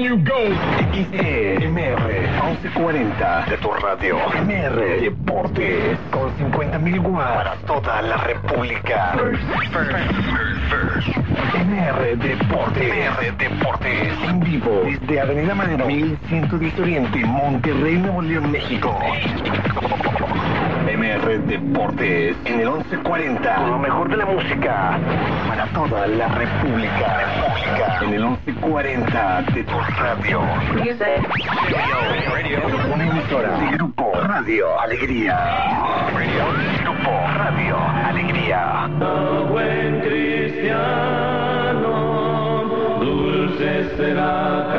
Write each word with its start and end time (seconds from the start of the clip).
you 0.00 0.16
go. 0.16 0.48
XEMR 0.92 2.00
1140 2.42 3.46
de 3.50 3.56
tu 3.58 3.70
radio. 3.70 4.16
MR 4.34 5.00
Deportes 5.00 5.98
con 6.10 6.30
50.000 6.38 7.00
watts 7.00 7.34
para 7.34 7.54
toda 7.66 8.02
la 8.02 8.16
República. 8.16 9.14
MR 11.54 12.16
Deportes. 12.16 12.94
MR 12.94 13.36
Deportes 13.36 14.12
en 14.26 14.40
vivo 14.40 14.82
desde 14.84 15.20
Avenida 15.20 15.54
Madero 15.54 15.86
1110 15.86 16.78
Oriente, 16.78 17.18
Monterrey, 17.26 17.98
Nuevo 17.98 18.22
León, 18.22 18.50
México. 18.50 18.98
MR 20.86 21.38
Deportes 21.40 22.36
en 22.46 22.60
el 22.60 22.70
1140 22.70 23.54
con 23.54 23.70
lo 23.70 23.78
mejor 23.78 24.08
de 24.08 24.16
la 24.16 24.24
música 24.24 24.98
para 25.48 25.66
toda 25.66 26.06
la 26.06 26.28
República. 26.28 27.49
En 28.02 28.14
el 28.14 28.24
1140 28.24 29.42
de 29.54 29.64
tu 29.64 29.78
radio. 29.98 30.40
Una 32.94 33.04
emisora 33.04 33.58
Grupo 33.72 34.12
Radio 34.22 34.80
Alegría. 34.80 35.36
Grupo 36.82 37.10
Radio 37.36 37.76
Alegría. 37.78 38.88
buen 39.50 40.00
cristiano, 40.00 41.84
dulce 43.00 43.96
será 43.96 44.70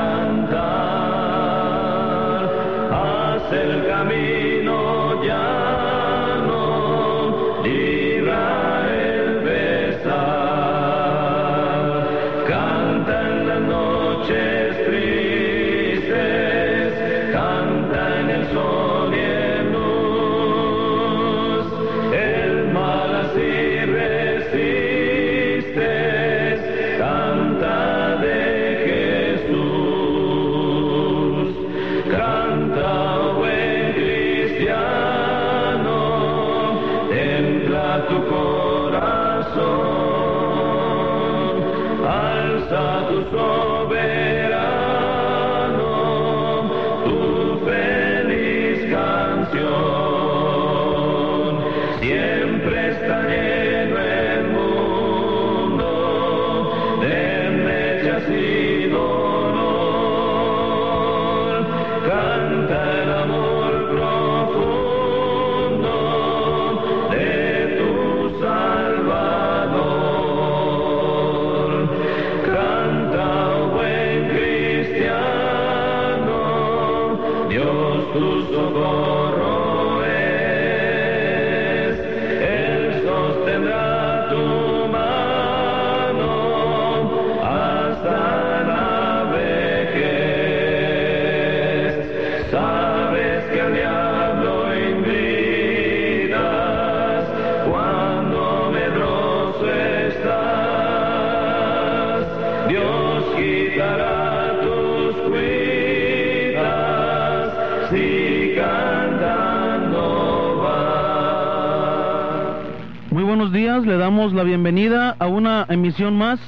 le 113.79 113.95
damos 113.95 114.33
la 114.33 114.43
bienvenida 114.43 115.15
a 115.17 115.27
una 115.27 115.65
emisión 115.69 116.17
más 116.17 116.41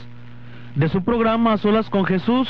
de 0.76 0.90
su 0.90 1.06
programa 1.06 1.56
Solas 1.58 1.90
con 1.90 2.04
Jesús, 2.04 2.50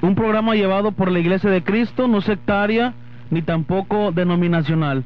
un 0.00 0.14
programa 0.14 0.54
llevado 0.54 0.92
por 0.92 1.10
la 1.10 1.18
Iglesia 1.18 1.50
de 1.50 1.64
Cristo, 1.64 2.06
no 2.06 2.20
sectaria 2.20 2.94
ni 3.30 3.42
tampoco 3.42 4.12
denominacional. 4.12 5.02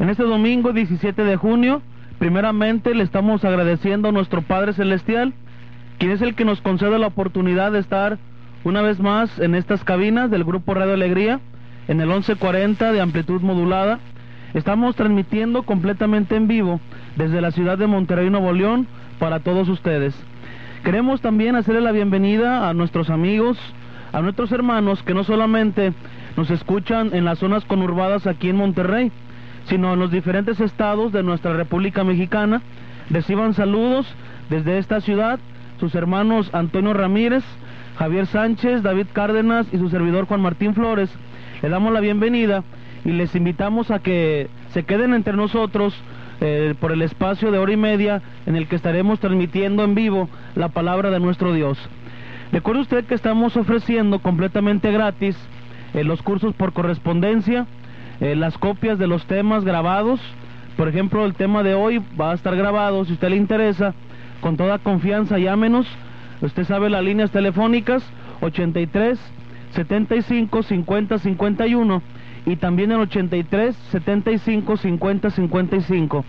En 0.00 0.10
este 0.10 0.24
domingo 0.24 0.72
17 0.72 1.22
de 1.22 1.36
junio, 1.36 1.82
primeramente 2.18 2.96
le 2.96 3.04
estamos 3.04 3.44
agradeciendo 3.44 4.08
a 4.08 4.12
nuestro 4.12 4.42
Padre 4.42 4.72
Celestial, 4.72 5.32
quien 5.98 6.10
es 6.10 6.20
el 6.20 6.34
que 6.34 6.44
nos 6.44 6.60
concede 6.60 6.98
la 6.98 7.06
oportunidad 7.06 7.70
de 7.70 7.78
estar 7.78 8.18
una 8.64 8.82
vez 8.82 8.98
más 8.98 9.38
en 9.38 9.54
estas 9.54 9.84
cabinas 9.84 10.32
del 10.32 10.42
Grupo 10.42 10.74
Radio 10.74 10.94
Alegría, 10.94 11.38
en 11.86 12.00
el 12.00 12.08
1140 12.08 12.90
de 12.90 13.00
amplitud 13.00 13.40
modulada. 13.40 14.00
Estamos 14.54 14.96
transmitiendo 14.96 15.62
completamente 15.62 16.36
en 16.36 16.46
vivo 16.46 16.78
desde 17.16 17.40
la 17.40 17.52
ciudad 17.52 17.78
de 17.78 17.86
Monterrey, 17.86 18.28
Nuevo 18.28 18.52
León, 18.52 18.86
para 19.18 19.40
todos 19.40 19.66
ustedes. 19.70 20.14
Queremos 20.84 21.22
también 21.22 21.56
hacerle 21.56 21.80
la 21.80 21.92
bienvenida 21.92 22.68
a 22.68 22.74
nuestros 22.74 23.08
amigos, 23.08 23.58
a 24.12 24.20
nuestros 24.20 24.52
hermanos 24.52 25.02
que 25.04 25.14
no 25.14 25.24
solamente 25.24 25.94
nos 26.36 26.50
escuchan 26.50 27.14
en 27.14 27.24
las 27.24 27.38
zonas 27.38 27.64
conurbadas 27.64 28.26
aquí 28.26 28.50
en 28.50 28.56
Monterrey, 28.56 29.10
sino 29.68 29.94
en 29.94 30.00
los 30.00 30.10
diferentes 30.10 30.60
estados 30.60 31.12
de 31.12 31.22
nuestra 31.22 31.54
República 31.54 32.04
Mexicana. 32.04 32.60
Reciban 33.08 33.54
saludos 33.54 34.06
desde 34.50 34.76
esta 34.76 35.00
ciudad 35.00 35.40
sus 35.80 35.94
hermanos 35.94 36.50
Antonio 36.52 36.92
Ramírez, 36.92 37.42
Javier 37.96 38.26
Sánchez, 38.26 38.82
David 38.82 39.06
Cárdenas 39.14 39.66
y 39.72 39.78
su 39.78 39.88
servidor 39.88 40.26
Juan 40.26 40.42
Martín 40.42 40.74
Flores. 40.74 41.08
Le 41.62 41.70
damos 41.70 41.92
la 41.92 42.00
bienvenida 42.00 42.64
y 43.04 43.12
les 43.12 43.34
invitamos 43.34 43.90
a 43.90 43.98
que 43.98 44.48
se 44.72 44.84
queden 44.84 45.14
entre 45.14 45.34
nosotros 45.34 45.94
eh, 46.40 46.74
por 46.80 46.92
el 46.92 47.02
espacio 47.02 47.50
de 47.50 47.58
hora 47.58 47.72
y 47.72 47.76
media 47.76 48.22
en 48.46 48.56
el 48.56 48.66
que 48.66 48.76
estaremos 48.76 49.20
transmitiendo 49.20 49.84
en 49.84 49.94
vivo 49.94 50.28
la 50.54 50.68
palabra 50.68 51.10
de 51.10 51.20
nuestro 51.20 51.52
Dios. 51.52 51.78
Recuerde 52.52 52.82
usted 52.82 53.04
que 53.04 53.14
estamos 53.14 53.56
ofreciendo 53.56 54.18
completamente 54.20 54.92
gratis 54.92 55.36
eh, 55.94 56.04
los 56.04 56.22
cursos 56.22 56.54
por 56.54 56.72
correspondencia, 56.72 57.66
eh, 58.20 58.36
las 58.36 58.58
copias 58.58 58.98
de 58.98 59.06
los 59.06 59.24
temas 59.26 59.64
grabados. 59.64 60.20
Por 60.76 60.88
ejemplo, 60.88 61.24
el 61.24 61.34
tema 61.34 61.62
de 61.62 61.74
hoy 61.74 62.02
va 62.20 62.32
a 62.32 62.34
estar 62.34 62.56
grabado, 62.56 63.04
si 63.04 63.12
usted 63.12 63.30
le 63.30 63.36
interesa, 63.36 63.94
con 64.40 64.56
toda 64.56 64.78
confianza, 64.78 65.38
llámenos. 65.38 65.86
Usted 66.40 66.64
sabe 66.64 66.90
las 66.90 67.04
líneas 67.04 67.30
telefónicas 67.30 68.02
83 68.40 69.18
75 69.70 70.62
50 70.62 71.18
51 71.18 72.02
y 72.46 72.56
también 72.56 72.92
el 72.92 73.00
83 73.00 73.76
75 73.90 74.76
50 74.76 75.30
55. 75.30 76.24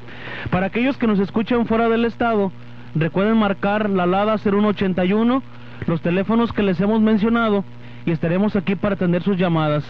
Para 0.51 0.67
aquellos 0.67 0.97
que 0.97 1.07
nos 1.07 1.19
escuchan 1.19 1.65
fuera 1.65 1.89
del 1.89 2.05
estado, 2.05 2.51
recuerden 2.95 3.37
marcar 3.37 3.89
la 3.89 4.05
LADA 4.05 4.37
0181, 4.37 5.41
los 5.87 6.01
teléfonos 6.01 6.51
que 6.53 6.63
les 6.63 6.79
hemos 6.79 7.01
mencionado 7.01 7.63
y 8.05 8.11
estaremos 8.11 8.55
aquí 8.55 8.75
para 8.75 8.95
atender 8.95 9.23
sus 9.23 9.37
llamadas. 9.37 9.83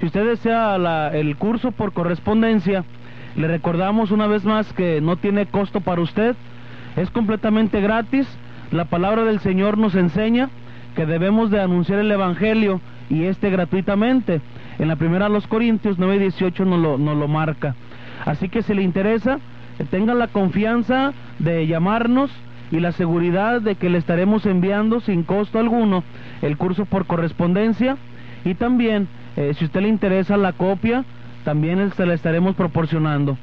Si 0.00 0.06
usted 0.06 0.26
desea 0.26 0.76
el 1.12 1.36
curso 1.36 1.72
por 1.72 1.92
correspondencia, 1.92 2.84
le 3.36 3.48
recordamos 3.48 4.10
una 4.10 4.26
vez 4.26 4.44
más 4.44 4.72
que 4.72 5.00
no 5.00 5.16
tiene 5.16 5.46
costo 5.46 5.80
para 5.80 6.00
usted, 6.00 6.36
es 6.96 7.10
completamente 7.10 7.80
gratis. 7.80 8.28
La 8.70 8.84
palabra 8.84 9.24
del 9.24 9.40
Señor 9.40 9.78
nos 9.78 9.94
enseña 9.94 10.50
que 10.94 11.06
debemos 11.06 11.50
de 11.50 11.60
anunciar 11.60 11.98
el 11.98 12.10
Evangelio 12.10 12.80
y 13.10 13.24
este 13.24 13.50
gratuitamente. 13.50 14.40
En 14.78 14.88
la 14.88 14.96
primera 14.96 15.26
a 15.26 15.28
los 15.28 15.46
Corintios 15.46 15.98
9:18 15.98 16.64
nos 16.64 16.80
lo, 16.80 16.98
nos 16.98 17.16
lo 17.16 17.28
marca. 17.28 17.74
Así 18.24 18.48
que 18.48 18.62
si 18.62 18.74
le 18.74 18.82
interesa, 18.82 19.38
eh, 19.78 19.84
tenga 19.90 20.14
la 20.14 20.28
confianza 20.28 21.12
de 21.38 21.66
llamarnos 21.66 22.30
y 22.70 22.80
la 22.80 22.92
seguridad 22.92 23.60
de 23.60 23.76
que 23.76 23.90
le 23.90 23.98
estaremos 23.98 24.46
enviando 24.46 25.00
sin 25.00 25.22
costo 25.22 25.58
alguno 25.58 26.02
el 26.42 26.56
curso 26.56 26.86
por 26.86 27.06
correspondencia 27.06 27.96
y 28.44 28.54
también 28.54 29.08
eh, 29.36 29.52
si 29.54 29.64
usted 29.64 29.82
le 29.82 29.88
interesa 29.88 30.36
la 30.36 30.52
copia, 30.52 31.04
también 31.44 31.90
se 31.92 32.06
la 32.06 32.14
estaremos 32.14 32.54
proporcionando. 32.54 33.36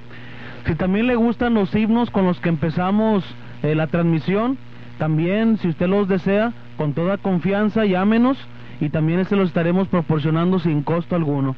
Si 0.65 0.75
también 0.75 1.07
le 1.07 1.15
gustan 1.15 1.53
los 1.53 1.73
himnos 1.75 2.09
con 2.11 2.25
los 2.25 2.39
que 2.39 2.49
empezamos 2.49 3.23
eh, 3.63 3.75
la 3.75 3.87
transmisión, 3.87 4.57
también 4.97 5.57
si 5.57 5.69
usted 5.69 5.87
los 5.87 6.07
desea, 6.07 6.53
con 6.77 6.93
toda 6.93 7.17
confianza, 7.17 7.85
llámenos 7.85 8.37
y 8.81 8.89
también 8.89 9.23
se 9.25 9.37
los 9.37 9.47
estaremos 9.47 9.87
proporcionando 9.87 10.59
sin 10.59 10.83
costo 10.83 11.15
alguno. 11.15 11.55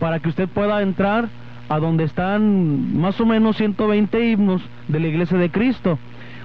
para 0.00 0.18
que 0.18 0.30
usted 0.30 0.48
pueda 0.48 0.82
entrar 0.82 1.28
a 1.68 1.78
donde 1.78 2.02
están 2.04 2.98
más 2.98 3.20
o 3.20 3.26
menos 3.26 3.56
120 3.56 4.30
himnos 4.30 4.62
de 4.88 4.98
la 4.98 5.06
Iglesia 5.06 5.38
de 5.38 5.50
Cristo. 5.50 5.98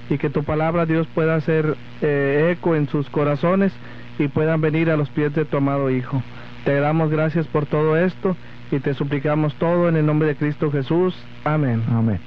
y 0.10 0.18
que 0.18 0.30
tu 0.30 0.44
palabra, 0.44 0.86
Dios, 0.86 1.08
pueda 1.14 1.36
hacer 1.36 1.78
eh, 2.02 2.56
eco 2.58 2.76
en 2.76 2.88
sus 2.88 3.10
corazones 3.10 3.72
y 4.18 4.28
puedan 4.28 4.60
venir 4.60 4.90
a 4.90 4.98
los 4.98 5.10
pies 5.10 5.34
de 5.34 5.46
tu 5.46 5.58
amado 5.58 5.90
Hijo. 5.90 6.22
Te 6.66 6.80
damos 6.80 7.10
gracias 7.10 7.48
por 7.48 7.66
todo 7.66 7.96
esto 7.96 8.36
y 8.72 8.80
te 8.80 8.94
suplicamos 8.94 9.54
todo 9.56 9.88
en 9.88 9.96
el 9.96 10.06
nombre 10.06 10.28
de 10.28 10.36
Cristo 10.36 10.72
Jesús. 10.72 11.16
Amén. 11.46 11.84
Amén. 11.92 12.20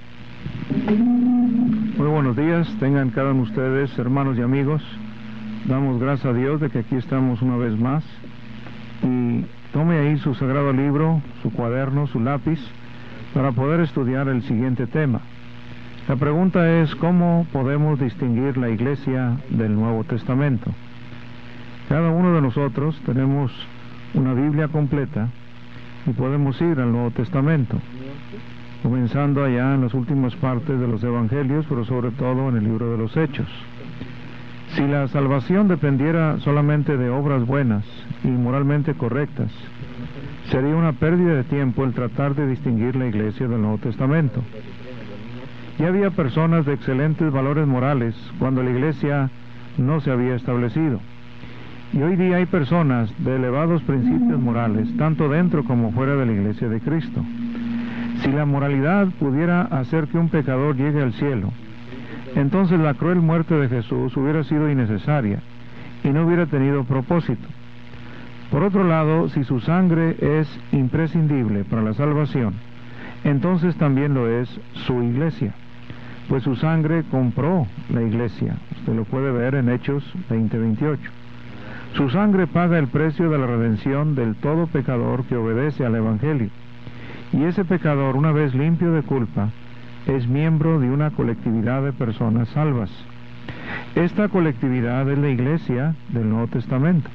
Muy 1.96 2.08
buenos 2.08 2.36
días, 2.36 2.68
tengan 2.80 3.10
cada 3.10 3.32
uno 3.32 3.44
de 3.44 3.50
ustedes, 3.50 3.98
hermanos 3.98 4.38
y 4.38 4.42
amigos. 4.42 4.82
Damos 5.66 6.00
gracias 6.00 6.26
a 6.26 6.36
Dios 6.36 6.60
de 6.60 6.70
que 6.70 6.80
aquí 6.80 6.96
estamos 6.96 7.42
una 7.42 7.56
vez 7.56 7.78
más. 7.78 8.04
Y 9.02 9.44
tome 9.72 9.98
ahí 9.98 10.18
su 10.18 10.34
sagrado 10.34 10.72
libro, 10.72 11.20
su 11.42 11.52
cuaderno, 11.52 12.06
su 12.06 12.20
lápiz, 12.20 12.58
para 13.34 13.52
poder 13.52 13.80
estudiar 13.80 14.28
el 14.28 14.42
siguiente 14.42 14.86
tema. 14.86 15.20
La 16.08 16.16
pregunta 16.16 16.80
es 16.80 16.92
cómo 16.96 17.46
podemos 17.52 18.00
distinguir 18.00 18.56
la 18.56 18.70
iglesia 18.70 19.36
del 19.50 19.76
Nuevo 19.76 20.02
Testamento. 20.02 20.72
Cada 21.88 22.10
uno 22.10 22.34
de 22.34 22.42
nosotros 22.42 23.00
tenemos 23.06 23.52
una 24.12 24.34
Biblia 24.34 24.66
completa 24.66 25.28
y 26.04 26.10
podemos 26.10 26.60
ir 26.60 26.80
al 26.80 26.90
Nuevo 26.90 27.12
Testamento, 27.12 27.78
comenzando 28.82 29.44
allá 29.44 29.74
en 29.74 29.82
las 29.82 29.94
últimas 29.94 30.34
partes 30.36 30.80
de 30.80 30.88
los 30.88 31.04
Evangelios, 31.04 31.66
pero 31.68 31.84
sobre 31.84 32.10
todo 32.10 32.48
en 32.48 32.56
el 32.56 32.64
libro 32.64 32.90
de 32.90 32.98
los 32.98 33.16
Hechos. 33.16 33.48
Si 34.74 34.82
la 34.82 35.06
salvación 35.06 35.68
dependiera 35.68 36.40
solamente 36.40 36.96
de 36.96 37.10
obras 37.10 37.46
buenas 37.46 37.84
y 38.24 38.28
moralmente 38.28 38.94
correctas, 38.94 39.52
sería 40.50 40.74
una 40.74 40.94
pérdida 40.94 41.34
de 41.34 41.44
tiempo 41.44 41.84
el 41.84 41.92
tratar 41.92 42.34
de 42.34 42.48
distinguir 42.48 42.96
la 42.96 43.06
iglesia 43.06 43.46
del 43.46 43.60
Nuevo 43.60 43.78
Testamento. 43.78 44.42
Ya 45.78 45.88
había 45.88 46.10
personas 46.10 46.66
de 46.66 46.74
excelentes 46.74 47.32
valores 47.32 47.66
morales 47.66 48.14
cuando 48.38 48.62
la 48.62 48.70
iglesia 48.70 49.30
no 49.78 50.00
se 50.00 50.10
había 50.10 50.34
establecido. 50.34 51.00
Y 51.92 52.02
hoy 52.02 52.16
día 52.16 52.36
hay 52.36 52.46
personas 52.46 53.12
de 53.18 53.36
elevados 53.36 53.82
principios 53.82 54.38
morales, 54.38 54.88
tanto 54.96 55.28
dentro 55.28 55.64
como 55.64 55.92
fuera 55.92 56.14
de 56.16 56.26
la 56.26 56.32
iglesia 56.32 56.68
de 56.68 56.80
Cristo. 56.80 57.22
Si 58.22 58.30
la 58.30 58.44
moralidad 58.44 59.08
pudiera 59.18 59.62
hacer 59.62 60.08
que 60.08 60.18
un 60.18 60.28
pecador 60.28 60.76
llegue 60.76 61.02
al 61.02 61.14
cielo, 61.14 61.52
entonces 62.34 62.78
la 62.78 62.94
cruel 62.94 63.20
muerte 63.20 63.54
de 63.54 63.68
Jesús 63.68 64.16
hubiera 64.16 64.44
sido 64.44 64.70
innecesaria 64.70 65.40
y 66.04 66.08
no 66.08 66.24
hubiera 66.26 66.46
tenido 66.46 66.84
propósito. 66.84 67.48
Por 68.50 68.62
otro 68.62 68.84
lado, 68.84 69.28
si 69.30 69.44
su 69.44 69.60
sangre 69.60 70.16
es 70.20 70.60
imprescindible 70.72 71.64
para 71.64 71.82
la 71.82 71.94
salvación, 71.94 72.54
entonces 73.24 73.74
también 73.76 74.14
lo 74.14 74.28
es 74.28 74.48
su 74.74 75.02
iglesia 75.02 75.54
pues 76.32 76.44
su 76.44 76.56
sangre 76.56 77.04
compró 77.10 77.66
la 77.92 78.00
iglesia. 78.00 78.56
Usted 78.78 78.94
lo 78.94 79.04
puede 79.04 79.30
ver 79.32 79.54
en 79.54 79.68
Hechos 79.68 80.02
20:28. 80.30 80.98
Su 81.92 82.08
sangre 82.08 82.46
paga 82.46 82.78
el 82.78 82.86
precio 82.86 83.28
de 83.28 83.36
la 83.36 83.46
redención 83.46 84.14
del 84.14 84.34
todo 84.36 84.66
pecador 84.66 85.24
que 85.24 85.36
obedece 85.36 85.84
al 85.84 85.94
Evangelio. 85.94 86.48
Y 87.34 87.44
ese 87.44 87.66
pecador, 87.66 88.16
una 88.16 88.32
vez 88.32 88.54
limpio 88.54 88.92
de 88.92 89.02
culpa, 89.02 89.50
es 90.06 90.26
miembro 90.26 90.80
de 90.80 90.88
una 90.88 91.10
colectividad 91.10 91.82
de 91.82 91.92
personas 91.92 92.48
salvas. 92.48 92.90
Esta 93.94 94.28
colectividad 94.28 95.06
es 95.10 95.18
la 95.18 95.28
iglesia 95.28 95.96
del 96.08 96.30
Nuevo 96.30 96.46
Testamento. 96.46 97.10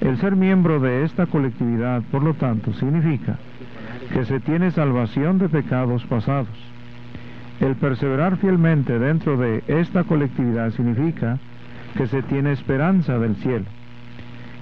El 0.00 0.16
ser 0.18 0.36
miembro 0.36 0.78
de 0.78 1.02
esta 1.02 1.26
colectividad, 1.26 2.02
por 2.02 2.22
lo 2.22 2.34
tanto, 2.34 2.72
significa 2.74 3.36
que 4.12 4.24
se 4.24 4.38
tiene 4.38 4.70
salvación 4.70 5.38
de 5.38 5.48
pecados 5.48 6.04
pasados 6.04 6.73
el 7.60 7.76
perseverar 7.76 8.36
fielmente 8.38 8.98
dentro 8.98 9.36
de 9.36 9.62
esta 9.68 10.04
colectividad 10.04 10.70
significa 10.70 11.38
que 11.96 12.06
se 12.08 12.22
tiene 12.22 12.52
esperanza 12.52 13.18
del 13.18 13.36
cielo. 13.36 13.66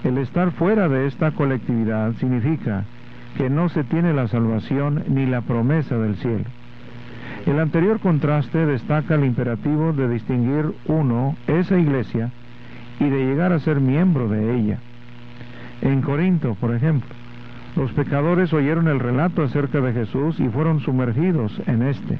El 0.03 0.17
estar 0.17 0.51
fuera 0.51 0.87
de 0.89 1.07
esta 1.07 1.31
colectividad 1.31 2.13
significa 2.13 2.85
que 3.37 3.49
no 3.49 3.69
se 3.69 3.83
tiene 3.83 4.13
la 4.13 4.27
salvación 4.27 5.03
ni 5.07 5.25
la 5.25 5.41
promesa 5.41 5.97
del 5.97 6.15
cielo. 6.17 6.45
El 7.45 7.59
anterior 7.59 7.99
contraste 7.99 8.65
destaca 8.65 9.15
el 9.15 9.25
imperativo 9.25 9.91
de 9.91 10.07
distinguir 10.07 10.73
uno, 10.85 11.35
esa 11.47 11.77
iglesia, 11.77 12.31
y 12.99 13.09
de 13.09 13.25
llegar 13.25 13.51
a 13.51 13.59
ser 13.59 13.79
miembro 13.79 14.29
de 14.29 14.55
ella. 14.55 14.79
En 15.81 16.01
Corinto, 16.01 16.55
por 16.55 16.73
ejemplo, 16.73 17.09
los 17.75 17.91
pecadores 17.91 18.53
oyeron 18.53 18.87
el 18.87 18.99
relato 18.99 19.43
acerca 19.43 19.81
de 19.81 19.93
Jesús 19.93 20.39
y 20.39 20.47
fueron 20.47 20.79
sumergidos 20.79 21.59
en 21.65 21.81
éste. 21.81 22.19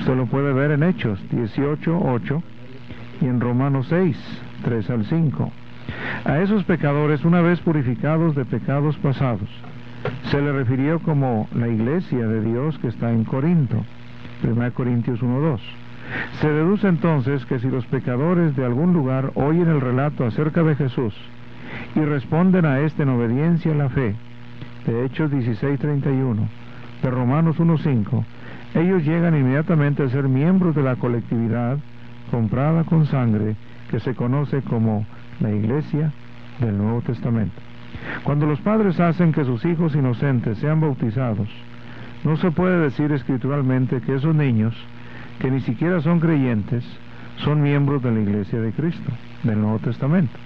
Usted 0.00 0.16
lo 0.16 0.24
puede 0.24 0.54
ver 0.54 0.70
en 0.70 0.82
Hechos 0.82 1.20
18, 1.30 2.00
8 2.02 2.42
y 3.20 3.26
en 3.26 3.38
Romanos 3.38 3.86
6, 3.90 4.16
3 4.64 4.90
al 4.90 5.04
5. 5.04 5.52
A 6.24 6.38
esos 6.40 6.64
pecadores, 6.64 7.22
una 7.22 7.42
vez 7.42 7.60
purificados 7.60 8.34
de 8.34 8.46
pecados 8.46 8.96
pasados, 8.96 9.48
se 10.30 10.40
le 10.40 10.52
refirió 10.52 11.00
como 11.00 11.48
la 11.54 11.68
iglesia 11.68 12.26
de 12.26 12.40
Dios 12.40 12.78
que 12.78 12.88
está 12.88 13.12
en 13.12 13.24
Corinto. 13.24 13.84
1 14.42 14.72
Corintios 14.72 15.20
2. 15.20 15.60
Se 16.40 16.50
deduce 16.50 16.88
entonces 16.88 17.44
que 17.44 17.58
si 17.58 17.68
los 17.68 17.84
pecadores 17.84 18.56
de 18.56 18.64
algún 18.64 18.94
lugar 18.94 19.32
oyen 19.34 19.68
el 19.68 19.82
relato 19.82 20.24
acerca 20.24 20.62
de 20.62 20.76
Jesús 20.76 21.14
y 21.94 22.00
responden 22.00 22.64
a 22.64 22.80
este 22.80 23.02
en 23.02 23.10
obediencia 23.10 23.72
a 23.72 23.76
la 23.76 23.90
fe, 23.90 24.14
de 24.86 25.04
Hechos 25.04 25.30
16:31, 25.30 26.48
de 27.02 27.10
Romanos 27.10 27.60
1:5, 27.60 28.24
ellos 28.74 29.04
llegan 29.04 29.36
inmediatamente 29.36 30.02
a 30.02 30.08
ser 30.08 30.28
miembros 30.28 30.74
de 30.74 30.82
la 30.82 30.96
colectividad 30.96 31.78
comprada 32.30 32.84
con 32.84 33.06
sangre 33.06 33.56
que 33.90 34.00
se 34.00 34.14
conoce 34.14 34.62
como 34.62 35.04
la 35.40 35.50
iglesia 35.50 36.12
del 36.60 36.78
Nuevo 36.78 37.00
Testamento. 37.02 37.60
Cuando 38.22 38.46
los 38.46 38.60
padres 38.60 39.00
hacen 39.00 39.32
que 39.32 39.44
sus 39.44 39.64
hijos 39.64 39.94
inocentes 39.94 40.58
sean 40.58 40.80
bautizados, 40.80 41.48
no 42.24 42.36
se 42.36 42.50
puede 42.50 42.78
decir 42.78 43.10
escrituralmente 43.12 44.00
que 44.00 44.14
esos 44.14 44.34
niños, 44.34 44.74
que 45.40 45.50
ni 45.50 45.60
siquiera 45.60 46.00
son 46.00 46.20
creyentes, 46.20 46.84
son 47.38 47.62
miembros 47.62 48.02
de 48.02 48.12
la 48.12 48.20
Iglesia 48.20 48.60
de 48.60 48.72
Cristo, 48.72 49.10
del 49.42 49.60
Nuevo 49.60 49.78
Testamento. 49.78 50.38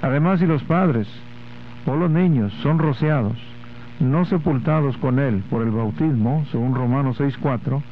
Además, 0.00 0.38
si 0.38 0.46
los 0.46 0.62
padres 0.62 1.08
o 1.86 1.96
los 1.96 2.10
niños 2.10 2.52
son 2.62 2.78
rociados, 2.78 3.36
no 4.00 4.24
sepultados 4.24 4.96
con 4.98 5.18
él 5.18 5.42
por 5.50 5.62
el 5.62 5.70
bautismo, 5.70 6.44
según 6.50 6.74
Romanos 6.74 7.20
6.4, 7.20 7.82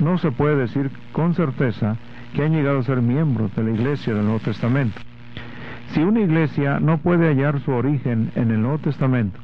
no 0.00 0.18
se 0.18 0.30
puede 0.32 0.56
decir 0.56 0.90
con 1.12 1.34
certeza 1.34 1.96
que 2.34 2.44
han 2.44 2.52
llegado 2.52 2.80
a 2.80 2.84
ser 2.84 3.02
miembros 3.02 3.54
de 3.54 3.64
la 3.64 3.70
Iglesia 3.70 4.14
del 4.14 4.24
Nuevo 4.24 4.40
Testamento. 4.40 5.00
Si 5.88 6.00
una 6.00 6.20
iglesia 6.20 6.80
no 6.80 6.98
puede 6.98 7.28
hallar 7.28 7.60
su 7.60 7.70
origen 7.70 8.32
en 8.34 8.50
el 8.50 8.62
Nuevo 8.62 8.78
Testamento, 8.78 9.38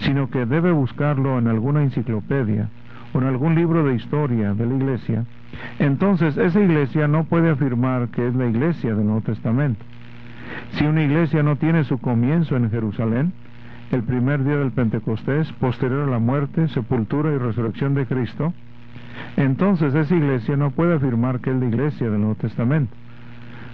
sino 0.00 0.28
que 0.28 0.44
debe 0.44 0.72
buscarlo 0.72 1.38
en 1.38 1.46
alguna 1.46 1.82
enciclopedia 1.82 2.68
o 3.12 3.18
en 3.18 3.26
algún 3.26 3.54
libro 3.54 3.84
de 3.84 3.94
historia 3.94 4.54
de 4.54 4.66
la 4.66 4.74
iglesia, 4.74 5.24
entonces 5.78 6.36
esa 6.36 6.60
iglesia 6.60 7.08
no 7.08 7.24
puede 7.24 7.50
afirmar 7.50 8.08
que 8.08 8.26
es 8.26 8.34
la 8.34 8.46
iglesia 8.46 8.94
del 8.94 9.06
Nuevo 9.06 9.22
Testamento. 9.22 9.84
Si 10.72 10.84
una 10.84 11.02
iglesia 11.02 11.42
no 11.42 11.56
tiene 11.56 11.84
su 11.84 11.98
comienzo 11.98 12.56
en 12.56 12.70
Jerusalén, 12.70 13.32
el 13.90 14.02
primer 14.02 14.44
día 14.44 14.56
del 14.56 14.72
Pentecostés, 14.72 15.50
posterior 15.52 16.08
a 16.08 16.10
la 16.10 16.18
muerte, 16.18 16.68
sepultura 16.68 17.32
y 17.32 17.38
resurrección 17.38 17.94
de 17.94 18.06
Cristo, 18.06 18.52
entonces 19.36 19.94
esa 19.94 20.14
iglesia 20.14 20.56
no 20.56 20.70
puede 20.70 20.94
afirmar 20.94 21.40
que 21.40 21.50
es 21.50 21.56
la 21.56 21.66
iglesia 21.66 22.10
del 22.10 22.20
Nuevo 22.20 22.34
Testamento. 22.36 22.94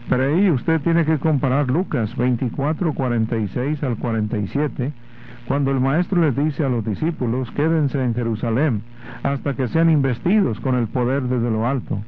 Pero 0.09 0.25
ahí 0.25 0.50
usted 0.50 0.80
tiene 0.83 1.04
que 1.04 1.18
comparar 1.18 1.68
Lucas 1.68 2.14
24, 2.16 2.92
46 2.92 3.83
al 3.83 3.97
47, 3.97 4.92
cuando 5.47 5.71
el 5.71 5.80
maestro 5.80 6.21
les 6.21 6.37
dice 6.37 6.64
a 6.64 6.68
los 6.68 6.85
discípulos, 6.85 7.50
quédense 7.52 8.02
en 8.02 8.14
Jerusalén 8.14 8.83
hasta 9.23 9.54
que 9.54 9.68
sean 9.68 9.90
investidos 9.90 10.61
con 10.61 10.75
el 10.75 10.87
poder 10.87 11.23
desde 11.23 11.50
lo 11.50 11.66
alto. 11.66 11.99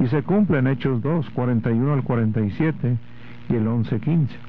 Y 0.00 0.06
se 0.08 0.22
cumplen 0.22 0.66
Hechos 0.66 1.02
2, 1.02 1.30
41 1.30 1.92
al 1.92 2.02
47 2.02 2.96
y 3.48 3.54
el 3.54 3.66
11, 3.66 4.00
15. 4.00 4.47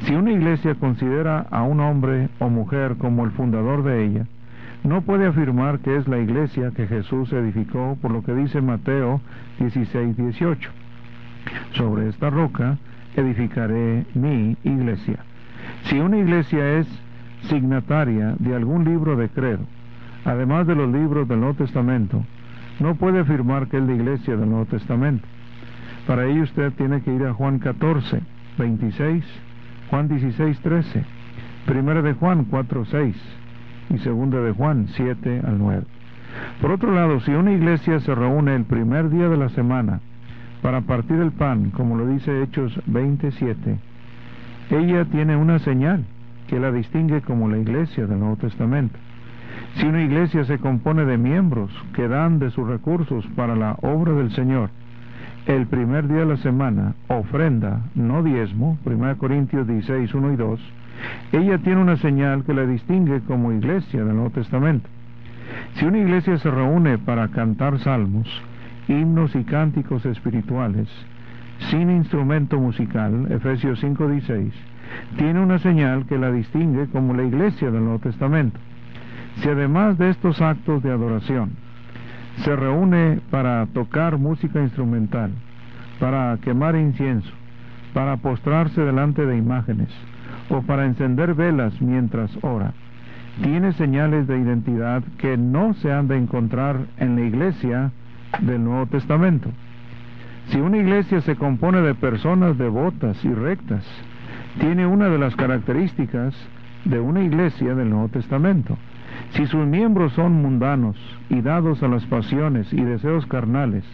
Si 0.00 0.14
una 0.14 0.32
iglesia 0.32 0.74
considera 0.74 1.46
a 1.50 1.62
un 1.62 1.80
hombre 1.80 2.28
o 2.38 2.48
mujer 2.48 2.96
como 2.98 3.24
el 3.24 3.30
fundador 3.32 3.82
de 3.82 4.04
ella, 4.04 4.26
no 4.84 5.02
puede 5.02 5.26
afirmar 5.26 5.80
que 5.80 5.96
es 5.96 6.06
la 6.06 6.18
iglesia 6.18 6.70
que 6.70 6.86
Jesús 6.86 7.32
edificó 7.32 7.98
por 8.00 8.10
lo 8.10 8.22
que 8.22 8.34
dice 8.34 8.60
Mateo 8.60 9.20
16, 9.58 10.16
18. 10.16 10.70
Sobre 11.72 12.08
esta 12.08 12.30
roca 12.30 12.78
edificaré 13.16 14.06
mi 14.14 14.56
iglesia. 14.62 15.18
Si 15.84 15.98
una 15.98 16.18
iglesia 16.18 16.78
es 16.78 16.86
signataria 17.48 18.34
de 18.38 18.54
algún 18.54 18.84
libro 18.84 19.16
de 19.16 19.28
credo, 19.28 19.64
además 20.24 20.66
de 20.66 20.74
los 20.74 20.90
libros 20.92 21.26
del 21.28 21.40
Nuevo 21.40 21.54
Testamento, 21.54 22.22
no 22.78 22.94
puede 22.94 23.20
afirmar 23.20 23.68
que 23.68 23.78
es 23.78 23.82
la 23.82 23.94
iglesia 23.94 24.36
del 24.36 24.50
Nuevo 24.50 24.66
Testamento. 24.66 25.26
Para 26.06 26.26
ello 26.26 26.42
usted 26.42 26.72
tiene 26.74 27.02
que 27.02 27.12
ir 27.12 27.24
a 27.24 27.34
Juan 27.34 27.58
14, 27.58 28.20
26, 28.58 29.24
Juan 29.90 30.08
16, 30.08 30.60
13, 30.60 31.04
Primera 31.66 32.02
de 32.02 32.14
Juan 32.14 32.44
4, 32.44 32.84
6 32.86 33.16
y 33.90 33.98
Segunda 33.98 34.40
de 34.40 34.52
Juan 34.52 34.88
7 34.88 35.42
al 35.46 35.58
9. 35.58 35.84
Por 36.60 36.70
otro 36.72 36.92
lado, 36.92 37.20
si 37.20 37.30
una 37.32 37.52
iglesia 37.52 38.00
se 38.00 38.14
reúne 38.14 38.54
el 38.54 38.64
primer 38.64 39.10
día 39.10 39.28
de 39.28 39.36
la 39.36 39.48
semana 39.50 40.00
para 40.62 40.80
partir 40.82 41.20
el 41.20 41.32
pan, 41.32 41.70
como 41.70 41.96
lo 41.96 42.06
dice 42.06 42.42
Hechos 42.42 42.80
27, 42.86 43.78
ella 44.70 45.04
tiene 45.04 45.36
una 45.36 45.58
señal 45.60 46.04
que 46.48 46.58
la 46.58 46.72
distingue 46.72 47.22
como 47.22 47.48
la 47.48 47.58
iglesia 47.58 48.06
del 48.06 48.18
Nuevo 48.18 48.36
Testamento. 48.36 48.98
Si 49.74 49.86
una 49.86 50.02
iglesia 50.02 50.44
se 50.44 50.58
compone 50.58 51.04
de 51.04 51.18
miembros 51.18 51.70
que 51.94 52.08
dan 52.08 52.38
de 52.38 52.50
sus 52.50 52.66
recursos 52.66 53.26
para 53.36 53.54
la 53.54 53.76
obra 53.82 54.12
del 54.12 54.32
Señor, 54.32 54.70
el 55.46 55.66
primer 55.66 56.08
día 56.08 56.18
de 56.18 56.26
la 56.26 56.36
semana, 56.38 56.94
ofrenda, 57.06 57.80
no 57.94 58.22
diezmo, 58.24 58.78
1 58.84 59.16
Corintios 59.16 59.66
16, 59.66 60.12
1 60.12 60.32
y 60.32 60.36
2, 60.36 60.60
ella 61.32 61.58
tiene 61.58 61.80
una 61.80 61.96
señal 61.96 62.44
que 62.44 62.52
la 62.52 62.66
distingue 62.66 63.20
como 63.20 63.52
iglesia 63.52 64.04
del 64.04 64.14
Nuevo 64.16 64.30
Testamento. 64.30 64.88
Si 65.74 65.84
una 65.84 65.98
iglesia 65.98 66.36
se 66.38 66.50
reúne 66.50 66.98
para 66.98 67.28
cantar 67.28 67.78
salmos, 67.78 68.28
himnos 68.88 69.36
y 69.36 69.44
cánticos 69.44 70.04
espirituales, 70.04 70.88
sin 71.70 71.90
instrumento 71.90 72.58
musical, 72.58 73.26
Efesios 73.30 73.80
5:16, 73.82 74.52
tiene 75.16 75.40
una 75.40 75.58
señal 75.58 76.06
que 76.06 76.18
la 76.18 76.32
distingue 76.32 76.88
como 76.88 77.14
la 77.14 77.22
iglesia 77.22 77.70
del 77.70 77.84
Nuevo 77.84 78.00
Testamento. 78.00 78.58
Si 79.36 79.48
además 79.48 79.96
de 79.96 80.10
estos 80.10 80.40
actos 80.40 80.82
de 80.82 80.90
adoración 80.90 81.65
se 82.44 82.54
reúne 82.54 83.20
para 83.30 83.66
tocar 83.66 84.18
música 84.18 84.60
instrumental, 84.60 85.30
para 85.98 86.36
quemar 86.42 86.76
incienso, 86.76 87.30
para 87.94 88.18
postrarse 88.18 88.82
delante 88.82 89.24
de 89.24 89.36
imágenes 89.36 89.88
o 90.50 90.62
para 90.62 90.86
encender 90.86 91.34
velas 91.34 91.80
mientras 91.80 92.30
ora, 92.42 92.72
tiene 93.42 93.72
señales 93.72 94.26
de 94.26 94.38
identidad 94.38 95.02
que 95.18 95.36
no 95.36 95.74
se 95.74 95.92
han 95.92 96.08
de 96.08 96.16
encontrar 96.16 96.78
en 96.98 97.16
la 97.16 97.22
iglesia 97.22 97.92
del 98.40 98.64
Nuevo 98.64 98.86
Testamento. 98.86 99.50
Si 100.48 100.58
una 100.58 100.78
iglesia 100.78 101.20
se 101.22 101.36
compone 101.36 101.80
de 101.80 101.94
personas 101.94 102.56
devotas 102.56 103.22
y 103.24 103.32
rectas, 103.32 103.84
tiene 104.60 104.86
una 104.86 105.08
de 105.08 105.18
las 105.18 105.34
características 105.36 106.34
de 106.84 107.00
una 107.00 107.22
iglesia 107.22 107.74
del 107.74 107.90
Nuevo 107.90 108.08
Testamento. 108.08 108.78
Si 109.36 109.46
sus 109.48 109.66
miembros 109.66 110.14
son 110.14 110.40
mundanos 110.40 110.96
y 111.28 111.42
dados 111.42 111.82
a 111.82 111.88
las 111.88 112.06
pasiones 112.06 112.72
y 112.72 112.80
deseos 112.82 113.26
carnales, 113.26 113.84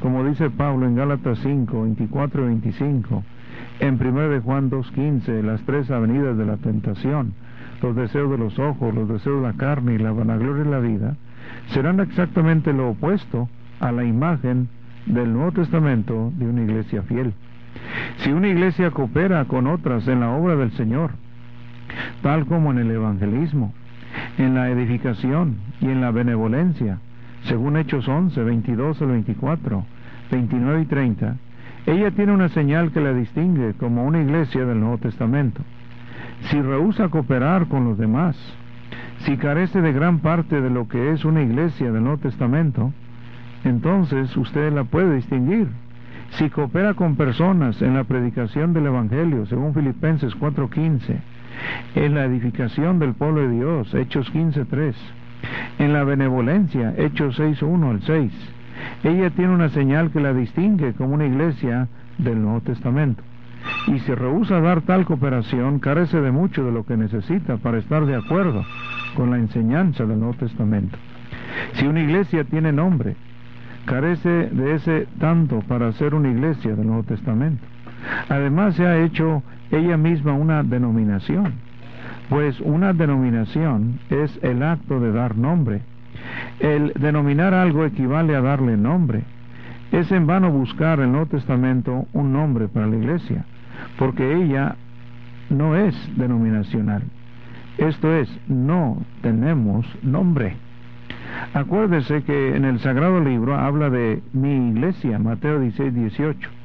como 0.00 0.22
dice 0.22 0.50
Pablo 0.50 0.86
en 0.86 0.96
Gálatas 0.96 1.38
5, 1.38 1.82
24 1.84 2.42
y 2.42 2.46
25, 2.48 3.24
en 3.80 3.94
1 3.94 4.28
de 4.28 4.40
Juan 4.40 4.70
2.15, 4.70 5.42
las 5.42 5.62
tres 5.62 5.90
avenidas 5.90 6.36
de 6.36 6.44
la 6.44 6.58
tentación, 6.58 7.32
los 7.80 7.96
deseos 7.96 8.30
de 8.30 8.36
los 8.36 8.58
ojos, 8.58 8.94
los 8.94 9.08
deseos 9.08 9.40
de 9.40 9.48
la 9.48 9.54
carne 9.54 9.94
y 9.94 9.98
la 9.98 10.12
vanagloria 10.12 10.64
de 10.64 10.70
la 10.70 10.80
vida, 10.80 11.16
serán 11.68 12.00
exactamente 12.00 12.74
lo 12.74 12.90
opuesto 12.90 13.48
a 13.80 13.92
la 13.92 14.04
imagen 14.04 14.68
del 15.06 15.32
Nuevo 15.32 15.52
Testamento 15.52 16.30
de 16.36 16.50
una 16.50 16.62
iglesia 16.62 17.00
fiel. 17.00 17.32
Si 18.18 18.30
una 18.30 18.48
iglesia 18.48 18.90
coopera 18.90 19.46
con 19.46 19.68
otras 19.68 20.06
en 20.06 20.20
la 20.20 20.32
obra 20.32 20.54
del 20.54 20.72
Señor, 20.72 21.12
tal 22.20 22.44
como 22.44 22.72
en 22.72 22.78
el 22.78 22.90
evangelismo, 22.90 23.72
en 24.38 24.54
la 24.54 24.70
edificación 24.70 25.56
y 25.80 25.86
en 25.86 26.00
la 26.00 26.10
benevolencia, 26.10 26.98
según 27.44 27.76
Hechos 27.76 28.08
11, 28.08 28.42
22 28.42 29.02
al 29.02 29.08
24, 29.08 29.84
29 30.30 30.80
y 30.82 30.84
30, 30.86 31.36
ella 31.86 32.10
tiene 32.10 32.32
una 32.32 32.48
señal 32.48 32.90
que 32.90 33.00
la 33.00 33.12
distingue 33.12 33.74
como 33.74 34.04
una 34.04 34.20
iglesia 34.20 34.64
del 34.64 34.80
Nuevo 34.80 34.98
Testamento. 34.98 35.62
Si 36.50 36.60
rehúsa 36.60 37.08
cooperar 37.08 37.68
con 37.68 37.84
los 37.84 37.96
demás, 37.96 38.36
si 39.20 39.36
carece 39.36 39.80
de 39.80 39.92
gran 39.92 40.18
parte 40.18 40.60
de 40.60 40.70
lo 40.70 40.88
que 40.88 41.12
es 41.12 41.24
una 41.24 41.42
iglesia 41.42 41.92
del 41.92 42.02
Nuevo 42.02 42.18
Testamento, 42.18 42.92
entonces 43.64 44.36
usted 44.36 44.72
la 44.72 44.84
puede 44.84 45.16
distinguir. 45.16 45.68
Si 46.30 46.50
coopera 46.50 46.94
con 46.94 47.16
personas 47.16 47.80
en 47.82 47.94
la 47.94 48.04
predicación 48.04 48.72
del 48.72 48.86
Evangelio, 48.86 49.46
según 49.46 49.74
Filipenses 49.74 50.34
4:15, 50.36 51.20
en 51.94 52.14
la 52.14 52.24
edificación 52.24 52.98
del 52.98 53.14
pueblo 53.14 53.42
de 53.42 53.50
Dios, 53.50 53.94
Hechos 53.94 54.30
15:3, 54.32 54.94
en 55.78 55.92
la 55.92 56.04
benevolencia, 56.04 56.94
Hechos 56.96 57.38
6:1 57.38 57.90
al 57.90 58.02
6, 58.02 58.32
ella 59.04 59.30
tiene 59.30 59.54
una 59.54 59.68
señal 59.70 60.10
que 60.10 60.20
la 60.20 60.32
distingue 60.32 60.94
como 60.94 61.14
una 61.14 61.26
iglesia 61.26 61.88
del 62.18 62.42
Nuevo 62.42 62.60
Testamento. 62.60 63.22
Y 63.88 63.98
si 64.00 64.14
rehúsa 64.14 64.60
dar 64.60 64.82
tal 64.82 65.04
cooperación, 65.04 65.80
carece 65.80 66.20
de 66.20 66.30
mucho 66.30 66.64
de 66.64 66.72
lo 66.72 66.84
que 66.84 66.96
necesita 66.96 67.56
para 67.56 67.78
estar 67.78 68.06
de 68.06 68.14
acuerdo 68.14 68.64
con 69.14 69.30
la 69.30 69.38
enseñanza 69.38 70.04
del 70.04 70.18
Nuevo 70.20 70.34
Testamento. 70.34 70.96
Si 71.74 71.86
una 71.86 72.00
iglesia 72.00 72.44
tiene 72.44 72.72
nombre, 72.72 73.16
carece 73.86 74.50
de 74.50 74.74
ese 74.74 75.06
tanto 75.18 75.60
para 75.60 75.92
ser 75.92 76.14
una 76.14 76.28
iglesia 76.28 76.74
del 76.74 76.86
Nuevo 76.86 77.04
Testamento. 77.04 77.64
Además 78.28 78.74
se 78.76 78.86
ha 78.86 78.98
hecho 78.98 79.42
ella 79.70 79.96
misma 79.96 80.32
una 80.32 80.62
denominación, 80.62 81.54
pues 82.28 82.60
una 82.60 82.92
denominación 82.92 83.98
es 84.10 84.38
el 84.42 84.62
acto 84.62 85.00
de 85.00 85.12
dar 85.12 85.36
nombre 85.36 85.82
el 86.60 86.92
denominar 86.94 87.54
algo 87.54 87.84
equivale 87.84 88.34
a 88.34 88.40
darle 88.40 88.76
nombre. 88.76 89.22
Es 89.92 90.10
en 90.10 90.26
vano 90.26 90.50
buscar 90.50 90.98
en 90.98 91.06
el 91.06 91.12
Nuevo 91.12 91.26
Testamento 91.26 92.06
un 92.12 92.32
nombre 92.32 92.68
para 92.68 92.86
la 92.86 92.96
iglesia, 92.96 93.44
porque 93.98 94.34
ella 94.34 94.76
no 95.50 95.76
es 95.76 95.94
denominacional. 96.16 97.02
Esto 97.78 98.14
es, 98.14 98.28
no 98.48 99.02
tenemos 99.22 99.86
nombre. 100.02 100.56
Acuérdese 101.54 102.22
que 102.24 102.56
en 102.56 102.64
el 102.64 102.80
Sagrado 102.80 103.20
Libro 103.20 103.56
habla 103.56 103.90
de 103.90 104.22
mi 104.32 104.70
iglesia, 104.70 105.18
Mateo 105.18 105.60
16, 105.60 105.94
18. 105.94 106.55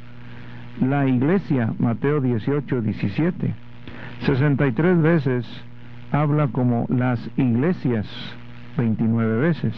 La 0.81 1.07
iglesia, 1.07 1.75
Mateo 1.77 2.21
18, 2.21 2.81
17. 2.81 3.53
63 4.25 4.99
veces 4.99 5.45
habla 6.11 6.47
como 6.47 6.87
las 6.89 7.19
iglesias, 7.37 8.07
29 8.77 9.37
veces. 9.37 9.75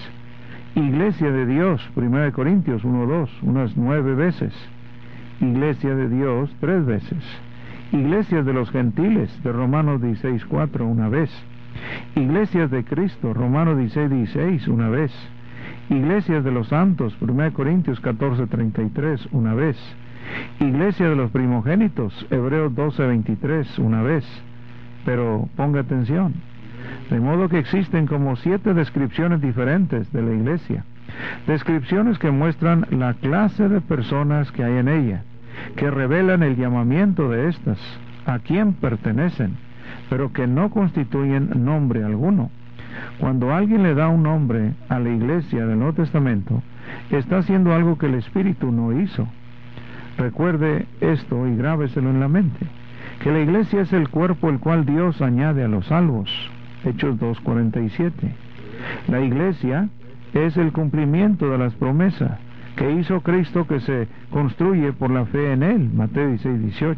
Iglesia 0.75 1.29
de 1.29 1.45
Dios, 1.45 1.81
1 1.97 2.31
Corintios 2.31 2.85
1, 2.85 3.05
2, 3.05 3.29
unas 3.41 3.75
nueve 3.75 4.15
veces. 4.15 4.53
Iglesia 5.41 5.93
de 5.93 6.07
Dios, 6.07 6.49
tres 6.61 6.85
veces. 6.85 7.21
Iglesias 7.91 8.45
de 8.45 8.53
los 8.53 8.71
gentiles, 8.71 9.29
de 9.43 9.51
Romanos 9.51 10.01
16, 10.01 10.45
4, 10.45 10.87
una 10.87 11.09
vez. 11.09 11.29
Iglesias 12.15 12.71
de 12.71 12.85
Cristo, 12.85 13.33
Romanos 13.33 13.77
16, 13.77 14.09
16, 14.09 14.67
una 14.69 14.87
vez. 14.87 15.11
Iglesias 15.89 16.45
de 16.45 16.51
los 16.51 16.69
santos, 16.69 17.13
1 17.19 17.51
Corintios 17.51 17.99
14, 17.99 18.47
33, 18.47 19.27
una 19.33 19.53
vez. 19.53 19.77
Iglesia 20.59 21.09
de 21.09 21.15
los 21.15 21.31
primogénitos, 21.31 22.25
Hebreos 22.29 22.73
12, 22.75 23.05
23, 23.07 23.79
una 23.79 24.01
vez. 24.01 24.25
Pero 25.05 25.49
ponga 25.55 25.81
atención, 25.81 26.33
de 27.09 27.19
modo 27.19 27.49
que 27.49 27.59
existen 27.59 28.07
como 28.07 28.35
siete 28.37 28.73
descripciones 28.73 29.41
diferentes 29.41 30.11
de 30.13 30.21
la 30.21 30.33
iglesia. 30.33 30.85
Descripciones 31.47 32.17
que 32.19 32.31
muestran 32.31 32.87
la 32.91 33.13
clase 33.15 33.67
de 33.67 33.81
personas 33.81 34.51
que 34.51 34.63
hay 34.63 34.77
en 34.77 34.87
ella, 34.87 35.23
que 35.75 35.91
revelan 35.91 36.43
el 36.43 36.55
llamamiento 36.55 37.29
de 37.29 37.49
éstas, 37.49 37.77
a 38.25 38.39
quién 38.39 38.73
pertenecen, 38.73 39.57
pero 40.09 40.31
que 40.31 40.47
no 40.47 40.69
constituyen 40.69 41.49
nombre 41.65 42.03
alguno. 42.03 42.49
Cuando 43.19 43.53
alguien 43.53 43.83
le 43.83 43.95
da 43.95 44.07
un 44.07 44.23
nombre 44.23 44.73
a 44.89 44.99
la 44.99 45.09
iglesia 45.09 45.65
del 45.65 45.79
Nuevo 45.79 45.93
Testamento, 45.93 46.61
está 47.09 47.39
haciendo 47.39 47.73
algo 47.73 47.97
que 47.97 48.05
el 48.05 48.15
Espíritu 48.15 48.71
no 48.71 48.99
hizo. 48.99 49.27
Recuerde 50.17 50.85
esto 51.01 51.47
y 51.47 51.55
grábeselo 51.55 52.09
en 52.09 52.19
la 52.19 52.27
mente, 52.27 52.65
que 53.21 53.31
la 53.31 53.39
iglesia 53.39 53.81
es 53.81 53.93
el 53.93 54.09
cuerpo 54.09 54.49
el 54.49 54.59
cual 54.59 54.85
Dios 54.85 55.21
añade 55.21 55.63
a 55.63 55.67
los 55.67 55.87
salvos. 55.87 56.29
Hechos 56.85 57.19
2.47. 57.19 58.11
La 59.07 59.21
iglesia 59.21 59.89
es 60.33 60.57
el 60.57 60.71
cumplimiento 60.71 61.49
de 61.49 61.57
las 61.57 61.73
promesas 61.75 62.39
que 62.75 62.91
hizo 62.91 63.21
Cristo 63.21 63.67
que 63.67 63.79
se 63.79 64.07
construye 64.31 64.93
por 64.93 65.11
la 65.11 65.25
fe 65.25 65.53
en 65.53 65.63
Él. 65.63 65.89
Mateo 65.93 66.29
16.18. 66.31 66.97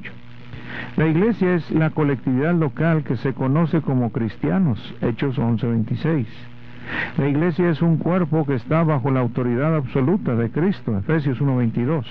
La 0.97 1.07
iglesia 1.07 1.55
es 1.55 1.69
la 1.71 1.89
colectividad 1.89 2.53
local 2.53 3.03
que 3.03 3.17
se 3.17 3.33
conoce 3.33 3.81
como 3.81 4.11
cristianos. 4.11 4.79
Hechos 5.01 5.37
11.26. 5.37 6.25
La 7.17 7.27
iglesia 7.27 7.69
es 7.69 7.81
un 7.81 7.97
cuerpo 7.97 8.45
que 8.45 8.55
está 8.55 8.83
bajo 8.83 9.11
la 9.11 9.19
autoridad 9.19 9.75
absoluta 9.75 10.35
de 10.35 10.49
Cristo. 10.51 10.97
Efesios 10.97 11.39
1.22. 11.41 12.05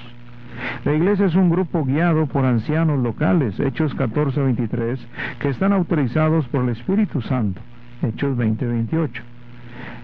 La 0.84 0.92
iglesia 0.92 1.26
es 1.26 1.34
un 1.34 1.50
grupo 1.50 1.84
guiado 1.84 2.26
por 2.26 2.44
ancianos 2.44 3.02
locales, 3.02 3.58
Hechos 3.58 3.96
14-23, 3.96 4.98
que 5.38 5.48
están 5.48 5.72
autorizados 5.72 6.46
por 6.48 6.64
el 6.64 6.70
Espíritu 6.70 7.22
Santo, 7.22 7.60
Hechos 8.02 8.36
20-28. 8.36 9.08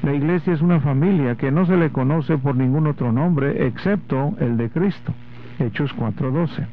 La 0.02 0.14
iglesia 0.14 0.54
es 0.54 0.62
una 0.62 0.80
familia 0.80 1.37
que 1.37 1.50
no 1.50 1.66
se 1.66 1.76
le 1.76 1.90
conoce 1.90 2.38
por 2.38 2.57
ningún 2.57 2.87
otro 2.87 3.12
nombre 3.12 3.66
excepto 3.66 4.35
el 4.40 4.57
de 4.57 4.71
Cristo, 4.71 5.12
Hechos 5.59 5.95
4-12. 5.97 6.66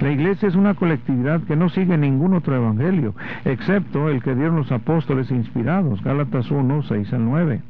La 0.00 0.10
iglesia 0.12 0.48
es 0.48 0.54
una 0.54 0.74
colectividad 0.74 1.40
que 1.42 1.56
no 1.56 1.68
sigue 1.68 1.96
ningún 1.96 2.34
otro 2.34 2.54
evangelio, 2.54 3.14
excepto 3.44 4.08
el 4.08 4.22
que 4.22 4.34
dieron 4.34 4.56
los 4.56 4.70
apóstoles 4.70 5.30
inspirados, 5.30 6.02
Gálatas 6.04 6.50
1, 6.50 6.82
6 6.82 7.12
al 7.12 7.24
9. 7.24 7.60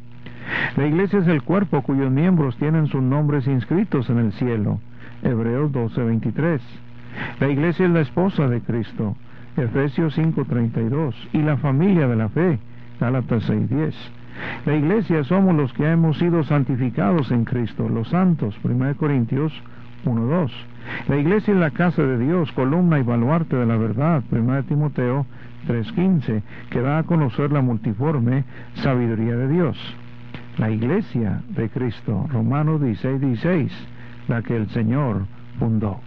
La 0.77 0.87
iglesia 0.87 1.21
es 1.21 1.29
el 1.29 1.43
cuerpo 1.43 1.83
cuyos 1.83 2.11
miembros 2.11 2.57
tienen 2.57 2.87
sus 2.87 3.03
nombres 3.03 3.47
inscritos 3.47 4.11
en 4.11 4.19
el 4.19 4.33
cielo, 4.33 4.81
Hebreos 5.23 5.73
12:23. 5.73 6.61
La 7.41 7.49
iglesia 7.49 7.87
es 7.87 7.93
la 7.93 8.01
esposa 8.01 8.49
de 8.49 8.61
Cristo, 8.61 9.17
Efesios 9.57 10.15
5:32, 10.17 11.15
y 11.33 11.43
la 11.43 11.57
familia 11.57 12.07
de 12.07 12.17
la 12.17 12.29
fe, 12.29 12.59
Gálatas 13.01 13.45
6:10. 13.49 13.95
La 14.67 14.77
iglesia 14.77 15.25
somos 15.25 15.57
los 15.57 15.73
que 15.73 15.91
hemos 15.91 16.19
sido 16.19 16.45
santificados 16.45 17.31
en 17.33 17.45
Cristo, 17.45 17.89
los 17.89 18.09
santos, 18.09 18.57
1 18.63 18.95
Corintios 18.95 19.53
1:2. 20.05 20.53
La 21.09 21.17
iglesia 21.17 21.55
es 21.55 21.61
la 21.61 21.71
casa 21.71 22.03
de 22.03 22.19
Dios, 22.19 22.53
columna 22.53 22.99
y 22.99 23.03
baluarte 23.03 23.57
de 23.57 23.67
la 23.67 23.77
verdad, 23.77 24.23
1 24.31 24.63
Timoteo 24.63 25.27
3:15, 25.67 26.43
que 26.71 26.81
da 26.81 26.99
a 26.99 27.03
conocer 27.03 27.51
la 27.51 27.63
multiforme 27.63 28.45
sabiduría 28.75 29.37
de 29.37 29.49
Dios. 29.49 29.77
La 30.57 30.71
iglesia 30.71 31.43
de 31.49 31.69
Cristo, 31.69 32.27
Romanos 32.33 32.81
16:16 32.81 33.73
la 34.29 34.43
que 34.43 34.57
el 34.57 34.69
Señor 34.71 35.27
fundó. 35.59 36.01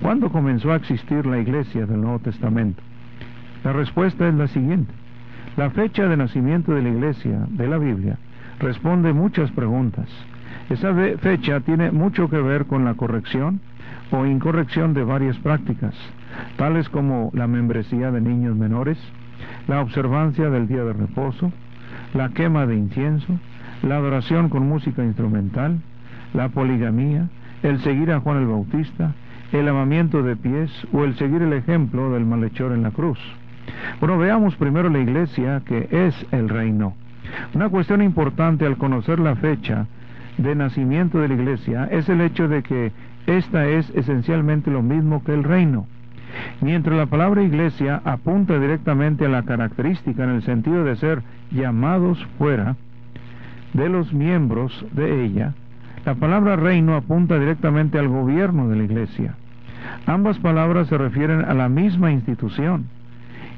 ¿Cuándo 0.00 0.30
comenzó 0.30 0.72
a 0.72 0.76
existir 0.76 1.26
la 1.26 1.38
iglesia 1.38 1.86
del 1.86 2.00
Nuevo 2.00 2.20
Testamento? 2.20 2.82
La 3.64 3.72
respuesta 3.72 4.28
es 4.28 4.34
la 4.34 4.46
siguiente. 4.48 4.92
La 5.56 5.70
fecha 5.70 6.06
de 6.06 6.16
nacimiento 6.16 6.72
de 6.72 6.82
la 6.82 6.88
iglesia 6.88 7.46
de 7.50 7.66
la 7.66 7.78
Biblia 7.78 8.16
responde 8.60 9.12
muchas 9.12 9.50
preguntas. 9.50 10.08
Esa 10.70 10.94
fecha 11.18 11.60
tiene 11.60 11.90
mucho 11.90 12.30
que 12.30 12.40
ver 12.40 12.66
con 12.66 12.84
la 12.84 12.94
corrección 12.94 13.60
o 14.10 14.24
incorrección 14.26 14.94
de 14.94 15.02
varias 15.02 15.36
prácticas, 15.38 15.94
tales 16.56 16.88
como 16.88 17.30
la 17.34 17.46
membresía 17.46 18.10
de 18.10 18.20
niños 18.20 18.56
menores, 18.56 18.98
la 19.66 19.80
observancia 19.80 20.50
del 20.50 20.68
día 20.68 20.84
de 20.84 20.92
reposo, 20.92 21.52
la 22.14 22.30
quema 22.30 22.66
de 22.66 22.76
incienso, 22.76 23.38
la 23.82 23.96
adoración 23.96 24.48
con 24.48 24.68
música 24.68 25.04
instrumental, 25.04 25.80
la 26.34 26.48
poligamía, 26.50 27.28
el 27.62 27.80
seguir 27.80 28.10
a 28.12 28.20
Juan 28.20 28.38
el 28.38 28.46
Bautista, 28.46 29.12
el 29.52 29.68
amamiento 29.68 30.22
de 30.22 30.36
pies 30.36 30.70
o 30.92 31.04
el 31.04 31.16
seguir 31.16 31.42
el 31.42 31.52
ejemplo 31.52 32.12
del 32.12 32.24
malhechor 32.24 32.72
en 32.72 32.82
la 32.82 32.90
cruz. 32.90 33.18
Bueno, 34.00 34.18
veamos 34.18 34.56
primero 34.56 34.88
la 34.88 34.98
iglesia 34.98 35.62
que 35.64 35.88
es 35.90 36.14
el 36.32 36.48
reino. 36.48 36.94
Una 37.54 37.68
cuestión 37.68 38.02
importante 38.02 38.66
al 38.66 38.76
conocer 38.76 39.18
la 39.18 39.36
fecha 39.36 39.86
de 40.38 40.54
nacimiento 40.54 41.18
de 41.18 41.28
la 41.28 41.34
iglesia 41.34 41.88
es 41.90 42.08
el 42.08 42.20
hecho 42.20 42.48
de 42.48 42.62
que 42.62 42.92
esta 43.26 43.66
es 43.68 43.90
esencialmente 43.90 44.70
lo 44.70 44.82
mismo 44.82 45.22
que 45.22 45.34
el 45.34 45.44
reino. 45.44 45.86
Mientras 46.60 46.96
la 46.96 47.06
palabra 47.06 47.42
iglesia 47.42 48.00
apunta 48.04 48.58
directamente 48.58 49.26
a 49.26 49.28
la 49.28 49.42
característica 49.42 50.24
en 50.24 50.30
el 50.30 50.42
sentido 50.42 50.84
de 50.84 50.96
ser 50.96 51.22
llamados 51.50 52.24
fuera 52.38 52.76
de 53.72 53.88
los 53.88 54.12
miembros 54.12 54.86
de 54.92 55.24
ella, 55.24 55.54
la 56.08 56.14
palabra 56.14 56.56
reino 56.56 56.96
apunta 56.96 57.38
directamente 57.38 57.98
al 57.98 58.08
gobierno 58.08 58.66
de 58.70 58.76
la 58.76 58.84
iglesia. 58.84 59.34
Ambas 60.06 60.38
palabras 60.38 60.88
se 60.88 60.96
refieren 60.96 61.44
a 61.44 61.52
la 61.52 61.68
misma 61.68 62.10
institución. 62.10 62.86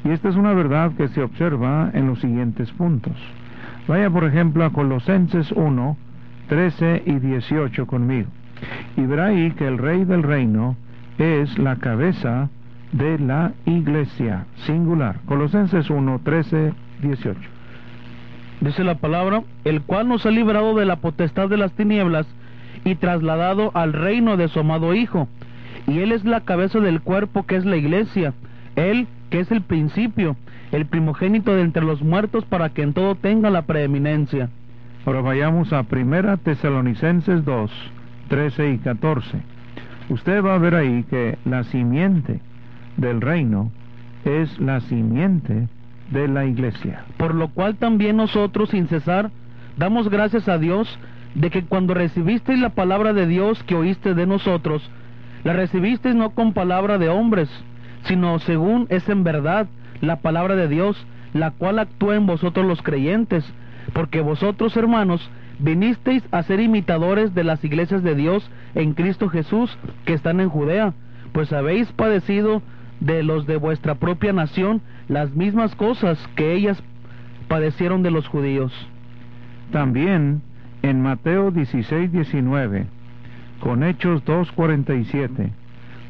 Y 0.04 0.10
esta 0.10 0.30
es 0.30 0.34
una 0.34 0.52
verdad 0.52 0.90
que 0.96 1.06
se 1.06 1.22
observa 1.22 1.92
en 1.94 2.08
los 2.08 2.20
siguientes 2.20 2.72
puntos. 2.72 3.14
Vaya 3.86 4.10
por 4.10 4.24
ejemplo 4.24 4.64
a 4.64 4.70
Colosenses 4.70 5.52
1, 5.52 5.96
13 6.48 7.04
y 7.06 7.20
18 7.20 7.86
conmigo. 7.86 8.28
Y 8.96 9.02
verá 9.02 9.26
ahí 9.26 9.52
que 9.52 9.68
el 9.68 9.78
rey 9.78 10.04
del 10.04 10.24
reino 10.24 10.74
es 11.18 11.56
la 11.56 11.76
cabeza 11.76 12.48
de 12.90 13.16
la 13.20 13.52
iglesia, 13.64 14.46
singular. 14.66 15.20
Colosenses 15.26 15.88
1, 15.88 16.20
13, 16.24 16.72
18. 17.00 17.38
Dice 18.60 18.82
la 18.82 18.96
palabra, 18.96 19.44
el 19.62 19.82
cual 19.82 20.08
nos 20.08 20.26
ha 20.26 20.32
librado 20.32 20.74
de 20.74 20.84
la 20.84 20.96
potestad 20.96 21.48
de 21.48 21.56
las 21.56 21.72
tinieblas 21.74 22.26
y 22.84 22.94
trasladado 22.94 23.70
al 23.74 23.92
reino 23.92 24.36
de 24.36 24.48
su 24.48 24.60
amado 24.60 24.94
Hijo. 24.94 25.28
Y 25.86 25.98
Él 25.98 26.12
es 26.12 26.24
la 26.24 26.40
cabeza 26.42 26.80
del 26.80 27.00
cuerpo 27.00 27.44
que 27.44 27.56
es 27.56 27.64
la 27.64 27.76
iglesia. 27.76 28.34
Él 28.76 29.06
que 29.30 29.40
es 29.40 29.50
el 29.50 29.62
principio, 29.62 30.36
el 30.72 30.86
primogénito 30.86 31.54
de 31.54 31.62
entre 31.62 31.84
los 31.84 32.02
muertos 32.02 32.44
para 32.44 32.70
que 32.70 32.82
en 32.82 32.92
todo 32.92 33.14
tenga 33.14 33.50
la 33.50 33.62
preeminencia. 33.62 34.50
Ahora 35.06 35.22
vayamos 35.22 35.72
a 35.72 35.84
Primera 35.84 36.36
Tesalonicenses 36.36 37.44
2, 37.44 37.70
13 38.28 38.72
y 38.72 38.78
14. 38.78 39.40
Usted 40.10 40.44
va 40.44 40.54
a 40.54 40.58
ver 40.58 40.74
ahí 40.74 41.04
que 41.04 41.38
la 41.44 41.64
simiente 41.64 42.40
del 42.96 43.20
reino 43.20 43.70
es 44.24 44.58
la 44.58 44.80
simiente 44.80 45.68
de 46.10 46.28
la 46.28 46.44
iglesia. 46.44 47.04
Por 47.16 47.34
lo 47.34 47.48
cual 47.48 47.76
también 47.76 48.16
nosotros 48.16 48.70
sin 48.70 48.88
cesar 48.88 49.30
damos 49.76 50.10
gracias 50.10 50.48
a 50.48 50.58
Dios 50.58 50.98
de 51.34 51.50
que 51.50 51.64
cuando 51.64 51.94
recibisteis 51.94 52.58
la 52.58 52.70
palabra 52.70 53.12
de 53.12 53.26
Dios 53.26 53.62
que 53.64 53.74
oíste 53.74 54.14
de 54.14 54.26
nosotros, 54.26 54.88
la 55.44 55.52
recibisteis 55.52 56.14
no 56.14 56.30
con 56.30 56.52
palabra 56.52 56.98
de 56.98 57.08
hombres, 57.08 57.48
sino 58.04 58.38
según 58.40 58.86
es 58.90 59.08
en 59.08 59.24
verdad 59.24 59.68
la 60.00 60.16
palabra 60.16 60.56
de 60.56 60.68
Dios, 60.68 60.96
la 61.32 61.50
cual 61.52 61.78
actúa 61.78 62.16
en 62.16 62.26
vosotros 62.26 62.66
los 62.66 62.82
creyentes, 62.82 63.44
porque 63.92 64.20
vosotros, 64.20 64.76
hermanos, 64.76 65.30
vinisteis 65.58 66.22
a 66.30 66.42
ser 66.42 66.60
imitadores 66.60 67.34
de 67.34 67.44
las 67.44 67.62
iglesias 67.64 68.02
de 68.02 68.14
Dios 68.14 68.50
en 68.74 68.94
Cristo 68.94 69.28
Jesús 69.28 69.76
que 70.04 70.14
están 70.14 70.40
en 70.40 70.48
Judea, 70.48 70.94
pues 71.32 71.52
habéis 71.52 71.90
padecido 71.92 72.62
de 73.00 73.22
los 73.22 73.46
de 73.46 73.56
vuestra 73.56 73.94
propia 73.94 74.32
nación 74.32 74.82
las 75.08 75.34
mismas 75.34 75.74
cosas 75.74 76.18
que 76.34 76.54
ellas 76.54 76.82
padecieron 77.48 78.02
de 78.02 78.10
los 78.10 78.28
judíos. 78.28 78.72
También 79.72 80.42
en 80.82 81.02
Mateo 81.02 81.50
16, 81.50 82.12
19, 82.12 82.86
con 83.60 83.82
Hechos 83.82 84.24
2, 84.24 84.52
47, 84.52 85.50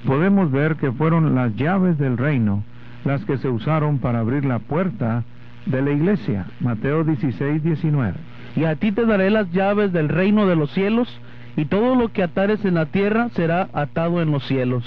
podemos 0.06 0.50
ver 0.50 0.76
que 0.76 0.92
fueron 0.92 1.34
las 1.34 1.54
llaves 1.56 1.98
del 1.98 2.16
reino 2.16 2.62
las 3.04 3.24
que 3.24 3.38
se 3.38 3.48
usaron 3.48 3.98
para 3.98 4.20
abrir 4.20 4.44
la 4.44 4.58
puerta 4.58 5.24
de 5.66 5.82
la 5.82 5.90
iglesia. 5.90 6.46
Mateo 6.60 7.04
16, 7.04 7.62
19. 7.62 8.14
Y 8.56 8.64
a 8.64 8.76
ti 8.76 8.92
te 8.92 9.06
daré 9.06 9.30
las 9.30 9.50
llaves 9.52 9.92
del 9.92 10.08
reino 10.08 10.46
de 10.46 10.56
los 10.56 10.70
cielos, 10.72 11.08
y 11.56 11.64
todo 11.64 11.94
lo 11.94 12.12
que 12.12 12.22
atares 12.22 12.64
en 12.64 12.74
la 12.74 12.86
tierra 12.86 13.28
será 13.30 13.68
atado 13.72 14.22
en 14.22 14.30
los 14.30 14.46
cielos. 14.46 14.84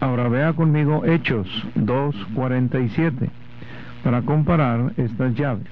Ahora 0.00 0.28
vea 0.28 0.52
conmigo 0.52 1.04
Hechos 1.04 1.46
2.47 1.76 3.28
para 4.02 4.22
comparar 4.22 4.92
estas 4.96 5.34
llaves. 5.34 5.66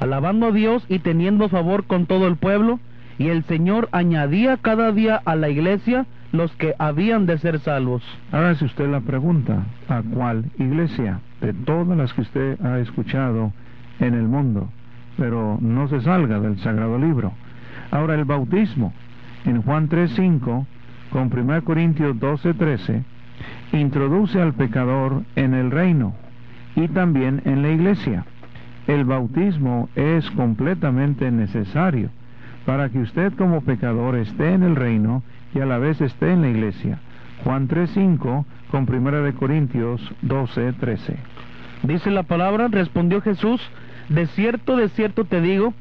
Alabando 0.00 0.46
a 0.46 0.52
Dios 0.52 0.84
y 0.88 0.98
teniendo 0.98 1.48
favor 1.48 1.84
con 1.84 2.06
todo 2.06 2.26
el 2.26 2.36
pueblo, 2.36 2.80
y 3.18 3.28
el 3.28 3.44
Señor 3.44 3.90
añadía 3.92 4.56
cada 4.56 4.92
día 4.92 5.20
a 5.24 5.36
la 5.36 5.50
iglesia 5.50 6.06
los 6.32 6.50
que 6.52 6.74
habían 6.78 7.26
de 7.26 7.36
ser 7.38 7.60
salvos. 7.60 8.02
Hágase 8.32 8.64
usted 8.64 8.88
la 8.88 9.00
pregunta, 9.00 9.66
¿a 9.88 10.02
cuál 10.02 10.46
iglesia? 10.58 11.20
De 11.42 11.52
todas 11.52 11.98
las 11.98 12.14
que 12.14 12.22
usted 12.22 12.60
ha 12.64 12.78
escuchado 12.78 13.52
en 13.98 14.14
el 14.14 14.26
mundo, 14.26 14.70
pero 15.18 15.58
no 15.60 15.86
se 15.88 16.00
salga 16.00 16.40
del 16.40 16.58
Sagrado 16.60 16.98
Libro. 16.98 17.32
Ahora 17.90 18.14
el 18.14 18.24
bautismo, 18.24 18.94
en 19.44 19.60
Juan 19.62 19.90
3.5, 19.90 20.66
con 21.10 21.30
1 21.30 21.62
Corintios 21.64 22.16
12.13, 22.16 23.02
introduce 23.72 24.40
al 24.40 24.54
pecador 24.54 25.24
en 25.36 25.52
el 25.52 25.70
reino 25.70 26.14
y 26.76 26.88
también 26.88 27.42
en 27.44 27.62
la 27.62 27.70
iglesia. 27.70 28.24
El 28.90 29.04
bautismo 29.04 29.88
es 29.94 30.28
completamente 30.32 31.30
necesario 31.30 32.10
para 32.66 32.88
que 32.88 32.98
usted 32.98 33.32
como 33.34 33.60
pecador 33.60 34.16
esté 34.16 34.52
en 34.52 34.64
el 34.64 34.74
reino 34.74 35.22
y 35.54 35.60
a 35.60 35.66
la 35.66 35.78
vez 35.78 36.00
esté 36.00 36.32
en 36.32 36.42
la 36.42 36.48
iglesia. 36.48 36.98
Juan 37.44 37.68
3.5 37.68 38.44
con 38.68 38.92
1 38.92 39.22
de 39.22 39.32
Corintios 39.34 40.00
12.13. 40.24 41.14
Dice 41.84 42.10
la 42.10 42.24
palabra, 42.24 42.66
respondió 42.66 43.20
Jesús, 43.20 43.60
de 44.08 44.26
cierto, 44.26 44.76
de 44.76 44.88
cierto 44.88 45.24
te 45.24 45.40
digo, 45.40 45.72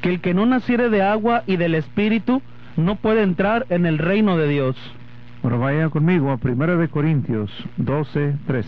que 0.00 0.08
el 0.08 0.20
que 0.20 0.34
no 0.34 0.44
naciere 0.44 0.90
de 0.90 1.02
agua 1.02 1.44
y 1.46 1.58
del 1.58 1.76
Espíritu 1.76 2.42
no 2.76 2.96
puede 2.96 3.22
entrar 3.22 3.66
en 3.68 3.86
el 3.86 3.98
reino 3.98 4.36
de 4.36 4.48
Dios. 4.48 4.76
Ahora 5.44 5.58
vaya 5.58 5.88
conmigo 5.90 6.32
a 6.32 6.40
1 6.42 6.78
de 6.78 6.88
Corintios 6.88 7.48
12.13. 7.78 8.64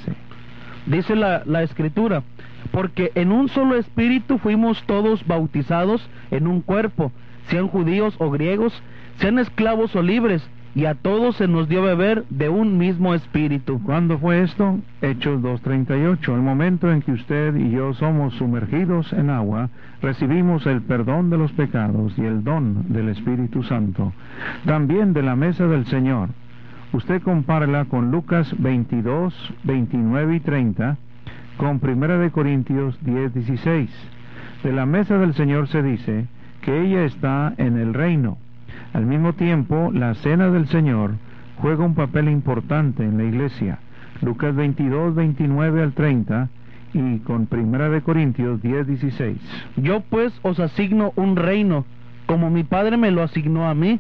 Dice 0.87 1.17
la, 1.17 1.43
la 1.47 1.65
escritura, 1.65 2.23
porque 2.71 3.13
en 3.15 3.33
un 3.33 3.49
solo 3.49 3.77
espíritu 3.77 4.39
fuimos 4.39 4.83
todos 4.85 5.27
bautizados 5.27 6.09
en 6.31 6.47
un 6.47 6.61
cuerpo, 6.61 7.13
sean 7.49 7.69
judíos 7.69 8.15
o 8.19 8.31
griegos, 8.31 8.83
sean 9.17 9.39
esclavos 9.39 9.95
o 9.97 10.03
libres, 10.03 10.49
y 10.75 10.85
a 10.85 10.95
todos 10.95 11.37
se 11.37 11.49
nos 11.49 11.69
dio 11.69 11.83
beber 11.83 12.25
de 12.31 12.49
un 12.49 12.79
mismo 12.79 13.15
espíritu. 13.15 13.81
¿Cuándo 13.83 14.17
fue 14.19 14.43
esto? 14.43 14.79
Hechos 15.03 15.41
2.38. 15.43 16.35
El 16.35 16.41
momento 16.41 16.93
en 16.93 17.03
que 17.03 17.11
usted 17.13 17.57
y 17.57 17.71
yo 17.71 17.95
somos 17.95 18.35
sumergidos 18.35 19.13
en 19.13 19.31
agua, 19.31 19.71
recibimos 20.03 20.67
el 20.67 20.83
perdón 20.83 21.31
de 21.31 21.39
los 21.39 21.51
pecados 21.53 22.17
y 22.17 22.25
el 22.25 22.45
don 22.45 22.93
del 22.93 23.09
Espíritu 23.09 23.65
Santo. 23.65 24.13
También 24.67 25.15
de 25.15 25.23
la 25.23 25.35
mesa 25.35 25.67
del 25.67 25.85
Señor. 25.87 26.29
Usted 26.93 27.23
compárela 27.23 27.87
con 27.87 28.11
Lucas 28.11 28.55
22, 28.59 29.35
29 29.65 30.37
y 30.37 30.41
30, 30.41 30.97
con 31.59 31.81
1 31.83 32.19
de 32.19 32.31
Corintios 32.31 32.97
10, 33.05 33.35
16. 33.35 33.91
De 34.63 34.73
la 34.73 34.87
mesa 34.87 35.19
del 35.19 35.35
Señor 35.35 35.67
se 35.69 35.83
dice 35.83 36.27
que 36.63 36.83
ella 36.83 37.05
está 37.05 37.53
en 37.59 37.77
el 37.77 37.95
reino. 37.95 38.39
Al 38.95 39.05
mismo 39.05 39.33
tiempo, 39.33 39.91
la 39.93 40.15
cena 40.15 40.51
del 40.51 40.69
Señor 40.69 41.15
juega 41.57 41.85
un 41.85 41.95
papel 41.95 42.29
importante 42.29 43.03
en 43.03 43.19
la 43.19 43.25
iglesia. 43.25 43.81
Lucas 44.23 44.55
22, 44.55 45.17
29 45.17 45.83
al 45.83 45.93
30 45.93 46.49
y 46.95 47.19
con 47.19 47.49
1 47.51 47.91
de 47.91 48.03
Corintios 48.03 48.63
10, 48.63 48.87
16. 48.87 49.37
Yo 49.77 50.01
pues 50.01 50.33
os 50.43 50.61
asigno 50.61 51.13
un 51.17 51.35
reino, 51.35 51.85
como 52.27 52.51
mi 52.51 52.63
Padre 52.63 52.97
me 52.97 53.11
lo 53.11 53.23
asignó 53.23 53.69
a 53.69 53.75
mí, 53.75 53.99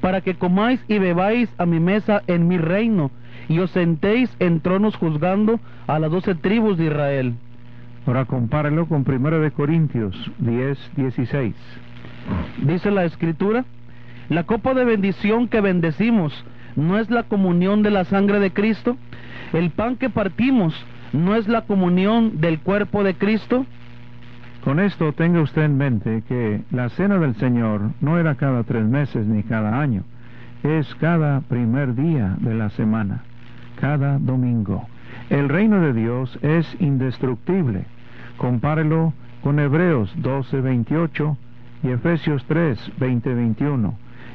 para 0.00 0.22
que 0.22 0.34
comáis 0.34 0.84
y 0.88 0.98
bebáis 0.98 1.48
a 1.56 1.66
mi 1.66 1.78
mesa 1.78 2.22
en 2.26 2.48
mi 2.48 2.58
reino, 2.58 3.12
y 3.48 3.58
os 3.58 3.70
sentéis 3.70 4.34
en 4.38 4.60
tronos 4.60 4.96
juzgando 4.96 5.60
a 5.86 5.98
las 5.98 6.10
doce 6.10 6.34
tribus 6.34 6.78
de 6.78 6.86
Israel. 6.86 7.34
Ahora 8.06 8.24
compárelo 8.24 8.86
con 8.86 9.04
1 9.06 9.30
de 9.40 9.50
Corintios 9.50 10.14
10, 10.38 10.78
16. 10.96 11.54
Dice 12.62 12.90
la 12.90 13.04
escritura, 13.04 13.64
la 14.28 14.44
copa 14.44 14.74
de 14.74 14.84
bendición 14.84 15.48
que 15.48 15.60
bendecimos 15.60 16.44
no 16.76 16.98
es 16.98 17.10
la 17.10 17.24
comunión 17.24 17.82
de 17.82 17.90
la 17.90 18.04
sangre 18.04 18.38
de 18.38 18.52
Cristo, 18.52 18.96
el 19.52 19.70
pan 19.70 19.96
que 19.96 20.10
partimos 20.10 20.74
no 21.12 21.34
es 21.36 21.48
la 21.48 21.62
comunión 21.62 22.40
del 22.40 22.60
cuerpo 22.60 23.02
de 23.02 23.14
Cristo. 23.14 23.66
Con 24.64 24.80
esto 24.80 25.12
tenga 25.12 25.40
usted 25.40 25.62
en 25.62 25.78
mente 25.78 26.22
que 26.28 26.62
la 26.70 26.88
cena 26.90 27.18
del 27.18 27.36
Señor 27.36 27.92
no 28.00 28.18
era 28.18 28.34
cada 28.34 28.64
tres 28.64 28.84
meses 28.84 29.26
ni 29.26 29.42
cada 29.42 29.80
año, 29.80 30.02
es 30.62 30.92
cada 30.96 31.40
primer 31.42 31.94
día 31.94 32.36
de 32.40 32.54
la 32.54 32.70
semana, 32.70 33.22
cada 33.80 34.18
domingo. 34.18 34.86
El 35.30 35.48
reino 35.48 35.80
de 35.80 35.92
Dios 35.92 36.38
es 36.42 36.66
indestructible. 36.80 37.84
Compárelo 38.36 39.12
con 39.42 39.58
Hebreos 39.58 40.12
12, 40.16 40.60
28 40.60 41.36
y 41.82 41.88
Efesios 41.88 42.44
3, 42.46 42.92
20, 42.98 43.34
21. 43.34 43.94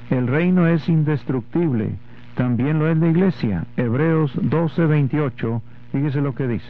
El 0.10 0.28
reino 0.28 0.68
es 0.68 0.88
indestructible. 0.90 1.96
También 2.36 2.80
lo 2.80 2.90
es 2.90 2.98
la 2.98 3.08
iglesia. 3.08 3.66
Hebreos 3.78 4.32
12, 4.36 4.86
28. 4.86 5.62
Fíjese 5.92 6.22
lo 6.22 6.36
que 6.36 6.48
dice. 6.48 6.70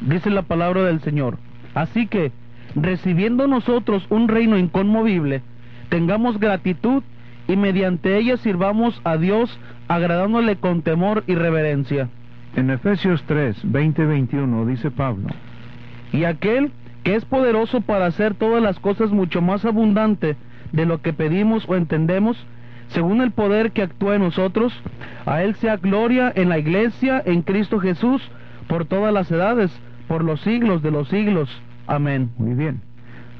Dice 0.00 0.30
la 0.30 0.42
palabra 0.42 0.82
del 0.84 1.00
Señor. 1.00 1.38
Así 1.74 2.06
que, 2.06 2.32
recibiendo 2.74 3.46
nosotros 3.46 4.06
un 4.10 4.28
reino 4.28 4.58
inconmovible, 4.58 5.42
tengamos 5.88 6.38
gratitud 6.38 7.02
y 7.48 7.56
mediante 7.56 8.16
ella 8.16 8.36
sirvamos 8.38 9.00
a 9.04 9.16
Dios 9.16 9.58
agradándole 9.88 10.56
con 10.56 10.82
temor 10.82 11.24
y 11.26 11.34
reverencia. 11.34 12.08
En 12.56 12.70
Efesios 12.70 13.22
3, 13.26 13.58
20, 13.64 14.06
21 14.06 14.66
dice 14.66 14.90
Pablo. 14.90 15.28
Y 16.12 16.24
aquel 16.24 16.72
que 17.04 17.14
es 17.14 17.24
poderoso 17.24 17.82
para 17.82 18.06
hacer 18.06 18.34
todas 18.34 18.62
las 18.62 18.80
cosas 18.80 19.10
mucho 19.10 19.42
más 19.42 19.64
abundante 19.64 20.36
de 20.72 20.86
lo 20.86 21.02
que 21.02 21.12
pedimos 21.12 21.68
o 21.68 21.76
entendemos, 21.76 22.36
según 22.88 23.20
el 23.20 23.30
poder 23.30 23.72
que 23.72 23.82
actúa 23.82 24.16
en 24.16 24.22
nosotros, 24.22 24.72
a 25.24 25.42
Él 25.42 25.54
sea 25.56 25.76
gloria 25.76 26.32
en 26.34 26.48
la 26.48 26.58
iglesia, 26.58 27.22
en 27.24 27.42
Cristo 27.42 27.78
Jesús, 27.78 28.22
por 28.68 28.86
todas 28.86 29.12
las 29.12 29.30
edades, 29.30 29.70
por 30.08 30.24
los 30.24 30.40
siglos 30.40 30.82
de 30.82 30.90
los 30.90 31.08
siglos. 31.08 31.50
Amén. 31.86 32.30
Muy 32.38 32.54
bien. 32.54 32.80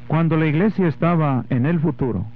Cuando 0.06 0.36
la 0.36 0.46
iglesia 0.46 0.86
estaba 0.86 1.44
en 1.50 1.66
el 1.66 1.80
futuro, 1.80 2.26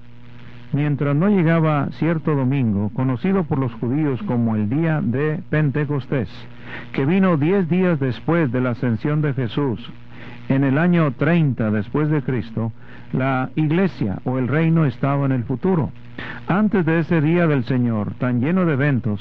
mientras 0.72 1.16
no 1.16 1.28
llegaba 1.28 1.88
cierto 1.92 2.35
domingo, 2.35 2.90
conocido 2.94 3.44
por 3.44 3.59
los 3.59 3.72
judíos 3.74 4.22
como 4.24 4.56
el 4.56 4.68
día 4.68 5.00
de 5.02 5.40
Pentecostés, 5.50 6.28
que 6.92 7.04
vino 7.04 7.37
diez 7.37 7.68
días 7.68 7.98
después 7.98 8.52
de 8.52 8.61
la 8.61 8.70
ascensión 8.70 9.22
de 9.22 9.35
Jesús, 9.35 9.80
en 10.48 10.64
el 10.64 10.78
año 10.78 11.12
30 11.12 11.70
después 11.70 12.09
de 12.11 12.22
Cristo, 12.22 12.72
la 13.12 13.50
iglesia 13.54 14.18
o 14.24 14.38
el 14.38 14.48
reino 14.48 14.85
estaba 14.85 15.26
en 15.26 15.33
el 15.33 15.44
futuro. 15.44 15.90
Antes 16.48 16.85
de 16.85 16.98
ese 16.98 17.20
día 17.20 17.46
del 17.46 17.64
Señor, 17.64 18.14
tan 18.14 18.40
lleno 18.40 18.66
de 18.66 18.74
eventos, 18.74 19.20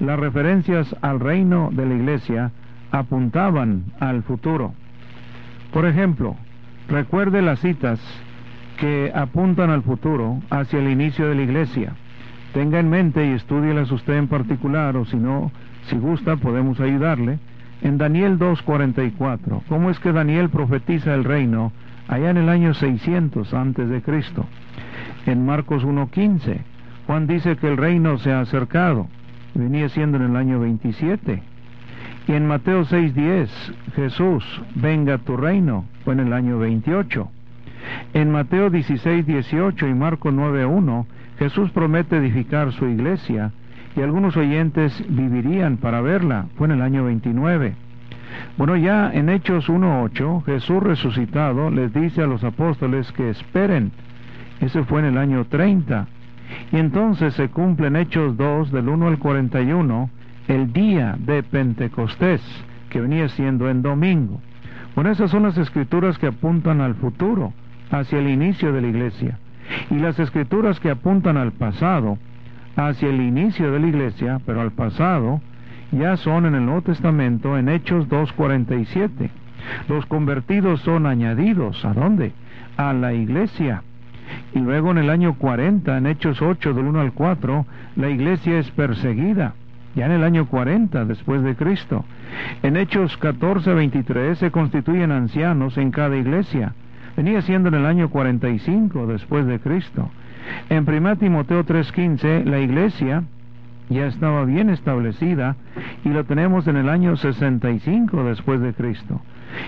las 0.00 0.18
referencias 0.18 0.94
al 1.00 1.20
reino 1.20 1.70
de 1.72 1.86
la 1.86 1.94
iglesia 1.94 2.50
apuntaban 2.90 3.84
al 4.00 4.22
futuro. 4.24 4.74
Por 5.72 5.86
ejemplo, 5.86 6.36
recuerde 6.88 7.42
las 7.42 7.60
citas 7.60 8.00
que 8.78 9.12
apuntan 9.14 9.70
al 9.70 9.82
futuro 9.82 10.40
hacia 10.50 10.78
el 10.78 10.90
inicio 10.90 11.28
de 11.28 11.34
la 11.34 11.42
iglesia. 11.42 11.94
Tenga 12.52 12.78
en 12.78 12.88
mente 12.88 13.26
y 13.26 13.32
estudielas 13.32 13.90
usted 13.90 14.14
en 14.14 14.28
particular, 14.28 14.96
o 14.96 15.04
si 15.04 15.16
no, 15.16 15.50
si 15.86 15.96
gusta, 15.96 16.36
podemos 16.36 16.80
ayudarle 16.80 17.38
en 17.82 17.98
Daniel 17.98 18.38
2.44. 18.38 19.62
¿Cómo 19.68 19.90
es 19.90 19.98
que 19.98 20.12
Daniel 20.12 20.48
profetiza 20.48 21.14
el 21.14 21.24
reino 21.24 21.72
allá 22.08 22.30
en 22.30 22.36
el 22.36 22.48
año 22.48 22.74
600 22.74 23.52
antes 23.54 23.88
de 23.88 24.02
Cristo? 24.02 24.46
En 25.26 25.44
Marcos 25.44 25.84
1.15, 25.84 26.58
Juan 27.06 27.26
dice 27.26 27.56
que 27.56 27.68
el 27.68 27.76
reino 27.76 28.18
se 28.18 28.32
ha 28.32 28.40
acercado, 28.40 29.08
venía 29.54 29.88
siendo 29.88 30.16
en 30.16 30.24
el 30.24 30.36
año 30.36 30.60
27. 30.60 31.42
Y 32.26 32.32
en 32.32 32.46
Mateo 32.46 32.84
6.10, 32.84 33.48
Jesús, 33.94 34.44
venga 34.74 35.18
tu 35.18 35.36
reino, 35.36 35.84
fue 36.04 36.14
en 36.14 36.20
el 36.20 36.32
año 36.32 36.58
28. 36.58 37.28
En 38.12 38.30
Mateo 38.30 38.70
16.18 38.70 39.90
y 39.90 39.94
Marcos 39.94 40.32
9.1, 40.32 41.06
Jesús 41.38 41.70
promete 41.70 42.16
edificar 42.16 42.72
su 42.72 42.86
iglesia 42.86 43.52
y 43.96 44.00
algunos 44.02 44.36
oyentes 44.36 45.04
vivirían 45.08 45.76
para 45.76 46.00
verla. 46.00 46.46
Fue 46.56 46.66
en 46.66 46.72
el 46.72 46.82
año 46.82 47.04
29. 47.04 47.74
Bueno, 48.56 48.76
ya 48.76 49.10
en 49.12 49.28
Hechos 49.28 49.68
1.8, 49.68 50.44
Jesús 50.44 50.82
resucitado 50.82 51.70
les 51.70 51.92
dice 51.92 52.22
a 52.22 52.26
los 52.26 52.42
apóstoles 52.44 53.10
que 53.12 53.30
esperen. 53.30 53.92
Ese 54.60 54.84
fue 54.84 55.00
en 55.00 55.06
el 55.06 55.18
año 55.18 55.44
30. 55.44 56.06
Y 56.72 56.76
entonces 56.76 57.34
se 57.34 57.48
cumple 57.48 57.88
en 57.88 57.96
Hechos 57.96 58.36
2, 58.36 58.70
del 58.70 58.88
1 58.88 59.08
al 59.08 59.18
41, 59.18 60.10
el 60.48 60.72
día 60.72 61.16
de 61.18 61.42
Pentecostés, 61.42 62.42
que 62.90 63.00
venía 63.00 63.28
siendo 63.28 63.68
en 63.68 63.82
domingo. 63.82 64.40
Bueno, 64.94 65.10
esas 65.10 65.30
son 65.30 65.42
las 65.44 65.58
escrituras 65.58 66.18
que 66.18 66.28
apuntan 66.28 66.80
al 66.80 66.94
futuro, 66.94 67.52
hacia 67.94 68.18
el 68.18 68.28
inicio 68.28 68.72
de 68.72 68.80
la 68.80 68.88
iglesia. 68.88 69.38
Y 69.90 69.94
las 69.94 70.18
escrituras 70.18 70.80
que 70.80 70.90
apuntan 70.90 71.36
al 71.36 71.52
pasado, 71.52 72.18
hacia 72.76 73.08
el 73.08 73.20
inicio 73.20 73.70
de 73.70 73.78
la 73.78 73.86
iglesia, 73.86 74.40
pero 74.44 74.60
al 74.60 74.72
pasado, 74.72 75.40
ya 75.92 76.16
son 76.16 76.46
en 76.46 76.54
el 76.56 76.64
Nuevo 76.64 76.82
Testamento 76.82 77.56
en 77.56 77.68
Hechos 77.68 78.08
2.47. 78.08 79.30
Los 79.88 80.06
convertidos 80.06 80.80
son 80.80 81.06
añadidos, 81.06 81.84
¿a 81.84 81.94
dónde? 81.94 82.32
A 82.76 82.92
la 82.92 83.14
iglesia. 83.14 83.82
Y 84.54 84.58
luego 84.58 84.90
en 84.90 84.98
el 84.98 85.10
año 85.10 85.34
40, 85.34 85.96
en 85.96 86.06
Hechos 86.06 86.42
8, 86.42 86.74
del 86.74 86.86
1 86.86 87.00
al 87.00 87.12
4, 87.12 87.66
la 87.96 88.10
iglesia 88.10 88.58
es 88.58 88.70
perseguida. 88.72 89.54
Ya 89.94 90.06
en 90.06 90.12
el 90.12 90.24
año 90.24 90.46
40 90.46 91.04
después 91.04 91.42
de 91.42 91.54
Cristo. 91.54 92.04
En 92.64 92.76
Hechos 92.76 93.16
14, 93.18 93.72
23 93.72 94.36
se 94.36 94.50
constituyen 94.50 95.12
ancianos 95.12 95.78
en 95.78 95.92
cada 95.92 96.16
iglesia. 96.16 96.72
Venía 97.16 97.42
siendo 97.42 97.68
en 97.68 97.74
el 97.74 97.86
año 97.86 98.10
45 98.10 99.06
después 99.06 99.46
de 99.46 99.60
Cristo. 99.60 100.10
En 100.68 100.84
1 100.88 101.16
Timoteo 101.16 101.64
3:15 101.64 102.44
la 102.44 102.58
iglesia 102.58 103.24
ya 103.88 104.06
estaba 104.06 104.44
bien 104.44 104.70
establecida 104.70 105.56
y 106.04 106.08
lo 106.08 106.24
tenemos 106.24 106.66
en 106.66 106.76
el 106.76 106.88
año 106.88 107.16
65 107.16 108.24
después 108.24 108.60
de 108.60 108.72
Cristo. 108.74 109.20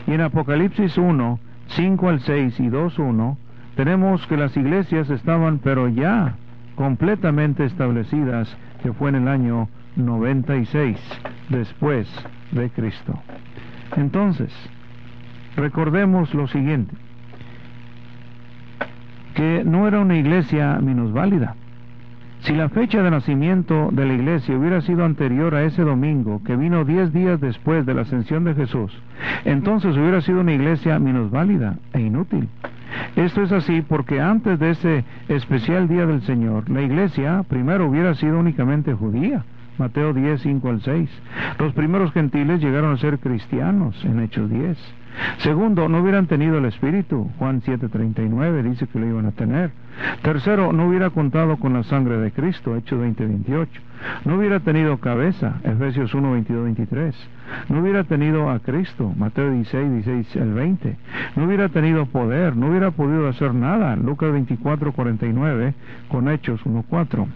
Y 0.06 0.12
en 0.12 0.22
Apocalipsis 0.22 0.96
1, 0.96 1.38
5 1.68 2.08
al 2.08 2.20
6 2.20 2.60
y 2.60 2.68
2, 2.68 2.98
1, 2.98 3.38
tenemos 3.76 4.26
que 4.26 4.36
las 4.36 4.56
iglesias 4.56 5.10
estaban 5.10 5.58
pero 5.58 5.88
ya 5.88 6.34
completamente 6.76 7.64
establecidas, 7.64 8.54
que 8.82 8.92
fue 8.92 9.10
en 9.10 9.16
el 9.16 9.28
año 9.28 9.68
96 9.96 10.98
después 11.48 12.08
de 12.52 12.70
Cristo. 12.70 13.18
Entonces, 13.96 14.52
recordemos 15.56 16.32
lo 16.34 16.46
siguiente, 16.48 16.94
que 19.36 19.62
no 19.64 19.86
era 19.86 20.00
una 20.00 20.16
iglesia 20.16 20.78
minusválida. 20.80 21.54
Si 22.40 22.54
la 22.54 22.70
fecha 22.70 23.02
de 23.02 23.10
nacimiento 23.10 23.90
de 23.92 24.06
la 24.06 24.14
iglesia 24.14 24.56
hubiera 24.56 24.80
sido 24.80 25.04
anterior 25.04 25.54
a 25.54 25.64
ese 25.64 25.82
domingo, 25.82 26.40
que 26.44 26.56
vino 26.56 26.84
diez 26.84 27.12
días 27.12 27.40
después 27.40 27.84
de 27.84 27.94
la 27.94 28.02
ascensión 28.02 28.44
de 28.44 28.54
Jesús, 28.54 28.92
entonces 29.44 29.94
hubiera 29.96 30.22
sido 30.22 30.40
una 30.40 30.54
iglesia 30.54 30.98
minusválida 30.98 31.76
e 31.92 32.00
inútil. 32.00 32.48
Esto 33.14 33.42
es 33.42 33.52
así 33.52 33.82
porque 33.82 34.20
antes 34.20 34.58
de 34.58 34.70
ese 34.70 35.04
especial 35.28 35.86
día 35.86 36.06
del 36.06 36.22
Señor, 36.22 36.70
la 36.70 36.80
iglesia 36.80 37.44
primero 37.46 37.88
hubiera 37.88 38.14
sido 38.14 38.38
únicamente 38.38 38.94
judía. 38.94 39.44
Mateo 39.76 40.14
10, 40.14 40.40
5 40.40 40.68
al 40.70 40.80
6. 40.80 41.10
Los 41.58 41.74
primeros 41.74 42.10
gentiles 42.12 42.62
llegaron 42.62 42.94
a 42.94 42.98
ser 42.98 43.18
cristianos 43.18 44.02
en 44.04 44.20
Hechos 44.20 44.48
10. 44.48 44.78
Segundo, 45.38 45.88
no 45.88 46.00
hubieran 46.00 46.26
tenido 46.26 46.58
el 46.58 46.66
Espíritu. 46.66 47.30
Juan 47.38 47.62
7:39 47.62 48.62
dice 48.62 48.86
que 48.86 48.98
lo 48.98 49.06
iban 49.06 49.26
a 49.26 49.32
tener. 49.32 49.70
Tercero, 50.22 50.72
no 50.72 50.88
hubiera 50.88 51.10
contado 51.10 51.56
con 51.56 51.72
la 51.72 51.82
sangre 51.84 52.18
de 52.18 52.32
Cristo. 52.32 52.76
Hechos 52.76 53.00
20:28. 53.00 53.68
No 54.24 54.36
hubiera 54.36 54.60
tenido 54.60 54.98
cabeza. 54.98 55.54
Efesios 55.64 56.12
1, 56.14 56.32
22, 56.32 56.64
23. 56.64 57.14
No 57.68 57.80
hubiera 57.80 58.04
tenido 58.04 58.50
a 58.50 58.58
Cristo. 58.58 59.12
Mateo 59.16 59.50
16, 59.50 60.04
16 60.04 60.36
al 60.36 60.52
20. 60.52 60.96
No 61.36 61.44
hubiera 61.44 61.68
tenido 61.68 62.06
poder. 62.06 62.56
No 62.56 62.68
hubiera 62.68 62.90
podido 62.90 63.28
hacer 63.28 63.54
nada. 63.54 63.96
Lucas 63.96 64.32
24, 64.32 64.92
49 64.92 65.74
con 66.08 66.28
Hechos 66.28 66.60
1, 66.66 66.84
4. 66.88 67.26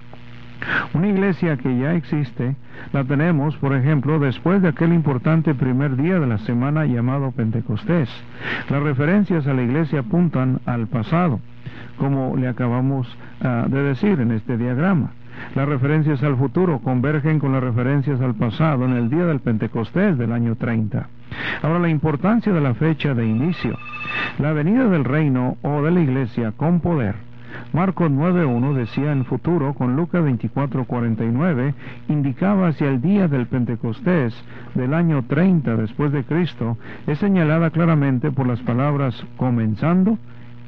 Una 0.93 1.09
iglesia 1.09 1.57
que 1.57 1.79
ya 1.79 1.95
existe, 1.95 2.57
la 2.93 3.05
tenemos, 3.05 3.57
por 3.57 3.75
ejemplo, 3.75 4.19
después 4.19 4.61
de 4.63 4.69
aquel 4.69 4.93
importante 4.93 5.55
primer 5.55 5.97
día 5.97 6.19
de 6.19 6.27
la 6.27 6.39
semana 6.39 6.85
llamado 6.85 7.33
Pentecostés. 7.33 8.09
Las 8.69 8.83
referencias 8.83 9.47
a 9.47 9.55
la 9.55 9.63
iglesia 9.63 10.01
apuntan 10.01 10.61
al 10.67 10.87
pasado, 10.87 11.41
como 11.97 12.37
le 12.37 12.49
acabamos 12.49 13.09
ah, 13.43 13.67
de 13.69 13.83
decir 13.83 14.21
en 14.21 14.33
este 14.33 14.57
diagrama. 14.57 15.13
Las 15.55 15.69
referencias 15.69 16.23
al 16.23 16.37
futuro 16.37 16.81
convergen 16.81 17.39
con 17.39 17.53
las 17.53 17.63
referencias 17.63 18.21
al 18.21 18.35
pasado 18.35 18.85
en 18.85 18.93
el 18.93 19.09
día 19.09 19.25
del 19.25 19.41
Pentecostés 19.41 20.19
del 20.19 20.33
año 20.33 20.57
30. 20.57 21.09
Ahora, 21.63 21.79
la 21.79 21.89
importancia 21.89 22.53
de 22.53 22.61
la 22.61 22.75
fecha 22.75 23.15
de 23.15 23.27
inicio. 23.27 23.79
La 24.39 24.53
venida 24.53 24.89
del 24.89 25.05
reino 25.05 25.57
o 25.63 25.83
de 25.83 25.91
la 25.93 26.01
iglesia 26.01 26.53
con 26.57 26.81
poder 26.81 27.30
Marcos 27.73 28.11
9.1 28.11 28.75
decía 28.75 29.13
en 29.13 29.25
futuro, 29.25 29.75
con 29.75 29.97
Lucas 29.97 30.23
24.49, 30.25 31.75
indicaba 32.09 32.69
hacia 32.69 32.89
el 32.89 33.01
día 33.01 33.29
del 33.29 33.47
Pentecostés 33.47 34.35
del 34.75 34.95
año 34.95 35.25
30 35.27 35.77
después 35.77 36.13
de 36.13 36.25
Cristo, 36.25 36.77
es 37.07 37.19
señalada 37.19 37.71
claramente 37.71 38.31
por 38.31 38.47
las 38.47 38.61
palabras 38.61 39.25
comenzando 39.37 40.19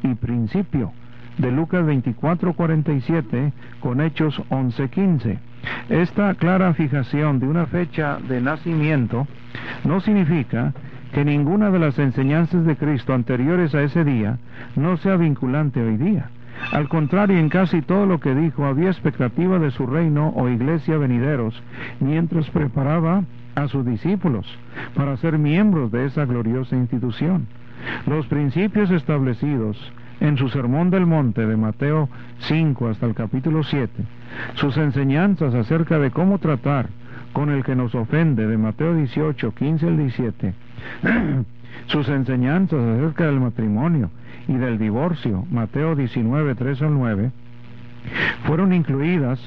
y 0.02 0.14
principio 0.14 0.92
de 1.38 1.50
Lucas 1.50 1.84
24:47 1.84 3.52
con 3.80 4.00
Hechos 4.00 4.40
11:15. 4.50 5.38
Esta 5.88 6.34
clara 6.34 6.74
fijación 6.74 7.38
de 7.38 7.46
una 7.46 7.66
fecha 7.66 8.18
de 8.28 8.40
nacimiento 8.40 9.26
no 9.84 10.00
significa 10.00 10.72
que 11.12 11.24
ninguna 11.24 11.70
de 11.70 11.78
las 11.78 11.98
enseñanzas 11.98 12.64
de 12.64 12.76
Cristo 12.76 13.14
anteriores 13.14 13.74
a 13.74 13.82
ese 13.82 14.04
día 14.04 14.38
no 14.76 14.96
sea 14.96 15.16
vinculante 15.16 15.82
hoy 15.82 15.96
día. 15.96 16.30
Al 16.70 16.88
contrario, 16.88 17.38
en 17.38 17.48
casi 17.48 17.82
todo 17.82 18.06
lo 18.06 18.20
que 18.20 18.34
dijo 18.34 18.64
había 18.64 18.90
expectativa 18.90 19.58
de 19.58 19.70
su 19.72 19.86
reino 19.86 20.32
o 20.36 20.48
iglesia 20.48 20.96
venideros, 20.96 21.60
mientras 22.00 22.48
preparaba 22.50 23.24
a 23.54 23.68
sus 23.68 23.84
discípulos 23.84 24.46
para 24.94 25.16
ser 25.18 25.38
miembros 25.38 25.90
de 25.92 26.06
esa 26.06 26.24
gloriosa 26.24 26.76
institución. 26.76 27.46
Los 28.06 28.26
principios 28.26 28.90
establecidos 28.90 29.76
en 30.20 30.36
su 30.36 30.48
Sermón 30.48 30.90
del 30.90 31.04
Monte 31.04 31.46
de 31.46 31.56
Mateo 31.56 32.08
5 32.38 32.88
hasta 32.88 33.06
el 33.06 33.14
capítulo 33.14 33.64
7, 33.64 33.90
sus 34.54 34.76
enseñanzas 34.76 35.52
acerca 35.54 35.98
de 35.98 36.10
cómo 36.10 36.38
tratar 36.38 36.88
con 37.32 37.50
el 37.50 37.64
que 37.64 37.74
nos 37.74 37.94
ofende 37.94 38.46
de 38.46 38.56
Mateo 38.56 38.94
18, 38.94 39.52
15 39.52 39.86
al 39.86 39.96
17, 39.98 40.54
sus 41.86 42.08
enseñanzas 42.08 42.80
acerca 42.80 43.26
del 43.26 43.40
matrimonio 43.40 44.10
y 44.48 44.54
del 44.54 44.78
divorcio, 44.78 45.44
Mateo 45.50 45.94
19, 45.94 46.54
3 46.54 46.82
al 46.82 46.94
9, 46.94 47.30
fueron 48.44 48.72
incluidas 48.72 49.40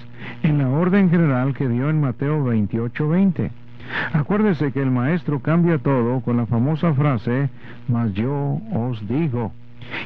en 0.43 0.57
la 0.57 0.69
orden 0.69 1.09
general 1.09 1.53
que 1.53 1.67
dio 1.67 1.89
en 1.89 1.99
Mateo 1.99 2.43
28, 2.43 3.09
20. 3.09 3.51
Acuérdese 4.13 4.71
que 4.71 4.81
el 4.81 4.91
maestro 4.91 5.39
cambia 5.39 5.77
todo 5.77 6.21
con 6.21 6.37
la 6.37 6.45
famosa 6.45 6.93
frase, 6.93 7.49
mas 7.87 8.13
yo 8.13 8.59
os 8.73 9.07
digo. 9.07 9.51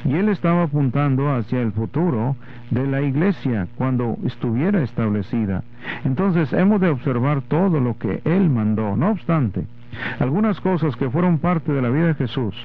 Y 0.03 0.15
él 0.15 0.27
estaba 0.27 0.63
apuntando 0.63 1.33
hacia 1.33 1.61
el 1.61 1.71
futuro 1.71 2.35
de 2.69 2.85
la 2.85 3.01
iglesia 3.01 3.67
cuando 3.75 4.17
estuviera 4.25 4.83
establecida. 4.83 5.63
Entonces 6.03 6.51
hemos 6.51 6.81
de 6.81 6.89
observar 6.89 7.41
todo 7.41 7.79
lo 7.79 7.97
que 7.97 8.21
él 8.25 8.49
mandó. 8.49 8.97
No 8.97 9.11
obstante, 9.11 9.65
algunas 10.19 10.59
cosas 10.61 10.95
que 10.95 11.09
fueron 11.09 11.39
parte 11.39 11.71
de 11.71 11.81
la 11.81 11.89
vida 11.89 12.07
de 12.07 12.15
Jesús 12.15 12.55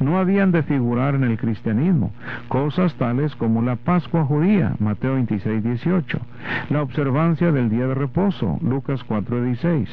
no 0.00 0.18
habían 0.18 0.52
de 0.52 0.62
figurar 0.62 1.14
en 1.14 1.24
el 1.24 1.38
cristianismo, 1.38 2.12
cosas 2.48 2.94
tales 2.94 3.34
como 3.36 3.62
la 3.62 3.76
Pascua 3.76 4.24
judía, 4.24 4.74
Mateo 4.78 5.14
26, 5.14 5.62
18, 5.62 6.20
la 6.70 6.82
observancia 6.82 7.52
del 7.52 7.70
día 7.70 7.86
de 7.86 7.94
reposo, 7.94 8.58
Lucas 8.62 9.02
4, 9.04 9.44
16. 9.44 9.88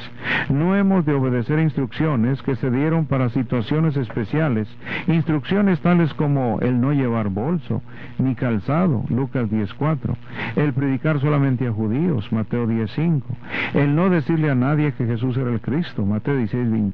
No 0.50 0.76
hemos 0.76 1.06
de 1.06 1.14
obedecer 1.14 1.60
instrucciones 1.60 2.42
que 2.42 2.56
se 2.56 2.70
dieron 2.70 3.06
para 3.06 3.30
situaciones 3.30 3.98
especiales, 3.98 4.68
instrucciones 5.08 5.80
tales 5.82 6.14
como 6.14 6.60
el 6.62 6.80
no 6.80 6.94
llevar 6.94 7.30
bolso, 7.30 7.82
ni 8.18 8.36
calzado, 8.36 9.04
Lucas 9.10 9.50
10, 9.50 9.74
4, 9.74 10.16
el 10.56 10.74
predicar 10.74 11.20
solamente 11.20 11.68
a 11.68 11.72
judíos, 11.72 12.32
Mateo 12.32 12.68
10, 12.68 12.92
5, 12.92 13.28
el 13.74 13.96
no 13.96 14.10
decirle 14.10 14.50
a 14.50 14.56
nadie 14.56 14.94
que 14.94 15.06
Jesús 15.06 15.38
era 15.38 15.52
el 15.52 15.62
Cristo, 15.62 16.06
Mateo 16.06 16.38
16, 16.38 16.72
20. 16.72 16.91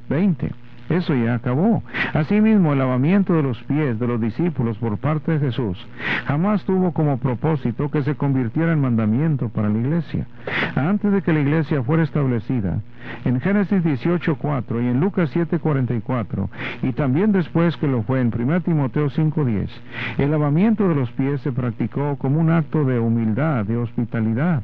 Eso 0.90 1.14
ya 1.16 1.36
acabó. 1.36 1.84
Asimismo, 2.14 2.72
el 2.72 2.80
lavamiento 2.80 3.34
de 3.34 3.44
los 3.44 3.62
pies 3.64 4.00
de 4.00 4.08
los 4.08 4.22
discípulos 4.22 4.78
por 4.78 4.98
parte 4.98 5.34
de 5.34 5.40
Jesús 5.40 5.78
jamás 6.26 6.64
tuvo 6.66 6.92
como 6.92 7.18
propósito 7.18 7.90
que 7.90 8.04
se 8.04 8.16
convirtiera 8.16 8.74
en 8.74 8.82
mandamiento 8.82 9.50
para 9.50 9.70
la 9.70 9.78
iglesia. 9.78 10.28
Antes 10.76 11.12
de 11.12 11.22
que 11.22 11.34
la 11.34 11.40
iglesia 11.40 11.84
fuera 11.84 12.04
establecida, 12.04 12.80
en 13.26 13.40
Génesis 13.42 13.84
18.4 13.84 14.84
y 14.84 14.88
en 14.88 15.00
Lucas 15.00 15.34
7.44, 15.36 16.50
y 16.84 16.94
también 16.94 17.32
después 17.32 17.76
que 17.78 17.88
lo 17.88 18.04
fue 18.04 18.22
en 18.22 18.34
1 18.34 18.62
Timoteo 18.62 19.10
5.10, 19.10 19.70
el 20.18 20.32
lavamiento 20.32 20.88
de 20.88 20.96
los 20.96 21.12
pies 21.12 21.42
se 21.42 21.52
practicó 21.52 22.18
como 22.18 22.40
un 22.40 22.50
acto 22.50 22.86
de 22.86 23.00
humildad, 23.00 23.66
de 23.66 23.78
hospitalidad. 23.78 24.64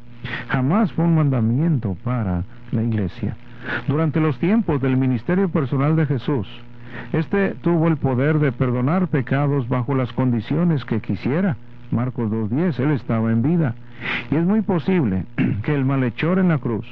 Jamás 0.50 0.92
fue 0.94 1.06
un 1.06 1.16
mandamiento 1.16 1.98
para 2.04 2.44
la 2.72 2.84
iglesia. 2.84 3.36
Durante 3.88 4.20
los 4.20 4.38
tiempos 4.40 4.82
del 4.82 4.98
ministerio 4.98 5.50
personal 5.50 5.96
de 5.96 6.06
Jesús, 6.06 6.48
este 7.12 7.56
tuvo 7.62 7.88
el 7.88 7.98
poder 7.98 8.40
de 8.40 8.52
perdonar 8.52 9.08
pecados 9.08 9.68
bajo 9.68 9.96
las 9.96 10.12
condiciones 10.14 10.86
que 10.86 11.02
quisiera, 11.02 11.58
Marcos 11.92 12.32
2.10, 12.32 12.80
él 12.80 12.92
estaba 12.92 13.32
en 13.32 13.42
vida. 13.42 13.76
Y 14.32 14.36
es 14.36 14.46
muy 14.46 14.62
posible 14.62 15.26
que 15.64 15.74
el 15.74 15.86
malhechor 15.86 16.40
en 16.40 16.50
la 16.50 16.58
cruz 16.58 16.86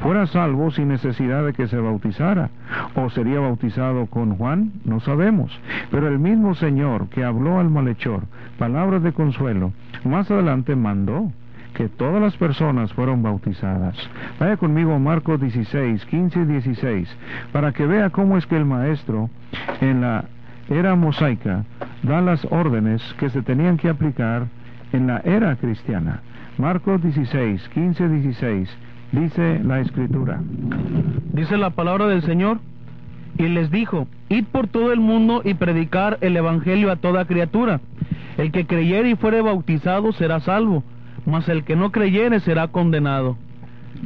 fuera 0.00 0.26
salvo 0.26 0.70
sin 0.70 0.88
necesidad 0.88 1.44
de 1.44 1.52
que 1.52 1.66
se 1.66 1.76
bautizara. 1.76 2.50
¿O 2.94 3.10
sería 3.10 3.40
bautizado 3.40 4.06
con 4.06 4.36
Juan? 4.36 4.72
No 4.84 5.00
sabemos. 5.00 5.50
Pero 5.90 6.08
el 6.08 6.18
mismo 6.18 6.54
Señor 6.54 7.08
que 7.08 7.24
habló 7.24 7.58
al 7.58 7.70
malhechor 7.70 8.22
palabras 8.58 9.02
de 9.02 9.12
consuelo, 9.12 9.72
más 10.04 10.30
adelante 10.30 10.76
mandó 10.76 11.32
que 11.74 11.88
todas 11.88 12.22
las 12.22 12.36
personas 12.36 12.92
fueron 12.92 13.22
bautizadas. 13.22 13.96
Vaya 14.40 14.56
conmigo 14.56 14.98
Marcos 14.98 15.40
16, 15.40 16.04
15 16.06 16.40
y 16.40 16.44
16, 16.44 17.16
para 17.52 17.72
que 17.72 17.86
vea 17.86 18.10
cómo 18.10 18.38
es 18.38 18.46
que 18.46 18.56
el 18.56 18.64
maestro 18.64 19.28
en 19.80 20.00
la 20.00 20.24
era 20.70 20.94
mosaica 20.94 21.64
da 22.02 22.20
las 22.20 22.44
órdenes 22.50 23.02
que 23.18 23.28
se 23.28 23.42
tenían 23.42 23.76
que 23.76 23.88
aplicar 23.88 24.46
en 24.92 25.06
la 25.06 25.18
era 25.18 25.56
cristiana. 25.56 26.22
Marcos 26.56 27.02
16, 27.02 27.68
15, 27.68 28.08
16, 28.08 28.68
dice 29.12 29.60
la 29.64 29.80
escritura. 29.80 30.40
Dice 31.32 31.58
la 31.58 31.70
palabra 31.70 32.06
del 32.06 32.22
Señor, 32.22 32.60
y 33.36 33.48
les 33.48 33.70
dijo, 33.70 34.06
id 34.28 34.44
por 34.44 34.68
todo 34.68 34.92
el 34.92 35.00
mundo 35.00 35.42
y 35.44 35.54
predicar 35.54 36.18
el 36.20 36.36
Evangelio 36.36 36.92
a 36.92 36.96
toda 36.96 37.24
criatura. 37.24 37.80
El 38.36 38.52
que 38.52 38.66
creyere 38.66 39.10
y 39.10 39.16
fuere 39.16 39.40
bautizado 39.42 40.12
será 40.12 40.40
salvo, 40.40 40.84
mas 41.26 41.48
el 41.48 41.64
que 41.64 41.76
no 41.76 41.90
creyere 41.90 42.40
será 42.40 42.68
condenado. 42.68 43.36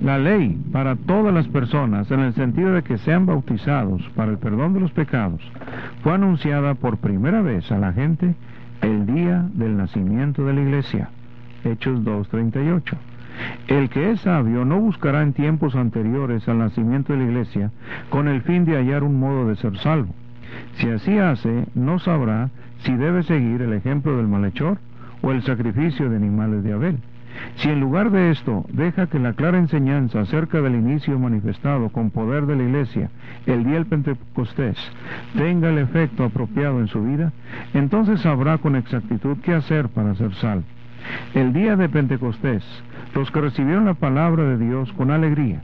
La 0.03 0.19
ley 0.19 0.57
para 0.71 0.97
todas 0.97 1.35
las 1.35 1.49
personas, 1.49 2.11
en 2.11 2.21
el 2.21 2.35
sentido 2.35 2.73
de 2.73 2.83
que 2.83 2.99
sean 2.99 3.27
bautizados 3.27 4.03
para 4.15 4.31
el 4.31 4.39
perdón 4.39 4.75
de 4.75 4.81
los 4.81 4.93
pecados, 4.93 5.41
fue 6.03 6.15
anunciada 6.15 6.75
por 6.75 6.99
primera 6.99 7.43
vez 7.43 7.71
a 7.73 7.79
la 7.79 7.93
gente 7.93 8.35
el 8.83 9.07
día 9.07 9.47
del 9.55 9.77
nacimiento 9.77 10.45
de 10.45 10.53
la 10.53 10.61
iglesia. 10.61 11.09
Hechos 11.65 12.01
2.38. 12.05 12.97
El 13.69 13.89
que 13.89 14.11
es 14.11 14.21
sabio 14.21 14.65
no 14.65 14.81
buscará 14.81 15.23
en 15.23 15.33
tiempos 15.33 15.75
anteriores 15.75 16.49
al 16.49 16.59
nacimiento 16.59 17.13
de 17.13 17.21
la 17.21 17.25
iglesia 17.25 17.71
con 18.11 18.29
el 18.29 18.43
fin 18.43 18.65
de 18.65 18.77
hallar 18.77 19.03
un 19.03 19.19
modo 19.19 19.49
de 19.49 19.57
ser 19.57 19.77
salvo. 19.79 20.15
Si 20.75 20.89
así 20.89 21.19
hace, 21.19 21.67
no 21.75 21.99
sabrá 21.99 22.51
si 22.81 22.95
debe 22.95 23.23
seguir 23.23 23.63
el 23.63 23.73
ejemplo 23.73 24.17
del 24.17 24.29
malhechor 24.29 24.79
o 25.23 25.33
el 25.33 25.43
sacrificio 25.43 26.09
de 26.09 26.17
animales 26.17 26.63
de 26.65 26.73
Abel. 26.73 26.99
Si 27.57 27.69
en 27.69 27.81
lugar 27.81 28.11
de 28.11 28.31
esto 28.31 28.65
deja 28.73 29.07
que 29.07 29.19
la 29.19 29.33
clara 29.33 29.59
enseñanza 29.59 30.21
acerca 30.21 30.61
del 30.61 30.75
inicio 30.75 31.19
manifestado 31.19 31.91
con 31.91 32.11
poder 32.11 32.47
de 32.47 32.57
la 32.57 32.63
Iglesia 32.65 33.11
el 33.47 33.65
día 33.65 33.75
del 33.75 33.87
Pentecostés 33.87 34.77
tenga 35.37 35.71
el 35.71 35.79
efecto 35.79 36.25
apropiado 36.25 36.81
en 36.81 36.89
su 36.89 37.03
vida, 37.03 37.33
entonces 37.75 38.21
sabrá 38.21 38.59
con 38.59 38.77
exactitud 38.77 39.39
qué 39.43 39.55
hacer 39.55 39.89
para 39.89 40.15
ser 40.15 40.35
salvo. 40.35 40.65
El 41.35 41.53
día 41.53 41.77
de 41.77 41.89
Pentecostés, 41.89 42.65
los 43.15 43.31
que 43.31 43.41
recibieron 43.41 43.85
la 43.87 43.95
palabra 43.95 44.45
de 44.45 44.59
Dios 44.59 44.93
con 44.93 45.11
alegría, 45.11 45.63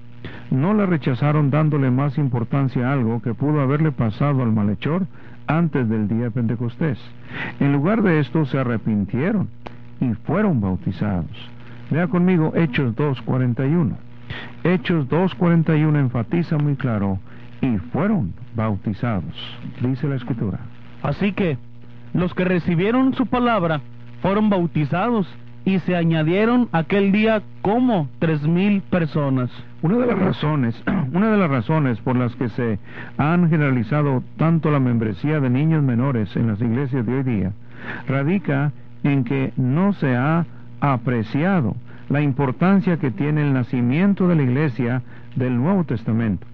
no 0.51 0.75
la 0.75 0.87
rechazaron 0.87 1.51
dándole 1.51 1.91
más 1.91 2.17
importancia 2.19 2.89
a 2.89 2.93
algo 2.93 3.21
que 3.21 3.35
pudo 3.35 3.61
haberle 3.61 3.93
pasado 3.93 4.43
al 4.43 4.53
malhechor 4.53 5.07
antes 5.47 5.89
del 5.89 6.09
día 6.09 6.25
de 6.25 6.31
Pentecostés. 6.31 6.99
En 7.61 7.73
lugar 7.73 8.03
de 8.03 8.21
esto 8.21 8.45
se 8.47 8.59
arrepintieron 8.59 9.49
y 10.01 10.13
fueron 10.27 10.61
bautizados. 10.61 11.31
Vea 11.91 12.07
conmigo 12.09 12.53
Hechos 12.55 12.95
2.41. 12.95 13.93
Hechos 14.65 15.09
2.41 15.09 15.99
enfatiza 15.99 16.57
muy 16.57 16.77
claro, 16.77 17.19
y 17.65 17.79
fueron 17.93 18.35
bautizados, 18.55 19.35
dice 19.81 20.07
la 20.09 20.17
escritura. 20.17 20.59
Así 21.03 21.33
que 21.33 21.57
los 22.13 22.35
que 22.35 22.45
recibieron 22.45 23.15
su 23.15 23.27
palabra 23.27 23.81
fueron 24.23 24.51
bautizados 24.51 25.27
y 25.65 25.79
se 25.81 25.97
añadieron 25.97 26.69
aquel 26.73 27.11
día 27.13 27.43
como 27.63 28.09
tres 28.19 28.43
mil 28.43 28.83
personas. 28.83 29.51
Una 29.85 29.99
de 29.99 30.07
las 30.07 30.19
razones, 30.19 30.83
una 31.13 31.31
de 31.31 31.37
las 31.37 31.51
razones 31.51 32.01
por 32.01 32.17
las 32.17 32.35
que 32.37 32.49
se 32.49 32.79
han 33.19 33.51
generalizado 33.51 34.25
tanto 34.39 34.71
la 34.71 34.81
membresía 34.81 35.41
de 35.41 35.51
niños 35.51 35.83
menores 35.83 36.35
en 36.37 36.47
las 36.47 36.59
iglesias 36.63 37.05
de 37.05 37.15
hoy 37.15 37.23
día 37.23 37.53
radica 38.09 38.73
en 39.03 39.25
que 39.25 39.53
no 39.59 39.93
se 39.93 40.17
ha 40.17 40.47
apreciado 40.81 41.77
la 42.09 42.23
importancia 42.23 42.97
que 42.97 43.11
tiene 43.11 43.43
el 43.43 43.53
nacimiento 43.53 44.27
de 44.27 44.37
la 44.37 44.43
iglesia 44.45 45.03
del 45.37 45.59
Nuevo 45.59 45.85
Testamento. 45.85 46.47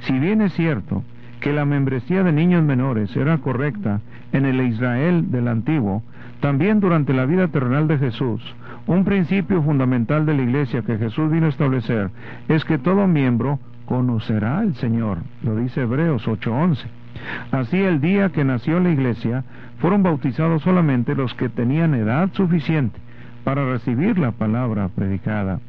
Si 0.00 0.18
bien 0.18 0.42
es 0.42 0.52
cierto 0.54 1.04
que 1.38 1.52
la 1.52 1.64
membresía 1.64 2.24
de 2.24 2.32
niños 2.32 2.64
menores 2.64 3.14
era 3.14 3.38
correcta 3.38 4.00
en 4.32 4.44
el 4.44 4.60
Israel 4.60 5.30
del 5.30 5.46
antiguo, 5.46 6.02
también 6.40 6.80
durante 6.80 7.12
la 7.12 7.26
vida 7.26 7.46
terrenal 7.46 7.86
de 7.86 7.98
Jesús, 7.98 8.42
un 8.86 9.04
principio 9.04 9.62
fundamental 9.62 10.26
de 10.26 10.34
la 10.34 10.42
iglesia 10.42 10.82
que 10.82 10.98
Jesús 10.98 11.30
vino 11.30 11.46
a 11.46 11.50
establecer 11.50 12.10
es 12.48 12.64
que 12.64 12.78
todo 12.78 13.06
miembro 13.06 13.58
conocerá 13.86 14.58
al 14.58 14.74
Señor, 14.74 15.18
lo 15.42 15.56
dice 15.56 15.82
Hebreos 15.82 16.26
8:11. 16.26 16.86
Así 17.50 17.78
el 17.78 18.00
día 18.00 18.30
que 18.30 18.44
nació 18.44 18.80
la 18.80 18.90
iglesia 18.90 19.44
fueron 19.78 20.02
bautizados 20.02 20.62
solamente 20.62 21.14
los 21.14 21.34
que 21.34 21.48
tenían 21.48 21.94
edad 21.94 22.30
suficiente 22.32 22.98
para 23.44 23.64
recibir 23.70 24.18
la 24.18 24.32
palabra 24.32 24.88
predicada. 24.88 25.60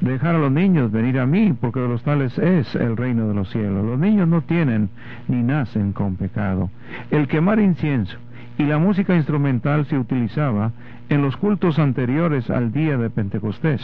Dejar 0.00 0.34
a 0.34 0.38
los 0.38 0.50
niños 0.50 0.90
venir 0.90 1.18
a 1.18 1.26
mí, 1.26 1.54
porque 1.58 1.80
de 1.80 1.88
los 1.88 2.02
tales 2.02 2.36
es 2.38 2.74
el 2.74 2.96
reino 2.96 3.28
de 3.28 3.34
los 3.34 3.50
cielos. 3.50 3.84
Los 3.84 3.98
niños 3.98 4.28
no 4.28 4.42
tienen 4.42 4.90
ni 5.28 5.42
nacen 5.42 5.92
con 5.92 6.16
pecado. 6.16 6.70
El 7.10 7.28
quemar 7.28 7.60
incienso 7.60 8.16
y 8.58 8.64
la 8.64 8.78
música 8.78 9.14
instrumental 9.14 9.86
se 9.86 9.98
utilizaba 9.98 10.72
en 11.08 11.22
los 11.22 11.36
cultos 11.36 11.78
anteriores 11.78 12.50
al 12.50 12.72
día 12.72 12.96
de 12.96 13.10
Pentecostés. 13.10 13.82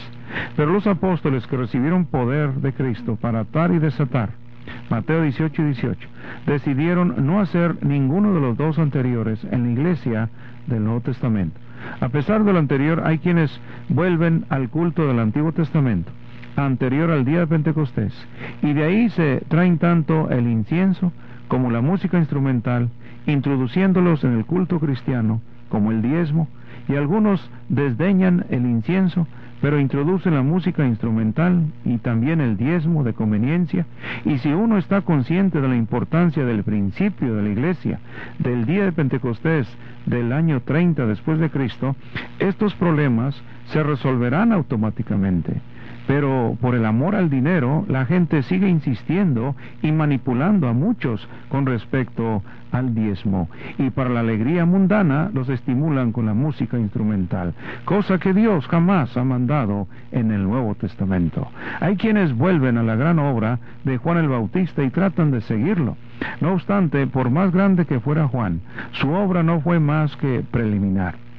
Pero 0.56 0.72
los 0.72 0.86
apóstoles 0.86 1.46
que 1.46 1.56
recibieron 1.56 2.06
poder 2.06 2.54
de 2.54 2.72
Cristo 2.72 3.16
para 3.20 3.40
atar 3.40 3.72
y 3.72 3.78
desatar, 3.78 4.30
Mateo 4.88 5.22
18 5.22 5.62
y 5.62 5.64
18, 5.66 6.08
decidieron 6.46 7.26
no 7.26 7.40
hacer 7.40 7.84
ninguno 7.84 8.34
de 8.34 8.40
los 8.40 8.56
dos 8.56 8.78
anteriores 8.78 9.42
en 9.50 9.64
la 9.64 9.70
iglesia 9.70 10.28
del 10.66 10.84
Nuevo 10.84 11.00
Testamento. 11.00 11.58
A 12.00 12.08
pesar 12.08 12.44
de 12.44 12.52
lo 12.52 12.58
anterior, 12.58 13.02
hay 13.04 13.18
quienes 13.18 13.58
vuelven 13.88 14.44
al 14.48 14.68
culto 14.68 15.06
del 15.06 15.18
Antiguo 15.18 15.52
Testamento, 15.52 16.12
anterior 16.56 17.10
al 17.10 17.24
día 17.24 17.40
de 17.40 17.46
Pentecostés, 17.46 18.12
y 18.62 18.72
de 18.72 18.84
ahí 18.84 19.10
se 19.10 19.42
traen 19.48 19.78
tanto 19.78 20.28
el 20.30 20.46
incienso 20.46 21.12
como 21.48 21.70
la 21.70 21.80
música 21.80 22.18
instrumental, 22.18 22.90
introduciéndolos 23.26 24.24
en 24.24 24.36
el 24.36 24.44
culto 24.44 24.78
cristiano, 24.78 25.40
como 25.68 25.90
el 25.90 26.02
diezmo, 26.02 26.48
y 26.90 26.96
algunos 26.96 27.50
desdeñan 27.68 28.44
el 28.50 28.66
incienso 28.66 29.26
pero 29.60 29.78
introduce 29.78 30.30
la 30.30 30.42
música 30.42 30.86
instrumental 30.86 31.66
y 31.84 31.98
también 31.98 32.40
el 32.40 32.56
diezmo 32.56 33.04
de 33.04 33.12
conveniencia, 33.12 33.86
y 34.24 34.38
si 34.38 34.48
uno 34.48 34.78
está 34.78 35.02
consciente 35.02 35.60
de 35.60 35.68
la 35.68 35.76
importancia 35.76 36.44
del 36.44 36.64
principio 36.64 37.34
de 37.36 37.42
la 37.42 37.48
iglesia, 37.50 38.00
del 38.38 38.64
día 38.64 38.84
de 38.84 38.92
Pentecostés 38.92 39.68
del 40.06 40.32
año 40.32 40.62
30 40.62 41.06
después 41.06 41.38
de 41.38 41.50
Cristo, 41.50 41.94
estos 42.38 42.74
problemas 42.74 43.40
se 43.66 43.82
resolverán 43.82 44.52
automáticamente. 44.52 45.60
Pero 46.10 46.56
por 46.60 46.74
el 46.74 46.86
amor 46.86 47.14
al 47.14 47.30
dinero, 47.30 47.84
la 47.86 48.04
gente 48.04 48.42
sigue 48.42 48.68
insistiendo 48.68 49.54
y 49.80 49.92
manipulando 49.92 50.66
a 50.66 50.72
muchos 50.72 51.28
con 51.48 51.66
respecto 51.66 52.42
al 52.72 52.96
diezmo. 52.96 53.48
Y 53.78 53.90
para 53.90 54.10
la 54.10 54.18
alegría 54.18 54.64
mundana 54.64 55.30
los 55.32 55.48
estimulan 55.48 56.10
con 56.10 56.26
la 56.26 56.34
música 56.34 56.76
instrumental, 56.80 57.54
cosa 57.84 58.18
que 58.18 58.34
Dios 58.34 58.66
jamás 58.66 59.16
ha 59.16 59.22
mandado 59.22 59.86
en 60.10 60.32
el 60.32 60.42
Nuevo 60.42 60.74
Testamento. 60.74 61.46
Hay 61.78 61.94
quienes 61.94 62.36
vuelven 62.36 62.76
a 62.76 62.82
la 62.82 62.96
gran 62.96 63.20
obra 63.20 63.60
de 63.84 63.96
Juan 63.98 64.18
el 64.18 64.28
Bautista 64.28 64.82
y 64.82 64.90
tratan 64.90 65.30
de 65.30 65.42
seguirlo. 65.42 65.96
No 66.40 66.54
obstante, 66.54 67.06
por 67.06 67.30
más 67.30 67.52
grande 67.52 67.86
que 67.86 68.00
fuera 68.00 68.26
Juan, 68.26 68.62
su 68.90 69.12
obra 69.12 69.44
no 69.44 69.60
fue 69.60 69.78
más 69.78 70.16
que 70.16 70.42
preliminar. 70.50 71.29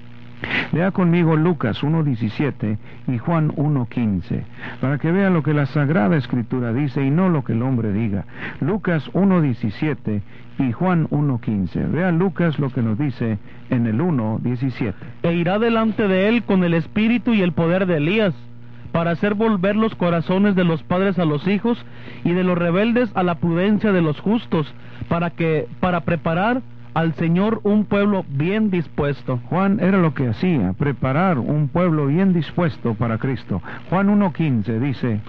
Lea 0.71 0.91
conmigo 0.91 1.35
Lucas 1.35 1.83
1.17 1.83 2.77
y 3.07 3.17
Juan 3.17 3.51
1.15, 3.55 4.43
para 4.79 4.97
que 4.97 5.11
vea 5.11 5.29
lo 5.29 5.43
que 5.43 5.53
la 5.53 5.65
Sagrada 5.65 6.17
Escritura 6.17 6.73
dice 6.73 7.03
y 7.03 7.11
no 7.11 7.29
lo 7.29 7.43
que 7.43 7.53
el 7.53 7.61
hombre 7.61 7.91
diga. 7.91 8.25
Lucas 8.59 9.09
1.17 9.13 10.21
y 10.59 10.71
Juan 10.71 11.07
1.15. 11.09 11.91
Vea 11.91 12.11
Lucas 12.11 12.59
lo 12.59 12.69
que 12.69 12.81
nos 12.81 12.97
dice 12.97 13.37
en 13.69 13.87
el 13.87 13.99
1.17. 13.99 14.93
E 15.23 15.33
irá 15.33 15.59
delante 15.59 16.07
de 16.07 16.29
él 16.29 16.43
con 16.43 16.63
el 16.63 16.73
espíritu 16.73 17.33
y 17.33 17.41
el 17.41 17.51
poder 17.51 17.85
de 17.85 17.97
Elías, 17.97 18.33
para 18.91 19.11
hacer 19.11 19.35
volver 19.35 19.75
los 19.75 19.95
corazones 19.95 20.55
de 20.55 20.63
los 20.63 20.83
padres 20.83 21.17
a 21.19 21.25
los 21.25 21.47
hijos 21.47 21.83
y 22.23 22.31
de 22.31 22.43
los 22.43 22.57
rebeldes 22.57 23.09
a 23.15 23.23
la 23.23 23.35
prudencia 23.35 23.91
de 23.91 24.01
los 24.01 24.19
justos, 24.19 24.73
para 25.07 25.31
que, 25.31 25.67
para 25.79 26.01
preparar 26.01 26.61
al 26.93 27.13
Señor 27.13 27.61
un 27.63 27.85
pueblo 27.85 28.25
bien 28.27 28.69
dispuesto. 28.69 29.39
Juan 29.49 29.79
era 29.79 29.97
lo 29.97 30.13
que 30.13 30.27
hacía, 30.27 30.73
preparar 30.73 31.39
un 31.39 31.67
pueblo 31.69 32.07
bien 32.07 32.33
dispuesto 32.33 32.95
para 32.95 33.17
Cristo. 33.17 33.61
Juan 33.89 34.07
1.15 34.07 34.79
dice, 34.79 35.19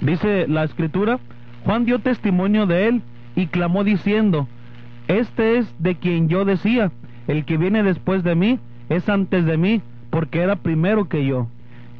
dice 0.00 0.46
la 0.48 0.64
escritura, 0.64 1.18
Juan 1.64 1.84
dio 1.84 1.98
testimonio 1.98 2.66
de 2.66 2.88
él 2.88 3.02
y 3.36 3.46
clamó 3.48 3.84
diciendo, 3.84 4.48
Este 5.08 5.58
es 5.58 5.74
de 5.78 5.96
quien 5.96 6.28
yo 6.28 6.44
decía, 6.44 6.90
el 7.28 7.44
que 7.44 7.56
viene 7.56 7.82
después 7.82 8.22
de 8.24 8.34
mí 8.34 8.58
es 8.88 9.08
antes 9.08 9.44
de 9.44 9.56
mí, 9.56 9.82
porque 10.10 10.40
era 10.40 10.56
primero 10.56 11.08
que 11.08 11.24
yo. 11.24 11.48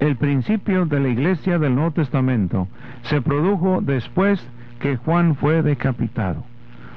El 0.00 0.16
principio 0.16 0.86
de 0.86 1.00
la 1.00 1.08
iglesia 1.08 1.58
del 1.58 1.74
Nuevo 1.74 1.92
Testamento 1.92 2.66
se 3.02 3.20
produjo 3.20 3.80
después 3.82 4.44
que 4.80 4.96
Juan 4.96 5.36
fue 5.36 5.62
decapitado. 5.62 6.42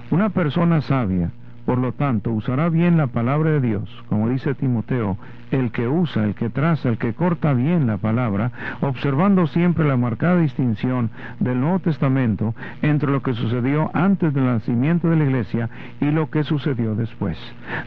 Una 0.10 0.30
persona 0.30 0.82
sabia, 0.82 1.32
por 1.66 1.80
lo 1.80 1.94
tanto, 1.94 2.32
usará 2.32 2.70
bien 2.70 2.98
la 2.98 3.08
palabra 3.08 3.52
de 3.52 3.62
Dios, 3.62 3.90
como 4.08 4.30
dice 4.30 4.54
Timoteo, 4.54 5.18
el 5.52 5.72
que 5.72 5.88
usa, 5.88 6.24
el 6.24 6.36
que 6.36 6.50
traza, 6.50 6.90
el 6.90 6.98
que 6.98 7.14
corta 7.14 7.54
bien 7.54 7.88
la 7.88 7.98
palabra, 7.98 8.52
observando 8.82 9.48
siempre 9.48 9.88
la 9.88 9.98
marcada 9.98 10.38
distinción 10.38 11.10
del 11.40 11.60
Nuevo 11.60 11.80
Testamento 11.80 12.54
entre 12.82 13.12
lo 13.12 13.22
que 13.22 13.34
sucedió 13.34 13.90
antes 13.94 14.34
del 14.34 14.46
nacimiento 14.46 15.10
de 15.10 15.16
la 15.16 15.24
iglesia 15.24 15.70
y 16.02 16.12
lo 16.12 16.30
que 16.30 16.44
sucedió 16.44 16.96
después. 16.96 17.38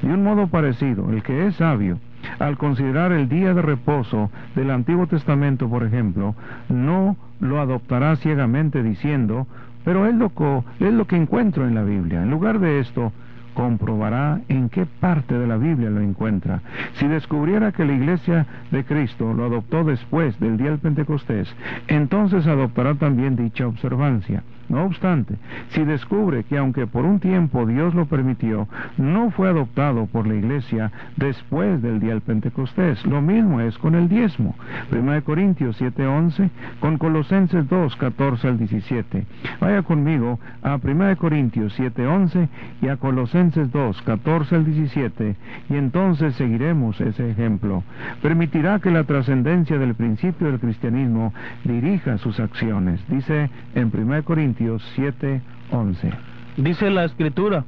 De 0.02 0.12
un 0.12 0.22
modo 0.24 0.48
parecido, 0.48 1.10
el 1.10 1.22
que 1.22 1.46
es 1.46 1.56
sabio, 1.56 1.98
al 2.38 2.58
considerar 2.58 3.12
el 3.12 3.28
día 3.28 3.54
de 3.54 3.62
reposo 3.62 4.30
del 4.54 4.70
Antiguo 4.70 5.06
Testamento, 5.06 5.68
por 5.68 5.84
ejemplo, 5.84 6.34
no 6.68 7.16
lo 7.40 7.60
adoptará 7.60 8.16
ciegamente 8.16 8.82
diciendo, 8.82 9.46
pero 9.84 10.06
es 10.06 10.14
lo, 10.14 10.32
es 10.80 10.92
lo 10.92 11.06
que 11.06 11.16
encuentro 11.16 11.66
en 11.66 11.74
la 11.74 11.82
Biblia. 11.82 12.22
En 12.22 12.30
lugar 12.30 12.58
de 12.58 12.80
esto, 12.80 13.12
comprobará 13.58 14.40
en 14.46 14.68
qué 14.68 14.86
parte 14.86 15.36
de 15.36 15.48
la 15.48 15.56
Biblia 15.56 15.90
lo 15.90 16.00
encuentra. 16.00 16.60
Si 16.92 17.08
descubriera 17.08 17.72
que 17.72 17.84
la 17.84 17.92
iglesia 17.92 18.46
de 18.70 18.84
Cristo 18.84 19.34
lo 19.34 19.46
adoptó 19.46 19.82
después 19.82 20.38
del 20.38 20.58
día 20.58 20.70
del 20.70 20.78
Pentecostés, 20.78 21.52
entonces 21.88 22.46
adoptará 22.46 22.94
también 22.94 23.34
dicha 23.34 23.66
observancia. 23.66 24.44
No 24.68 24.84
obstante, 24.84 25.36
si 25.70 25.82
descubre 25.84 26.44
que 26.44 26.58
aunque 26.58 26.86
por 26.86 27.06
un 27.06 27.20
tiempo 27.20 27.64
Dios 27.64 27.94
lo 27.94 28.04
permitió, 28.04 28.68
no 28.98 29.30
fue 29.30 29.48
adoptado 29.48 30.06
por 30.06 30.26
la 30.26 30.34
iglesia 30.34 30.92
después 31.16 31.80
del 31.80 32.00
día 32.00 32.10
del 32.10 32.20
Pentecostés, 32.20 33.04
lo 33.06 33.22
mismo 33.22 33.62
es 33.62 33.78
con 33.78 33.94
el 33.94 34.10
diezmo. 34.10 34.54
1 34.92 35.22
Corintios 35.24 35.80
7:11, 35.80 36.50
con 36.80 36.98
Colosenses 36.98 37.66
2, 37.68 37.96
14 37.96 38.48
al 38.48 38.58
17. 38.58 39.24
Vaya 39.58 39.82
conmigo 39.82 40.38
a 40.62 40.76
1 40.76 41.16
Corintios 41.16 41.74
7:11 41.78 42.48
y 42.82 42.88
a 42.88 42.96
Colosenses 42.98 43.72
2, 43.72 44.02
14 44.02 44.54
al 44.54 44.64
17, 44.66 45.36
y 45.70 45.76
entonces 45.76 46.34
seguiremos 46.34 47.00
ese 47.00 47.30
ejemplo. 47.30 47.84
Permitirá 48.20 48.80
que 48.80 48.90
la 48.90 49.04
trascendencia 49.04 49.78
del 49.78 49.94
principio 49.94 50.48
del 50.48 50.60
cristianismo 50.60 51.32
dirija 51.64 52.18
sus 52.18 52.38
acciones. 52.38 53.00
Dice 53.08 53.48
en 53.74 53.90
1 53.94 54.24
Corintios 54.24 54.57
7, 54.94 55.40
11. 55.70 56.12
Dice 56.56 56.90
la 56.90 57.04
escritura, 57.04 57.64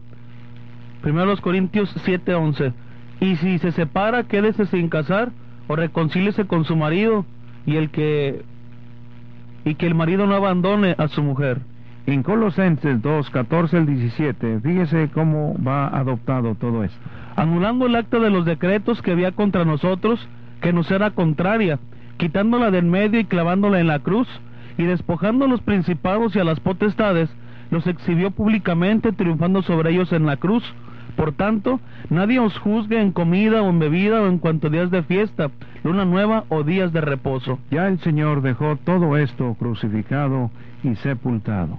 primero 1.03 1.27
los 1.27 1.41
Corintios 1.41 1.93
7, 2.05 2.35
11, 2.35 2.73
y 3.21 3.37
si 3.37 3.59
se 3.59 3.73
separa, 3.73 4.25
quédese 4.25 4.67
sin 4.67 4.89
casar 4.89 5.31
o 5.69 5.77
reconcíliese 5.77 6.47
con 6.47 6.65
su 6.65 6.75
marido 6.75 7.25
y 7.67 7.77
el 7.77 7.91
que 7.91 8.43
y 9.65 9.75
que 9.75 9.87
el 9.87 9.95
marido 9.95 10.27
no 10.27 10.35
abandone 10.35 10.95
a 10.99 11.09
su 11.09 11.23
mujer. 11.23 11.61
En 12.07 12.23
Colosenses 12.23 13.03
2, 13.03 13.31
14 13.31 13.77
al 13.77 13.87
17, 13.87 14.61
fíjese 14.61 15.11
cómo 15.13 15.55
va 15.63 15.87
adoptado 15.89 16.55
todo 16.55 16.83
esto. 16.83 16.99
Anulando 17.37 17.87
el 17.87 17.95
acta 17.95 18.19
de 18.19 18.31
los 18.31 18.45
decretos 18.47 19.03
que 19.03 19.13
había 19.13 19.33
contra 19.33 19.65
nosotros, 19.65 20.27
que 20.61 20.73
nos 20.73 20.91
era 20.91 21.11
contraria, 21.11 21.79
quitándola 22.17 22.71
del 22.71 22.87
medio 22.87 23.21
y 23.21 23.27
clavándola 23.27 23.81
en 23.81 23.87
la 23.87 24.01
cruz, 24.01 24.29
y 24.81 24.87
despojando 24.87 25.45
a 25.45 25.49
los 25.49 25.61
principados 25.61 26.35
y 26.35 26.39
a 26.39 26.45
las 26.45 26.59
potestades, 26.59 27.29
los 27.71 27.87
exhibió 27.87 28.31
públicamente, 28.31 29.13
triunfando 29.13 29.61
sobre 29.63 29.91
ellos 29.91 30.11
en 30.13 30.25
la 30.25 30.39
cruz. 30.39 30.65
Por 31.17 31.33
tanto, 31.33 31.81
nadie 32.09 32.39
os 32.39 32.57
juzgue 32.59 32.99
en 32.99 33.13
comida 33.13 33.61
o 33.63 33.69
en 33.69 33.79
bebida 33.79 34.23
o 34.23 34.27
en 34.27 34.39
cuanto 34.39 34.71
días 34.71 34.91
de 34.91 35.03
fiesta, 35.03 35.51
luna 35.85 36.07
nueva 36.07 36.45
o 36.49 36.63
días 36.63 36.95
de 36.95 37.03
reposo. 37.03 37.59
Ya 37.71 37.89
el 37.89 37.99
Señor 38.01 38.41
dejó 38.41 38.77
todo 38.77 39.19
esto 39.19 39.55
crucificado 39.59 40.51
y 40.83 40.95
sepultado. 40.97 41.79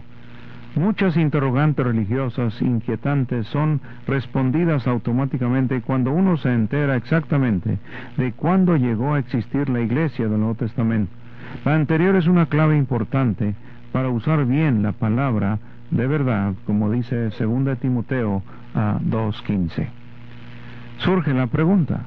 Muchas 0.75 1.17
interrogantes 1.17 1.83
religiosas 1.83 2.61
inquietantes 2.61 3.47
son 3.47 3.81
respondidas 4.07 4.87
automáticamente 4.87 5.81
cuando 5.81 6.11
uno 6.11 6.37
se 6.37 6.53
entera 6.53 6.95
exactamente 6.95 7.79
de 8.15 8.31
cuándo 8.33 8.77
llegó 8.77 9.15
a 9.15 9.19
existir 9.19 9.69
la 9.69 9.81
iglesia 9.81 10.27
del 10.27 10.39
Nuevo 10.39 10.55
Testamento. 10.55 11.20
La 11.65 11.75
anterior 11.75 12.15
es 12.15 12.27
una 12.27 12.47
clave 12.47 12.77
importante 12.77 13.55
para 13.91 14.09
usar 14.09 14.45
bien 14.45 14.83
la 14.83 14.93
palabra 14.93 15.59
de 15.91 16.07
verdad, 16.07 16.53
como 16.65 16.89
dice 16.89 17.29
2 17.29 17.77
Timoteo 17.79 18.41
a 18.73 18.97
2.15. 18.99 19.87
Surge 20.99 21.33
la 21.33 21.47
pregunta, 21.47 22.01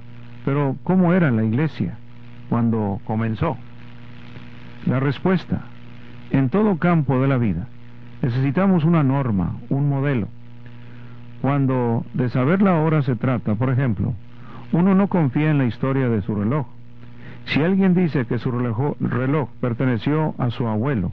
pero 0.44 0.76
¿cómo 0.82 1.12
era 1.12 1.30
la 1.30 1.44
iglesia 1.44 1.98
cuando 2.48 3.00
comenzó? 3.04 3.56
La 4.86 5.00
respuesta, 5.00 5.62
en 6.30 6.48
todo 6.48 6.78
campo 6.78 7.20
de 7.20 7.28
la 7.28 7.38
vida, 7.38 7.68
necesitamos 8.22 8.84
una 8.84 9.02
norma, 9.02 9.56
un 9.68 9.88
modelo. 9.88 10.28
Cuando 11.42 12.04
de 12.14 12.30
saber 12.30 12.62
la 12.62 12.76
hora 12.76 13.02
se 13.02 13.16
trata, 13.16 13.54
por 13.54 13.70
ejemplo, 13.70 14.14
uno 14.72 14.94
no 14.94 15.08
confía 15.08 15.50
en 15.50 15.58
la 15.58 15.66
historia 15.66 16.08
de 16.08 16.22
su 16.22 16.34
reloj, 16.34 16.66
si 17.46 17.62
alguien 17.62 17.94
dice 17.94 18.26
que 18.26 18.38
su 18.38 18.50
reloj, 18.50 19.48
perteneció 19.60 20.34
a 20.38 20.50
su 20.50 20.66
abuelo, 20.66 21.12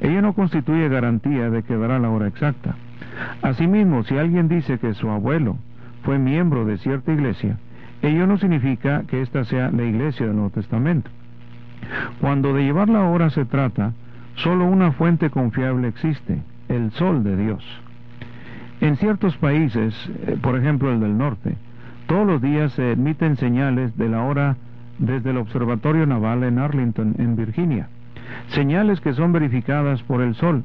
ello 0.00 0.20
no 0.20 0.34
constituye 0.34 0.88
garantía 0.88 1.50
de 1.50 1.62
que 1.62 1.76
dará 1.76 1.98
la 1.98 2.10
hora 2.10 2.26
exacta. 2.26 2.74
Asimismo, 3.40 4.04
si 4.04 4.18
alguien 4.18 4.48
dice 4.48 4.78
que 4.78 4.94
su 4.94 5.08
abuelo 5.10 5.56
fue 6.02 6.18
miembro 6.18 6.64
de 6.64 6.78
cierta 6.78 7.12
iglesia, 7.12 7.58
ello 8.02 8.26
no 8.26 8.36
significa 8.36 9.04
que 9.06 9.22
ésta 9.22 9.44
sea 9.44 9.70
la 9.70 9.84
iglesia 9.84 10.26
del 10.26 10.36
Nuevo 10.36 10.50
Testamento. 10.50 11.10
Cuando 12.20 12.52
de 12.52 12.64
llevar 12.64 12.88
la 12.88 13.04
hora 13.04 13.30
se 13.30 13.44
trata, 13.44 13.92
solo 14.34 14.64
una 14.64 14.92
fuente 14.92 15.30
confiable 15.30 15.88
existe, 15.88 16.42
el 16.68 16.90
sol 16.92 17.22
de 17.22 17.36
Dios. 17.36 17.64
En 18.80 18.96
ciertos 18.96 19.36
países, 19.36 19.94
eh, 20.26 20.36
por 20.40 20.58
ejemplo 20.58 20.92
el 20.92 21.00
del 21.00 21.16
norte, 21.16 21.56
todos 22.06 22.26
los 22.26 22.42
días 22.42 22.72
se 22.72 22.92
emiten 22.92 23.36
señales 23.36 23.96
de 23.96 24.08
la 24.08 24.22
hora 24.24 24.56
desde 24.98 25.30
el 25.30 25.38
Observatorio 25.38 26.06
Naval 26.06 26.44
en 26.44 26.58
Arlington, 26.58 27.14
en 27.18 27.36
Virginia. 27.36 27.88
Señales 28.48 29.00
que 29.00 29.14
son 29.14 29.32
verificadas 29.32 30.02
por 30.02 30.22
el 30.22 30.34
Sol, 30.34 30.64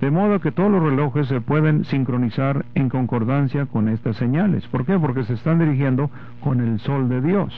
de 0.00 0.10
modo 0.10 0.40
que 0.40 0.52
todos 0.52 0.70
los 0.70 0.82
relojes 0.82 1.28
se 1.28 1.40
pueden 1.40 1.84
sincronizar 1.84 2.64
en 2.74 2.88
concordancia 2.88 3.66
con 3.66 3.88
estas 3.88 4.16
señales. 4.16 4.66
¿Por 4.68 4.84
qué? 4.84 4.98
Porque 4.98 5.24
se 5.24 5.34
están 5.34 5.58
dirigiendo 5.58 6.10
con 6.40 6.60
el 6.60 6.80
Sol 6.80 7.08
de 7.08 7.20
Dios. 7.20 7.54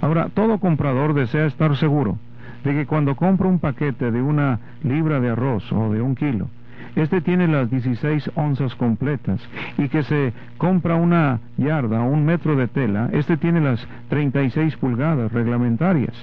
Ahora, 0.00 0.28
todo 0.34 0.58
comprador 0.58 1.14
desea 1.14 1.46
estar 1.46 1.76
seguro 1.76 2.18
de 2.64 2.72
que 2.72 2.86
cuando 2.86 3.14
compra 3.16 3.48
un 3.48 3.60
paquete 3.60 4.10
de 4.10 4.20
una 4.20 4.58
libra 4.82 5.20
de 5.20 5.30
arroz 5.30 5.70
o 5.72 5.92
de 5.92 6.02
un 6.02 6.14
kilo, 6.14 6.48
este 6.96 7.20
tiene 7.20 7.48
las 7.48 7.70
16 7.70 8.32
onzas 8.34 8.74
completas 8.74 9.40
y 9.76 9.88
que 9.88 10.02
se 10.02 10.32
compra 10.56 10.96
una 10.96 11.40
yarda 11.56 12.00
un 12.00 12.24
metro 12.24 12.56
de 12.56 12.68
tela, 12.68 13.08
este 13.12 13.36
tiene 13.36 13.60
las 13.60 13.86
36 14.08 14.76
pulgadas 14.76 15.32
reglamentarias. 15.32 16.14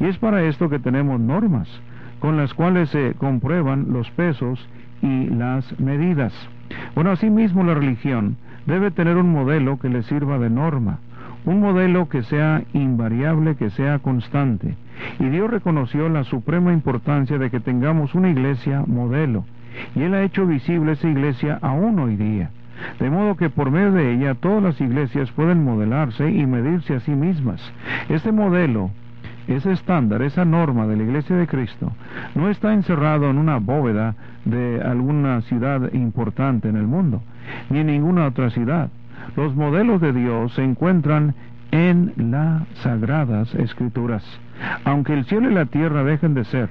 Y 0.00 0.06
es 0.06 0.18
para 0.18 0.42
esto 0.44 0.68
que 0.68 0.78
tenemos 0.78 1.20
normas 1.20 1.68
con 2.20 2.36
las 2.36 2.54
cuales 2.54 2.88
se 2.90 3.14
comprueban 3.14 3.92
los 3.92 4.08
pesos 4.12 4.64
y 5.02 5.26
las 5.26 5.78
medidas. 5.80 6.32
Bueno, 6.94 7.10
asimismo 7.10 7.64
la 7.64 7.74
religión 7.74 8.36
debe 8.66 8.92
tener 8.92 9.16
un 9.16 9.32
modelo 9.32 9.78
que 9.78 9.88
le 9.88 10.04
sirva 10.04 10.38
de 10.38 10.48
norma, 10.48 11.00
un 11.44 11.60
modelo 11.60 12.08
que 12.08 12.22
sea 12.22 12.62
invariable, 12.72 13.56
que 13.56 13.70
sea 13.70 13.98
constante. 13.98 14.76
Y 15.18 15.24
Dios 15.30 15.50
reconoció 15.50 16.08
la 16.08 16.22
suprema 16.22 16.72
importancia 16.72 17.38
de 17.38 17.50
que 17.50 17.58
tengamos 17.58 18.14
una 18.14 18.30
iglesia 18.30 18.84
modelo 18.86 19.44
y 19.94 20.02
Él 20.02 20.14
ha 20.14 20.22
hecho 20.22 20.46
visible 20.46 20.92
esa 20.92 21.08
iglesia 21.08 21.58
aún 21.62 21.98
hoy 21.98 22.16
día. 22.16 22.50
De 22.98 23.10
modo 23.10 23.36
que 23.36 23.50
por 23.50 23.70
medio 23.70 23.92
de 23.92 24.12
ella 24.12 24.34
todas 24.34 24.62
las 24.62 24.80
iglesias 24.80 25.30
pueden 25.32 25.64
modelarse 25.64 26.30
y 26.30 26.46
medirse 26.46 26.94
a 26.94 27.00
sí 27.00 27.12
mismas. 27.12 27.60
Este 28.08 28.32
modelo, 28.32 28.90
ese 29.46 29.72
estándar, 29.72 30.22
esa 30.22 30.44
norma 30.44 30.86
de 30.86 30.96
la 30.96 31.02
iglesia 31.04 31.36
de 31.36 31.46
Cristo, 31.46 31.92
no 32.34 32.48
está 32.48 32.72
encerrado 32.72 33.30
en 33.30 33.38
una 33.38 33.58
bóveda 33.58 34.14
de 34.44 34.80
alguna 34.82 35.40
ciudad 35.42 35.92
importante 35.92 36.68
en 36.68 36.76
el 36.76 36.86
mundo, 36.86 37.22
ni 37.70 37.80
en 37.80 37.86
ninguna 37.86 38.26
otra 38.26 38.50
ciudad. 38.50 38.88
Los 39.36 39.54
modelos 39.54 40.00
de 40.00 40.12
Dios 40.12 40.52
se 40.54 40.64
encuentran 40.64 41.34
en 41.70 42.12
las 42.16 42.66
sagradas 42.82 43.54
escrituras. 43.54 44.24
Aunque 44.84 45.14
el 45.14 45.24
cielo 45.24 45.50
y 45.50 45.54
la 45.54 45.66
tierra 45.66 46.04
dejen 46.04 46.34
de 46.34 46.44
ser, 46.44 46.68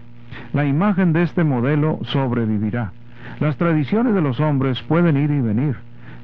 la 0.54 0.66
imagen 0.66 1.14
de 1.14 1.24
este 1.24 1.44
modelo 1.44 2.00
sobrevivirá. 2.04 2.92
Las 3.40 3.58
tradiciones 3.58 4.14
de 4.14 4.22
los 4.22 4.40
hombres 4.40 4.82
pueden 4.84 5.18
ir 5.18 5.32
y 5.32 5.42
venir, 5.42 5.76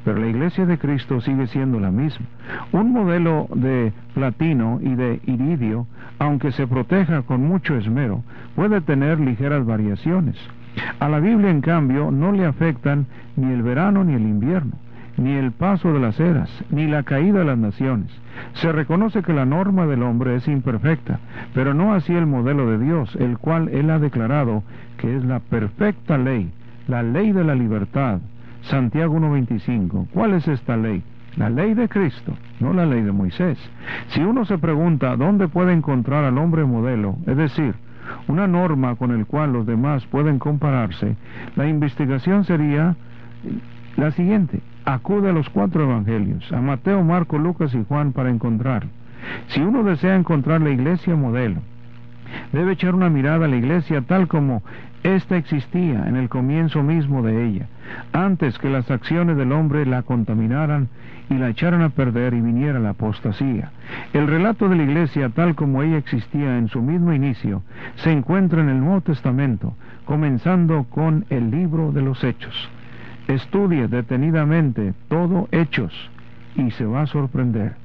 pero 0.04 0.20
la 0.20 0.28
iglesia 0.28 0.66
de 0.66 0.78
Cristo 0.78 1.22
sigue 1.22 1.48
siendo 1.48 1.80
la 1.80 1.92
misma. 1.92 2.26
Un 2.72 2.92
modelo 2.92 3.48
de 3.54 3.94
platino 4.14 4.80
y 4.82 4.96
de 4.96 5.20
iridio, 5.26 5.88
aunque 6.20 6.52
se 6.52 6.68
proteja 6.68 7.24
con 7.24 7.46
mucho 7.46 7.76
esmero, 7.76 8.24
puede 8.56 8.82
tener 8.82 9.20
ligeras 9.20 9.66
variaciones. 9.66 10.36
A 11.00 11.10
la 11.10 11.20
Biblia, 11.20 11.50
en 11.50 11.62
cambio, 11.62 12.12
no 12.12 12.32
le 12.32 12.46
afectan 12.46 13.08
ni 13.36 13.52
el 13.52 13.64
verano 13.64 14.04
ni 14.04 14.14
el 14.14 14.24
invierno. 14.24 14.74
Ni 15.18 15.34
el 15.34 15.52
paso 15.52 15.92
de 15.92 16.00
las 16.00 16.20
eras, 16.20 16.50
ni 16.70 16.88
la 16.88 17.04
caída 17.04 17.40
de 17.40 17.46
las 17.46 17.58
naciones. 17.58 18.10
Se 18.54 18.72
reconoce 18.72 19.24
que 19.24 19.34
la 19.34 19.46
norma 19.46 19.88
del 19.88 20.04
hombre 20.04 20.36
es 20.36 20.48
imperfecta, 20.48 21.20
pero 21.54 21.74
no 21.74 21.94
así 21.94 22.14
el 22.14 22.28
modelo 22.28 22.70
de 22.70 22.78
Dios, 22.78 23.16
el 23.16 23.38
cual 23.38 23.70
Él 23.70 23.90
ha 23.90 24.00
declarado 24.00 24.64
que 24.98 25.16
es 25.16 25.26
la 25.26 25.40
perfecta 25.40 26.18
ley, 26.18 26.52
la 26.88 27.04
ley 27.04 27.32
de 27.32 27.44
la 27.44 27.56
libertad. 27.56 28.20
Santiago 28.62 29.18
1.25. 29.18 30.08
¿Cuál 30.14 30.34
es 30.34 30.48
esta 30.48 30.78
ley? 30.78 31.04
La 31.36 31.50
ley 31.50 31.74
de 31.74 31.88
Cristo, 31.88 32.34
no 32.60 32.74
la 32.74 32.86
ley 32.86 33.02
de 33.02 33.12
Moisés. 33.12 33.58
Si 34.08 34.22
uno 34.22 34.46
se 34.46 34.58
pregunta 34.58 35.16
dónde 35.16 35.48
puede 35.48 35.74
encontrar 35.74 36.24
al 36.24 36.38
hombre 36.38 36.66
modelo, 36.66 37.16
es 37.28 37.38
decir, 37.38 37.76
una 38.28 38.48
norma 38.48 38.96
con 38.96 39.12
el 39.12 39.26
cual 39.26 39.54
los 39.54 39.66
demás 39.66 40.06
pueden 40.08 40.40
compararse, 40.40 41.16
la 41.56 41.68
investigación 41.68 42.44
sería 42.44 42.96
la 43.98 44.12
siguiente. 44.12 44.62
Acude 44.88 45.32
a 45.32 45.34
los 45.34 45.50
cuatro 45.50 45.84
evangelios, 45.84 46.50
a 46.54 46.62
Mateo, 46.62 47.04
Marco, 47.04 47.38
Lucas 47.38 47.76
y 47.76 47.84
Juan 47.84 48.14
para 48.14 48.30
encontrarlo. 48.30 48.90
Si 49.50 49.60
uno 49.60 49.84
desea 49.84 50.16
encontrar 50.16 50.62
la 50.62 50.70
iglesia 50.70 51.14
modelo, 51.14 51.60
debe 52.54 52.72
echar 52.72 52.96
una 52.96 53.10
mirada 53.10 53.44
a 53.44 53.48
la 53.50 53.58
iglesia 53.58 54.02
tal 54.04 54.30
como 54.30 54.64
esta 55.04 55.36
existía 55.36 56.08
en 56.08 56.16
el 56.16 56.30
comienzo 56.30 56.84
mismo 56.84 57.22
de 57.22 57.48
ella, 57.48 57.68
antes 58.14 58.58
que 58.60 58.70
las 58.70 58.90
acciones 58.90 59.36
del 59.36 59.52
hombre 59.52 59.86
la 59.86 60.04
contaminaran 60.04 60.88
y 61.30 61.34
la 61.34 61.50
echaran 61.50 61.82
a 61.82 61.90
perder 61.90 62.34
y 62.34 62.40
viniera 62.40 62.80
la 62.80 62.92
apostasía. 62.92 63.72
El 64.14 64.26
relato 64.28 64.70
de 64.70 64.78
la 64.78 64.84
iglesia 64.84 65.28
tal 65.28 65.56
como 65.56 65.84
ella 65.84 65.98
existía 65.98 66.58
en 66.58 66.70
su 66.70 66.82
mismo 66.82 67.12
inicio 67.12 67.62
se 67.98 68.14
encuentra 68.14 68.62
en 68.62 68.70
el 68.70 68.80
Nuevo 68.80 69.02
Testamento, 69.02 69.74
comenzando 70.06 70.86
con 70.86 71.26
el 71.30 71.52
libro 71.52 71.92
de 71.92 72.04
los 72.04 72.24
Hechos. 72.24 72.70
Estudie 73.28 73.88
detenidamente 73.88 74.94
todo 75.10 75.50
Hechos 75.52 75.94
y 76.56 76.72
se 76.72 76.86
va 76.86 77.02
a 77.02 77.08
sorprender. 77.08 77.76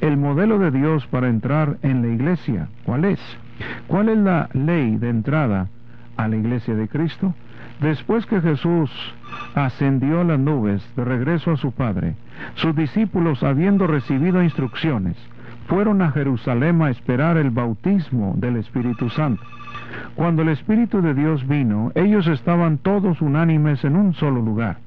El 0.00 0.16
modelo 0.16 0.58
de 0.58 0.70
Dios 0.70 1.06
para 1.06 1.28
entrar 1.28 1.78
en 1.82 2.02
la 2.02 2.08
iglesia, 2.08 2.68
¿cuál 2.84 3.04
es? 3.04 3.20
¿Cuál 3.86 4.08
es 4.10 4.18
la 4.18 4.48
ley 4.52 4.96
de 4.96 5.08
entrada 5.08 5.68
a 6.16 6.28
la 6.28 6.36
iglesia 6.36 6.74
de 6.74 6.88
Cristo? 6.88 7.34
Después 7.80 8.26
que 8.26 8.42
Jesús 8.42 8.90
ascendió 9.54 10.20
a 10.20 10.24
las 10.24 10.38
nubes 10.38 10.82
de 10.96 11.04
regreso 11.04 11.52
a 11.52 11.56
su 11.56 11.72
Padre, 11.72 12.14
sus 12.54 12.76
discípulos, 12.76 13.42
habiendo 13.42 13.86
recibido 13.86 14.42
instrucciones, 14.42 15.16
fueron 15.66 16.02
a 16.02 16.10
Jerusalén 16.10 16.82
a 16.82 16.90
esperar 16.90 17.38
el 17.38 17.50
bautismo 17.50 18.34
del 18.36 18.56
Espíritu 18.56 19.08
Santo. 19.08 19.42
Cuando 20.14 20.42
el 20.42 20.50
Espíritu 20.50 21.00
de 21.00 21.14
Dios 21.14 21.46
vino, 21.46 21.90
ellos 21.94 22.26
estaban 22.26 22.78
todos 22.78 23.22
unánimes 23.22 23.82
en 23.84 23.96
un 23.96 24.12
solo 24.14 24.42
lugar. 24.42 24.78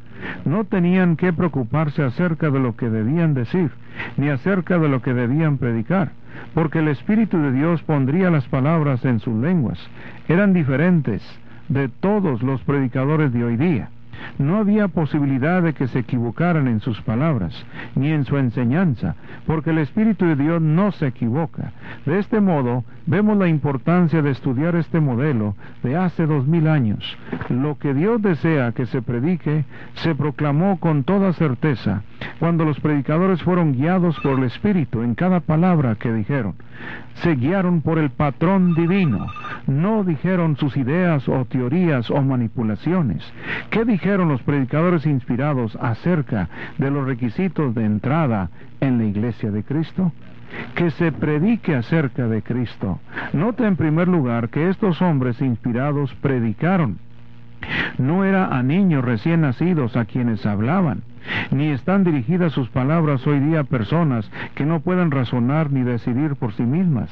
No 0.46 0.64
tenían 0.64 1.16
que 1.16 1.34
preocuparse 1.34 2.04
acerca 2.04 2.50
de 2.50 2.60
lo 2.60 2.76
que 2.76 2.90
debían 2.90 3.34
decir, 3.34 3.72
ni 4.18 4.30
acerca 4.30 4.78
de 4.78 4.90
lo 4.90 5.02
que 5.02 5.14
debían 5.14 5.58
predicar, 5.58 6.12
porque 6.54 6.80
el 6.80 6.88
Espíritu 6.88 7.38
de 7.38 7.52
Dios 7.52 7.82
pondría 7.84 8.30
las 8.30 8.48
palabras 8.48 9.04
en 9.06 9.20
sus 9.20 9.36
lenguas. 9.36 9.80
Eran 10.28 10.54
diferentes 10.54 11.22
de 11.70 11.90
todos 11.90 12.44
los 12.44 12.62
predicadores 12.64 13.32
de 13.34 13.44
hoy 13.44 13.58
día. 13.58 13.90
No 14.38 14.58
había 14.58 14.88
posibilidad 14.88 15.62
de 15.62 15.74
que 15.74 15.88
se 15.88 16.00
equivocaran 16.00 16.68
en 16.68 16.80
sus 16.80 17.02
palabras, 17.02 17.54
ni 17.96 18.10
en 18.10 18.26
su 18.26 18.38
enseñanza, 18.38 19.16
porque 19.46 19.72
el 19.72 19.80
Espíritu 19.80 20.26
de 20.26 20.36
Dios 20.36 20.62
no 20.62 20.92
se 20.92 21.08
equivoca. 21.08 21.72
De 22.06 22.20
este 22.20 22.42
modo, 22.42 22.84
vemos 23.06 23.38
la 23.38 23.48
importancia 23.48 24.22
de 24.22 24.32
estudiar 24.32 24.76
este 24.76 25.00
modelo 25.00 25.56
de 25.84 25.96
hace 25.96 26.26
dos 26.26 26.48
mil 26.48 26.68
años. 26.68 27.18
Lo 27.50 27.78
que 27.78 27.94
Dios 27.94 28.22
desea 28.22 28.72
que 28.72 28.86
se 28.86 29.02
predique, 29.02 29.66
se 29.96 30.16
proclamó 30.16 30.80
con 30.80 31.04
toda 31.04 31.34
certeza, 31.34 32.04
cuando 32.40 32.66
los 32.66 32.80
predicadores 32.80 33.42
fueron 33.42 33.74
guiados 33.74 34.20
por 34.22 34.40
el 34.40 34.46
Espíritu 34.46 35.02
en 35.02 35.16
cada 35.16 35.40
palabra 35.40 35.96
que 35.96 36.12
dijeron. 36.12 36.56
Se 37.16 37.36
guiaron 37.36 37.82
por 37.82 38.00
el 38.00 38.10
patrón 38.10 38.74
divino, 38.76 39.28
no 39.68 40.04
dijeron 40.04 40.58
sus 40.58 40.76
ideas 40.76 41.28
o 41.30 41.46
teorías 41.46 42.10
o 42.12 42.22
manipulaciones. 42.22 43.24
¿Qué 43.70 43.86
dijeron 43.86 44.30
los 44.30 44.42
predicadores 44.42 45.06
inspirados 45.06 45.78
acerca 45.82 46.50
de 46.78 46.92
los 46.92 47.06
requisitos 47.06 47.74
de 47.76 47.86
entrada 47.86 48.50
en 48.82 48.98
la 48.98 49.06
iglesia 49.06 49.52
de 49.52 49.64
Cristo? 49.64 50.12
que 50.76 50.92
se 50.92 51.12
predique 51.12 51.76
acerca 51.76 52.28
de 52.28 52.42
Cristo. 52.42 53.00
Nota 53.34 53.68
en 53.68 53.76
primer 53.76 54.08
lugar 54.08 54.50
que 54.50 54.70
estos 54.70 55.02
hombres 55.02 55.42
inspirados 55.42 56.14
predicaron. 56.22 57.00
No 57.97 58.26
era 58.26 58.47
a 58.47 58.64
niños 58.64 59.03
recién 59.03 59.41
nacidos 59.41 59.95
a 59.95 60.05
quienes 60.05 60.45
hablaban, 60.45 61.03
ni 61.51 61.70
están 61.70 62.03
dirigidas 62.03 62.51
sus 62.53 62.70
palabras 62.70 63.26
hoy 63.28 63.39
día 63.39 63.61
a 63.61 63.64
personas 63.64 64.30
que 64.55 64.66
no 64.66 64.82
pueden 64.82 65.11
razonar 65.11 65.72
ni 65.72 65.84
decidir 65.84 66.36
por 66.36 66.53
sí 66.53 66.64
mismas. 66.64 67.09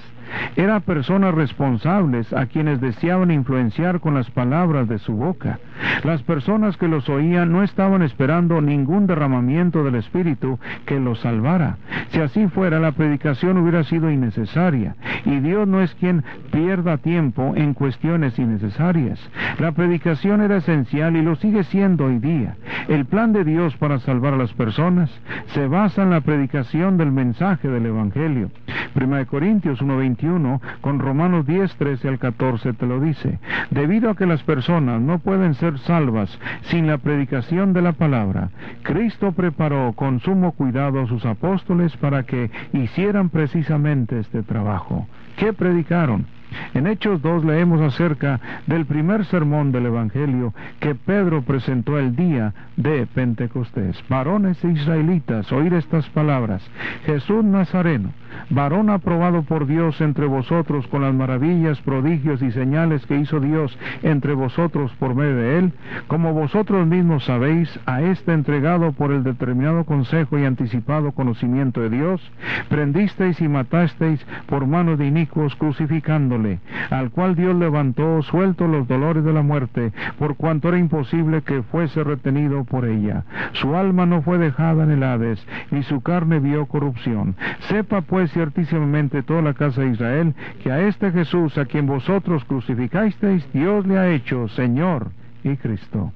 Era 0.56 0.80
personas 0.80 1.34
responsables 1.34 2.32
a 2.34 2.46
quienes 2.46 2.80
deseaban 2.80 3.32
influenciar 3.32 4.00
con 4.00 4.14
las 4.14 4.30
palabras 4.32 4.88
de 4.88 5.00
su 5.00 5.14
boca. 5.14 5.60
Las 6.04 6.22
personas 6.24 6.78
que 6.78 6.88
los 6.88 7.10
oían 7.10 7.52
no 7.52 7.64
estaban 7.64 8.02
esperando 8.02 8.62
ningún 8.62 9.08
derramamiento 9.08 9.84
del 9.84 9.96
Espíritu 9.96 10.60
que 10.86 11.00
los 11.00 11.20
salvara. 11.20 11.78
Si 12.10 12.20
así 12.20 12.48
fuera, 12.48 12.80
la 12.80 12.94
predicación 12.94 13.58
hubiera 13.58 13.84
sido 13.84 14.10
innecesaria. 14.10 14.96
Y 15.26 15.40
Dios 15.40 15.68
no 15.68 15.82
es 15.82 15.94
quien 15.96 16.24
pierda 16.52 16.98
tiempo 16.98 17.54
en 17.56 17.74
cuestiones 17.74 18.38
innecesarias. 18.40 19.20
La 19.60 19.72
predicación 19.72 20.42
era 20.42 20.58
esencial 20.58 21.16
y 21.16 21.22
lo 21.22 21.36
sigue 21.36 21.64
siendo 21.64 22.06
hoy 22.06 22.20
día. 22.20 22.56
El 22.88 23.06
plan 23.06 23.34
de 23.34 23.44
Dios 23.44 23.76
para 23.78 24.00
salvar 24.00 24.34
a 24.34 24.38
las 24.38 24.54
personas 24.54 25.10
se 25.54 25.68
basa 25.68 26.04
en 26.04 26.10
la 26.10 26.22
predicación 26.22 26.98
del 26.98 27.12
mensaje 27.12 27.68
del 27.68 27.86
Evangelio. 27.86 28.52
1 28.94 29.26
Corintios 29.28 29.82
1.21 29.82 30.60
con 30.82 31.00
Romanos 31.00 31.46
10, 31.46 31.76
13 31.76 32.08
al 32.10 32.20
14 32.20 32.74
te 32.74 32.86
lo 32.86 33.00
dice. 33.00 33.40
Debido 33.70 34.10
a 34.10 34.16
que 34.16 34.26
las 34.26 34.44
personas 34.44 35.02
no 35.02 35.20
pueden 35.20 35.54
ser 35.54 35.78
salvas 35.80 36.38
sin 36.64 36.88
la 36.88 36.98
predicación 36.98 37.74
de 37.74 37.82
la 37.82 37.94
palabra, 37.94 38.50
Cristo 38.84 39.32
preparó 39.32 39.94
con 39.94 40.20
sumo 40.20 40.52
cuidado 40.54 41.02
a 41.02 41.08
sus 41.08 41.26
apóstoles 41.26 41.96
para 41.98 42.24
que 42.24 42.52
hicieran 42.74 43.30
precisamente 43.30 44.20
este 44.20 44.44
trabajo. 44.44 45.08
¿Qué 45.38 45.54
predicaron? 45.54 46.26
En 46.74 46.88
Hechos 46.88 47.22
2 47.22 47.46
leemos 47.46 47.82
acerca 47.82 48.40
del 48.68 48.86
primer 48.86 49.26
sermón 49.26 49.72
del 49.72 49.86
Evangelio 49.86 50.54
que 50.80 50.96
Pedro 50.96 51.44
presentó 51.44 51.98
el 51.98 52.16
día 52.16 52.54
de 52.76 53.08
Pentecostés. 53.08 53.98
Varones 54.10 54.62
israelitas, 54.64 55.52
oír 55.52 55.74
estas 55.74 56.10
palabras. 56.10 56.62
Jesús 57.06 57.44
Nazareno, 57.44 58.12
varón 58.50 58.90
aprobado 58.90 59.44
por 59.44 59.68
Dios 59.68 60.00
entre 60.02 60.26
vosotros 60.26 60.88
con 60.88 61.02
las 61.02 61.14
maravillas, 61.14 61.80
prodigios 61.82 62.42
y 62.42 62.52
señales 62.52 63.06
que 63.06 63.18
hizo 63.18 63.40
Dios 63.40 63.78
entre 64.04 64.34
vosotros 64.34 64.92
por 65.00 65.16
medio 65.16 65.36
de 65.36 65.60
él, 65.60 65.74
como 66.08 66.34
vosotros 66.34 66.86
mismos 66.88 67.26
sabéis, 67.26 67.80
a 67.86 68.02
este 68.02 68.34
entregado 68.34 68.92
por 68.92 69.12
el 69.12 69.24
determinado 69.24 69.84
consejo 69.86 70.38
y 70.38 70.46
anticipado 70.46 71.12
conocimiento 71.12 71.82
de 71.82 71.90
Dios, 71.90 72.22
prendisteis 72.70 73.40
y 73.42 73.48
matasteis 73.48 74.26
por 74.48 74.68
mano 74.68 74.98
de 74.98 75.08
inicuos 75.08 75.56
crucificándole, 75.56 76.60
al 76.90 77.12
cual 77.12 77.36
Dios 77.36 77.56
levantó 77.56 78.22
suelto 78.24 78.68
los 78.68 78.88
dolores 78.88 79.24
de 79.24 79.34
la 79.34 79.42
muerte, 79.42 79.92
por 80.20 80.36
cuanto 80.36 80.70
era 80.70 80.78
imposible 80.78 81.42
que 81.42 81.64
fuese 81.64 82.04
retenido 82.04 82.64
por 82.64 82.86
ella. 82.86 83.24
Su 83.54 83.76
alma 83.76 84.06
no 84.06 84.22
fue 84.22 84.38
dejada 84.38 84.84
en 84.84 84.92
el 84.92 85.04
Hades, 85.04 85.46
ni 85.72 85.84
su 85.84 86.02
carne 86.02 86.40
vio 86.40 86.66
corrupción. 86.66 87.36
Sepa 87.70 88.02
pues 88.02 88.21
ciertísimamente 88.28 89.24
toda 89.24 89.42
la 89.42 89.54
casa 89.54 89.82
de 89.82 89.92
Israel 89.92 90.34
que 90.64 90.72
a 90.72 90.82
este 90.88 91.12
Jesús 91.12 91.58
a 91.58 91.66
quien 91.66 91.88
vosotros 91.88 92.44
crucificasteis, 92.46 93.46
Dios 93.54 93.86
le 93.86 93.98
ha 93.98 94.10
hecho 94.10 94.48
Señor 94.50 95.12
y 95.44 95.56
Cristo. 95.58 96.12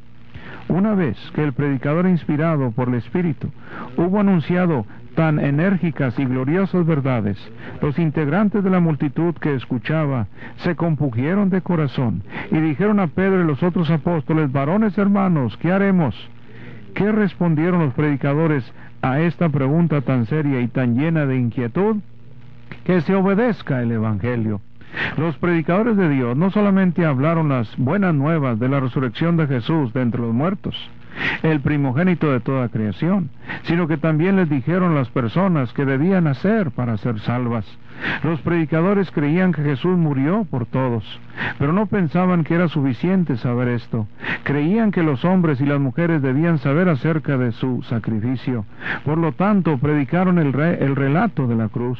Una 0.67 0.95
vez 0.95 1.17
que 1.33 1.43
el 1.43 1.53
predicador 1.53 2.07
inspirado 2.07 2.71
por 2.71 2.89
el 2.89 2.95
Espíritu 2.95 3.51
hubo 3.97 4.19
anunciado 4.19 4.85
tan 5.15 5.39
enérgicas 5.39 6.17
y 6.19 6.25
gloriosas 6.25 6.85
verdades, 6.85 7.37
los 7.81 7.97
integrantes 7.99 8.63
de 8.63 8.69
la 8.69 8.79
multitud 8.79 9.33
que 9.35 9.53
escuchaba 9.53 10.27
se 10.57 10.75
compugieron 10.75 11.49
de 11.49 11.61
corazón 11.61 12.23
y 12.51 12.57
dijeron 12.57 12.99
a 12.99 13.07
Pedro 13.07 13.41
y 13.41 13.47
los 13.47 13.63
otros 13.63 13.89
apóstoles, 13.89 14.51
varones 14.51 14.97
hermanos, 14.97 15.55
¿qué 15.57 15.71
haremos? 15.71 16.15
¿Qué 16.95 17.11
respondieron 17.11 17.81
los 17.81 17.93
predicadores 17.93 18.63
a 19.01 19.19
esta 19.19 19.49
pregunta 19.49 19.99
tan 20.01 20.25
seria 20.27 20.61
y 20.61 20.69
tan 20.69 20.97
llena 20.97 21.25
de 21.25 21.37
inquietud? 21.37 21.97
Que 22.85 23.01
se 23.01 23.13
obedezca 23.13 23.81
el 23.81 23.91
Evangelio. 23.91 24.61
Los 25.17 25.37
predicadores 25.37 25.97
de 25.97 26.07
Dios 26.07 26.37
no 26.37 26.51
solamente 26.51 27.05
hablaron 27.05 27.49
las 27.49 27.75
buenas 27.75 28.15
nuevas 28.15 28.59
de 28.59 28.69
la 28.69 28.79
resurrección 28.79 29.35
de 29.35 29.45
Jesús 29.45 29.91
de 29.91 30.03
entre 30.03 30.21
los 30.21 30.33
muertos, 30.33 30.73
el 31.43 31.59
primogénito 31.59 32.31
de 32.31 32.39
toda 32.39 32.69
creación, 32.69 33.29
sino 33.63 33.89
que 33.89 33.97
también 33.97 34.37
les 34.37 34.49
dijeron 34.49 34.95
las 34.95 35.09
personas 35.09 35.73
que 35.73 35.83
debían 35.83 36.27
hacer 36.27 36.71
para 36.71 36.95
ser 36.97 37.19
salvas. 37.19 37.65
Los 38.23 38.41
predicadores 38.41 39.11
creían 39.11 39.51
que 39.51 39.63
Jesús 39.63 39.97
murió 39.97 40.45
por 40.49 40.65
todos, 40.65 41.03
pero 41.59 41.73
no 41.73 41.85
pensaban 41.85 42.43
que 42.43 42.55
era 42.55 42.67
suficiente 42.67 43.37
saber 43.37 43.69
esto. 43.69 44.07
Creían 44.43 44.91
que 44.91 45.03
los 45.03 45.25
hombres 45.25 45.61
y 45.61 45.65
las 45.65 45.79
mujeres 45.79 46.21
debían 46.21 46.57
saber 46.59 46.89
acerca 46.89 47.37
de 47.37 47.51
su 47.51 47.83
sacrificio. 47.83 48.65
Por 49.03 49.17
lo 49.17 49.31
tanto, 49.31 49.77
predicaron 49.77 50.39
el, 50.39 50.53
el 50.59 50.95
relato 50.95 51.47
de 51.47 51.55
la 51.55 51.69
cruz. 51.69 51.99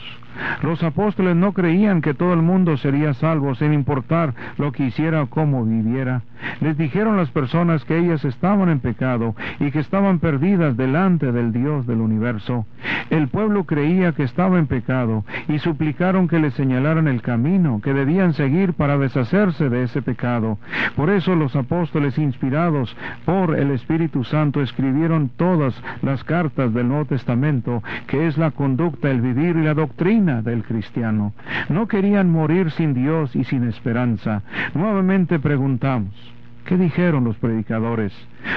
Los 0.61 0.83
apóstoles 0.83 1.35
no 1.35 1.53
creían 1.53 2.01
que 2.01 2.13
todo 2.13 2.33
el 2.33 2.41
mundo 2.41 2.75
sería 2.77 3.13
salvo 3.13 3.55
sin 3.55 3.73
importar 3.73 4.33
lo 4.57 4.71
que 4.71 4.85
hiciera 4.85 5.23
o 5.23 5.27
cómo 5.27 5.63
viviera. 5.63 6.23
Les 6.59 6.77
dijeron 6.77 7.17
las 7.17 7.29
personas 7.29 7.85
que 7.85 7.97
ellas 7.97 8.23
estaban 8.25 8.69
en 8.69 8.79
pecado 8.79 9.35
y 9.59 9.71
que 9.71 9.79
estaban 9.79 10.19
perdidas 10.19 10.75
delante 10.75 11.31
del 11.31 11.53
Dios 11.53 11.87
del 11.87 12.01
universo. 12.01 12.65
El 13.09 13.29
pueblo 13.29 13.63
creía 13.63 14.11
que 14.11 14.23
estaba 14.23 14.59
en 14.59 14.67
pecado 14.67 15.23
y 15.47 15.59
que 15.93 16.39
le 16.39 16.51
señalaran 16.51 17.07
el 17.07 17.21
camino 17.21 17.79
que 17.83 17.93
debían 17.93 18.33
seguir 18.33 18.73
para 18.73 18.97
deshacerse 18.97 19.69
de 19.69 19.83
ese 19.83 20.01
pecado. 20.01 20.57
Por 20.95 21.09
eso 21.09 21.35
los 21.35 21.55
apóstoles 21.55 22.17
inspirados 22.17 22.95
por 23.25 23.57
el 23.57 23.71
Espíritu 23.71 24.23
Santo 24.23 24.61
escribieron 24.61 25.29
todas 25.29 25.75
las 26.01 26.23
cartas 26.23 26.73
del 26.73 26.87
Nuevo 26.87 27.05
Testamento, 27.05 27.83
que 28.07 28.27
es 28.27 28.37
la 28.37 28.51
conducta, 28.51 29.11
el 29.11 29.21
vivir 29.21 29.57
y 29.57 29.63
la 29.63 29.73
doctrina 29.73 30.41
del 30.41 30.63
cristiano. 30.63 31.33
No 31.69 31.87
querían 31.87 32.31
morir 32.31 32.71
sin 32.71 32.93
Dios 32.93 33.35
y 33.35 33.43
sin 33.43 33.67
esperanza. 33.67 34.41
Nuevamente 34.73 35.39
preguntamos, 35.39 36.34
¿Qué 36.65 36.77
dijeron 36.77 37.23
los 37.23 37.37
predicadores? 37.37 38.11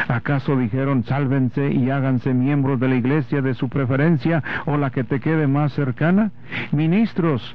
¿Acaso 0.08 0.56
dijeron 0.56 1.04
sálvense 1.04 1.70
y 1.70 1.90
háganse 1.90 2.32
miembros 2.32 2.80
de 2.80 2.88
la 2.88 2.96
iglesia 2.96 3.42
de 3.42 3.52
su 3.52 3.68
preferencia 3.68 4.42
o 4.64 4.78
la 4.78 4.90
que 4.90 5.04
te 5.04 5.20
quede 5.20 5.46
más 5.46 5.74
cercana? 5.74 6.30
Ministros, 6.72 7.54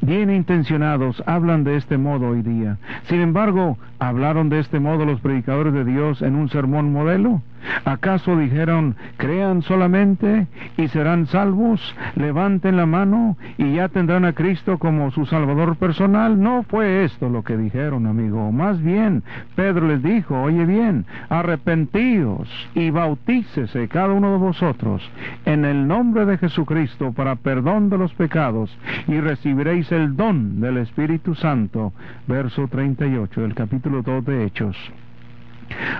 bien 0.00 0.30
intencionados 0.30 1.22
hablan 1.26 1.62
de 1.64 1.76
este 1.76 1.98
modo 1.98 2.28
hoy 2.28 2.40
día. 2.40 2.78
Sin 3.04 3.20
embargo, 3.20 3.76
¿hablaron 3.98 4.48
de 4.48 4.60
este 4.60 4.80
modo 4.80 5.04
los 5.04 5.20
predicadores 5.20 5.74
de 5.74 5.84
Dios 5.84 6.22
en 6.22 6.36
un 6.36 6.48
sermón 6.48 6.90
modelo? 6.90 7.42
¿Acaso 7.84 8.36
dijeron, 8.36 8.96
crean 9.16 9.62
solamente 9.62 10.46
y 10.76 10.88
serán 10.88 11.26
salvos? 11.26 11.94
Levanten 12.16 12.76
la 12.76 12.86
mano 12.86 13.36
y 13.58 13.74
ya 13.74 13.88
tendrán 13.88 14.24
a 14.24 14.32
Cristo 14.32 14.78
como 14.78 15.10
su 15.10 15.26
Salvador 15.26 15.76
personal. 15.76 16.40
No 16.40 16.62
fue 16.64 17.04
esto 17.04 17.28
lo 17.28 17.42
que 17.42 17.56
dijeron, 17.56 18.06
amigo. 18.06 18.52
Más 18.52 18.82
bien, 18.82 19.22
Pedro 19.54 19.88
les 19.88 20.02
dijo, 20.02 20.40
oye 20.40 20.64
bien, 20.64 21.06
arrepentíos 21.28 22.48
y 22.74 22.90
bautícese 22.90 23.88
cada 23.88 24.12
uno 24.12 24.32
de 24.32 24.38
vosotros 24.38 25.02
en 25.44 25.64
el 25.64 25.86
nombre 25.86 26.24
de 26.24 26.38
Jesucristo 26.38 27.12
para 27.12 27.36
perdón 27.36 27.90
de 27.90 27.98
los 27.98 28.12
pecados 28.14 28.76
y 29.08 29.20
recibiréis 29.20 29.90
el 29.92 30.16
don 30.16 30.60
del 30.60 30.78
Espíritu 30.78 31.34
Santo. 31.34 31.92
Verso 32.26 32.68
38 32.68 33.40
del 33.40 33.54
capítulo 33.54 34.02
2 34.02 34.24
de 34.24 34.44
Hechos. 34.44 34.76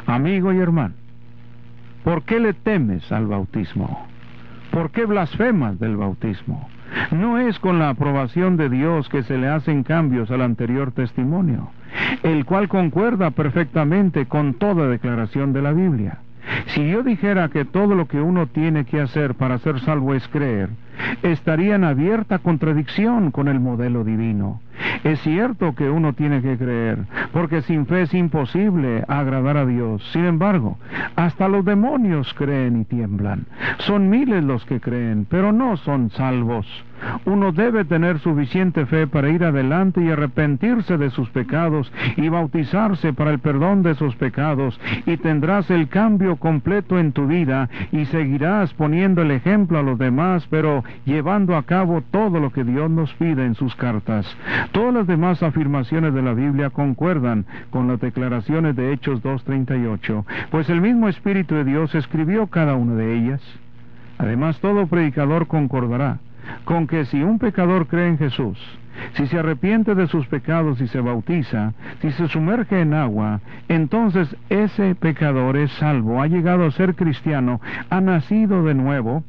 Amigo 0.06 0.52
y 0.52 0.58
hermano, 0.58 0.94
¿Por 2.04 2.24
qué 2.24 2.40
le 2.40 2.52
temes 2.52 3.12
al 3.12 3.26
bautismo? 3.26 4.06
¿Por 4.72 4.90
qué 4.90 5.04
blasfemas 5.04 5.78
del 5.78 5.96
bautismo? 5.96 6.68
No 7.10 7.38
es 7.38 7.58
con 7.58 7.78
la 7.78 7.90
aprobación 7.90 8.56
de 8.56 8.68
Dios 8.68 9.08
que 9.08 9.22
se 9.22 9.38
le 9.38 9.48
hacen 9.48 9.82
cambios 9.84 10.30
al 10.30 10.42
anterior 10.42 10.92
testimonio, 10.92 11.70
el 12.22 12.44
cual 12.44 12.68
concuerda 12.68 13.30
perfectamente 13.30 14.26
con 14.26 14.54
toda 14.54 14.88
declaración 14.88 15.52
de 15.52 15.62
la 15.62 15.72
Biblia. 15.72 16.18
Si 16.66 16.88
yo 16.88 17.02
dijera 17.02 17.48
que 17.48 17.64
todo 17.64 17.94
lo 17.94 18.06
que 18.06 18.20
uno 18.20 18.46
tiene 18.48 18.84
que 18.84 19.00
hacer 19.00 19.34
para 19.34 19.58
ser 19.58 19.78
salvo 19.80 20.14
es 20.14 20.26
creer, 20.28 20.70
estaría 21.22 21.74
en 21.74 21.84
abierta 21.84 22.38
contradicción 22.38 23.30
con 23.30 23.48
el 23.48 23.60
modelo 23.60 24.04
divino. 24.04 24.60
Es 25.04 25.20
cierto 25.20 25.74
que 25.74 25.90
uno 25.90 26.12
tiene 26.12 26.42
que 26.42 26.56
creer, 26.56 26.98
porque 27.32 27.62
sin 27.62 27.86
fe 27.86 28.02
es 28.02 28.14
imposible 28.14 29.04
agradar 29.08 29.56
a 29.56 29.66
Dios. 29.66 30.02
Sin 30.12 30.24
embargo, 30.24 30.78
hasta 31.16 31.48
los 31.48 31.64
demonios 31.64 32.32
creen 32.34 32.80
y 32.80 32.84
tiemblan. 32.84 33.46
Son 33.78 34.08
miles 34.08 34.42
los 34.44 34.64
que 34.64 34.80
creen, 34.80 35.26
pero 35.28 35.52
no 35.52 35.76
son 35.76 36.10
salvos. 36.10 36.66
Uno 37.24 37.52
debe 37.52 37.84
tener 37.84 38.18
suficiente 38.18 38.86
fe 38.86 39.06
para 39.06 39.30
ir 39.30 39.44
adelante 39.44 40.02
y 40.02 40.10
arrepentirse 40.10 40.98
de 40.98 41.10
sus 41.10 41.28
pecados 41.30 41.92
y 42.16 42.28
bautizarse 42.28 43.12
para 43.12 43.30
el 43.30 43.38
perdón 43.38 43.82
de 43.82 43.94
sus 43.94 44.14
pecados 44.16 44.78
y 45.06 45.16
tendrás 45.16 45.70
el 45.70 45.88
cambio 45.88 46.36
completo 46.36 46.98
en 46.98 47.12
tu 47.12 47.26
vida 47.26 47.68
y 47.90 48.04
seguirás 48.06 48.72
poniendo 48.74 49.22
el 49.22 49.30
ejemplo 49.30 49.78
a 49.78 49.82
los 49.82 49.98
demás, 49.98 50.46
pero 50.50 50.84
llevando 51.04 51.56
a 51.56 51.64
cabo 51.64 52.02
todo 52.10 52.40
lo 52.40 52.50
que 52.50 52.64
Dios 52.64 52.90
nos 52.90 53.12
pide 53.14 53.44
en 53.44 53.54
sus 53.54 53.74
cartas. 53.76 54.26
Todas 54.72 54.94
las 54.94 55.06
demás 55.06 55.42
afirmaciones 55.42 56.14
de 56.14 56.22
la 56.22 56.34
Biblia 56.34 56.70
concuerdan 56.70 57.46
con 57.70 57.88
las 57.88 58.00
declaraciones 58.00 58.76
de 58.76 58.92
Hechos 58.92 59.22
2.38, 59.22 60.24
pues 60.50 60.68
el 60.70 60.80
mismo 60.80 61.08
Espíritu 61.08 61.54
de 61.54 61.64
Dios 61.64 61.94
escribió 61.94 62.46
cada 62.46 62.74
una 62.74 62.94
de 62.94 63.14
ellas. 63.14 63.40
Además, 64.18 64.58
todo 64.60 64.86
predicador 64.86 65.46
concordará 65.46 66.18
con 66.64 66.86
que 66.86 67.04
si 67.06 67.22
un 67.22 67.38
pecador 67.38 67.86
cree 67.86 68.08
en 68.08 68.18
Jesús, 68.18 68.58
si 69.14 69.26
se 69.26 69.38
arrepiente 69.38 69.94
de 69.94 70.06
sus 70.06 70.26
pecados 70.26 70.80
y 70.80 70.88
se 70.88 71.00
bautiza, 71.00 71.72
si 72.00 72.10
se 72.12 72.28
sumerge 72.28 72.80
en 72.80 72.94
agua, 72.94 73.40
entonces 73.68 74.34
ese 74.48 74.94
pecador 74.94 75.56
es 75.56 75.72
salvo, 75.72 76.20
ha 76.20 76.26
llegado 76.26 76.66
a 76.66 76.70
ser 76.70 76.94
cristiano, 76.94 77.60
ha 77.90 78.00
nacido 78.00 78.64
de 78.64 78.74
nuevo, 78.74 79.24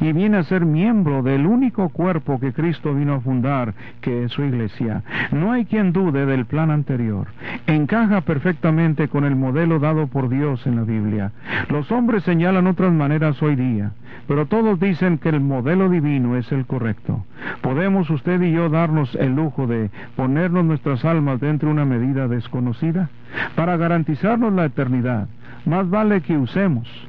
y 0.00 0.12
viene 0.12 0.38
a 0.38 0.42
ser 0.44 0.64
miembro 0.64 1.22
del 1.22 1.46
único 1.46 1.88
cuerpo 1.88 2.38
que 2.40 2.52
Cristo 2.52 2.94
vino 2.94 3.14
a 3.14 3.20
fundar, 3.20 3.74
que 4.00 4.24
es 4.24 4.32
su 4.32 4.42
iglesia. 4.42 5.02
No 5.32 5.52
hay 5.52 5.64
quien 5.64 5.92
dude 5.92 6.26
del 6.26 6.46
plan 6.46 6.70
anterior. 6.70 7.28
Encaja 7.66 8.20
perfectamente 8.22 9.08
con 9.08 9.24
el 9.24 9.36
modelo 9.36 9.78
dado 9.78 10.06
por 10.06 10.28
Dios 10.28 10.66
en 10.66 10.76
la 10.76 10.82
Biblia. 10.82 11.32
Los 11.68 11.90
hombres 11.92 12.22
señalan 12.24 12.66
otras 12.66 12.92
maneras 12.92 13.42
hoy 13.42 13.56
día, 13.56 13.92
pero 14.26 14.46
todos 14.46 14.80
dicen 14.80 15.18
que 15.18 15.28
el 15.28 15.40
modelo 15.40 15.88
divino 15.88 16.36
es 16.36 16.50
el 16.52 16.66
correcto. 16.66 17.24
¿Podemos 17.60 18.10
usted 18.10 18.40
y 18.42 18.52
yo 18.52 18.68
darnos 18.68 19.14
el 19.14 19.34
lujo 19.34 19.66
de 19.66 19.90
ponernos 20.16 20.64
nuestras 20.64 21.04
almas 21.04 21.40
dentro 21.40 21.68
de 21.68 21.74
una 21.74 21.84
medida 21.84 22.28
desconocida? 22.28 23.10
Para 23.54 23.76
garantizarnos 23.76 24.52
la 24.52 24.66
eternidad, 24.66 25.28
más 25.64 25.88
vale 25.88 26.22
que 26.22 26.36
usemos 26.36 27.07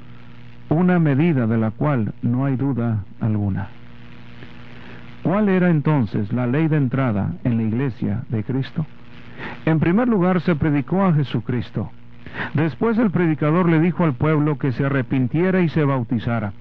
una 0.70 1.00
medida 1.00 1.48
de 1.48 1.58
la 1.58 1.72
cual 1.72 2.14
no 2.22 2.46
hay 2.46 2.56
duda 2.56 3.04
alguna. 3.20 3.70
¿Cuál 5.24 5.50
era 5.50 5.70
entonces 5.70 6.32
la 6.32 6.48
ley 6.48 6.68
de 6.68 6.78
entrada 6.78 7.34
en 7.44 7.58
la 7.58 7.64
iglesia 7.64 8.24
de 8.30 8.44
Cristo? 8.44 8.86
En 9.66 9.80
primer 9.80 10.08
lugar 10.08 10.42
se 10.42 10.56
predicó 10.56 11.04
a 11.04 11.14
Jesucristo. 11.14 11.92
Después 12.54 12.98
el 12.98 13.12
predicador 13.12 13.70
le 13.70 13.80
dijo 13.80 14.04
al 14.04 14.14
pueblo 14.14 14.58
que 14.58 14.72
se 14.72 14.86
arrepintiera 14.86 15.62
y 15.62 15.70
se 15.70 15.84
bautizara. 15.84 16.54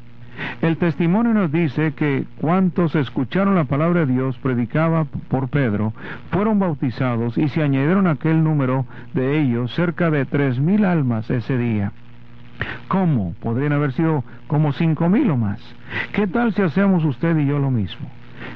El 0.63 0.77
testimonio 0.77 1.35
nos 1.35 1.51
dice 1.51 1.93
que 1.95 2.25
cuantos 2.41 2.95
escucharon 2.95 3.55
la 3.57 3.65
palabra 3.65 4.07
de 4.07 4.13
Dios 4.13 4.39
predicada 4.39 5.05
por 5.29 5.49
Pedro 5.49 5.93
fueron 6.31 6.59
bautizados 6.59 7.37
y 7.39 7.49
se 7.49 7.63
añadieron 7.63 8.07
aquel 8.07 8.43
número 8.45 8.87
de 9.15 9.41
ellos, 9.41 9.75
cerca 9.75 10.11
de 10.11 10.25
tres 10.27 10.59
mil 10.61 10.85
almas 10.85 11.29
ese 11.31 11.59
día. 11.59 11.93
¿Cómo? 12.89 13.35
Podrían 13.41 13.73
haber 13.73 13.93
sido 13.93 14.25
como 14.47 14.73
cinco 14.73 15.09
mil 15.09 15.31
o 15.31 15.37
más. 15.37 15.61
¿Qué 16.13 16.27
tal 16.27 16.53
si 16.55 16.63
hacemos 16.63 17.05
usted 17.05 17.37
y 17.39 17.47
yo 17.47 17.59
lo 17.59 17.71
mismo? 17.71 18.09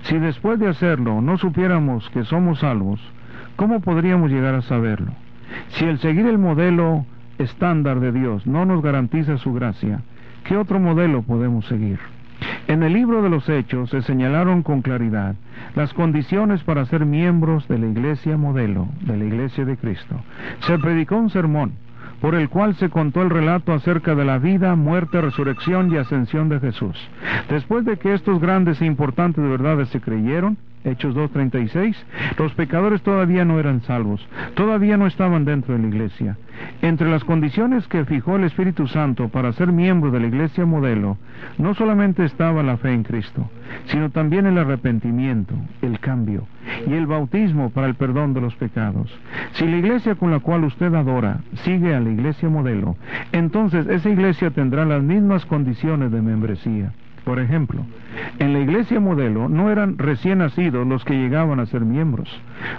Si 0.02 0.18
después 0.18 0.58
de 0.58 0.68
hacerlo 0.68 1.20
no 1.20 1.38
supiéramos 1.38 2.08
que 2.10 2.24
somos 2.24 2.60
salvos, 2.60 3.00
¿cómo 3.56 3.80
podríamos 3.80 4.30
llegar 4.30 4.54
a 4.54 4.62
saberlo? 4.62 5.12
Si 5.68 5.84
el 5.84 5.98
seguir 5.98 6.26
el 6.26 6.38
modelo 6.38 7.04
estándar 7.38 8.00
de 8.00 8.12
Dios 8.12 8.46
no 8.46 8.64
nos 8.64 8.82
garantiza 8.82 9.36
su 9.38 9.52
gracia, 9.52 10.00
¿qué 10.44 10.56
otro 10.56 10.80
modelo 10.80 11.22
podemos 11.22 11.66
seguir? 11.66 11.98
En 12.66 12.82
el 12.82 12.92
libro 12.92 13.22
de 13.22 13.30
los 13.30 13.48
Hechos 13.48 13.90
se 13.90 14.02
señalaron 14.02 14.62
con 14.62 14.82
claridad 14.82 15.36
las 15.74 15.92
condiciones 15.94 16.62
para 16.64 16.86
ser 16.86 17.06
miembros 17.06 17.68
de 17.68 17.78
la 17.78 17.86
iglesia 17.86 18.36
modelo, 18.36 18.88
de 19.02 19.16
la 19.16 19.24
iglesia 19.24 19.64
de 19.64 19.76
Cristo. 19.76 20.16
Se 20.60 20.78
predicó 20.78 21.16
un 21.16 21.30
sermón 21.30 21.72
por 22.22 22.36
el 22.36 22.48
cual 22.48 22.76
se 22.76 22.88
contó 22.88 23.20
el 23.20 23.30
relato 23.30 23.72
acerca 23.72 24.14
de 24.14 24.24
la 24.24 24.38
vida, 24.38 24.76
muerte, 24.76 25.20
resurrección 25.20 25.92
y 25.92 25.96
ascensión 25.96 26.48
de 26.48 26.60
Jesús. 26.60 26.96
Después 27.50 27.84
de 27.84 27.98
que 27.98 28.14
estos 28.14 28.40
grandes 28.40 28.80
e 28.80 28.86
importantes 28.86 29.42
verdades 29.42 29.88
se 29.88 30.00
creyeron, 30.00 30.56
Hechos 30.84 31.14
2.36, 31.14 31.94
los 32.38 32.52
pecadores 32.54 33.02
todavía 33.02 33.44
no 33.44 33.60
eran 33.60 33.82
salvos, 33.82 34.26
todavía 34.54 34.96
no 34.96 35.06
estaban 35.06 35.44
dentro 35.44 35.74
de 35.74 35.80
la 35.80 35.88
iglesia. 35.88 36.36
Entre 36.80 37.08
las 37.08 37.24
condiciones 37.24 37.86
que 37.86 38.04
fijó 38.04 38.36
el 38.36 38.44
Espíritu 38.44 38.88
Santo 38.88 39.28
para 39.28 39.52
ser 39.52 39.70
miembro 39.72 40.10
de 40.10 40.20
la 40.20 40.26
iglesia 40.26 40.66
modelo, 40.66 41.18
no 41.58 41.74
solamente 41.74 42.24
estaba 42.24 42.62
la 42.62 42.76
fe 42.76 42.92
en 42.92 43.04
Cristo, 43.04 43.48
sino 43.86 44.10
también 44.10 44.46
el 44.46 44.58
arrepentimiento, 44.58 45.54
el 45.82 46.00
cambio 46.00 46.46
y 46.86 46.94
el 46.94 47.06
bautismo 47.06 47.70
para 47.70 47.86
el 47.86 47.94
perdón 47.94 48.34
de 48.34 48.40
los 48.40 48.54
pecados. 48.56 49.12
Si 49.52 49.64
la 49.64 49.76
iglesia 49.76 50.16
con 50.16 50.30
la 50.30 50.40
cual 50.40 50.64
usted 50.64 50.92
adora 50.94 51.40
sigue 51.64 51.94
a 51.94 52.00
la 52.00 52.10
iglesia 52.10 52.48
modelo, 52.48 52.96
entonces 53.30 53.86
esa 53.86 54.10
iglesia 54.10 54.50
tendrá 54.50 54.84
las 54.84 55.02
mismas 55.02 55.46
condiciones 55.46 56.10
de 56.10 56.22
membresía. 56.22 56.92
Por 57.24 57.38
ejemplo, 57.38 57.84
en 58.38 58.52
la 58.52 58.58
iglesia 58.58 58.98
modelo 58.98 59.48
no 59.48 59.70
eran 59.70 59.96
recién 59.96 60.38
nacidos 60.38 60.86
los 60.86 61.04
que 61.04 61.14
llegaban 61.14 61.60
a 61.60 61.66
ser 61.66 61.82
miembros, 61.82 62.28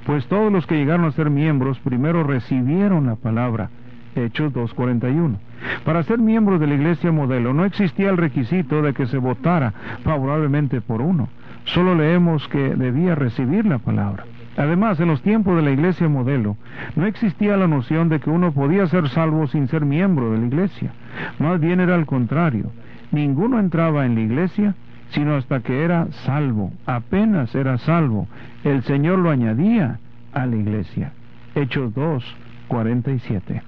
pues 0.05 0.25
todos 0.27 0.51
los 0.51 0.67
que 0.67 0.75
llegaron 0.75 1.05
a 1.05 1.11
ser 1.11 1.29
miembros 1.29 1.79
primero 1.79 2.23
recibieron 2.23 3.07
la 3.07 3.15
palabra. 3.15 3.69
Hechos 4.15 4.53
2.41. 4.53 5.37
Para 5.85 6.03
ser 6.03 6.19
miembros 6.19 6.59
de 6.59 6.67
la 6.67 6.75
iglesia 6.75 7.11
modelo 7.11 7.53
no 7.53 7.65
existía 7.65 8.09
el 8.09 8.17
requisito 8.17 8.81
de 8.81 8.93
que 8.93 9.07
se 9.07 9.17
votara 9.17 9.73
favorablemente 10.03 10.81
por 10.81 11.01
uno. 11.01 11.29
Solo 11.65 11.95
leemos 11.95 12.47
que 12.49 12.75
debía 12.75 13.15
recibir 13.15 13.65
la 13.65 13.79
palabra. 13.79 14.25
Además, 14.55 14.99
en 14.99 15.07
los 15.07 15.21
tiempos 15.21 15.55
de 15.55 15.63
la 15.63 15.71
iglesia 15.71 16.07
modelo, 16.07 16.57
no 16.95 17.07
existía 17.07 17.57
la 17.57 17.67
noción 17.67 18.09
de 18.09 18.19
que 18.19 18.29
uno 18.29 18.51
podía 18.51 18.85
ser 18.87 19.09
salvo 19.09 19.47
sin 19.47 19.67
ser 19.67 19.83
miembro 19.83 20.31
de 20.31 20.37
la 20.37 20.45
iglesia. 20.45 20.91
Más 21.39 21.59
bien 21.59 21.79
era 21.79 21.95
al 21.95 22.05
contrario. 22.05 22.71
Ninguno 23.13 23.59
entraba 23.59 24.05
en 24.05 24.15
la 24.15 24.21
iglesia 24.21 24.75
sino 25.09 25.35
hasta 25.35 25.59
que 25.59 25.83
era 25.83 26.07
salvo. 26.25 26.73
Apenas 26.85 27.53
era 27.53 27.77
salvo. 27.77 28.27
El 28.63 28.83
Señor 28.83 29.19
lo 29.19 29.29
añadía 29.29 29.99
a 30.33 30.45
la 30.47 30.55
iglesia. 30.55 31.11
Hechos 31.53 31.93
2, 31.93 32.23
47. 32.67 33.61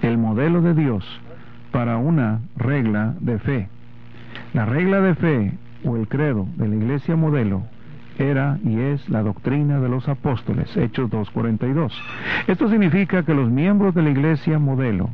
El 0.00 0.16
modelo 0.16 0.62
de 0.62 0.74
Dios 0.74 1.04
para 1.70 1.98
una 1.98 2.40
regla 2.56 3.14
de 3.20 3.38
fe. 3.38 3.68
La 4.54 4.64
regla 4.64 5.02
de 5.02 5.14
fe 5.14 5.52
o 5.84 5.96
el 5.96 6.08
credo 6.08 6.48
de 6.56 6.68
la 6.68 6.76
iglesia 6.76 7.16
modelo 7.16 7.64
era 8.18 8.58
y 8.64 8.78
es 8.78 9.06
la 9.10 9.22
doctrina 9.22 9.78
de 9.78 9.90
los 9.90 10.08
apóstoles, 10.08 10.74
Hechos 10.74 11.10
2.42. 11.10 11.92
Esto 12.46 12.70
significa 12.70 13.24
que 13.24 13.34
los 13.34 13.50
miembros 13.50 13.94
de 13.94 14.02
la 14.02 14.08
iglesia 14.08 14.58
modelo 14.58 15.10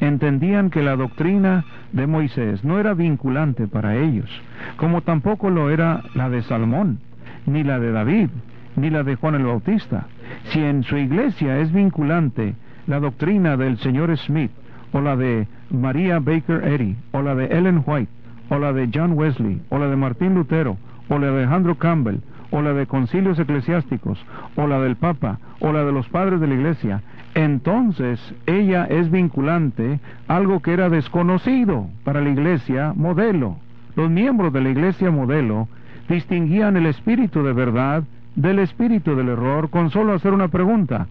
entendían 0.00 0.70
que 0.70 0.82
la 0.82 0.96
doctrina 0.96 1.64
de 1.92 2.06
Moisés 2.06 2.64
no 2.64 2.78
era 2.78 2.94
vinculante 2.94 3.66
para 3.66 3.96
ellos, 3.96 4.30
como 4.76 5.02
tampoco 5.02 5.50
lo 5.50 5.70
era 5.70 6.02
la 6.14 6.28
de 6.28 6.42
Salmón, 6.42 7.00
ni 7.46 7.62
la 7.64 7.78
de 7.78 7.92
David, 7.92 8.28
ni 8.76 8.90
la 8.90 9.02
de 9.02 9.16
Juan 9.16 9.34
el 9.34 9.44
Bautista. 9.44 10.06
Si 10.44 10.60
en 10.60 10.82
su 10.82 10.96
iglesia 10.96 11.58
es 11.58 11.72
vinculante 11.72 12.54
la 12.86 13.00
doctrina 13.00 13.56
del 13.56 13.78
señor 13.78 14.16
Smith, 14.18 14.50
o 14.92 15.00
la 15.00 15.16
de 15.16 15.46
María 15.70 16.18
Baker 16.18 16.64
Eddy, 16.64 16.96
o 17.12 17.22
la 17.22 17.34
de 17.34 17.46
Ellen 17.46 17.82
White, 17.86 18.10
o 18.50 18.58
la 18.58 18.72
de 18.72 18.90
John 18.92 19.12
Wesley, 19.12 19.60
o 19.70 19.78
la 19.78 19.88
de 19.88 19.96
Martín 19.96 20.34
Lutero, 20.34 20.76
o 21.08 21.18
la 21.18 21.30
de 21.30 21.38
Alejandro 21.38 21.76
Campbell, 21.76 22.20
o 22.52 22.62
la 22.62 22.72
de 22.74 22.86
concilios 22.86 23.38
eclesiásticos, 23.38 24.24
o 24.54 24.68
la 24.68 24.78
del 24.78 24.94
Papa, 24.96 25.40
o 25.58 25.72
la 25.72 25.84
de 25.84 25.90
los 25.90 26.08
padres 26.08 26.40
de 26.40 26.46
la 26.46 26.54
Iglesia, 26.54 27.02
entonces 27.34 28.20
ella 28.46 28.84
es 28.84 29.10
vinculante, 29.10 29.98
algo 30.28 30.60
que 30.60 30.72
era 30.72 30.90
desconocido 30.90 31.88
para 32.04 32.20
la 32.20 32.30
Iglesia 32.30 32.92
modelo. 32.94 33.56
Los 33.96 34.10
miembros 34.10 34.52
de 34.52 34.60
la 34.60 34.70
Iglesia 34.70 35.10
modelo 35.10 35.68
distinguían 36.08 36.76
el 36.76 36.86
espíritu 36.86 37.42
de 37.42 37.52
verdad 37.52 38.04
del 38.34 38.58
espíritu 38.58 39.14
del 39.16 39.28
error 39.28 39.70
con 39.70 39.90
solo 39.90 40.14
hacer 40.14 40.32
una 40.32 40.48
pregunta. 40.48 41.06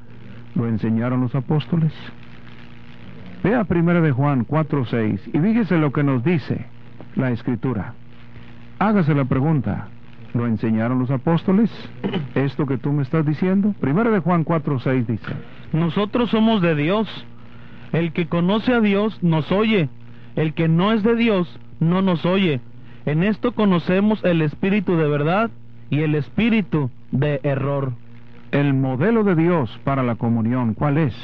¿Lo 0.56 0.68
enseñaron 0.68 1.22
los 1.22 1.34
apóstoles? 1.34 1.94
Vea 3.44 3.66
1 3.68 4.02
de 4.02 4.12
Juan 4.12 4.46
4.6 4.46 5.20
y 5.34 5.40
fíjese 5.40 5.78
lo 5.78 5.92
que 5.92 6.04
nos 6.04 6.24
dice 6.24 6.66
la 7.16 7.32
escritura. 7.32 7.94
Hágase 8.78 9.16
la 9.16 9.26
pregunta, 9.26 9.88
¿lo 10.34 10.48
enseñaron 10.48 11.00
los 11.00 11.12
apóstoles? 11.12 11.70
¿Esto 12.36 12.66
que 12.66 12.78
tú 12.78 12.92
me 12.92 13.04
estás 13.04 13.26
diciendo? 13.26 13.74
Primero 13.80 14.12
de 14.12 14.20
Juan 14.20 14.46
4.6 14.46 15.06
dice. 15.06 15.34
Nosotros 15.74 16.30
somos 16.30 16.62
de 16.62 16.76
Dios. 16.76 17.08
El 17.92 18.14
que 18.14 18.28
conoce 18.28 18.74
a 18.74 18.82
Dios 18.82 19.22
nos 19.22 19.52
oye. 19.52 19.90
El 20.36 20.54
que 20.54 20.68
no 20.68 20.94
es 20.94 21.04
de 21.04 21.16
Dios 21.16 21.60
no 21.80 22.02
nos 22.02 22.26
oye. 22.26 22.62
En 23.06 23.24
esto 23.24 23.54
conocemos 23.54 24.24
el 24.24 24.42
espíritu 24.42 24.96
de 24.96 25.08
verdad 25.08 25.50
y 25.90 26.02
el 26.02 26.16
espíritu 26.16 26.90
de 27.12 27.40
error. 27.44 27.94
El 28.52 28.74
modelo 28.74 29.24
de 29.24 29.36
Dios 29.36 29.80
para 29.84 30.04
la 30.04 30.16
comunión, 30.16 30.74
¿cuál 30.74 30.98
es? 30.98 31.16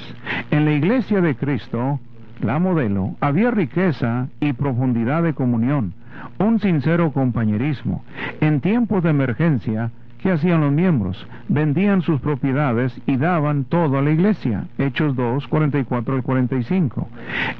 En 0.49 0.65
la 0.65 0.71
iglesia 0.71 1.21
de 1.21 1.35
Cristo, 1.35 1.99
la 2.41 2.59
modelo, 2.59 3.15
había 3.19 3.51
riqueza 3.51 4.27
y 4.39 4.53
profundidad 4.53 5.23
de 5.23 5.33
comunión, 5.33 5.93
un 6.39 6.59
sincero 6.59 7.11
compañerismo. 7.11 8.03
En 8.41 8.61
tiempos 8.61 9.03
de 9.03 9.09
emergencia, 9.09 9.91
¿Qué 10.21 10.31
hacían 10.31 10.61
los 10.61 10.71
miembros? 10.71 11.27
Vendían 11.47 12.01
sus 12.01 12.19
propiedades 12.19 12.99
y 13.05 13.17
daban 13.17 13.65
todo 13.65 13.99
a 13.99 14.01
la 14.01 14.09
iglesia. 14.09 14.65
Hechos 14.79 15.15
2, 15.15 15.47
44 15.47 16.15
al 16.15 16.23
45. 16.23 17.07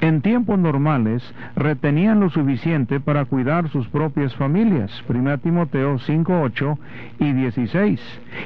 En 0.01 0.21
tiempos 0.21 0.57
normales 0.57 1.23
retenían 1.55 2.19
lo 2.19 2.31
suficiente 2.31 2.99
para 2.99 3.25
cuidar 3.25 3.69
sus 3.69 3.87
propias 3.89 4.35
familias. 4.35 4.91
1 5.07 5.37
Timoteo 5.37 5.99
5, 5.99 6.41
8 6.41 6.79
y 7.19 7.31
16. 7.31 8.01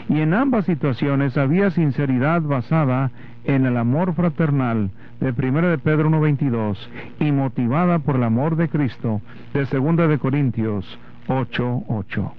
Y 0.09 0.19
en 0.19 0.33
ambas 0.33 0.65
situaciones 0.65 1.37
había 1.37 1.71
sinceridad 1.71 2.41
basada 2.41 3.11
en 3.45 3.65
el 3.65 3.77
amor 3.77 4.13
fraternal 4.13 4.91
de 5.21 5.31
1 5.31 5.69
de 5.69 5.77
Pedro 5.77 6.09
1.22 6.09 6.77
y 7.19 7.31
motivada 7.31 7.99
por 7.99 8.17
el 8.17 8.23
amor 8.23 8.57
de 8.57 8.67
Cristo 8.67 9.21
de 9.53 9.65
2 9.65 10.09
de 10.09 10.17
Corintios 10.17 10.99
8.8 11.27 12.31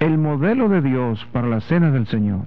el 0.00 0.18
modelo 0.18 0.68
de 0.68 0.80
Dios 0.82 1.24
para 1.32 1.48
la 1.48 1.60
cena 1.60 1.90
del 1.90 2.06
Señor. 2.06 2.46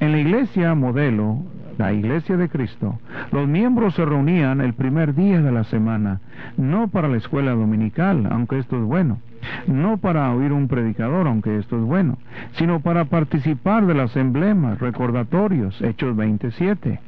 En 0.00 0.12
la 0.12 0.18
iglesia 0.18 0.74
modelo, 0.74 1.38
la 1.78 1.92
iglesia 1.92 2.36
de 2.36 2.48
Cristo, 2.48 2.98
los 3.32 3.48
miembros 3.48 3.94
se 3.94 4.04
reunían 4.04 4.60
el 4.60 4.74
primer 4.74 5.14
día 5.14 5.40
de 5.40 5.52
la 5.52 5.64
semana, 5.64 6.20
no 6.56 6.88
para 6.88 7.08
la 7.08 7.16
escuela 7.16 7.52
dominical, 7.52 8.28
aunque 8.30 8.58
esto 8.58 8.76
es 8.76 8.82
bueno, 8.82 9.18
no 9.66 9.96
para 9.96 10.30
oír 10.32 10.52
un 10.52 10.68
predicador, 10.68 11.26
aunque 11.26 11.56
esto 11.56 11.76
es 11.76 11.84
bueno, 11.84 12.18
sino 12.52 12.80
para 12.80 13.06
participar 13.06 13.86
de 13.86 13.94
las 13.94 14.16
emblemas, 14.16 14.78
recordatorios, 14.80 15.80
Hechos 15.80 16.16
27. 16.16 17.00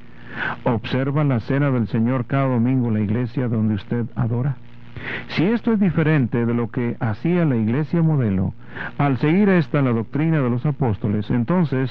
¿Observa 0.64 1.24
la 1.24 1.40
cena 1.40 1.70
del 1.70 1.88
Señor 1.88 2.26
cada 2.26 2.48
domingo 2.48 2.88
en 2.88 2.94
la 2.94 3.00
iglesia 3.00 3.48
donde 3.48 3.74
usted 3.74 4.06
adora? 4.14 4.56
Si 5.28 5.44
esto 5.44 5.72
es 5.72 5.80
diferente 5.80 6.46
de 6.46 6.54
lo 6.54 6.70
que 6.70 6.96
hacía 7.00 7.44
la 7.44 7.56
iglesia 7.56 8.02
modelo, 8.02 8.54
al 8.98 9.18
seguir 9.18 9.48
esta 9.48 9.82
la 9.82 9.92
doctrina 9.92 10.40
de 10.40 10.50
los 10.50 10.64
apóstoles, 10.66 11.30
entonces 11.30 11.90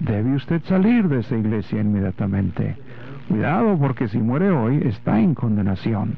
debe 0.00 0.34
usted 0.34 0.62
salir 0.64 1.08
de 1.08 1.20
esa 1.20 1.36
iglesia 1.36 1.80
inmediatamente. 1.80 2.76
Cuidado 3.28 3.78
porque 3.78 4.08
si 4.08 4.18
muere 4.18 4.50
hoy 4.50 4.82
está 4.84 5.20
en 5.20 5.34
condenación. 5.34 6.16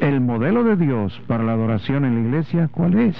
El 0.00 0.20
modelo 0.20 0.64
de 0.64 0.76
Dios 0.76 1.20
para 1.26 1.44
la 1.44 1.52
adoración 1.52 2.04
en 2.04 2.14
la 2.14 2.20
iglesia, 2.28 2.68
¿cuál 2.68 2.98
es? 2.98 3.16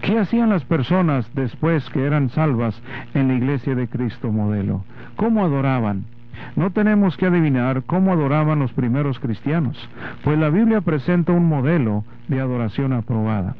¿Qué 0.00 0.18
hacían 0.18 0.48
las 0.48 0.64
personas 0.64 1.30
después 1.34 1.88
que 1.90 2.04
eran 2.04 2.30
salvas 2.30 2.80
en 3.14 3.28
la 3.28 3.34
iglesia 3.34 3.74
de 3.74 3.88
Cristo 3.88 4.32
modelo? 4.32 4.84
¿Cómo 5.16 5.44
adoraban? 5.44 6.06
No 6.56 6.70
tenemos 6.70 7.16
que 7.16 7.26
adivinar 7.26 7.82
cómo 7.84 8.12
adoraban 8.12 8.58
los 8.58 8.72
primeros 8.72 9.18
cristianos, 9.18 9.76
pues 10.24 10.38
la 10.38 10.50
Biblia 10.50 10.80
presenta 10.80 11.32
un 11.32 11.46
modelo 11.46 12.04
de 12.28 12.40
adoración 12.40 12.92
aprobada. 12.92 13.56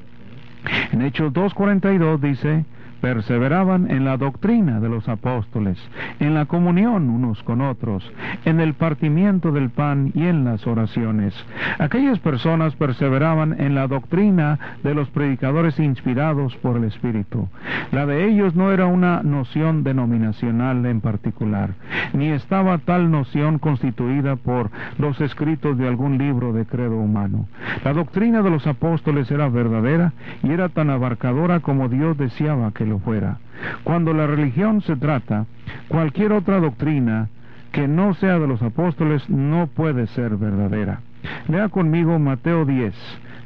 En 0.92 1.02
Hechos 1.02 1.32
2.42 1.32 2.20
dice, 2.20 2.64
perseveraban 3.02 3.90
en 3.90 4.04
la 4.04 4.16
doctrina 4.16 4.78
de 4.78 4.88
los 4.88 5.08
apóstoles, 5.08 5.76
en 6.20 6.34
la 6.34 6.46
comunión 6.46 7.10
unos 7.10 7.42
con 7.42 7.60
otros, 7.60 8.08
en 8.44 8.60
el 8.60 8.74
partimiento 8.74 9.50
del 9.50 9.70
pan 9.70 10.12
y 10.14 10.22
en 10.22 10.44
las 10.44 10.64
oraciones. 10.68 11.34
Aquellas 11.80 12.20
personas 12.20 12.76
perseveraban 12.76 13.60
en 13.60 13.74
la 13.74 13.88
doctrina 13.88 14.58
de 14.84 14.94
los 14.94 15.10
predicadores 15.10 15.80
inspirados 15.80 16.54
por 16.58 16.76
el 16.76 16.84
Espíritu. 16.84 17.48
La 17.90 18.06
de 18.06 18.28
ellos 18.28 18.54
no 18.54 18.70
era 18.70 18.86
una 18.86 19.22
noción 19.24 19.82
denominacional 19.82 20.86
en 20.86 21.00
particular, 21.00 21.70
ni 22.12 22.28
estaba 22.28 22.78
tal 22.78 23.10
noción 23.10 23.58
constituida 23.58 24.36
por 24.36 24.70
los 24.98 25.20
escritos 25.20 25.76
de 25.76 25.88
algún 25.88 26.18
libro 26.18 26.52
de 26.52 26.66
credo 26.66 26.98
humano. 26.98 27.48
La 27.84 27.92
doctrina 27.92 28.42
de 28.42 28.50
los 28.50 28.64
apóstoles 28.68 29.28
era 29.32 29.48
verdadera 29.48 30.12
y 30.44 30.52
era 30.52 30.68
tan 30.68 30.88
abarcadora 30.88 31.58
como 31.58 31.88
Dios 31.88 32.16
deseaba 32.16 32.70
que 32.70 32.91
fuera. 32.98 33.38
Cuando 33.84 34.12
la 34.12 34.26
religión 34.26 34.80
se 34.82 34.96
trata, 34.96 35.46
cualquier 35.88 36.32
otra 36.32 36.60
doctrina 36.60 37.28
que 37.72 37.88
no 37.88 38.14
sea 38.14 38.38
de 38.38 38.46
los 38.46 38.62
apóstoles 38.62 39.28
no 39.28 39.66
puede 39.66 40.06
ser 40.08 40.36
verdadera. 40.36 41.00
Lea 41.48 41.68
conmigo 41.68 42.18
Mateo 42.18 42.64
10, 42.64 42.94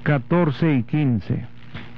14 0.02 0.74
y 0.74 0.82
15, 0.82 1.44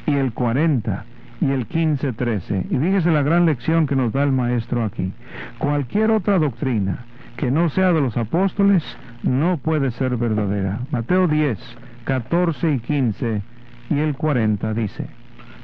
y 0.07 0.15
el 0.15 0.33
40, 0.33 1.05
y 1.41 1.51
el 1.51 1.69
15.13. 1.69 2.67
Y 2.71 2.79
fíjese 2.79 3.11
la 3.11 3.23
gran 3.23 3.47
lección 3.47 3.87
que 3.87 3.97
nos 3.97 4.13
da 4.13 4.25
el 4.25 4.33
maestro 4.33 4.85
aquí. 4.85 5.13
Cualquier 5.59 6.11
otra 6.11 6.39
doctrina 6.39 7.05
que 7.37 7.51
no 7.51 7.69
sea 7.71 7.93
de 7.93 8.01
los 8.01 8.17
apóstoles 8.17 8.83
no 9.23 9.59
puede 9.59 9.91
ser 9.93 10.17
verdadera. 10.17 10.81
Mateo 10.91 11.29
10, 11.29 11.59
14 12.05 12.73
y 12.73 12.79
15 12.81 13.43
y 13.91 13.99
el 13.99 14.15
40 14.15 14.75
dice. 14.75 15.07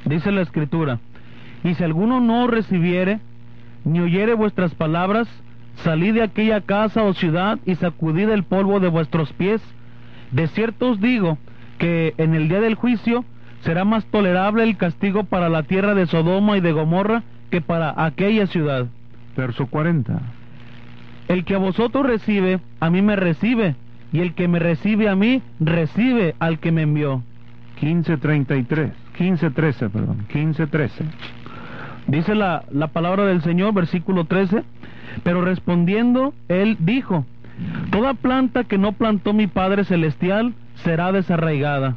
Dice 0.05 0.31
la 0.31 0.41
escritura, 0.41 0.99
y 1.65 1.73
si 1.73 1.83
alguno 1.83 2.21
no 2.21 2.45
recibiere, 2.45 3.19
ni 3.83 3.99
oyere 3.99 4.35
vuestras 4.35 4.75
palabras, 4.75 5.27
salid 5.77 6.13
de 6.13 6.21
aquella 6.21 6.61
casa 6.61 7.03
o 7.03 7.13
ciudad 7.13 7.57
y 7.65 7.73
sacudid 7.75 8.29
el 8.29 8.43
polvo 8.43 8.79
de 8.79 8.87
vuestros 8.87 9.33
pies. 9.33 9.61
De 10.31 10.47
cierto 10.47 10.91
os 10.91 11.01
digo 11.01 11.39
que 11.79 12.13
en 12.17 12.35
el 12.35 12.49
día 12.49 12.61
del 12.61 12.75
juicio 12.75 13.25
será 13.61 13.83
más 13.83 14.05
tolerable 14.05 14.63
el 14.63 14.77
castigo 14.77 15.23
para 15.23 15.49
la 15.49 15.63
tierra 15.63 15.95
de 15.95 16.05
Sodoma 16.05 16.55
y 16.55 16.61
de 16.61 16.71
Gomorra 16.71 17.23
que 17.49 17.61
para 17.61 18.05
aquella 18.05 18.45
ciudad. 18.45 18.85
Verso 19.35 19.65
40. 19.65 20.21
El 21.27 21.45
que 21.45 21.55
a 21.55 21.59
vosotros 21.59 22.05
recibe, 22.05 22.59
a 22.79 22.91
mí 22.91 23.01
me 23.01 23.15
recibe, 23.15 23.75
y 24.13 24.19
el 24.19 24.35
que 24.35 24.47
me 24.47 24.59
recibe 24.59 25.09
a 25.09 25.15
mí, 25.15 25.41
recibe 25.59 26.35
al 26.37 26.59
que 26.59 26.71
me 26.71 26.83
envió. 26.83 27.23
15.33, 27.81 28.91
15.13, 29.17 29.89
perdón, 29.89 30.27
15.13. 30.31 30.91
Dice 32.07 32.35
la, 32.35 32.63
la 32.71 32.87
palabra 32.87 33.25
del 33.25 33.41
Señor, 33.41 33.73
versículo 33.73 34.25
13, 34.25 34.63
pero 35.23 35.41
respondiendo, 35.41 36.33
él 36.47 36.77
dijo, 36.79 37.25
Toda 37.91 38.13
planta 38.13 38.65
que 38.65 38.77
no 38.77 38.91
plantó 38.91 39.33
mi 39.33 39.47
Padre 39.47 39.85
Celestial 39.85 40.53
será 40.83 41.11
desarraigada. 41.11 41.95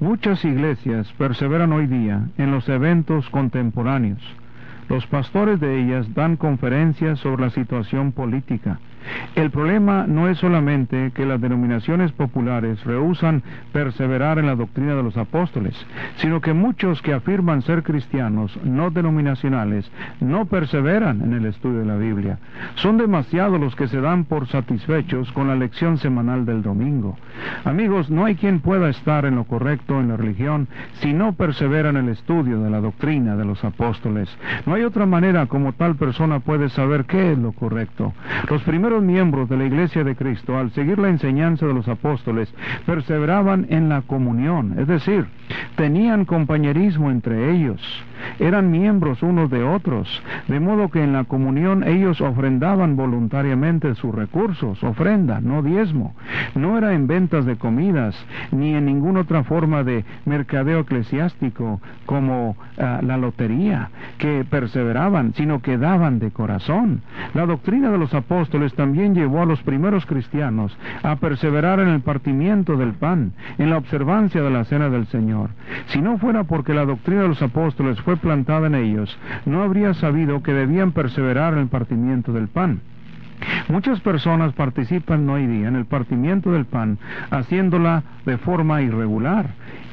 Muchas 0.00 0.44
iglesias 0.44 1.12
perseveran 1.16 1.72
hoy 1.72 1.86
día 1.86 2.26
en 2.36 2.50
los 2.50 2.68
eventos 2.68 3.28
contemporáneos. 3.30 4.20
Los 4.88 5.06
pastores 5.06 5.60
de 5.60 5.80
ellas 5.80 6.12
dan 6.14 6.36
conferencias 6.36 7.20
sobre 7.20 7.44
la 7.44 7.50
situación 7.50 8.10
política. 8.10 8.80
El 9.34 9.50
problema 9.50 10.06
no 10.06 10.28
es 10.28 10.38
solamente 10.38 11.12
que 11.14 11.26
las 11.26 11.40
denominaciones 11.40 12.12
populares 12.12 12.82
rehusan 12.84 13.42
perseverar 13.72 14.38
en 14.38 14.46
la 14.46 14.56
doctrina 14.56 14.94
de 14.94 15.02
los 15.02 15.16
apóstoles, 15.16 15.74
sino 16.16 16.40
que 16.40 16.52
muchos 16.52 17.02
que 17.02 17.14
afirman 17.14 17.62
ser 17.62 17.82
cristianos 17.82 18.58
no 18.64 18.90
denominacionales 18.90 19.90
no 20.20 20.46
perseveran 20.46 21.22
en 21.22 21.32
el 21.32 21.46
estudio 21.46 21.80
de 21.80 21.86
la 21.86 21.96
Biblia. 21.96 22.38
Son 22.76 22.98
demasiados 22.98 23.60
los 23.60 23.74
que 23.74 23.88
se 23.88 24.00
dan 24.00 24.24
por 24.24 24.48
satisfechos 24.48 25.32
con 25.32 25.48
la 25.48 25.56
lección 25.56 25.98
semanal 25.98 26.44
del 26.44 26.62
domingo. 26.62 27.16
Amigos, 27.64 28.10
no 28.10 28.24
hay 28.24 28.34
quien 28.34 28.60
pueda 28.60 28.88
estar 28.88 29.24
en 29.24 29.36
lo 29.36 29.44
correcto 29.44 29.98
en 30.00 30.08
la 30.08 30.16
religión 30.16 30.68
si 30.94 31.12
no 31.12 31.32
persevera 31.32 31.90
en 31.90 31.96
el 31.96 32.08
estudio 32.08 32.60
de 32.60 32.70
la 32.70 32.80
doctrina 32.80 33.36
de 33.36 33.44
los 33.44 33.64
apóstoles. 33.64 34.28
No 34.66 34.74
hay 34.74 34.82
otra 34.82 35.06
manera 35.06 35.46
como 35.46 35.72
tal 35.72 35.96
persona 35.96 36.40
puede 36.40 36.68
saber 36.68 37.04
qué 37.04 37.32
es 37.32 37.38
lo 37.38 37.52
correcto. 37.52 38.12
Los 38.48 38.62
primeros 38.62 38.91
miembros 39.00 39.48
de 39.48 39.56
la 39.56 39.64
Iglesia 39.64 40.04
de 40.04 40.16
Cristo, 40.16 40.58
al 40.58 40.72
seguir 40.72 40.98
la 40.98 41.08
enseñanza 41.08 41.66
de 41.66 41.74
los 41.74 41.88
apóstoles, 41.88 42.52
perseveraban 42.84 43.66
en 43.70 43.88
la 43.88 44.02
comunión, 44.02 44.74
es 44.78 44.88
decir, 44.88 45.26
tenían 45.76 46.24
compañerismo 46.24 47.10
entre 47.10 47.52
ellos, 47.52 47.80
eran 48.38 48.70
miembros 48.70 49.22
unos 49.22 49.50
de 49.50 49.62
otros, 49.62 50.22
de 50.48 50.60
modo 50.60 50.90
que 50.90 51.02
en 51.02 51.12
la 51.12 51.24
comunión 51.24 51.84
ellos 51.84 52.20
ofrendaban 52.20 52.96
voluntariamente 52.96 53.94
sus 53.94 54.14
recursos, 54.14 54.82
ofrenda, 54.82 55.40
no 55.40 55.62
diezmo. 55.62 56.14
No 56.54 56.78
era 56.78 56.94
en 56.94 57.06
ventas 57.06 57.44
de 57.44 57.56
comidas, 57.56 58.16
ni 58.50 58.74
en 58.74 58.86
ninguna 58.86 59.20
otra 59.20 59.44
forma 59.44 59.84
de 59.84 60.04
mercadeo 60.24 60.80
eclesiástico 60.80 61.80
como 62.06 62.56
ah, 62.78 63.00
la 63.02 63.16
lotería, 63.16 63.90
que 64.18 64.44
perseveraban, 64.48 65.34
sino 65.34 65.60
que 65.60 65.78
daban 65.78 66.18
de 66.18 66.30
corazón. 66.30 67.02
La 67.34 67.46
doctrina 67.46 67.90
de 67.90 67.98
los 67.98 68.14
apóstoles 68.14 68.74
también 68.82 69.14
llevó 69.14 69.42
a 69.42 69.46
los 69.46 69.62
primeros 69.62 70.06
cristianos 70.06 70.76
a 71.04 71.14
perseverar 71.14 71.78
en 71.78 71.86
el 71.86 72.00
partimiento 72.00 72.76
del 72.76 72.94
pan, 72.94 73.32
en 73.56 73.70
la 73.70 73.76
observancia 73.76 74.42
de 74.42 74.50
la 74.50 74.64
cena 74.64 74.88
del 74.88 75.06
Señor. 75.06 75.50
Si 75.86 76.00
no 76.00 76.18
fuera 76.18 76.42
porque 76.42 76.74
la 76.74 76.84
doctrina 76.84 77.22
de 77.22 77.28
los 77.28 77.42
apóstoles 77.42 78.00
fue 78.00 78.16
plantada 78.16 78.66
en 78.66 78.74
ellos, 78.74 79.16
no 79.46 79.62
habría 79.62 79.94
sabido 79.94 80.42
que 80.42 80.52
debían 80.52 80.90
perseverar 80.90 81.52
en 81.52 81.60
el 81.60 81.68
partimiento 81.68 82.32
del 82.32 82.48
pan. 82.48 82.80
Muchas 83.68 84.00
personas 84.00 84.52
participan 84.52 85.30
hoy 85.30 85.46
día 85.46 85.68
en 85.68 85.76
el 85.76 85.84
partimiento 85.84 86.50
del 86.50 86.64
pan, 86.64 86.98
haciéndola 87.30 88.02
de 88.26 88.36
forma 88.36 88.82
irregular, 88.82 89.46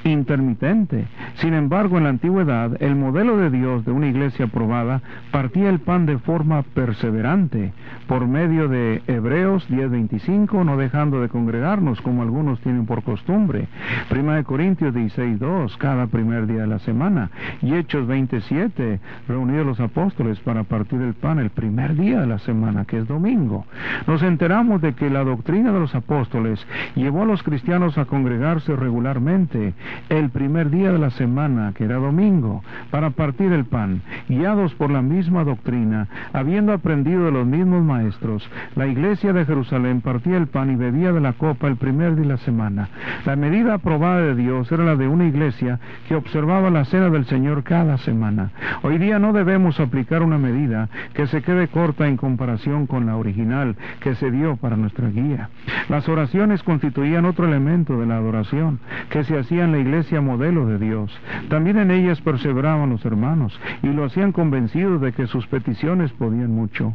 intermitente. 0.04 1.06
Sin 1.36 1.54
embargo, 1.54 1.98
en 1.98 2.04
la 2.04 2.10
antigüedad, 2.10 2.82
el 2.82 2.96
modelo 2.96 3.38
de 3.38 3.50
Dios 3.50 3.86
de 3.86 3.92
una 3.92 4.08
iglesia 4.08 4.48
probada 4.48 5.02
partía 5.32 5.70
el 5.70 5.80
pan 5.80 6.06
de 6.06 6.18
forma 6.18 6.62
perseverante, 6.62 7.74
por 8.08 8.28
medio 8.28 8.68
de 8.68 9.02
Hebreos 9.08 9.68
10:25, 9.70 10.64
no 10.64 10.78
dejando 10.78 11.22
de 11.22 11.30
congregarnos 11.30 12.02
como 12.02 12.22
algunos 12.22 12.60
tienen 12.62 12.86
por 12.86 13.04
costumbre. 13.04 13.68
Prima 14.10 14.36
de 14.36 14.44
Corintios 14.44 14.94
16:2, 14.94 15.78
cada 15.78 16.08
primer 16.08 16.48
día 16.48 16.62
de 16.62 16.68
la 16.68 16.80
semana. 16.80 17.30
Y 17.62 17.74
Hechos 17.74 18.08
27, 18.08 19.00
reunidos 19.28 19.66
los 19.66 19.80
apóstoles 19.80 20.40
para 20.40 20.64
partir 20.64 21.02
el 21.02 21.14
pan 21.14 21.40
el 21.40 21.50
primer 21.50 21.96
día 21.96 22.22
de 22.22 22.28
la 22.28 22.40
semana, 22.40 22.86
que 22.86 23.00
es 23.00 23.08
domingo. 23.08 23.66
Nos 24.08 24.24
enteramos 24.24 24.82
de 24.82 24.94
que 24.94 25.10
la 25.10 25.24
doctrina 25.24 25.72
de 25.72 25.80
los 25.80 25.96
apóstoles 25.96 26.66
llevó 26.96 27.24
a 27.24 27.26
los 27.26 27.44
cristianos 27.44 27.98
a 27.98 28.06
congregarse 28.06 28.76
regularmente 28.76 29.74
el 30.10 30.30
primer 30.30 30.70
día 30.70 30.92
de 30.92 31.00
la 31.00 31.10
semana, 31.12 31.74
que 31.76 31.86
era 31.86 31.96
domingo, 31.96 32.64
para 32.92 33.12
partir 33.12 33.52
el 33.52 33.66
pan, 33.66 34.02
guiados 34.28 34.74
por 34.76 34.92
la 34.92 35.02
misma 35.02 35.44
doctrina, 35.44 36.08
habiendo 36.34 36.74
aprendido 36.74 37.26
de 37.26 37.32
los 37.32 37.46
mismos 37.46 37.84
maestros, 37.84 38.50
la 38.76 38.88
iglesia 38.88 39.34
de 39.34 39.46
Jerusalén 39.46 40.02
partía 40.02 40.38
el 40.38 40.48
pan 40.48 40.72
y 40.72 40.76
bebía 40.76 41.12
de 41.12 41.22
la 41.22 41.34
copa 41.34 41.68
el 41.68 41.76
primer 41.76 42.16
día 42.16 42.24
de 42.24 42.26
la 42.26 42.38
semana. 42.38 42.90
La 43.26 43.36
medida 43.36 43.76
aprobada 43.76 44.22
de 44.22 44.36
Dios 44.36 44.72
era 44.72 44.84
la 44.84 44.96
de 44.96 45.08
una 45.08 45.26
iglesia 45.26 45.80
que 46.08 46.16
observaba 46.16 46.70
la 46.70 46.86
cena 46.86 47.10
del 47.10 47.26
Señor 47.26 47.64
cada 47.64 47.98
semana. 47.98 48.52
Hoy 48.82 48.98
día 48.98 49.20
no 49.20 49.34
debemos 49.34 49.80
aplicar 49.80 50.22
una 50.22 50.38
medida 50.38 50.90
que 51.14 51.28
se 51.28 51.42
quede 51.42 51.68
corta 51.68 52.08
en 52.08 52.18
comparación 52.18 52.88
con 52.88 53.06
la 53.06 53.16
original 53.16 53.76
que 54.00 54.16
se 54.16 54.32
dio 54.32 54.58
para 54.58 54.76
nuestra 54.76 55.10
guía. 55.10 55.50
Las 55.88 56.08
oraciones 56.10 56.64
constituían 56.64 57.26
otro 57.26 57.48
elemento 57.48 58.00
de 58.00 58.06
la 58.06 58.18
adoración 58.18 58.80
que 59.10 59.24
se 59.24 59.38
hacía 59.38 59.66
iglesia 59.80 60.22
modelo 60.22 60.66
de 60.66 60.78
Dios. 60.78 61.12
También 61.50 61.78
en 61.78 61.92
ellas 61.92 62.22
perseveraban 62.22 62.90
los 62.90 63.04
hermanos 63.06 63.60
y 63.82 63.88
lo 63.88 64.06
hacían 64.06 64.32
convencidos 64.32 65.02
de 65.02 65.12
que 65.14 65.28
sus 65.28 65.48
peticiones 65.48 66.12
podían 66.12 66.52
mucho. 66.52 66.94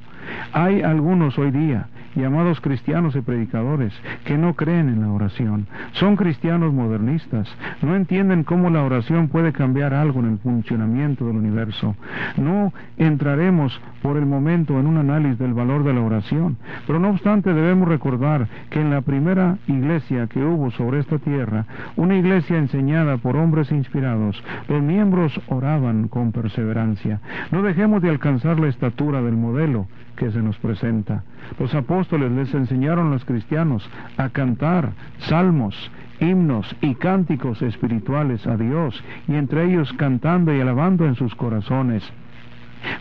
Hay 0.52 0.82
algunos 0.82 1.38
hoy 1.38 1.50
día, 1.50 1.88
llamados 2.14 2.60
cristianos 2.60 3.16
y 3.16 3.20
predicadores, 3.20 3.92
que 4.24 4.38
no 4.38 4.54
creen 4.54 4.88
en 4.88 5.00
la 5.00 5.10
oración. 5.10 5.66
Son 5.92 6.16
cristianos 6.16 6.72
modernistas. 6.72 7.48
No 7.82 7.96
entienden 7.96 8.44
cómo 8.44 8.70
la 8.70 8.82
oración 8.82 9.28
puede 9.28 9.52
cambiar 9.52 9.94
algo 9.94 10.20
en 10.20 10.32
el 10.32 10.38
funcionamiento 10.38 11.26
del 11.26 11.36
universo. 11.36 11.94
No 12.36 12.72
entraremos 12.96 13.80
por 14.02 14.16
el 14.16 14.26
momento 14.26 14.78
en 14.78 14.86
un 14.86 14.98
análisis 14.98 15.38
del 15.38 15.54
valor 15.54 15.84
de 15.84 15.94
la 15.94 16.02
oración, 16.02 16.56
pero 16.86 16.98
no 17.00 17.10
obstante 17.10 17.54
debemos 17.54 17.88
recordar 17.88 18.48
que 18.70 18.80
en 18.80 18.90
la 18.90 19.00
primera 19.00 19.56
iglesia 19.66 20.26
que 20.26 20.44
hubo 20.44 20.70
sobre 20.72 21.00
esta 21.00 21.18
tierra, 21.18 21.66
una 21.96 22.16
iglesia 22.16 22.58
enseñada 22.58 23.16
por 23.16 23.36
hombres 23.36 23.72
inspirados, 23.72 24.42
los 24.68 24.82
miembros 24.82 25.40
oraban 25.48 26.08
con 26.08 26.32
perseverancia. 26.32 27.20
No 27.50 27.62
dejemos 27.62 28.02
de 28.02 28.10
alcanzar 28.10 28.60
la 28.60 28.68
estatura 28.68 29.22
del 29.22 29.36
modelo 29.36 29.86
que 30.16 30.30
se 30.30 30.42
nos 30.42 30.56
presenta. 30.58 31.22
Los 31.58 31.74
apóstoles 31.74 32.30
les 32.32 32.54
enseñaron 32.54 33.08
a 33.08 33.10
los 33.10 33.24
cristianos 33.24 33.88
a 34.16 34.28
cantar 34.30 34.92
salmos, 35.18 35.90
himnos 36.20 36.74
y 36.80 36.94
cánticos 36.94 37.62
espirituales 37.62 38.46
a 38.46 38.56
Dios, 38.56 39.02
y 39.28 39.34
entre 39.34 39.64
ellos 39.64 39.92
cantando 39.94 40.54
y 40.54 40.60
alabando 40.60 41.06
en 41.06 41.14
sus 41.14 41.34
corazones. 41.34 42.02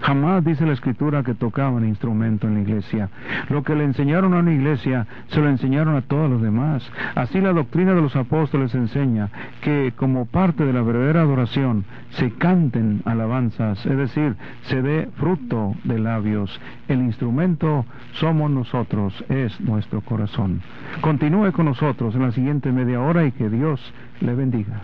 Jamás 0.01 0.43
dice 0.43 0.65
la 0.65 0.73
escritura 0.73 1.23
que 1.23 1.33
tocaban 1.33 1.87
instrumento 1.87 2.47
en 2.47 2.55
la 2.55 2.61
iglesia. 2.61 3.09
Lo 3.49 3.63
que 3.63 3.75
le 3.75 3.83
enseñaron 3.83 4.33
a 4.33 4.39
una 4.39 4.53
iglesia 4.53 5.07
se 5.27 5.39
lo 5.39 5.49
enseñaron 5.49 5.95
a 5.95 6.01
todos 6.01 6.29
los 6.29 6.41
demás. 6.41 6.83
Así 7.15 7.39
la 7.39 7.53
doctrina 7.53 7.93
de 7.93 8.01
los 8.01 8.15
apóstoles 8.15 8.73
enseña 8.75 9.29
que 9.61 9.93
como 9.95 10.25
parte 10.25 10.65
de 10.65 10.73
la 10.73 10.81
verdadera 10.81 11.21
adoración 11.21 11.85
se 12.11 12.31
canten 12.31 13.01
alabanzas, 13.05 13.85
es 13.85 13.97
decir, 13.97 14.35
se 14.63 14.81
dé 14.81 15.09
fruto 15.15 15.75
de 15.83 15.99
labios. 15.99 16.59
El 16.87 16.99
instrumento 16.99 17.85
somos 18.13 18.51
nosotros, 18.51 19.23
es 19.29 19.59
nuestro 19.61 20.01
corazón. 20.01 20.61
Continúe 21.01 21.51
con 21.51 21.65
nosotros 21.65 22.15
en 22.15 22.21
la 22.21 22.31
siguiente 22.31 22.71
media 22.71 23.01
hora 23.01 23.25
y 23.25 23.31
que 23.31 23.49
Dios 23.49 23.81
le 24.21 24.35
bendiga. 24.35 24.81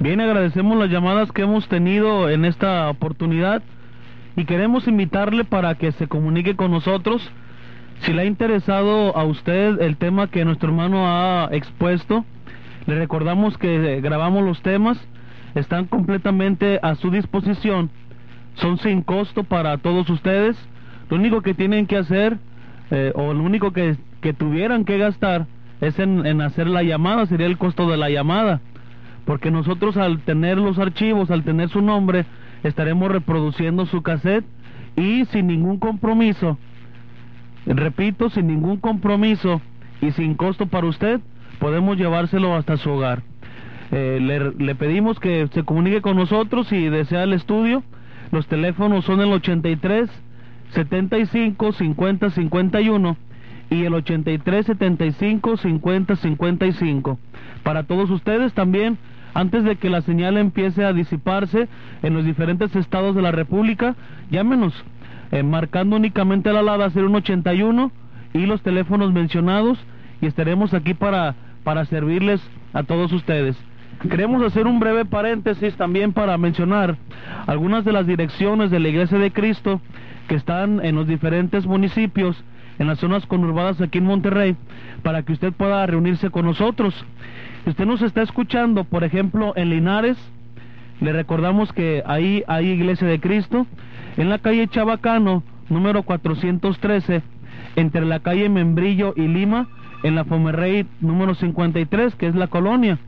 Bien, 0.00 0.20
agradecemos 0.20 0.76
las 0.76 0.90
llamadas 0.90 1.30
que 1.30 1.42
hemos 1.42 1.68
tenido 1.68 2.28
en 2.28 2.44
esta 2.44 2.90
oportunidad 2.90 3.62
y 4.36 4.44
queremos 4.44 4.88
invitarle 4.88 5.44
para 5.44 5.74
que 5.76 5.92
se 5.92 6.08
comunique 6.08 6.56
con 6.56 6.70
nosotros. 6.70 7.30
Si 8.00 8.12
le 8.12 8.22
ha 8.22 8.24
interesado 8.24 9.16
a 9.16 9.24
usted 9.24 9.80
el 9.80 9.96
tema 9.96 10.28
que 10.28 10.44
nuestro 10.44 10.70
hermano 10.70 11.06
ha 11.06 11.48
expuesto, 11.52 12.24
le 12.86 12.98
recordamos 12.98 13.56
que 13.56 14.00
grabamos 14.00 14.44
los 14.44 14.60
temas 14.62 14.98
están 15.54 15.86
completamente 15.86 16.80
a 16.82 16.96
su 16.96 17.10
disposición, 17.10 17.90
son 18.54 18.78
sin 18.78 19.02
costo 19.02 19.44
para 19.44 19.78
todos 19.78 20.08
ustedes. 20.10 20.56
Lo 21.08 21.16
único 21.16 21.42
que 21.42 21.54
tienen 21.54 21.86
que 21.86 21.96
hacer, 21.96 22.38
eh, 22.90 23.12
o 23.14 23.32
lo 23.32 23.42
único 23.42 23.72
que, 23.72 23.96
que 24.20 24.32
tuvieran 24.32 24.84
que 24.84 24.98
gastar, 24.98 25.46
es 25.80 25.98
en, 25.98 26.26
en 26.26 26.40
hacer 26.40 26.66
la 26.66 26.82
llamada, 26.82 27.26
sería 27.26 27.46
el 27.46 27.58
costo 27.58 27.88
de 27.88 27.96
la 27.96 28.10
llamada. 28.10 28.60
Porque 29.24 29.50
nosotros 29.50 29.96
al 29.96 30.20
tener 30.20 30.58
los 30.58 30.78
archivos, 30.78 31.30
al 31.30 31.44
tener 31.44 31.68
su 31.68 31.82
nombre, 31.82 32.26
estaremos 32.64 33.12
reproduciendo 33.12 33.86
su 33.86 34.02
cassette 34.02 34.44
y 34.96 35.24
sin 35.26 35.46
ningún 35.46 35.78
compromiso, 35.78 36.58
repito, 37.66 38.30
sin 38.30 38.48
ningún 38.48 38.78
compromiso 38.78 39.60
y 40.00 40.10
sin 40.12 40.34
costo 40.34 40.66
para 40.66 40.86
usted, 40.86 41.20
podemos 41.60 41.96
llevárselo 41.96 42.54
hasta 42.54 42.76
su 42.76 42.90
hogar. 42.90 43.22
Eh, 43.92 44.18
le, 44.20 44.52
le 44.52 44.74
pedimos 44.74 45.20
que 45.20 45.46
se 45.52 45.62
comunique 45.62 46.00
con 46.00 46.16
nosotros 46.16 46.66
si 46.68 46.88
desea 46.88 47.22
el 47.22 47.32
estudio. 47.32 47.82
Los 48.32 48.46
teléfonos 48.48 49.04
son 49.04 49.20
el 49.20 49.32
83 49.32 50.10
75 50.70 51.72
50 51.72 52.30
51 52.30 53.16
y 53.70 53.84
el 53.84 53.94
83 53.94 54.66
75 54.66 55.56
50 55.56 56.16
55. 56.16 57.18
Para 57.62 57.84
todos 57.84 58.10
ustedes 58.10 58.52
también, 58.54 58.98
antes 59.34 59.64
de 59.64 59.76
que 59.76 59.90
la 59.90 60.00
señal 60.02 60.36
empiece 60.36 60.84
a 60.84 60.92
disiparse 60.92 61.68
en 62.02 62.14
los 62.14 62.24
diferentes 62.24 62.74
estados 62.76 63.14
de 63.14 63.22
la 63.22 63.32
República, 63.32 63.96
llámenos, 64.30 64.72
eh, 65.32 65.42
marcando 65.42 65.96
únicamente 65.96 66.52
la 66.52 66.60
alada 66.60 66.90
0181 66.90 67.90
y 68.32 68.46
los 68.46 68.62
teléfonos 68.62 69.12
mencionados 69.12 69.78
y 70.20 70.26
estaremos 70.26 70.72
aquí 70.72 70.94
para, 70.94 71.34
para 71.64 71.84
servirles 71.84 72.40
a 72.72 72.84
todos 72.84 73.12
ustedes. 73.12 73.56
Queremos 74.08 74.42
hacer 74.42 74.66
un 74.66 74.80
breve 74.80 75.04
paréntesis 75.04 75.74
también 75.76 76.12
para 76.12 76.36
mencionar 76.36 76.96
algunas 77.46 77.84
de 77.84 77.92
las 77.92 78.06
direcciones 78.06 78.70
de 78.70 78.80
la 78.80 78.88
Iglesia 78.88 79.18
de 79.18 79.32
Cristo 79.32 79.80
que 80.28 80.34
están 80.34 80.84
en 80.84 80.94
los 80.94 81.06
diferentes 81.06 81.66
municipios, 81.66 82.36
en 82.78 82.86
las 82.86 82.98
zonas 82.98 83.24
conurbadas 83.26 83.80
aquí 83.80 83.98
en 83.98 84.04
Monterrey, 84.04 84.56
para 85.02 85.22
que 85.22 85.32
usted 85.32 85.52
pueda 85.52 85.86
reunirse 85.86 86.30
con 86.30 86.44
nosotros. 86.44 86.94
Usted 87.66 87.86
nos 87.86 88.02
está 88.02 88.20
escuchando, 88.22 88.84
por 88.84 89.04
ejemplo, 89.04 89.54
en 89.56 89.70
Linares, 89.70 90.18
le 91.00 91.12
recordamos 91.12 91.72
que 91.72 92.02
ahí 92.06 92.44
hay 92.46 92.68
Iglesia 92.68 93.08
de 93.08 93.20
Cristo, 93.20 93.66
en 94.16 94.28
la 94.28 94.38
calle 94.38 94.68
Chabacano, 94.68 95.42
número 95.70 96.02
413, 96.02 97.22
entre 97.76 98.04
la 98.04 98.20
calle 98.20 98.48
Membrillo 98.48 99.14
y 99.16 99.26
Lima, 99.28 99.68
en 100.02 100.14
la 100.14 100.24
Fomerrey 100.24 100.86
número 101.00 101.34
53, 101.34 102.14
que 102.16 102.26
es 102.26 102.34
la 102.34 102.48
colonia. 102.48 102.98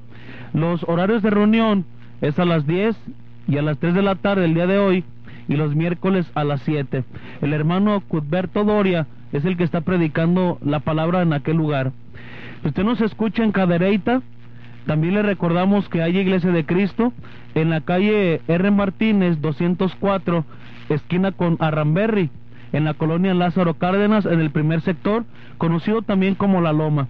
Los 0.55 0.83
horarios 0.89 1.23
de 1.23 1.31
reunión 1.31 1.85
es 2.23 2.39
a 2.39 2.47
las 2.47 2.67
10 2.67 2.97
y 3.49 3.59
a 3.59 3.63
las 3.63 3.79
3 3.79 3.95
de 3.95 4.03
la 4.03 4.15
tarde 4.15 4.47
el 4.47 4.55
día 4.55 4.67
de 4.67 4.79
hoy 4.79 5.05
y 5.49 5.57
los 5.57 5.75
miércoles 5.75 6.31
a 6.35 6.45
las 6.45 6.63
7. 6.63 7.05
El 7.43 7.53
hermano 7.53 8.03
Cuthberto 8.09 8.65
Doria 8.65 9.07
es 9.33 9.45
el 9.45 9.59
que 9.59 9.65
está 9.65 9.83
predicando 9.83 10.59
la 10.65 10.81
palabra 10.81 11.21
en 11.21 11.35
aquel 11.35 11.59
lugar. 11.59 11.93
Usted 12.65 12.85
nos 12.85 13.01
escucha 13.01 13.45
en 13.45 13.53
Cadereyta, 13.53 14.23
también 14.87 15.15
le 15.15 15.23
recordamos 15.23 15.89
que 15.89 16.03
hay 16.03 16.17
Iglesia 16.17 16.53
de 16.53 16.65
Cristo 16.65 17.13
en 17.55 17.71
la 17.71 17.81
calle 17.81 18.41
R. 18.47 18.71
Martínez 18.71 19.41
204, 19.41 20.45
esquina 20.89 21.33
con 21.33 21.57
Arramberry, 21.59 22.31
en 22.73 22.85
la 22.85 22.95
colonia 22.95 23.35
Lázaro 23.35 23.75
Cárdenas, 23.75 24.27
en 24.27 24.39
el 24.41 24.51
primer 24.51 24.83
sector, 24.83 25.25
conocido 25.59 26.03
también 26.03 26.37
como 26.37 26.61
La 26.61 26.73
Loma. 26.73 27.09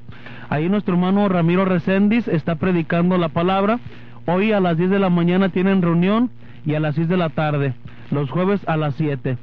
Ahí 0.49 0.71
nuestro 0.71 0.95
hermano 0.95 1.29
Ramiro 1.29 1.67
Recendis 1.67 2.29
está 2.29 2.55
predicando 2.55 3.19
la 3.19 3.29
palabra. 3.29 3.79
Hoy 4.27 4.53
a 4.53 4.61
las 4.61 4.79
10 4.79 4.91
de 4.91 4.99
la 4.99 5.11
mañana 5.11 5.51
tienen 5.51 5.83
reunión 5.83 6.31
y 6.65 6.75
a 6.75 6.81
las 6.81 6.95
6 6.95 7.09
de 7.09 7.17
la 7.17 7.31
tarde, 7.31 7.75
los 8.11 8.31
jueves 8.31 8.61
a 8.67 8.77
las 8.77 8.95
7. 8.95 9.39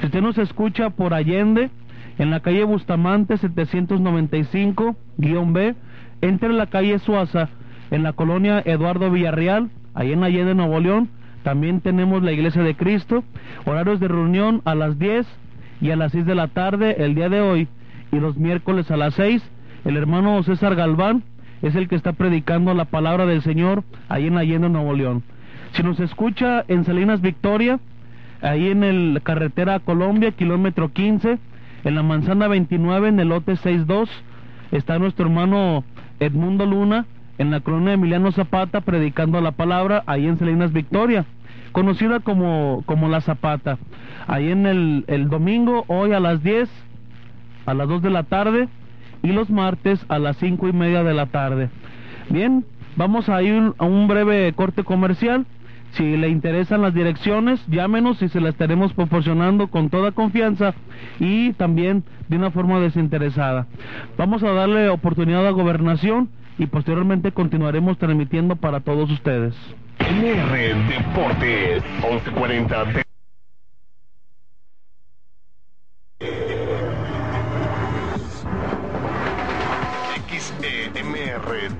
Si 0.00 0.06
usted 0.06 0.22
nos 0.22 0.38
escucha 0.38 0.90
por 0.90 1.14
Allende, 1.14 1.70
en 2.18 2.30
la 2.30 2.40
calle 2.40 2.64
Bustamante 2.64 3.34
795-B, 3.34 5.74
entre 6.20 6.52
la 6.52 6.66
calle 6.66 6.98
Suaza, 6.98 7.48
en 7.90 8.02
la 8.02 8.12
colonia 8.12 8.62
Eduardo 8.64 9.10
Villarreal, 9.10 9.70
ahí 9.94 10.12
en 10.12 10.22
Allende, 10.22 10.54
Nuevo 10.54 10.80
León, 10.80 11.08
también 11.42 11.80
tenemos 11.80 12.22
la 12.22 12.32
Iglesia 12.32 12.62
de 12.62 12.76
Cristo, 12.76 13.24
horarios 13.64 14.00
de 14.00 14.08
reunión 14.08 14.60
a 14.64 14.74
las 14.74 14.98
10 14.98 15.26
y 15.80 15.90
a 15.90 15.96
las 15.96 16.12
6 16.12 16.26
de 16.26 16.34
la 16.34 16.48
tarde 16.48 16.96
el 16.98 17.14
día 17.14 17.28
de 17.28 17.40
hoy 17.40 17.68
y 18.12 18.20
los 18.20 18.36
miércoles 18.36 18.90
a 18.90 18.96
las 18.96 19.14
6. 19.14 19.42
El 19.84 19.96
hermano 19.96 20.42
César 20.42 20.74
Galván 20.74 21.24
es 21.62 21.74
el 21.74 21.88
que 21.88 21.96
está 21.96 22.12
predicando 22.12 22.74
la 22.74 22.84
palabra 22.84 23.26
del 23.26 23.42
Señor 23.42 23.84
ahí 24.08 24.26
en 24.26 24.36
Allende, 24.36 24.68
Nuevo 24.68 24.92
León. 24.92 25.22
Si 25.72 25.82
nos 25.82 25.98
escucha 26.00 26.64
en 26.68 26.84
Salinas 26.84 27.22
Victoria, 27.22 27.80
ahí 28.42 28.68
en 28.68 28.84
el 28.84 29.20
carretera 29.22 29.78
Colombia, 29.80 30.32
kilómetro 30.32 30.92
15, 30.92 31.38
en 31.84 31.94
la 31.94 32.02
manzana 32.02 32.48
29, 32.48 33.08
en 33.08 33.20
el 33.20 33.28
lote 33.28 33.56
62, 33.56 34.10
está 34.72 34.98
nuestro 34.98 35.26
hermano 35.26 35.84
Edmundo 36.20 36.66
Luna, 36.66 37.06
en 37.38 37.50
la 37.50 37.60
colonia 37.60 37.94
Emiliano 37.94 38.30
Zapata, 38.32 38.82
predicando 38.82 39.40
la 39.40 39.52
palabra, 39.52 40.02
ahí 40.06 40.26
en 40.26 40.38
Salinas 40.38 40.72
Victoria, 40.72 41.24
conocida 41.72 42.20
como, 42.20 42.82
como 42.86 43.08
La 43.08 43.20
Zapata. 43.20 43.78
Ahí 44.26 44.50
en 44.50 44.66
el, 44.66 45.04
el 45.08 45.28
domingo, 45.28 45.84
hoy 45.88 46.12
a 46.12 46.20
las 46.20 46.42
10, 46.42 46.68
a 47.66 47.74
las 47.74 47.88
2 47.88 48.02
de 48.02 48.10
la 48.10 48.24
tarde, 48.24 48.68
y 49.22 49.32
los 49.32 49.50
martes 49.50 50.04
a 50.08 50.18
las 50.18 50.36
cinco 50.36 50.68
y 50.68 50.72
media 50.72 51.02
de 51.02 51.14
la 51.14 51.26
tarde. 51.26 51.70
Bien, 52.28 52.64
vamos 52.96 53.28
a 53.28 53.42
ir 53.42 53.72
a 53.78 53.84
un 53.84 54.08
breve 54.08 54.52
corte 54.54 54.84
comercial. 54.84 55.46
Si 55.92 56.16
le 56.16 56.28
interesan 56.28 56.82
las 56.82 56.94
direcciones, 56.94 57.60
llámenos 57.66 58.22
y 58.22 58.28
se 58.28 58.40
las 58.40 58.50
estaremos 58.50 58.92
proporcionando 58.92 59.68
con 59.68 59.90
toda 59.90 60.12
confianza 60.12 60.74
y 61.18 61.52
también 61.54 62.04
de 62.28 62.36
una 62.36 62.50
forma 62.50 62.78
desinteresada. 62.80 63.66
Vamos 64.16 64.42
a 64.42 64.52
darle 64.52 64.88
oportunidad 64.88 65.46
a 65.46 65.50
gobernación 65.50 66.30
y 66.58 66.66
posteriormente 66.66 67.32
continuaremos 67.32 67.98
transmitiendo 67.98 68.56
para 68.56 68.80
todos 68.80 69.10
ustedes. 69.10 69.54
MR 69.98 70.74
Deportes 70.88 71.82
1140 72.02 73.02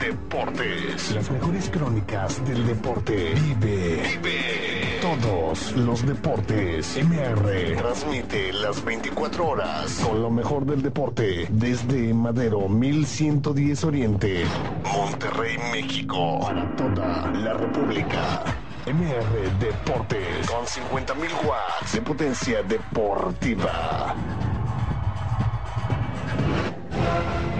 Deportes. 0.00 1.14
Las 1.14 1.30
mejores 1.30 1.68
crónicas 1.68 2.44
del 2.46 2.66
deporte. 2.66 3.34
Vive. 3.34 4.02
Vive. 4.22 5.00
Todos 5.02 5.76
los 5.76 6.06
deportes. 6.06 6.96
MR 6.96 7.76
transmite 7.76 8.52
las 8.54 8.82
24 8.82 9.46
horas 9.46 10.00
con 10.02 10.22
lo 10.22 10.30
mejor 10.30 10.64
del 10.64 10.80
deporte 10.80 11.46
desde 11.50 12.14
Madero 12.14 12.66
1110 12.68 13.84
Oriente, 13.84 14.44
Monterrey, 14.84 15.58
México. 15.70 16.40
Para 16.40 16.74
toda 16.76 17.30
la 17.32 17.52
República. 17.54 18.44
MR 18.86 19.58
Deportes 19.60 20.48
con 20.48 20.64
50.000 20.64 21.46
watts 21.46 21.92
de 21.92 22.00
potencia 22.00 22.62
deportiva. 22.62 24.16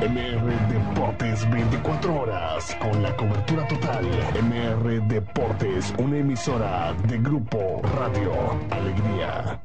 MR 0.01 0.69
Deportes 0.73 1.51
24 1.51 2.15
horas 2.23 2.75
con 2.81 3.03
la 3.03 3.15
cobertura 3.17 3.69
total. 3.69 4.07
MR 4.43 5.03
Deportes, 5.03 5.93
una 5.99 6.17
emisora 6.17 6.95
de 7.07 7.19
Grupo 7.19 7.83
Radio 7.99 8.33
Alegría. 8.71 9.61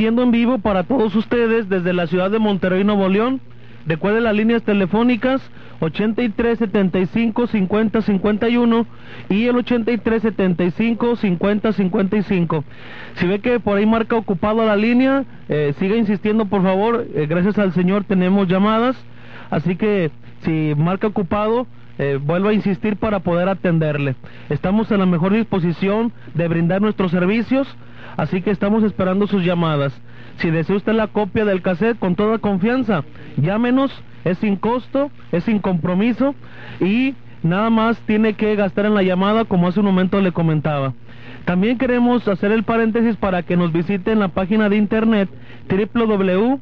Transmitiendo 0.00 0.22
en 0.22 0.30
vivo 0.30 0.58
para 0.60 0.84
todos 0.84 1.14
ustedes 1.14 1.68
desde 1.68 1.92
la 1.92 2.06
ciudad 2.06 2.30
de 2.30 2.38
Monterrey, 2.38 2.84
Nuevo 2.84 3.06
León, 3.10 3.38
Recuerde 3.86 4.20
las 4.20 4.34
líneas 4.34 4.62
telefónicas 4.62 5.40
8375 5.80 7.46
5051 7.46 8.86
y 9.30 9.46
el 9.46 9.56
8375 9.56 11.16
5055. 11.16 12.64
Si 13.14 13.26
ve 13.26 13.38
que 13.40 13.58
por 13.58 13.78
ahí 13.78 13.86
marca 13.86 14.16
ocupado 14.16 14.64
la 14.66 14.76
línea, 14.76 15.24
eh, 15.48 15.74
siga 15.78 15.96
insistiendo 15.96 16.44
por 16.44 16.62
favor. 16.62 17.06
Eh, 17.14 17.26
gracias 17.26 17.58
al 17.58 17.72
Señor 17.72 18.04
tenemos 18.04 18.48
llamadas. 18.48 18.96
Así 19.48 19.76
que 19.76 20.10
si 20.44 20.74
marca 20.76 21.06
ocupado, 21.06 21.66
eh, 22.00 22.18
vuelvo 22.18 22.48
a 22.48 22.54
insistir 22.54 22.96
para 22.96 23.20
poder 23.20 23.50
atenderle. 23.50 24.14
Estamos 24.48 24.90
en 24.90 25.00
la 25.00 25.06
mejor 25.06 25.34
disposición 25.34 26.12
de 26.32 26.48
brindar 26.48 26.80
nuestros 26.80 27.10
servicios, 27.10 27.68
así 28.16 28.40
que 28.40 28.50
estamos 28.50 28.82
esperando 28.84 29.26
sus 29.26 29.44
llamadas. 29.44 29.92
Si 30.38 30.48
desea 30.48 30.76
usted 30.76 30.94
la 30.94 31.08
copia 31.08 31.44
del 31.44 31.60
cassette 31.60 31.98
con 31.98 32.16
toda 32.16 32.38
confianza, 32.38 33.04
llámenos, 33.36 33.92
es 34.24 34.38
sin 34.38 34.56
costo, 34.56 35.10
es 35.30 35.44
sin 35.44 35.58
compromiso 35.58 36.34
y 36.80 37.16
nada 37.42 37.68
más 37.68 37.98
tiene 38.06 38.32
que 38.32 38.56
gastar 38.56 38.86
en 38.86 38.94
la 38.94 39.02
llamada 39.02 39.44
como 39.44 39.68
hace 39.68 39.80
un 39.80 39.86
momento 39.86 40.22
le 40.22 40.32
comentaba. 40.32 40.94
También 41.44 41.76
queremos 41.76 42.26
hacer 42.28 42.50
el 42.50 42.62
paréntesis 42.62 43.16
para 43.16 43.42
que 43.42 43.58
nos 43.58 43.74
visite 43.74 44.10
en 44.10 44.20
la 44.20 44.28
página 44.28 44.70
de 44.70 44.76
internet 44.76 45.28
www 45.68 46.60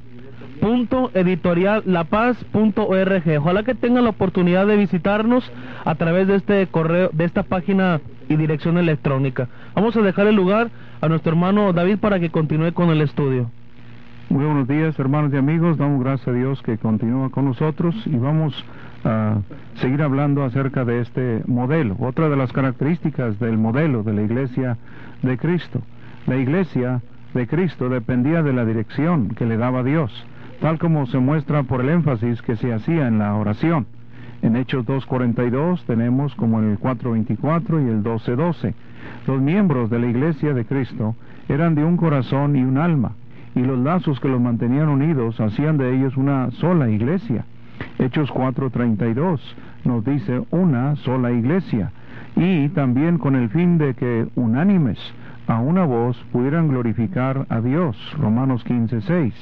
punto 0.60 1.10
editoriallapaz.org. 1.14 3.38
Ojalá 3.38 3.62
que 3.62 3.74
tengan 3.74 4.04
la 4.04 4.10
oportunidad 4.10 4.66
de 4.66 4.76
visitarnos 4.76 5.50
a 5.84 5.94
través 5.94 6.28
de 6.28 6.36
este 6.36 6.66
correo, 6.66 7.10
de 7.12 7.24
esta 7.24 7.42
página 7.42 8.00
y 8.28 8.36
dirección 8.36 8.78
electrónica. 8.78 9.48
Vamos 9.74 9.96
a 9.96 10.02
dejar 10.02 10.26
el 10.26 10.36
lugar 10.36 10.70
a 11.00 11.08
nuestro 11.08 11.32
hermano 11.32 11.72
David 11.72 11.98
para 11.98 12.20
que 12.20 12.30
continúe 12.30 12.72
con 12.72 12.90
el 12.90 13.00
estudio. 13.00 13.50
Muy 14.28 14.44
buenos 14.44 14.68
días, 14.68 14.98
hermanos 14.98 15.32
y 15.32 15.38
amigos. 15.38 15.78
Damos 15.78 16.04
gracias 16.04 16.28
a 16.28 16.32
Dios 16.32 16.60
que 16.62 16.76
continúa 16.76 17.30
con 17.30 17.46
nosotros 17.46 17.94
y 18.04 18.16
vamos 18.16 18.52
a 19.04 19.38
seguir 19.76 20.02
hablando 20.02 20.44
acerca 20.44 20.84
de 20.84 21.00
este 21.00 21.42
modelo. 21.46 21.96
Otra 21.98 22.28
de 22.28 22.36
las 22.36 22.52
características 22.52 23.38
del 23.38 23.56
modelo 23.56 24.02
de 24.02 24.12
la 24.12 24.22
iglesia 24.22 24.76
de 25.22 25.38
Cristo. 25.38 25.80
La 26.26 26.36
iglesia 26.36 27.00
de 27.32 27.46
Cristo 27.46 27.88
dependía 27.88 28.42
de 28.42 28.52
la 28.52 28.66
dirección 28.66 29.30
que 29.30 29.46
le 29.46 29.56
daba 29.56 29.82
Dios 29.82 30.12
tal 30.60 30.78
como 30.78 31.06
se 31.06 31.18
muestra 31.18 31.62
por 31.62 31.80
el 31.80 31.88
énfasis 31.90 32.42
que 32.42 32.56
se 32.56 32.72
hacía 32.72 33.06
en 33.06 33.18
la 33.18 33.34
oración. 33.34 33.86
En 34.42 34.56
Hechos 34.56 34.86
2.42 34.86 35.82
tenemos 35.84 36.34
como 36.34 36.60
en 36.60 36.70
el 36.70 36.78
4.24 36.78 37.84
y 37.84 37.88
el 37.88 38.02
12.12. 38.02 38.74
Los 39.26 39.40
miembros 39.40 39.90
de 39.90 39.98
la 39.98 40.06
iglesia 40.06 40.54
de 40.54 40.64
Cristo 40.64 41.16
eran 41.48 41.74
de 41.74 41.84
un 41.84 41.96
corazón 41.96 42.56
y 42.56 42.62
un 42.62 42.78
alma, 42.78 43.12
y 43.54 43.60
los 43.60 43.78
lazos 43.78 44.20
que 44.20 44.28
los 44.28 44.40
mantenían 44.40 44.88
unidos 44.88 45.40
hacían 45.40 45.76
de 45.76 45.94
ellos 45.94 46.16
una 46.16 46.50
sola 46.52 46.88
iglesia. 46.88 47.44
Hechos 47.98 48.30
4.32 48.30 49.40
nos 49.84 50.04
dice 50.04 50.42
una 50.50 50.96
sola 50.96 51.32
iglesia, 51.32 51.90
y 52.36 52.68
también 52.68 53.18
con 53.18 53.34
el 53.34 53.48
fin 53.48 53.78
de 53.78 53.94
que 53.94 54.28
unánimes 54.36 54.98
a 55.48 55.58
una 55.58 55.84
voz 55.84 56.16
pudieran 56.30 56.68
glorificar 56.68 57.46
a 57.48 57.60
Dios. 57.60 57.96
Romanos 58.18 58.64
15.6. 58.66 59.32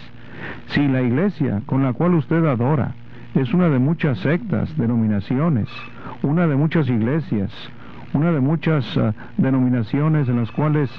Si 0.69 0.87
la 0.89 1.03
iglesia 1.03 1.63
con 1.67 1.83
la 1.83 1.93
cual 1.93 2.15
usted 2.15 2.45
adora 2.45 2.95
es 3.35 3.53
una 3.53 3.69
de 3.69 3.79
muchas 3.79 4.19
sectas, 4.19 4.77
denominaciones, 4.77 5.69
una 6.23 6.47
de 6.47 6.57
muchas 6.57 6.89
iglesias, 6.89 7.53
una 8.13 8.33
de 8.33 8.41
muchas 8.41 8.97
ah, 8.97 9.13
denominaciones 9.37 10.29
en 10.29 10.37
las 10.37 10.51
cuales 10.53 10.91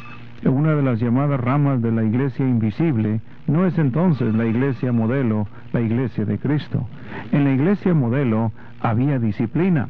una 0.45 0.75
de 0.75 0.83
las 0.83 0.99
llamadas 0.99 1.39
ramas 1.39 1.81
de 1.81 1.91
la 1.91 2.03
iglesia 2.03 2.45
invisible, 2.45 3.21
no 3.47 3.65
es 3.65 3.77
entonces 3.77 4.35
la 4.35 4.45
iglesia 4.45 4.91
modelo, 4.91 5.47
la 5.73 5.81
iglesia 5.81 6.25
de 6.25 6.38
Cristo. 6.38 6.88
En 7.31 7.43
la 7.43 7.51
iglesia 7.51 7.93
modelo 7.93 8.51
había 8.79 9.19
disciplina. 9.19 9.89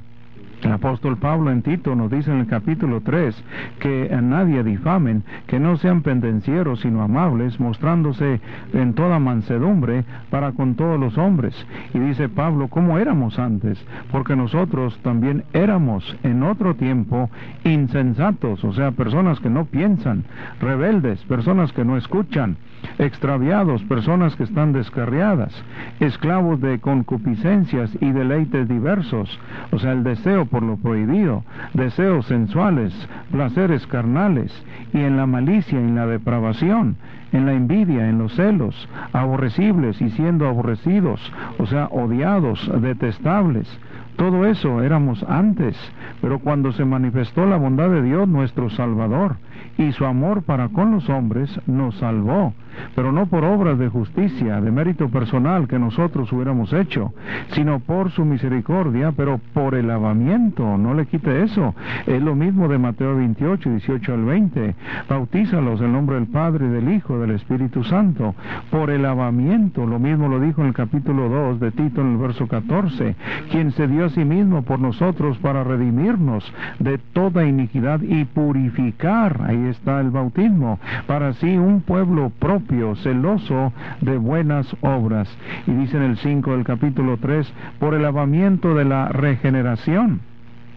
El 0.64 0.72
apóstol 0.72 1.18
Pablo 1.18 1.52
en 1.52 1.62
Tito 1.62 1.96
nos 1.96 2.10
dice 2.10 2.32
en 2.32 2.40
el 2.40 2.48
capítulo 2.48 3.02
3 3.02 3.44
que 3.80 4.10
a 4.12 4.22
nadie 4.22 4.64
difamen, 4.64 5.24
que 5.46 5.60
no 5.60 5.78
sean 5.78 6.02
pendencieros 6.02 6.82
sino 6.82 7.04
amables, 7.04 7.60
mostrándose 7.60 8.42
en 8.74 8.94
toda 8.96 9.20
mansedumbre 9.20 10.04
para 10.32 10.54
con 10.54 10.76
todos 10.76 11.00
los 11.00 11.18
hombres. 11.18 11.54
Y 11.94 12.00
dice 12.00 12.28
Pablo, 12.28 12.70
¿cómo 12.70 12.98
éramos 12.98 13.38
antes? 13.38 13.78
Porque 14.12 14.36
nosotros 14.36 14.98
también 15.04 15.44
éramos 15.54 16.18
en 16.24 16.42
otro 16.42 16.76
tiempo 16.76 17.30
insensatos, 17.64 18.64
o 18.64 18.74
sea, 18.74 18.92
personas 18.92 19.40
que 19.40 19.52
no 19.52 19.66
piensan, 19.66 20.24
rebeldes, 20.60 21.24
personas 21.26 21.72
que 21.72 21.86
no 21.86 21.98
escuchan, 21.98 22.58
extraviados, 23.00 23.84
personas 23.84 24.36
que 24.36 24.44
están 24.44 24.74
descarriadas, 24.74 25.54
esclavos 26.00 26.60
de 26.62 26.80
concupiscencias 26.80 27.92
y 28.02 28.12
deleites 28.12 28.68
diversos, 28.68 29.40
o 29.72 29.80
sea, 29.80 29.92
el 29.92 30.04
deseo 30.04 30.46
por 30.46 30.64
lo 30.64 30.78
prohibido, 30.78 31.44
deseos 31.74 32.26
sensuales, 32.26 32.94
placeres 33.32 33.86
carnales, 33.88 34.52
y 34.94 35.00
en 35.00 35.18
la 35.18 35.26
malicia, 35.26 35.80
en 35.80 35.96
la 35.96 36.06
depravación, 36.08 36.96
en 37.32 37.46
la 37.46 37.54
envidia, 37.54 38.10
en 38.10 38.20
los 38.20 38.34
celos, 38.36 38.88
aborrecibles 39.14 40.02
y 40.02 40.10
siendo 40.12 40.48
aborrecidos, 40.48 41.22
o 41.58 41.66
sea, 41.66 41.88
odiados, 41.92 42.70
detestables. 42.82 43.68
Todo 44.16 44.46
eso 44.48 44.82
éramos 44.82 45.24
antes, 45.30 45.78
pero 46.22 46.40
cuando 46.40 46.72
se 46.72 46.86
manifestó 46.86 47.46
la 47.46 47.58
bondad 47.58 47.90
de 47.90 48.02
Dios 48.02 48.28
nuestro 48.28 48.70
Salvador 48.72 49.36
y 49.78 49.92
su 49.92 50.06
amor 50.06 50.44
para 50.44 50.70
con 50.70 50.92
los 50.92 51.10
hombres, 51.10 51.50
nos 51.68 51.96
salvó 51.96 52.54
pero 52.96 53.12
no 53.12 53.28
por 53.28 53.44
obras 53.44 53.78
de 53.78 53.90
justicia, 53.90 54.62
de 54.62 54.72
mérito 54.72 55.10
personal 55.10 55.68
que 55.68 55.80
nosotros 55.80 56.32
hubiéramos 56.32 56.74
hecho, 56.74 57.14
sino 57.52 57.80
por 57.80 58.12
su 58.12 58.26
misericordia, 58.26 59.12
pero 59.16 59.40
por 59.54 59.76
el 59.76 59.88
lavamiento, 59.88 60.78
no 60.78 60.94
le 60.94 61.06
quite 61.06 61.44
eso. 61.44 61.74
Es 62.06 62.22
lo 62.22 62.36
mismo 62.36 62.68
de 62.68 62.78
Mateo 62.78 63.16
28, 63.16 63.70
18 63.70 64.14
al 64.14 64.26
20. 64.26 64.76
Bautízalos 65.10 65.82
en 65.82 65.94
nombre 65.94 66.16
del 66.16 66.28
Padre, 66.28 66.68
del 66.70 66.94
Hijo, 66.94 67.20
del 67.20 67.32
Espíritu 67.32 67.84
Santo, 67.84 68.36
por 68.72 68.90
el 68.90 69.04
lavamiento, 69.04 69.86
lo 69.86 70.00
mismo 70.00 70.28
lo 70.28 70.40
dijo 70.40 70.62
en 70.62 70.68
el 70.68 70.74
capítulo 70.74 71.30
2 71.30 71.60
de 71.60 71.72
Tito 71.72 72.02
en 72.02 72.14
el 72.14 72.18
verso 72.18 72.48
14, 72.48 73.16
quien 73.52 73.72
se 73.72 73.88
dio 73.88 74.06
a 74.06 74.10
sí 74.10 74.24
mismo 74.24 74.64
por 74.64 74.80
nosotros 74.80 75.38
para 75.38 75.64
redimirnos 75.64 76.52
de 76.80 76.98
toda 76.98 77.46
iniquidad 77.46 78.02
y 78.02 78.26
purificar, 78.26 79.47
ahí 79.48 79.68
está 79.68 80.02
el 80.02 80.12
bautismo, 80.12 80.80
para 81.08 81.30
así 81.30 81.58
un 81.58 81.82
pueblo 81.82 82.32
propio 82.38 82.96
celoso 82.98 83.72
de 84.02 84.18
buenas 84.18 84.68
obras. 84.82 85.30
Y 85.66 85.72
dice 85.72 85.98
en 85.98 86.04
el 86.04 86.18
5 86.18 86.52
del 86.52 86.66
capítulo 86.66 87.18
3, 87.18 87.52
por 87.80 87.94
el 87.94 88.04
lavamiento 88.04 88.76
de 88.76 88.86
la 88.86 89.08
regeneración 89.10 90.22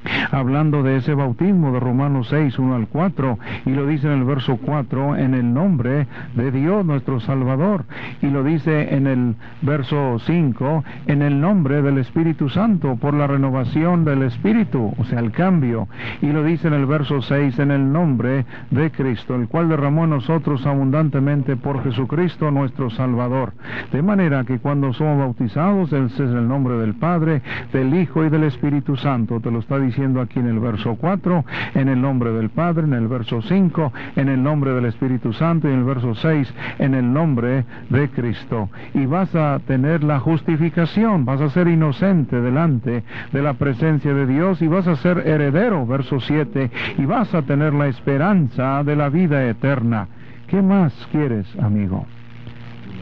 hablando 0.30 0.82
de 0.82 0.96
ese 0.96 1.14
bautismo 1.14 1.72
de 1.72 1.80
Romanos 1.80 2.28
6, 2.30 2.59
1 2.59 2.74
al 2.74 2.88
4, 2.88 3.38
y 3.66 3.70
lo 3.70 3.86
dice 3.86 4.07
en 4.07 4.14
el 4.14 4.24
verso 4.24 4.59
4, 4.59 5.16
en 5.16 5.34
el 5.34 5.53
nombre 5.53 6.07
de 6.34 6.51
Dios 6.51 6.84
nuestro 6.84 7.20
Salvador, 7.20 7.84
y 8.22 8.26
lo 8.26 8.42
dice 8.44 8.94
en 8.94 9.07
el 9.07 9.34
verso 9.62 10.18
5, 10.18 10.84
en 11.07 11.22
el 11.22 11.40
nombre 11.40 11.82
del 11.82 11.98
Espíritu 11.98 12.48
Santo, 12.48 12.96
por 12.96 13.14
la 13.14 13.26
renovación 13.26 14.05
del 14.05 14.22
Espíritu, 14.22 14.92
o 14.96 15.05
sea, 15.05 15.20
el 15.20 15.32
cambio, 15.32 15.88
y 16.22 16.26
lo 16.26 16.42
dice 16.44 16.68
en 16.68 16.74
el 16.74 16.86
verso 16.86 17.22
6, 17.22 17.59
en 17.59 17.70
el 17.70 17.92
nombre 17.92 18.46
de 18.70 18.90
Cristo, 18.90 19.34
el 19.34 19.48
cual 19.48 19.68
derramó 19.68 20.05
en 20.05 20.11
nosotros 20.11 20.66
abundantemente 20.66 21.57
por 21.57 21.82
Jesucristo 21.82 22.51
nuestro 22.51 22.90
Salvador. 22.90 23.53
De 23.92 24.03
manera 24.03 24.44
que 24.44 24.59
cuando 24.59 24.92
somos 24.92 25.18
bautizados, 25.18 25.92
es 25.92 26.18
el 26.18 26.48
nombre 26.48 26.76
del 26.76 26.94
Padre, 26.94 27.42
del 27.72 27.94
Hijo 27.94 28.24
y 28.24 28.30
del 28.30 28.44
Espíritu 28.44 28.96
Santo, 28.96 29.40
te 29.40 29.51
lo 29.51 29.59
está 29.59 29.78
diciendo 29.78 29.89
diciendo 29.91 30.20
aquí 30.20 30.38
en 30.38 30.47
el 30.47 30.61
verso 30.61 30.95
4, 30.95 31.45
en 31.74 31.88
el 31.88 32.01
nombre 32.01 32.30
del 32.32 32.51
Padre, 32.51 32.84
en 32.84 32.93
el 32.93 33.09
verso 33.09 33.43
5, 33.43 33.93
en 34.14 34.28
el 34.28 34.41
nombre 34.41 34.72
del 34.72 34.84
Espíritu 34.84 35.32
Santo 35.32 35.68
y 35.68 35.72
en 35.72 35.80
el 35.80 35.84
verso 35.84 36.14
6, 36.14 36.55
en 36.78 36.95
el 36.95 37.12
nombre 37.12 37.64
de 37.88 38.09
Cristo. 38.11 38.68
Y 38.95 39.07
vas 39.07 39.34
a 39.34 39.59
tener 39.66 40.05
la 40.05 40.20
justificación, 40.20 41.24
vas 41.24 41.41
a 41.41 41.51
ser 41.51 41.66
inocente 41.66 42.41
delante 42.41 43.03
de 43.32 43.43
la 43.43 43.55
presencia 43.55 44.14
de 44.14 44.26
Dios 44.26 44.62
y 44.62 44.68
vas 44.68 44.86
a 44.86 44.95
ser 44.95 45.26
heredero, 45.26 45.84
verso 45.86 46.20
7, 46.20 46.70
y 46.99 47.05
vas 47.05 47.34
a 47.34 47.43
tener 47.43 47.74
la 47.74 47.88
esperanza 47.88 48.84
de 48.84 48.95
la 48.95 49.09
vida 49.09 49.45
eterna. 49.49 50.07
¿Qué 50.47 50.62
más 50.62 50.95
quieres, 51.11 51.46
amigo? 51.58 52.07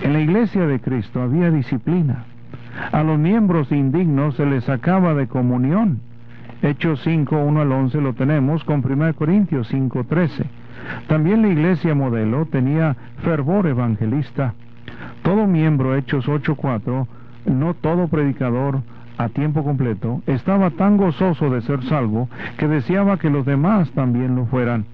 En 0.03 0.15
la 0.15 0.21
iglesia 0.21 0.67
de 0.67 0.81
Cristo 0.81 1.21
había 1.21 1.51
disciplina. 1.51 2.25
A 2.93 3.03
los 3.03 3.19
miembros 3.19 3.73
indignos 3.73 4.37
se 4.37 4.47
les 4.47 4.65
sacaba 4.65 5.15
de 5.15 5.27
comunión. 5.27 6.01
Hechos 6.63 7.01
5, 7.05 7.37
1 7.37 7.61
al 7.61 7.71
11 7.71 8.01
lo 8.01 8.15
tenemos 8.15 8.65
con 8.65 8.85
1 8.85 9.15
Corintios 9.15 9.69
5, 9.69 10.05
13. 10.05 10.45
También 11.07 11.43
la 11.43 11.49
iglesia 11.49 11.95
modelo 11.95 12.47
tenía 12.47 12.97
fervor 13.23 13.67
evangelista. 13.67 14.55
Todo 15.23 15.47
miembro, 15.47 15.95
Hechos 15.95 16.29
8, 16.29 16.57
4, 16.57 17.09
no 17.47 17.75
todo 17.75 18.09
predicador 18.09 18.83
a 19.19 19.29
tiempo 19.29 19.65
completo, 19.65 20.23
estaba 20.27 20.71
tan 20.71 20.97
gozoso 20.97 21.51
de 21.51 21.61
ser 21.63 21.83
salvo 21.85 22.29
que 22.57 22.69
deseaba 22.69 23.19
que 23.19 23.31
los 23.31 23.45
demás 23.45 23.91
también 23.91 24.37
lo 24.37 24.47
fueran. 24.47 24.85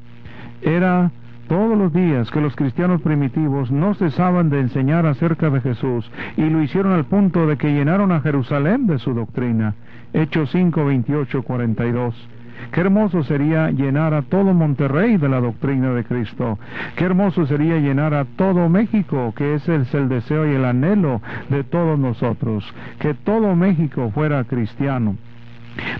Era 0.63 1.11
todos 1.49 1.77
los 1.77 1.93
días 1.93 2.31
que 2.31 2.41
los 2.41 2.57
cristianos 2.57 3.01
primitivos 3.03 3.71
no 3.71 3.95
cesaban 3.95 4.51
de 4.51 4.61
enseñar 4.61 5.07
acerca 5.07 5.51
de 5.51 5.61
Jesús 5.61 6.11
y 6.37 6.49
lo 6.49 6.63
hicieron 6.63 6.93
al 6.93 7.05
punto 7.05 7.47
de 7.47 7.57
que 7.57 7.73
llenaron 7.73 8.13
a 8.13 8.21
Jerusalén 8.21 8.87
de 8.87 8.99
su 8.99 9.15
doctrina. 9.15 9.75
Hechos 10.13 10.51
5, 10.53 10.85
28, 10.85 11.43
42. 11.43 12.15
Qué 12.73 12.81
hermoso 12.81 13.23
sería 13.25 13.71
llenar 13.71 14.15
a 14.15 14.23
todo 14.23 14.55
Monterrey 14.55 15.17
de 15.17 15.29
la 15.29 15.41
doctrina 15.41 15.91
de 15.93 16.05
Cristo. 16.05 16.59
Qué 16.97 17.05
hermoso 17.05 17.47
sería 17.47 17.79
llenar 17.79 18.15
a 18.15 18.25
todo 18.25 18.69
México, 18.69 19.33
que 19.37 19.55
ese 19.55 19.77
es 19.77 19.95
el 19.95 20.09
deseo 20.09 20.47
y 20.47 20.55
el 20.55 20.65
anhelo 20.65 21.21
de 21.51 21.65
todos 21.65 21.99
nosotros. 21.99 22.65
Que 22.99 23.15
todo 23.15 23.55
México 23.55 24.11
fuera 24.15 24.45
cristiano. 24.45 25.17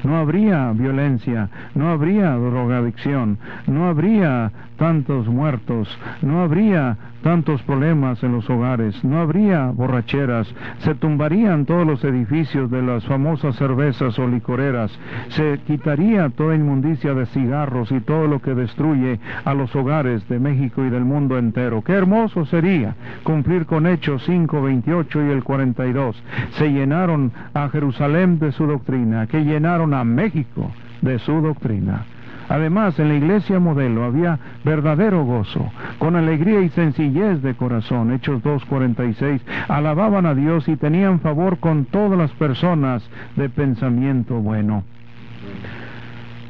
No 0.05 0.17
habría 0.17 0.71
violencia, 0.73 1.49
no 1.75 1.91
habría 1.91 2.31
drogadicción, 2.33 3.39
no 3.67 3.89
habría 3.89 4.53
tantos 4.77 5.27
muertos, 5.27 5.89
no 6.23 6.43
habría 6.43 6.97
tantos 7.23 7.63
problemas 7.63 8.23
en 8.23 8.33
los 8.33 8.49
hogares, 8.51 9.03
no 9.03 9.19
habría 9.19 9.71
borracheras, 9.71 10.47
se 10.79 10.95
tumbarían 10.95 11.65
todos 11.65 11.87
los 11.87 12.05
edificios 12.05 12.71
de 12.71 12.83
las 12.83 13.05
famosas 13.07 13.57
cervezas 13.57 14.19
o 14.19 14.29
licoreras, 14.29 14.91
se 15.29 15.59
quitaría 15.67 16.29
toda 16.29 16.55
inmundicia 16.55 17.15
de 17.15 17.27
cigarros 17.27 17.91
y 17.93 18.01
todo 18.01 18.27
lo 18.27 18.43
que 18.43 18.55
destruye 18.55 19.21
a 19.45 19.55
los 19.55 19.75
hogares 19.75 20.29
de 20.29 20.39
México 20.39 20.85
y 20.85 20.91
del 20.91 21.05
mundo 21.05 21.39
entero. 21.39 21.83
Qué 21.83 21.93
hermoso 21.93 22.45
sería 22.45 22.95
cumplir 23.23 23.67
con 23.67 23.87
Hechos 23.87 24.23
5, 24.27 24.61
28 24.61 25.27
y 25.27 25.31
el 25.31 25.43
42. 25.43 26.23
Se 26.59 26.71
llenaron 26.71 27.33
a 27.55 27.69
Jerusalén 27.69 28.39
de 28.39 28.53
su 28.53 28.67
doctrina, 28.67 29.27
que 29.27 29.45
llenaron 29.45 29.95
a 29.95 30.05
México 30.05 30.71
de 31.01 31.19
su 31.19 31.41
doctrina. 31.41 32.05
Además, 32.55 32.97
en 33.01 33.09
la 33.09 33.15
iglesia 33.17 33.59
modelo 33.59 34.05
había 34.05 34.39
verdadero 34.63 35.25
gozo, 35.25 35.73
con 35.99 36.15
alegría 36.15 36.61
y 36.61 36.69
sencillez 36.69 37.43
de 37.43 37.55
corazón. 37.55 38.13
Hechos 38.13 38.45
2.46, 38.45 39.41
alababan 39.67 40.25
a 40.25 40.37
Dios 40.37 40.69
y 40.69 40.77
tenían 40.77 41.19
favor 41.19 41.59
con 41.59 41.85
todas 41.85 42.17
las 42.17 42.31
personas 42.31 43.03
de 43.35 43.49
pensamiento 43.49 44.37
bueno. 44.37 44.85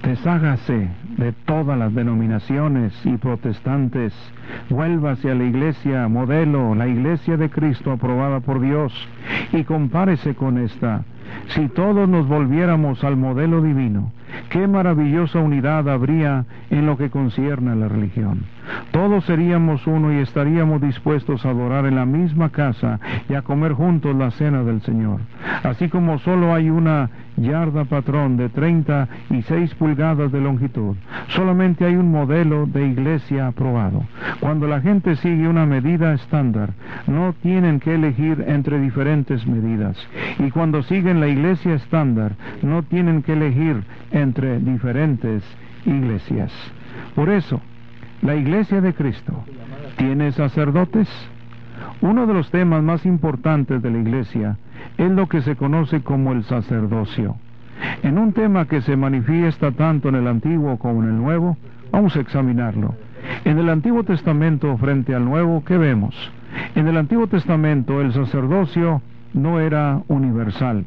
Deshágase 0.03 0.91
de 1.17 1.33
todas 1.47 1.79
las 1.79 1.95
denominaciones 1.95 2.93
y 3.07 3.17
protestantes. 3.17 4.13
Vuélvase 4.69 5.31
a 5.31 5.35
la 5.35 5.45
iglesia 5.45 6.07
modelo, 6.09 6.75
la 6.75 6.87
iglesia 6.87 7.39
de 7.39 7.49
Cristo 7.49 7.93
aprobada 7.93 8.41
por 8.41 8.61
Dios, 8.61 8.93
y 9.55 9.65
compárese 9.65 10.35
con 10.35 10.59
esta. 10.59 11.03
Si 11.49 11.69
todos 11.69 12.09
nos 12.09 12.27
volviéramos 12.27 13.05
al 13.05 13.17
modelo 13.17 13.63
divino, 13.63 14.13
qué 14.51 14.67
maravillosa 14.67 15.39
unidad 15.39 15.89
habría 15.89 16.45
en 16.71 16.87
lo 16.87 16.97
que 16.97 17.11
concierne 17.11 17.73
a 17.73 17.75
la 17.75 17.89
religión. 17.89 18.45
Todos 18.93 19.25
seríamos 19.25 19.87
uno 19.87 20.13
y 20.13 20.19
estaríamos 20.19 20.81
dispuestos 20.81 21.45
a 21.45 21.51
adorar 21.51 21.87
en 21.87 21.97
la 21.97 22.07
misma 22.07 22.51
casa 22.51 23.01
y 23.29 23.35
a 23.35 23.43
comer 23.43 23.73
juntos 23.73 24.15
la 24.17 24.31
cena 24.31 24.63
del 24.63 24.81
Señor. 24.83 25.21
Así 25.63 25.89
como 25.89 26.19
solo 26.19 26.55
hay 26.55 26.71
una 26.71 27.11
yarda 27.37 27.85
patrón 27.85 28.37
de 28.37 28.49
36 28.49 29.75
pulgadas 29.75 30.31
de 30.31 30.41
longitud, 30.41 30.97
solamente 31.29 31.85
hay 31.85 31.97
un 31.97 32.11
modelo 32.11 32.67
de 32.67 32.87
iglesia 32.87 33.49
aprobado. 33.49 34.05
Cuando 34.41 34.67
la 34.67 34.81
gente 34.81 35.17
sigue 35.17 35.49
una 35.49 35.67
medida 35.67 36.15
estándar, 36.15 36.71
no 37.07 37.35
tienen 37.43 37.81
que 37.81 37.95
elegir 37.95 38.45
entre 38.47 38.81
diferentes 38.81 39.47
medidas. 39.47 39.97
Y 40.39 40.51
cuando 40.51 40.83
siguen 40.83 41.14
la 41.21 41.29
iglesia 41.29 41.75
estándar, 41.75 42.33
no 42.63 42.83
tienen 42.83 43.23
que 43.23 43.33
elegir 43.33 43.83
entre 44.11 44.59
diferentes 44.61 45.43
iglesias. 45.85 46.53
Por 47.15 47.29
eso, 47.29 47.61
la 48.23 48.37
iglesia 48.37 48.81
de 48.81 48.95
Cristo 48.95 49.45
tiene 49.97 50.33
sacerdotes. 50.33 51.09
Uno 52.01 52.27
de 52.27 52.35
los 52.35 52.51
temas 52.51 52.83
más 52.83 53.05
importantes 53.05 53.83
de 53.83 53.91
la 53.91 53.99
iglesia 53.99 54.57
es 54.97 55.11
lo 55.11 55.29
que 55.29 55.43
se 55.43 55.57
conoce 55.57 56.03
como 56.03 56.33
el 56.33 56.45
sacerdocio. 56.45 57.37
En 58.03 58.19
un 58.19 58.33
tema 58.33 58.67
que 58.67 58.81
se 58.81 58.97
manifiesta 58.97 59.73
tanto 59.73 60.09
en 60.09 60.15
el 60.15 60.27
Antiguo 60.29 60.79
como 60.79 61.03
en 61.03 61.11
el 61.11 61.17
Nuevo, 61.17 61.57
vamos 61.91 62.17
a 62.17 62.21
examinarlo. 62.21 62.95
En 63.45 63.59
el 63.59 63.69
Antiguo 63.69 64.05
Testamento 64.05 64.77
frente 64.77 65.15
al 65.15 65.25
Nuevo, 65.25 65.65
¿qué 65.65 65.77
vemos? 65.77 66.15
En 66.75 66.87
el 66.87 66.97
Antiguo 66.97 67.27
Testamento 67.27 68.01
el 68.01 68.13
sacerdocio 68.13 69.03
no 69.33 69.61
era 69.61 70.01
universal. 70.09 70.87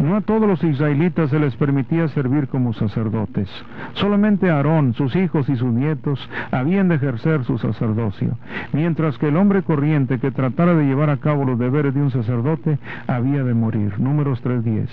No 0.00 0.16
a 0.16 0.20
todos 0.20 0.48
los 0.48 0.62
israelitas 0.64 1.30
se 1.30 1.38
les 1.38 1.54
permitía 1.56 2.08
servir 2.08 2.48
como 2.48 2.72
sacerdotes. 2.72 3.48
Solamente 3.94 4.50
Aarón, 4.50 4.94
sus 4.94 5.14
hijos 5.16 5.48
y 5.48 5.56
sus 5.56 5.72
nietos 5.72 6.28
habían 6.50 6.88
de 6.88 6.96
ejercer 6.96 7.44
su 7.44 7.58
sacerdocio, 7.58 8.36
mientras 8.72 9.18
que 9.18 9.28
el 9.28 9.36
hombre 9.36 9.62
corriente 9.62 10.18
que 10.18 10.30
tratara 10.30 10.74
de 10.74 10.84
llevar 10.84 11.10
a 11.10 11.18
cabo 11.18 11.44
los 11.44 11.58
deberes 11.58 11.94
de 11.94 12.02
un 12.02 12.10
sacerdote 12.10 12.78
había 13.06 13.42
de 13.44 13.54
morir. 13.54 13.98
Números 13.98 14.42
3.10. 14.42 14.88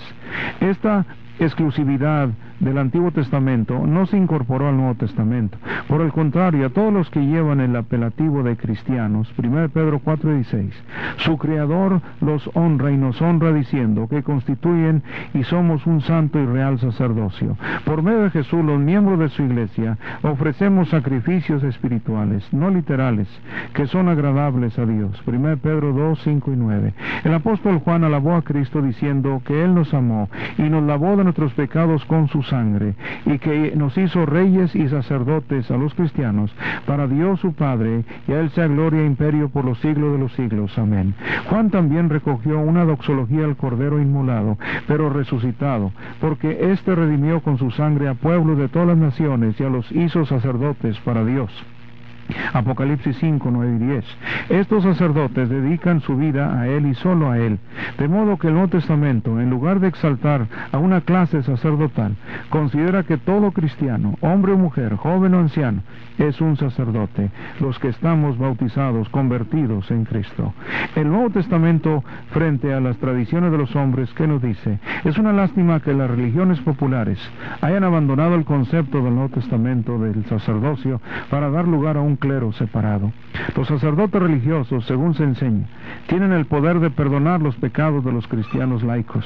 Esta 0.60 1.04
exclusividad 1.38 2.30
del 2.60 2.78
Antiguo 2.78 3.10
Testamento 3.10 3.86
no 3.86 4.06
se 4.06 4.16
incorporó 4.16 4.68
al 4.68 4.76
Nuevo 4.76 4.94
Testamento. 4.94 5.58
Por 5.88 6.00
el 6.00 6.12
contrario, 6.12 6.66
a 6.66 6.70
todos 6.70 6.92
los 6.92 7.10
que 7.10 7.20
llevan 7.20 7.60
el 7.60 7.76
apelativo 7.76 8.42
de 8.42 8.56
cristianos, 8.56 9.32
1 9.36 9.68
Pedro 9.68 10.00
4:16, 10.00 10.72
su 11.16 11.36
Creador 11.36 12.00
los 12.20 12.48
honra 12.54 12.90
y 12.90 12.96
nos 12.96 13.20
honra 13.20 13.52
diciendo 13.52 14.08
que 14.08 14.22
constituyen 14.22 15.02
y 15.34 15.44
somos 15.44 15.86
un 15.86 16.00
santo 16.00 16.38
y 16.40 16.46
real 16.46 16.78
sacerdocio. 16.78 17.56
Por 17.84 18.02
medio 18.02 18.22
de 18.22 18.30
Jesús, 18.30 18.64
los 18.64 18.80
miembros 18.80 19.18
de 19.18 19.28
su 19.28 19.42
iglesia 19.42 19.98
ofrecemos 20.22 20.88
sacrificios 20.88 21.62
espirituales, 21.62 22.50
no 22.52 22.70
literales, 22.70 23.28
que 23.74 23.86
son 23.86 24.08
agradables 24.08 24.78
a 24.78 24.86
Dios. 24.86 25.22
1 25.26 25.58
Pedro 25.58 25.92
2, 25.92 26.20
5 26.22 26.52
y 26.52 26.56
9. 26.56 26.94
El 27.24 27.34
apóstol 27.34 27.78
Juan 27.78 28.04
alabó 28.04 28.34
a 28.34 28.42
Cristo 28.42 28.80
diciendo 28.80 29.42
que 29.44 29.64
Él 29.64 29.74
nos 29.74 29.92
amó 29.92 30.28
y 30.58 30.62
nos 30.62 30.82
lavó 30.82 31.16
de 31.16 31.25
nuestros 31.26 31.52
pecados 31.54 32.04
con 32.04 32.28
su 32.28 32.42
sangre 32.44 32.94
y 33.26 33.38
que 33.38 33.74
nos 33.74 33.98
hizo 33.98 34.24
reyes 34.26 34.74
y 34.76 34.88
sacerdotes 34.88 35.68
a 35.72 35.76
los 35.76 35.92
cristianos 35.94 36.54
para 36.86 37.08
Dios 37.08 37.40
su 37.40 37.52
Padre 37.52 38.04
y 38.28 38.32
a 38.32 38.40
Él 38.40 38.50
sea 38.50 38.68
gloria 38.68 39.00
e 39.00 39.06
imperio 39.06 39.48
por 39.48 39.64
los 39.64 39.78
siglos 39.80 40.12
de 40.12 40.18
los 40.18 40.32
siglos. 40.34 40.78
Amén. 40.78 41.14
Juan 41.50 41.70
también 41.70 42.08
recogió 42.08 42.60
una 42.60 42.84
doxología 42.84 43.44
al 43.44 43.56
Cordero 43.56 44.00
inmolado, 44.00 44.56
pero 44.86 45.10
resucitado, 45.10 45.90
porque 46.20 46.70
éste 46.70 46.94
redimió 46.94 47.40
con 47.40 47.58
su 47.58 47.72
sangre 47.72 48.08
a 48.08 48.14
pueblos 48.14 48.56
de 48.56 48.68
todas 48.68 48.88
las 48.88 48.98
naciones 48.98 49.58
y 49.60 49.64
a 49.64 49.68
los 49.68 49.90
hizo 49.90 50.24
sacerdotes 50.26 50.98
para 51.00 51.24
Dios. 51.24 51.50
Apocalipsis 52.52 53.16
5, 53.18 53.48
9 53.50 53.76
y 53.76 53.84
10. 53.86 54.04
Estos 54.50 54.82
sacerdotes 54.82 55.48
dedican 55.48 56.00
su 56.00 56.16
vida 56.16 56.60
a 56.60 56.68
Él 56.68 56.86
y 56.86 56.94
solo 56.94 57.30
a 57.30 57.38
Él, 57.38 57.58
de 57.98 58.08
modo 58.08 58.38
que 58.38 58.48
el 58.48 58.54
Nuevo 58.54 58.68
Testamento, 58.68 59.40
en 59.40 59.50
lugar 59.50 59.80
de 59.80 59.88
exaltar 59.88 60.46
a 60.72 60.78
una 60.78 61.00
clase 61.00 61.42
sacerdotal, 61.42 62.16
considera 62.50 63.02
que 63.02 63.16
todo 63.16 63.52
cristiano, 63.52 64.14
hombre 64.20 64.52
o 64.52 64.58
mujer, 64.58 64.96
joven 64.96 65.34
o 65.34 65.38
anciano, 65.38 65.82
es 66.18 66.40
un 66.40 66.56
sacerdote, 66.56 67.30
los 67.60 67.78
que 67.78 67.88
estamos 67.88 68.38
bautizados, 68.38 69.08
convertidos 69.10 69.90
en 69.90 70.04
Cristo. 70.04 70.54
El 70.94 71.08
Nuevo 71.08 71.30
Testamento, 71.30 72.02
frente 72.30 72.72
a 72.72 72.80
las 72.80 72.96
tradiciones 72.96 73.52
de 73.52 73.58
los 73.58 73.74
hombres, 73.76 74.12
¿qué 74.14 74.26
nos 74.26 74.40
dice? 74.42 74.78
Es 75.04 75.18
una 75.18 75.32
lástima 75.32 75.80
que 75.80 75.92
las 75.92 76.10
religiones 76.10 76.60
populares 76.60 77.18
hayan 77.60 77.84
abandonado 77.84 78.34
el 78.34 78.44
concepto 78.44 79.02
del 79.02 79.14
Nuevo 79.14 79.34
Testamento 79.34 79.98
del 79.98 80.24
sacerdocio 80.26 81.00
para 81.30 81.50
dar 81.50 81.68
lugar 81.68 81.96
a 81.96 82.00
un 82.00 82.15
clero 82.16 82.52
separado. 82.52 83.12
Los 83.56 83.68
sacerdotes 83.68 84.20
religiosos, 84.20 84.84
según 84.86 85.14
se 85.14 85.24
enseña, 85.24 85.66
tienen 86.08 86.32
el 86.32 86.46
poder 86.46 86.80
de 86.80 86.90
perdonar 86.90 87.40
los 87.40 87.56
pecados 87.56 88.04
de 88.04 88.12
los 88.12 88.26
cristianos 88.26 88.82
laicos, 88.82 89.24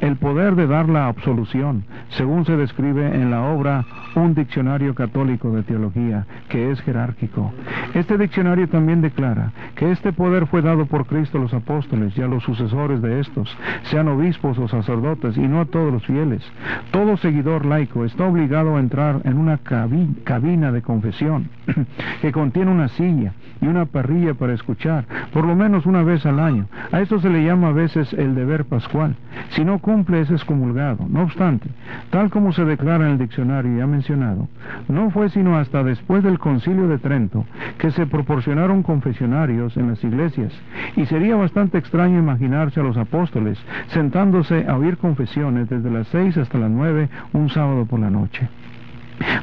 el 0.00 0.16
poder 0.16 0.54
de 0.54 0.66
dar 0.66 0.88
la 0.88 1.08
absolución, 1.08 1.84
según 2.10 2.44
se 2.44 2.56
describe 2.56 3.06
en 3.14 3.30
la 3.30 3.42
obra 3.42 3.84
Un 4.14 4.34
diccionario 4.34 4.94
católico 4.94 5.50
de 5.52 5.62
teología, 5.62 6.26
que 6.48 6.70
es 6.70 6.80
jerárquico. 6.82 7.52
Este 7.94 8.18
diccionario 8.18 8.68
también 8.68 9.00
declara 9.00 9.52
que 9.76 9.92
este 9.92 10.12
poder 10.12 10.46
fue 10.46 10.62
dado 10.62 10.86
por 10.86 11.06
Cristo 11.06 11.38
a 11.38 11.40
los 11.40 11.54
apóstoles 11.54 12.16
y 12.16 12.22
a 12.22 12.26
los 12.26 12.42
sucesores 12.42 13.00
de 13.02 13.20
estos, 13.20 13.54
sean 13.84 14.08
obispos 14.08 14.58
o 14.58 14.66
sacerdotes, 14.68 15.36
y 15.36 15.46
no 15.46 15.60
a 15.60 15.66
todos 15.66 15.92
los 15.92 16.04
fieles. 16.04 16.42
Todo 16.90 17.16
seguidor 17.16 17.64
laico 17.64 18.04
está 18.04 18.24
obligado 18.24 18.76
a 18.76 18.80
entrar 18.80 19.20
en 19.24 19.38
una 19.38 19.58
cabina 19.58 20.72
de 20.72 20.82
confesión 20.82 21.50
que 22.28 22.32
contiene 22.32 22.70
una 22.70 22.88
silla 22.88 23.32
y 23.62 23.66
una 23.68 23.86
parrilla 23.86 24.34
para 24.34 24.52
escuchar, 24.52 25.06
por 25.32 25.46
lo 25.46 25.56
menos 25.56 25.86
una 25.86 26.02
vez 26.02 26.26
al 26.26 26.40
año. 26.40 26.66
A 26.92 27.00
esto 27.00 27.18
se 27.20 27.30
le 27.30 27.42
llama 27.42 27.68
a 27.68 27.72
veces 27.72 28.12
el 28.12 28.34
deber 28.34 28.66
pascual. 28.66 29.16
Si 29.50 29.64
no 29.64 29.78
cumple 29.78 30.20
es 30.20 30.30
excomulgado. 30.30 31.06
No 31.08 31.22
obstante, 31.22 31.70
tal 32.10 32.28
como 32.28 32.52
se 32.52 32.66
declara 32.66 33.06
en 33.06 33.12
el 33.12 33.18
diccionario 33.18 33.78
ya 33.78 33.86
mencionado, 33.86 34.46
no 34.88 35.08
fue 35.10 35.30
sino 35.30 35.56
hasta 35.56 35.82
después 35.82 36.22
del 36.22 36.38
concilio 36.38 36.86
de 36.86 36.98
Trento 36.98 37.46
que 37.78 37.92
se 37.92 38.04
proporcionaron 38.04 38.82
confesionarios 38.82 39.78
en 39.78 39.88
las 39.88 40.04
iglesias, 40.04 40.52
y 40.96 41.06
sería 41.06 41.34
bastante 41.34 41.78
extraño 41.78 42.18
imaginarse 42.18 42.80
a 42.80 42.82
los 42.82 42.98
apóstoles 42.98 43.58
sentándose 43.86 44.66
a 44.68 44.76
oír 44.76 44.98
confesiones 44.98 45.70
desde 45.70 45.90
las 45.90 46.08
seis 46.08 46.36
hasta 46.36 46.58
las 46.58 46.70
nueve 46.70 47.08
un 47.32 47.48
sábado 47.48 47.86
por 47.86 48.00
la 48.00 48.10
noche. 48.10 48.50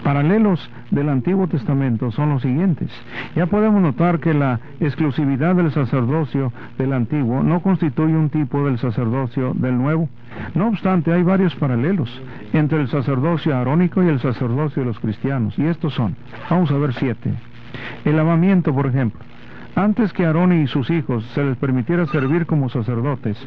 Paralelos 0.03 0.69
del 0.91 1.09
Antiguo 1.09 1.47
Testamento 1.47 2.11
son 2.11 2.29
los 2.29 2.41
siguientes. 2.41 2.89
Ya 3.35 3.47
podemos 3.47 3.81
notar 3.81 4.19
que 4.19 4.33
la 4.33 4.59
exclusividad 4.79 5.55
del 5.55 5.71
sacerdocio 5.71 6.53
del 6.77 6.93
Antiguo 6.93 7.43
no 7.43 7.61
constituye 7.61 8.15
un 8.15 8.29
tipo 8.29 8.65
del 8.65 8.77
sacerdocio 8.79 9.53
del 9.55 9.77
Nuevo. 9.77 10.09
No 10.53 10.67
obstante, 10.67 11.11
hay 11.11 11.23
varios 11.23 11.55
paralelos 11.55 12.09
entre 12.53 12.81
el 12.81 12.87
sacerdocio 12.87 13.55
arónico 13.55 14.03
y 14.03 14.07
el 14.07 14.19
sacerdocio 14.19 14.83
de 14.83 14.87
los 14.87 14.99
cristianos. 14.99 15.57
Y 15.57 15.65
estos 15.65 15.93
son, 15.93 16.15
vamos 16.49 16.71
a 16.71 16.77
ver 16.77 16.93
siete. 16.93 17.33
El 18.05 18.17
lavamiento, 18.17 18.73
por 18.73 18.87
ejemplo. 18.87 19.21
Antes 19.75 20.13
que 20.13 20.25
Aarón 20.25 20.53
y 20.53 20.67
sus 20.67 20.89
hijos 20.89 21.25
se 21.33 21.43
les 21.43 21.57
permitiera 21.57 22.05
servir 22.05 22.45
como 22.45 22.69
sacerdotes, 22.69 23.37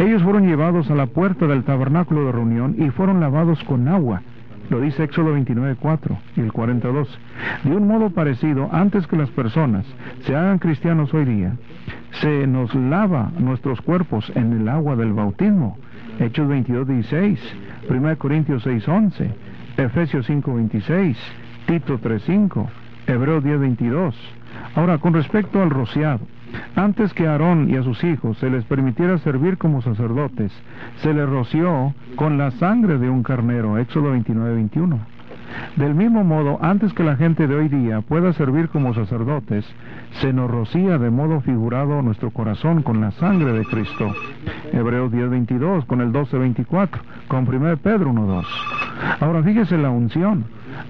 ellos 0.00 0.20
fueron 0.24 0.48
llevados 0.48 0.90
a 0.90 0.96
la 0.96 1.06
puerta 1.06 1.46
del 1.46 1.62
tabernáculo 1.62 2.26
de 2.26 2.32
reunión 2.32 2.74
y 2.76 2.90
fueron 2.90 3.20
lavados 3.20 3.62
con 3.62 3.86
agua. 3.86 4.22
Lo 4.68 4.80
dice 4.80 5.04
Éxodo 5.04 5.32
29, 5.32 5.76
4 5.78 6.18
y 6.36 6.40
el 6.40 6.52
42. 6.52 7.18
De 7.64 7.70
un 7.70 7.86
modo 7.86 8.10
parecido, 8.10 8.68
antes 8.72 9.06
que 9.06 9.16
las 9.16 9.30
personas 9.30 9.86
se 10.20 10.34
hagan 10.34 10.58
cristianos 10.58 11.14
hoy 11.14 11.24
día, 11.24 11.52
se 12.20 12.46
nos 12.46 12.74
lava 12.74 13.30
nuestros 13.38 13.80
cuerpos 13.80 14.30
en 14.34 14.52
el 14.60 14.68
agua 14.68 14.96
del 14.96 15.12
bautismo. 15.12 15.78
Hechos 16.18 16.48
22, 16.48 16.88
16, 16.88 17.56
1 17.88 18.18
Corintios 18.18 18.62
6, 18.62 18.88
11, 18.88 19.30
Efesios 19.76 20.26
5, 20.26 20.54
26, 20.54 21.16
Tito 21.66 21.98
3, 21.98 22.22
5, 22.24 22.70
Hebreos 23.06 23.44
10, 23.44 23.60
22. 23.60 24.16
Ahora, 24.74 24.98
con 24.98 25.12
respecto 25.12 25.62
al 25.62 25.70
rociado, 25.70 26.20
antes 26.74 27.12
que 27.14 27.26
a 27.26 27.32
Aarón 27.32 27.70
y 27.70 27.76
a 27.76 27.82
sus 27.82 28.02
hijos 28.04 28.38
se 28.38 28.50
les 28.50 28.64
permitiera 28.64 29.18
servir 29.18 29.58
como 29.58 29.82
sacerdotes, 29.82 30.52
se 30.96 31.12
les 31.12 31.28
roció 31.28 31.94
con 32.16 32.38
la 32.38 32.50
sangre 32.52 32.98
de 32.98 33.10
un 33.10 33.22
carnero, 33.22 33.78
Éxodo 33.78 34.10
29, 34.10 34.54
21. 34.54 35.16
Del 35.76 35.94
mismo 35.94 36.24
modo, 36.24 36.58
antes 36.60 36.92
que 36.92 37.04
la 37.04 37.16
gente 37.16 37.46
de 37.46 37.54
hoy 37.54 37.68
día 37.68 38.00
pueda 38.00 38.32
servir 38.32 38.68
como 38.68 38.94
sacerdotes, 38.94 39.64
se 40.20 40.32
nos 40.32 40.50
rocía 40.50 40.98
de 40.98 41.10
modo 41.10 41.40
figurado 41.40 42.02
nuestro 42.02 42.30
corazón 42.30 42.82
con 42.82 43.00
la 43.00 43.10
sangre 43.12 43.52
de 43.52 43.64
Cristo. 43.64 44.12
Hebreos 44.72 45.12
10:22, 45.12 45.84
con 45.86 46.00
el 46.00 46.12
12:24, 46.12 47.00
con 47.28 47.46
1 47.46 47.76
Pedro 47.76 48.10
1:2. 48.10 48.46
Ahora 49.20 49.42
fíjese 49.42 49.78
la 49.78 49.90
unción. 49.90 50.44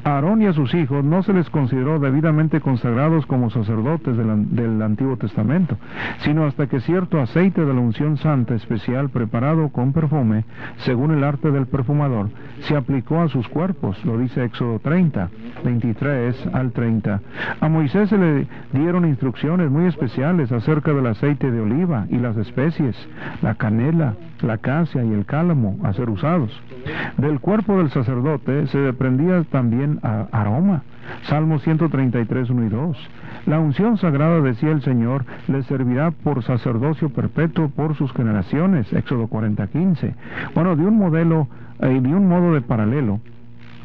A 0.05 0.17
Aarón 0.17 0.43
y 0.43 0.47
a 0.47 0.53
sus 0.53 0.73
hijos 0.75 1.05
no 1.05 1.23
se 1.23 1.33
les 1.33 1.49
consideró 1.51 1.99
debidamente 1.99 2.61
consagrados 2.61 3.27
como 3.27 3.51
sacerdotes 3.51 4.17
del, 4.17 4.83
Antiguo 4.83 5.17
Testamento, 5.17 5.77
sino 6.19 6.45
hasta 6.45 6.67
que 6.67 6.81
cierto 6.81 7.21
aceite 7.21 7.65
de 7.65 7.75
la 7.75 7.81
unción 7.81 8.17
santa 8.19 8.55
especial 8.55 9.11
preparado 9.11 9.69
con 9.71 9.93
perfume, 9.93 10.45
según 10.79 11.13
el 11.13 11.25
arte 11.25 11.51
del 11.51 11.67
perfumador, 11.67 12.29
se 12.61 12.77
aplicó 12.77 13.21
a 13.21 13.29
sus 13.29 13.49
cuerpos, 13.49 14.03
lo 14.05 14.19
dice 14.19 14.45
Éxodo 14.45 14.79
30, 14.79 15.29
23 15.65 16.49
al 16.53 16.73
30. 16.73 17.21
A 17.61 17.69
Moisés 17.69 18.09
se 18.09 18.19
le 18.19 18.47
dieron 18.73 19.07
instrucciones 19.07 19.71
muy 19.71 19.87
especiales 19.87 20.53
acerca 20.53 20.93
del 20.93 21.07
aceite 21.07 21.51
de 21.51 21.61
oliva 21.61 22.07
y 22.11 22.19
las 22.19 22.37
especies, 22.37 22.97
la 23.43 23.55
canela, 23.55 24.15
la 24.43 24.59
casia 24.59 25.05
y 25.05 25.13
el 25.13 25.25
cálamo 25.25 25.79
a 25.83 25.93
ser 25.93 26.11
usados. 26.11 26.51
Del 27.17 27.41
cuerpo 27.41 27.79
del 27.79 27.91
sacerdote 27.91 28.67
se 28.69 28.79
desprendía 28.79 29.43
también 29.45 29.76
a 30.03 30.27
aroma. 30.33 30.83
Salmo 31.25 31.59
133, 31.59 32.51
1 32.51 32.65
y 32.65 32.69
2. 32.69 32.97
La 33.47 33.61
unción 33.61 33.97
sagrada, 33.97 34.41
decía 34.41 34.71
el 34.71 34.83
Señor, 34.83 35.25
les 35.49 35.67
servirá 35.67 36.11
por 36.11 36.43
sacerdocio 36.43 37.11
perpetuo 37.11 37.69
por 37.69 37.95
sus 37.95 38.13
generaciones. 38.13 38.93
Éxodo 38.93 39.29
40, 39.29 39.67
15. 39.69 40.15
Bueno, 40.55 40.77
de 40.77 40.85
un 40.85 40.99
modelo 40.99 41.49
y 41.81 41.87
eh, 41.87 42.01
de 42.01 42.15
un 42.15 42.29
modo 42.29 42.55
de 42.55 42.61
paralelo, 42.61 43.21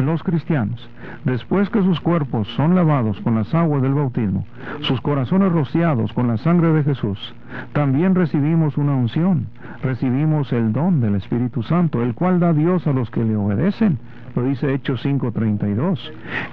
los 0.02 0.24
cristianos, 0.24 0.90
después 1.26 1.70
que 1.70 1.82
sus 1.82 2.00
cuerpos 2.00 2.48
son 2.56 2.76
lavados 2.76 3.20
con 3.22 3.36
las 3.36 3.54
aguas 3.54 3.82
del 3.82 3.94
bautismo, 3.94 4.46
sus 4.82 5.00
corazones 5.02 5.52
rociados 5.52 6.12
con 6.14 6.28
la 6.28 6.38
sangre 6.38 6.74
de 6.74 6.84
Jesús, 6.84 7.36
también 7.74 8.16
recibimos 8.16 8.78
una 8.78 8.96
unción, 8.96 9.48
recibimos 9.84 10.52
el 10.54 10.74
don 10.74 11.02
del 11.02 11.16
Espíritu 11.16 11.64
Santo, 11.64 12.02
el 12.02 12.14
cual 12.14 12.40
da 12.40 12.54
Dios 12.54 12.88
a 12.88 12.94
los 12.94 13.10
que 13.10 13.24
le 13.24 13.36
obedecen. 13.36 14.00
Lo 14.36 14.44
dice 14.44 14.74
Hechos 14.74 15.02
5:32. 15.06 16.00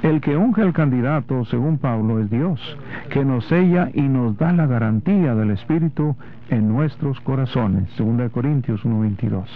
El 0.02 0.20
que 0.20 0.36
unge 0.36 0.62
al 0.62 0.72
candidato, 0.72 1.44
según 1.44 1.78
Pablo, 1.78 2.18
es 2.20 2.30
Dios, 2.30 2.60
que 3.10 3.24
nos 3.24 3.44
sella 3.46 3.90
y 3.94 4.02
nos 4.02 4.36
da 4.36 4.52
la 4.52 4.66
garantía 4.66 5.34
del 5.34 5.50
Espíritu 5.50 6.16
en 6.50 6.68
nuestros 6.68 7.20
corazones. 7.20 7.84
2 7.96 8.30
Corintios 8.30 8.84
1:22. 8.84 9.48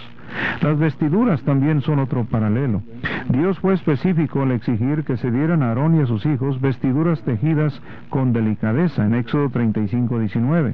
Las 0.61 0.77
vestiduras 0.77 1.41
también 1.43 1.81
son 1.81 1.99
otro 1.99 2.25
paralelo. 2.25 2.81
Dios 3.29 3.59
fue 3.59 3.73
específico 3.73 4.41
al 4.41 4.51
exigir 4.51 5.03
que 5.03 5.17
se 5.17 5.31
dieran 5.31 5.63
a 5.63 5.69
Aarón 5.69 5.95
y 5.95 6.01
a 6.01 6.05
sus 6.05 6.25
hijos 6.25 6.59
vestiduras 6.61 7.21
tejidas 7.23 7.81
con 8.09 8.33
delicadeza 8.33 9.05
en 9.05 9.15
Éxodo 9.15 9.49
35, 9.49 10.19
19. 10.19 10.73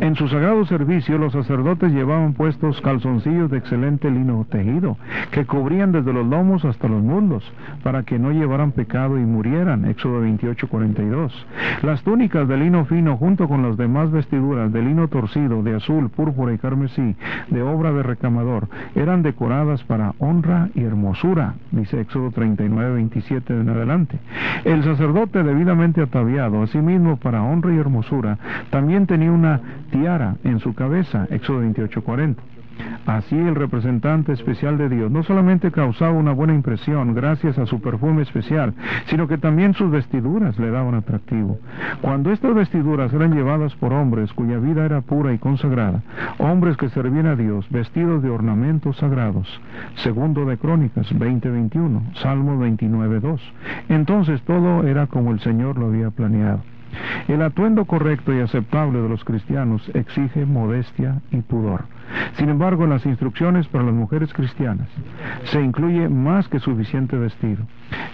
En 0.00 0.14
su 0.14 0.28
sagrado 0.28 0.64
servicio 0.66 1.18
los 1.18 1.32
sacerdotes 1.32 1.92
llevaban 1.92 2.34
puestos 2.34 2.80
calzoncillos 2.80 3.50
de 3.50 3.58
excelente 3.58 4.10
lino 4.10 4.46
tejido, 4.50 4.96
que 5.30 5.44
cubrían 5.44 5.92
desde 5.92 6.12
los 6.12 6.26
lomos 6.26 6.64
hasta 6.64 6.88
los 6.88 7.02
mundos, 7.02 7.44
para 7.82 8.02
que 8.02 8.18
no 8.18 8.32
llevaran 8.32 8.72
pecado 8.72 9.18
y 9.18 9.22
murieran. 9.22 9.84
Éxodo 9.84 10.20
28, 10.20 10.68
42. 10.68 11.46
Las 11.82 12.02
túnicas 12.02 12.48
de 12.48 12.56
lino 12.56 12.84
fino 12.86 13.16
junto 13.16 13.48
con 13.48 13.62
las 13.62 13.76
demás 13.76 14.10
vestiduras 14.10 14.72
de 14.72 14.82
lino 14.82 15.08
torcido, 15.08 15.62
de 15.62 15.76
azul, 15.76 16.10
púrpura 16.10 16.52
y 16.52 16.58
carmesí, 16.58 17.16
de 17.48 17.62
obra 17.62 17.92
de 17.92 18.02
recamador, 18.02 18.68
eran 18.94 19.22
decoradas 19.22 19.82
para 19.84 20.14
honra 20.18 20.68
y 20.74 20.82
hermosura, 20.82 21.54
dice 21.70 22.00
Éxodo 22.00 22.30
39, 22.30 22.94
27 22.94 23.52
en 23.52 23.68
adelante. 23.68 24.18
El 24.64 24.82
sacerdote 24.84 25.42
debidamente 25.42 26.02
ataviado, 26.02 26.62
asimismo 26.62 27.16
para 27.16 27.42
honra 27.42 27.74
y 27.74 27.78
hermosura, 27.78 28.38
también 28.70 29.06
tenía 29.06 29.32
una 29.32 29.60
tiara 29.90 30.36
en 30.44 30.58
su 30.60 30.74
cabeza, 30.74 31.26
Éxodo 31.30 31.60
28, 31.60 32.02
40. 32.02 32.42
Así 33.06 33.36
el 33.36 33.54
representante 33.54 34.32
especial 34.32 34.78
de 34.78 34.88
Dios 34.88 35.10
no 35.10 35.22
solamente 35.22 35.72
causaba 35.72 36.12
una 36.12 36.32
buena 36.32 36.54
impresión 36.54 37.14
gracias 37.14 37.58
a 37.58 37.66
su 37.66 37.80
perfume 37.80 38.22
especial, 38.22 38.74
sino 39.06 39.26
que 39.26 39.38
también 39.38 39.74
sus 39.74 39.90
vestiduras 39.90 40.58
le 40.58 40.70
daban 40.70 40.94
atractivo. 40.94 41.58
Cuando 42.00 42.32
estas 42.32 42.54
vestiduras 42.54 43.12
eran 43.12 43.34
llevadas 43.34 43.74
por 43.76 43.92
hombres 43.92 44.32
cuya 44.32 44.58
vida 44.58 44.84
era 44.84 45.00
pura 45.00 45.32
y 45.32 45.38
consagrada, 45.38 46.02
hombres 46.38 46.76
que 46.76 46.88
servían 46.90 47.26
a 47.26 47.36
Dios 47.36 47.66
vestidos 47.70 48.22
de 48.22 48.30
ornamentos 48.30 48.96
sagrados, 48.96 49.48
segundo 49.96 50.44
de 50.44 50.56
Crónicas 50.56 51.12
20:21, 51.12 52.14
Salmo 52.14 52.56
29:2, 52.58 53.40
entonces 53.88 54.42
todo 54.42 54.86
era 54.86 55.06
como 55.06 55.32
el 55.32 55.40
Señor 55.40 55.78
lo 55.78 55.86
había 55.86 56.10
planeado. 56.10 56.71
El 57.28 57.42
atuendo 57.42 57.84
correcto 57.84 58.32
y 58.34 58.40
aceptable 58.40 59.00
de 59.00 59.08
los 59.08 59.24
cristianos 59.24 59.90
exige 59.94 60.46
modestia 60.46 61.20
y 61.30 61.38
pudor. 61.38 61.84
Sin 62.34 62.48
embargo, 62.48 62.84
en 62.84 62.90
las 62.90 63.06
instrucciones 63.06 63.66
para 63.68 63.84
las 63.84 63.94
mujeres 63.94 64.32
cristianas 64.32 64.88
se 65.44 65.60
incluye 65.60 66.08
más 66.08 66.48
que 66.48 66.58
suficiente 66.58 67.16
vestido. 67.16 67.64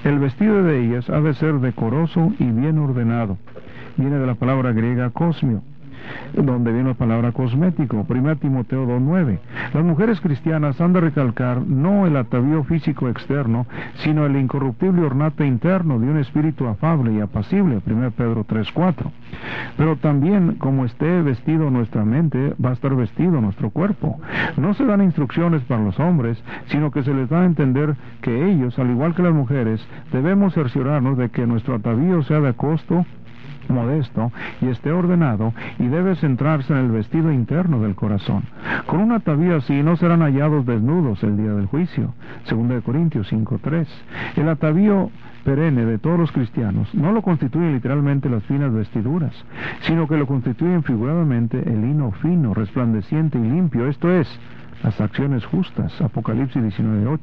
El 0.05 0.18
vestido 0.18 0.62
de 0.62 0.84
ellas 0.84 1.09
ha 1.10 1.20
de 1.20 1.34
ser 1.34 1.55
decoroso 1.60 2.32
y 2.38 2.44
bien 2.44 2.78
ordenado. 2.78 3.38
Viene 3.96 4.18
de 4.18 4.26
la 4.26 4.34
palabra 4.34 4.72
griega 4.72 5.10
cosmio, 5.10 5.62
donde 6.35 6.73
viene 6.73 6.91
la 6.91 6.95
palabra 6.95 7.33
cosmético, 7.33 8.07
1 8.09 8.37
Timoteo 8.37 8.87
2.9. 8.87 9.39
Las 9.75 9.85
mujeres 9.85 10.20
cristianas 10.20 10.81
han 10.81 10.93
de 10.93 11.01
recalcar 11.01 11.62
no 11.66 12.07
el 12.07 12.16
atavío 12.16 12.65
físico 12.65 13.09
externo, 13.09 13.66
sino 13.97 14.27
el 14.27 14.37
incorruptible 14.37 15.03
ornato 15.03 15.45
interno 15.45 15.99
de 15.99 16.09
un 16.09 16.19
espíritu 16.19 16.66
afable 16.66 17.12
y 17.12 17.20
apacible, 17.20 17.81
1 17.87 18.11
Pedro 18.12 18.45
3.4. 18.45 19.11
Pero 19.77 19.97
también, 19.97 20.55
como 20.55 20.85
esté 20.85 21.23
vestido 21.23 21.70
nuestra 21.70 22.05
mente, 22.05 22.55
va 22.65 22.70
a 22.70 22.75
estar 22.75 22.95
vestido 22.95 23.41
nuestro 23.41 23.70
cuerpo. 23.70 24.20
No 24.57 24.75
se 24.75 24.85
dan 24.85 25.03
instrucciones 25.03 25.62
para 25.62 25.83
los 25.83 25.99
hombres, 26.01 26.43
sino 26.66 26.91
que 26.91 27.03
se 27.03 27.15
les 27.15 27.29
da 27.29 27.43
a 27.43 27.47
entender 27.47 27.97
que 28.23 28.51
ellos, 28.51 28.79
al 28.79 28.91
igual 28.91 29.15
que 29.15 29.23
las 29.23 29.35
mujeres, 29.35 29.87
debemos 30.12 30.55
cerciorarnos 30.55 31.19
de 31.19 31.31
que 31.31 31.47
nuestro 31.47 31.77
atavío 31.77 32.23
sea 32.23 32.41
de 32.41 32.55
costo 32.55 33.05
modesto 33.69 34.32
y 34.61 34.69
esté 34.69 34.93
ordenado 34.93 35.53
y 35.78 35.86
debe 35.86 36.16
centrarse 36.16 36.73
en 36.73 36.81
el 36.81 36.90
vestido 36.90 37.32
interno 37.32 37.81
del 37.81 37.95
corazón. 37.95 38.45
Con 38.86 39.01
un 39.01 39.12
atavío 39.12 39.57
así 39.57 39.82
no 39.82 39.97
serán 39.97 40.20
hallados 40.20 40.66
desnudos 40.66 41.23
el 41.23 41.36
día 41.36 41.53
del 41.53 41.66
juicio. 41.66 42.15
2 42.49 42.82
Corintios 42.82 43.32
5.3. 43.32 43.86
El 44.36 44.49
atavío 44.49 45.11
perenne 45.45 45.85
de 45.85 45.99
todos 45.99 46.19
los 46.19 46.32
cristianos 46.32 46.95
no 46.95 47.12
lo 47.12 47.23
constituyen 47.23 47.73
literalmente 47.73 48.28
las 48.28 48.43
finas 48.45 48.73
vestiduras, 48.73 49.32
sino 49.81 50.07
que 50.07 50.16
lo 50.16 50.27
constituyen 50.27 50.82
figuradamente 50.82 51.59
el 51.59 51.81
lino 51.81 52.12
fino, 52.23 52.53
resplandeciente 52.53 53.39
y 53.39 53.43
limpio, 53.43 53.89
esto 53.89 54.12
es, 54.12 54.28
las 54.82 55.01
acciones 55.01 55.45
justas, 55.47 56.01
Apocalipsis 56.01 56.62
19.8. 56.62 57.19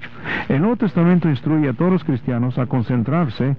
El 0.50 0.62
Nuevo 0.62 0.76
Testamento 0.76 1.30
instruye 1.30 1.70
a 1.70 1.74
todos 1.74 1.92
los 1.92 2.04
cristianos 2.04 2.58
a 2.58 2.66
concentrarse 2.66 3.56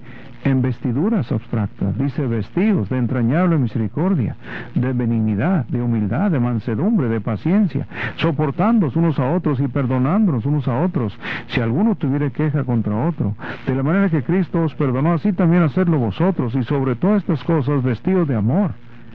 en 0.47 0.61
vestiduras 0.61 1.31
abstractas, 1.31 1.97
dice 1.97 2.25
vestidos 2.25 2.89
de 2.89 2.97
entrañable 2.97 3.57
misericordia, 3.57 4.35
de 4.75 4.93
benignidad, 4.93 5.65
de 5.67 5.81
humildad, 5.81 6.31
de 6.31 6.39
mansedumbre, 6.39 7.09
de 7.09 7.19
paciencia, 7.19 7.87
soportándonos 8.15 8.95
unos 8.95 9.19
a 9.19 9.29
otros 9.31 9.59
y 9.59 9.67
perdonándonos 9.67 10.45
unos 10.45 10.67
a 10.67 10.79
otros, 10.79 11.17
si 11.47 11.59
alguno 11.59 11.95
tuviera 11.95 12.29
queja 12.29 12.63
contra 12.63 12.95
otro. 13.07 13.35
De 13.65 13.75
la 13.75 13.83
manera 13.83 14.09
que 14.09 14.23
Cristo 14.23 14.63
os 14.63 14.73
perdonó, 14.75 15.13
así 15.13 15.33
también 15.33 15.63
hacerlo 15.63 15.97
vosotros, 15.97 16.55
y 16.55 16.63
sobre 16.63 16.95
todas 16.95 17.23
estas 17.23 17.43
cosas 17.43 17.83
vestidos 17.83 18.27
de 18.27 18.35
amor, 18.35 18.71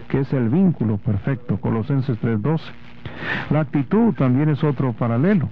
que 0.08 0.20
es 0.20 0.32
el 0.32 0.50
vínculo 0.50 0.98
perfecto, 0.98 1.56
Colosenses 1.56 2.20
3.12. 2.20 2.60
La 3.50 3.60
actitud 3.60 4.14
también 4.14 4.48
es 4.48 4.62
otro 4.64 4.92
paralelo. 4.92 5.48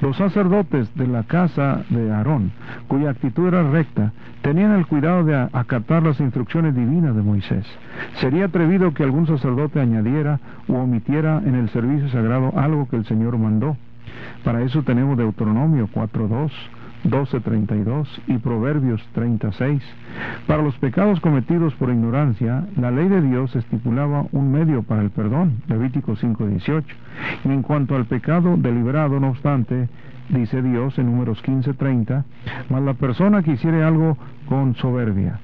Los 0.00 0.16
sacerdotes 0.16 0.94
de 0.94 1.06
la 1.06 1.24
casa 1.24 1.82
de 1.88 2.12
Aarón, 2.12 2.52
cuya 2.88 3.10
actitud 3.10 3.48
era 3.48 3.68
recta, 3.70 4.12
tenían 4.42 4.72
el 4.72 4.86
cuidado 4.86 5.24
de 5.24 5.36
acatar 5.52 6.02
las 6.02 6.20
instrucciones 6.20 6.74
divinas 6.74 7.14
de 7.14 7.22
Moisés. 7.22 7.66
Sería 8.14 8.46
atrevido 8.46 8.94
que 8.94 9.02
algún 9.02 9.26
sacerdote 9.26 9.80
añadiera 9.80 10.40
u 10.68 10.76
omitiera 10.76 11.42
en 11.44 11.54
el 11.54 11.68
servicio 11.70 12.08
sagrado 12.08 12.52
algo 12.56 12.88
que 12.88 12.96
el 12.96 13.04
Señor 13.04 13.38
mandó. 13.38 13.76
Para 14.44 14.62
eso 14.62 14.82
tenemos 14.82 15.16
Deuteronomio 15.16 15.88
4.2 15.92 16.50
12.32 17.04 18.06
y 18.26 18.38
Proverbios 18.38 19.02
36. 19.12 19.82
Para 20.46 20.62
los 20.62 20.76
pecados 20.78 21.20
cometidos 21.20 21.74
por 21.74 21.90
ignorancia, 21.90 22.66
la 22.76 22.90
ley 22.90 23.08
de 23.08 23.22
Dios 23.22 23.54
estipulaba 23.56 24.26
un 24.32 24.52
medio 24.52 24.82
para 24.82 25.02
el 25.02 25.10
perdón, 25.10 25.62
Levítico 25.68 26.12
5.18. 26.16 26.84
Y 27.44 27.48
en 27.48 27.62
cuanto 27.62 27.96
al 27.96 28.06
pecado 28.06 28.56
deliberado, 28.56 29.20
no 29.20 29.30
obstante, 29.30 29.88
dice 30.28 30.62
Dios 30.62 30.98
en 30.98 31.06
números 31.06 31.42
15.30, 31.42 32.24
mas 32.68 32.82
la 32.82 32.94
persona 32.94 33.42
que 33.42 33.52
hiciere 33.52 33.82
algo 33.82 34.16
con 34.48 34.74
soberbia, 34.76 35.40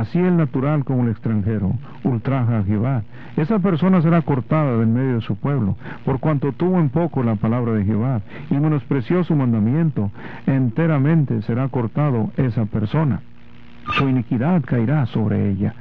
Así 0.00 0.18
el 0.18 0.38
natural 0.38 0.86
como 0.86 1.02
el 1.02 1.10
extranjero 1.10 1.74
ultraja 2.02 2.60
a 2.60 2.64
Jehová. 2.64 3.02
Esa 3.36 3.58
persona 3.58 4.00
será 4.00 4.22
cortada 4.22 4.78
del 4.78 4.86
medio 4.86 5.16
de 5.16 5.20
su 5.20 5.36
pueblo, 5.36 5.76
por 6.06 6.18
cuanto 6.18 6.52
tuvo 6.52 6.80
en 6.80 6.88
poco 6.88 7.22
la 7.22 7.34
palabra 7.34 7.74
de 7.74 7.84
Jehová 7.84 8.22
y 8.50 8.54
menospreció 8.54 9.22
su 9.22 9.36
mandamiento, 9.36 10.10
enteramente 10.46 11.42
será 11.42 11.68
cortado 11.68 12.30
esa 12.38 12.64
persona 12.64 13.20
su 13.96 14.08
iniquidad 14.08 14.62
caerá 14.62 15.06
sobre 15.06 15.50
ella. 15.50 15.74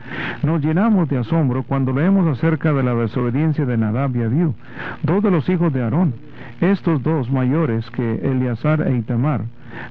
Nos 0.44 0.62
llenamos 0.62 1.08
de 1.08 1.20
asombro 1.20 1.64
cuando 1.64 1.94
leemos 1.94 2.28
acerca 2.28 2.74
de 2.74 2.84
la 2.84 2.96
desobediencia 2.96 3.66
de 3.66 3.78
Nadab 3.78 4.16
y 4.16 4.24
Abiú, 4.24 4.56
dos 5.04 5.24
de 5.24 5.32
los 5.32 5.48
hijos 5.50 5.72
de 5.72 5.84
Aarón. 5.84 6.14
Estos 6.60 7.02
dos 7.04 7.32
mayores 7.32 7.90
que 7.92 8.16
Eleazar 8.24 8.88
e 8.88 8.98
Itamar 8.98 9.42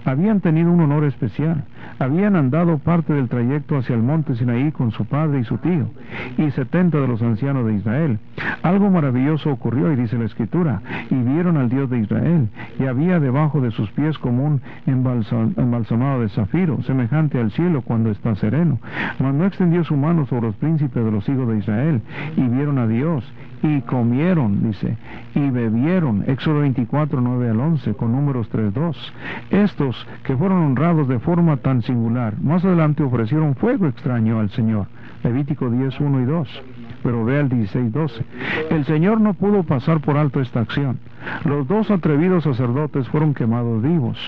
habían 0.04 0.40
tenido 0.40 0.70
un 0.70 0.80
honor 0.80 1.04
especial. 1.04 1.64
Habían 1.98 2.34
andado 2.34 2.78
parte 2.78 3.12
del 3.12 3.28
trayecto 3.28 3.76
hacia 3.76 3.94
el 3.94 4.02
monte 4.02 4.34
Sinaí 4.34 4.72
con 4.72 4.90
su 4.90 5.04
padre 5.04 5.40
y 5.40 5.44
su 5.44 5.58
tío, 5.58 5.90
y 6.38 6.50
setenta 6.52 6.98
de 6.98 7.06
los 7.06 7.20
ancianos 7.20 7.66
de 7.66 7.74
Israel. 7.74 8.18
Algo 8.62 8.90
maravilloso 8.90 9.50
ocurrió, 9.50 9.92
y 9.92 9.96
dice 9.96 10.18
la 10.18 10.24
Escritura, 10.24 10.80
y 11.10 11.14
vieron 11.14 11.56
al 11.56 11.68
Dios 11.68 11.90
de 11.90 11.98
Israel, 11.98 12.48
y 12.78 12.86
había 12.86 13.20
debajo 13.20 13.60
de 13.60 13.70
sus 13.70 13.90
pies 13.90 14.18
como 14.18 14.44
un 14.44 14.62
embalsamado 14.86 16.22
de 16.22 16.30
zafiro, 16.30 16.82
semejante 16.82 17.38
al 17.38 17.50
cielo 17.50 17.82
cuando 17.82 18.10
está 18.10 18.34
sereno. 18.36 18.78
Mas 19.18 19.34
no 19.34 19.44
extendió 19.44 19.84
su 19.84 19.96
mano 19.96 20.26
sobre 20.26 20.46
los 20.46 20.56
príncipes 20.56 21.04
de 21.04 21.10
los 21.10 21.28
hijos 21.28 21.48
de 21.48 21.58
Israel, 21.58 22.00
y 22.36 22.42
vieron 22.42 22.78
a 22.78 22.86
Dios, 22.86 23.30
y 23.62 23.82
comieron, 23.82 24.62
dice, 24.70 24.96
y 25.34 25.50
bebieron, 25.50 26.24
Éxodo 26.26 26.60
24, 26.60 27.20
9 27.20 27.50
al 27.50 27.60
11, 27.60 27.92
con 27.92 28.12
números 28.12 28.48
3, 28.48 28.72
2. 28.72 29.12
Estos 29.50 30.06
que 30.22 30.34
fueron 30.34 30.62
honrados 30.62 31.08
de 31.08 31.18
forma 31.18 31.58
tan 31.58 31.69
singular, 31.82 32.40
más 32.40 32.64
adelante 32.64 33.02
ofrecieron 33.02 33.54
fuego 33.54 33.86
extraño 33.86 34.40
al 34.40 34.50
Señor, 34.50 34.86
Levítico 35.22 35.70
10, 35.70 36.00
1 36.00 36.20
y 36.20 36.24
2. 36.24 36.62
Pero 37.02 37.24
ve 37.24 37.38
al 37.38 37.48
16, 37.48 37.92
12. 37.92 38.24
El 38.70 38.84
Señor 38.84 39.20
no 39.20 39.32
pudo 39.32 39.62
pasar 39.62 40.00
por 40.00 40.18
alto 40.18 40.40
esta 40.40 40.60
acción. 40.60 40.98
Los 41.44 41.66
dos 41.66 41.90
atrevidos 41.90 42.44
sacerdotes 42.44 43.08
fueron 43.08 43.32
quemados 43.32 43.82
vivos. 43.82 44.18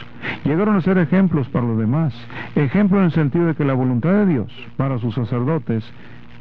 Llegaron 0.44 0.76
a 0.76 0.80
ser 0.80 0.96
ejemplos 0.96 1.48
para 1.48 1.66
los 1.66 1.76
demás. 1.76 2.14
Ejemplo 2.54 2.98
en 2.98 3.06
el 3.06 3.12
sentido 3.12 3.46
de 3.46 3.54
que 3.54 3.64
la 3.64 3.74
voluntad 3.74 4.12
de 4.12 4.26
Dios 4.26 4.52
para 4.78 4.98
sus 4.98 5.14
sacerdotes 5.14 5.84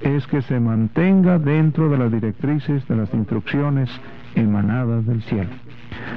es 0.01 0.25
que 0.27 0.41
se 0.41 0.59
mantenga 0.59 1.37
dentro 1.37 1.89
de 1.89 1.97
las 1.97 2.11
directrices, 2.11 2.87
de 2.87 2.95
las 2.95 3.13
instrucciones 3.13 3.89
emanadas 4.35 5.05
del 5.05 5.21
cielo. 5.23 5.49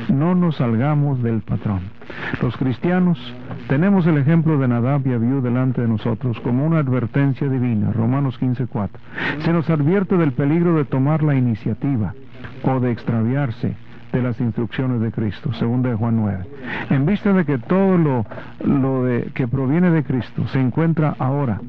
No 0.09 0.35
nos 0.35 0.57
salgamos 0.57 1.23
del 1.23 1.41
patrón. 1.41 1.81
Los 2.43 2.57
cristianos 2.57 3.19
tenemos 3.69 4.07
el 4.07 4.19
ejemplo 4.19 4.59
de 4.59 4.69
Nadab 4.69 5.07
y 5.07 5.13
Abiú 5.13 5.41
delante 5.41 5.83
de 5.83 5.89
nosotros 5.89 6.39
como 6.41 6.67
una 6.67 6.79
advertencia 6.79 7.49
divina, 7.49 7.93
Romanos 7.93 8.39
15:4. 8.39 8.91
Se 9.41 9.53
nos 9.53 9.69
advierte 9.71 10.17
del 10.17 10.33
peligro 10.33 10.75
de 10.75 10.85
tomar 10.85 11.23
la 11.23 11.35
iniciativa 11.35 12.15
o 12.63 12.81
de 12.81 12.93
extraviarse 12.93 13.77
de 14.13 14.23
las 14.23 14.41
instrucciones 14.41 15.01
de 15.01 15.11
Cristo, 15.11 15.53
según 15.55 15.83
de 15.83 15.95
Juan 15.95 16.17
9. 16.17 16.45
En 16.91 17.05
vista 17.05 17.33
de 17.33 17.45
que 17.45 17.59
todo 17.59 17.99
lo, 17.99 18.25
lo 18.65 19.05
de, 19.05 19.31
que 19.35 19.49
proviene 19.49 19.91
de 19.91 20.05
Cristo 20.05 20.47
se 20.49 20.61
encuentra 20.61 21.17
ahora 21.19 21.61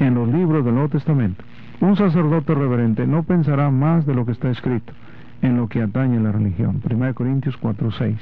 en 0.00 0.14
los 0.14 0.28
libros 0.28 0.64
del 0.64 0.74
Nuevo 0.74 0.88
Testamento, 0.88 1.44
un 1.80 1.96
sacerdote 1.96 2.54
reverente 2.54 3.06
no 3.06 3.22
pensará 3.22 3.70
más 3.70 4.06
de 4.06 4.14
lo 4.14 4.26
que 4.26 4.32
está 4.32 4.50
escrito 4.50 4.92
en 5.44 5.58
lo 5.58 5.68
que 5.68 5.82
atañe 5.82 6.16
a 6.16 6.20
la 6.22 6.32
religión. 6.32 6.80
1 6.82 7.14
Corintios 7.14 7.56
4:6. 7.60 8.16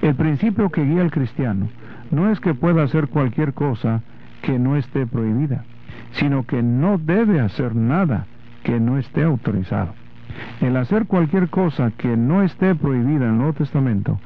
El 0.00 0.14
principio 0.14 0.70
que 0.70 0.84
guía 0.84 1.02
al 1.02 1.10
cristiano 1.10 1.68
no 2.10 2.30
es 2.30 2.40
que 2.40 2.54
pueda 2.54 2.82
hacer 2.82 3.08
cualquier 3.08 3.52
cosa 3.52 4.00
que 4.40 4.58
no 4.58 4.76
esté 4.76 5.06
prohibida, 5.06 5.64
sino 6.12 6.44
que 6.44 6.62
no 6.62 6.96
debe 6.98 7.40
hacer 7.40 7.76
nada 7.76 8.26
que 8.62 8.80
no 8.80 8.96
esté 8.96 9.22
autorizado. 9.22 9.92
El 10.62 10.76
hacer 10.76 11.06
cualquier 11.06 11.48
cosa 11.50 11.90
que 11.90 12.16
no 12.16 12.42
esté 12.42 12.74
prohibida 12.74 13.26
en 13.26 13.32
el 13.32 13.36
Nuevo 13.36 13.52
Testamento 13.52 14.18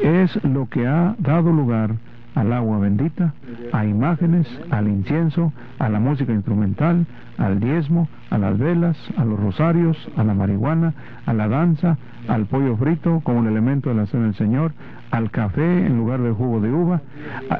es 0.00 0.42
lo 0.44 0.68
que 0.68 0.86
ha 0.86 1.16
dado 1.18 1.52
lugar 1.52 1.96
al 2.34 2.52
agua 2.52 2.78
bendita, 2.78 3.34
a 3.72 3.84
imágenes, 3.84 4.46
al 4.70 4.88
incienso, 4.88 5.52
a 5.78 5.88
la 5.88 6.00
música 6.00 6.32
instrumental, 6.32 7.06
al 7.38 7.58
diezmo, 7.58 8.08
a 8.30 8.38
las 8.38 8.58
velas, 8.58 8.96
a 9.16 9.24
los 9.24 9.40
rosarios, 9.40 9.96
a 10.16 10.24
la 10.24 10.34
marihuana, 10.34 10.94
a 11.26 11.32
la 11.32 11.48
danza, 11.48 11.96
al 12.28 12.46
pollo 12.46 12.76
frito 12.76 13.20
como 13.24 13.38
un 13.38 13.46
elemento 13.46 13.88
de 13.88 13.96
la 13.96 14.06
cena 14.06 14.24
del 14.24 14.34
Señor, 14.34 14.72
al 15.10 15.30
café 15.30 15.86
en 15.86 15.96
lugar 15.96 16.20
de 16.20 16.30
jugo 16.30 16.60
de 16.60 16.70
uva. 16.70 17.00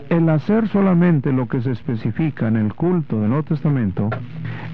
El 0.09 0.29
hacer 0.29 0.69
solamente 0.69 1.33
lo 1.33 1.49
que 1.49 1.63
se 1.63 1.73
especifica 1.73 2.47
en 2.47 2.57
el 2.57 2.75
culto 2.75 3.21
del 3.21 3.31
Nuevo 3.31 3.45
Testamento 3.45 4.11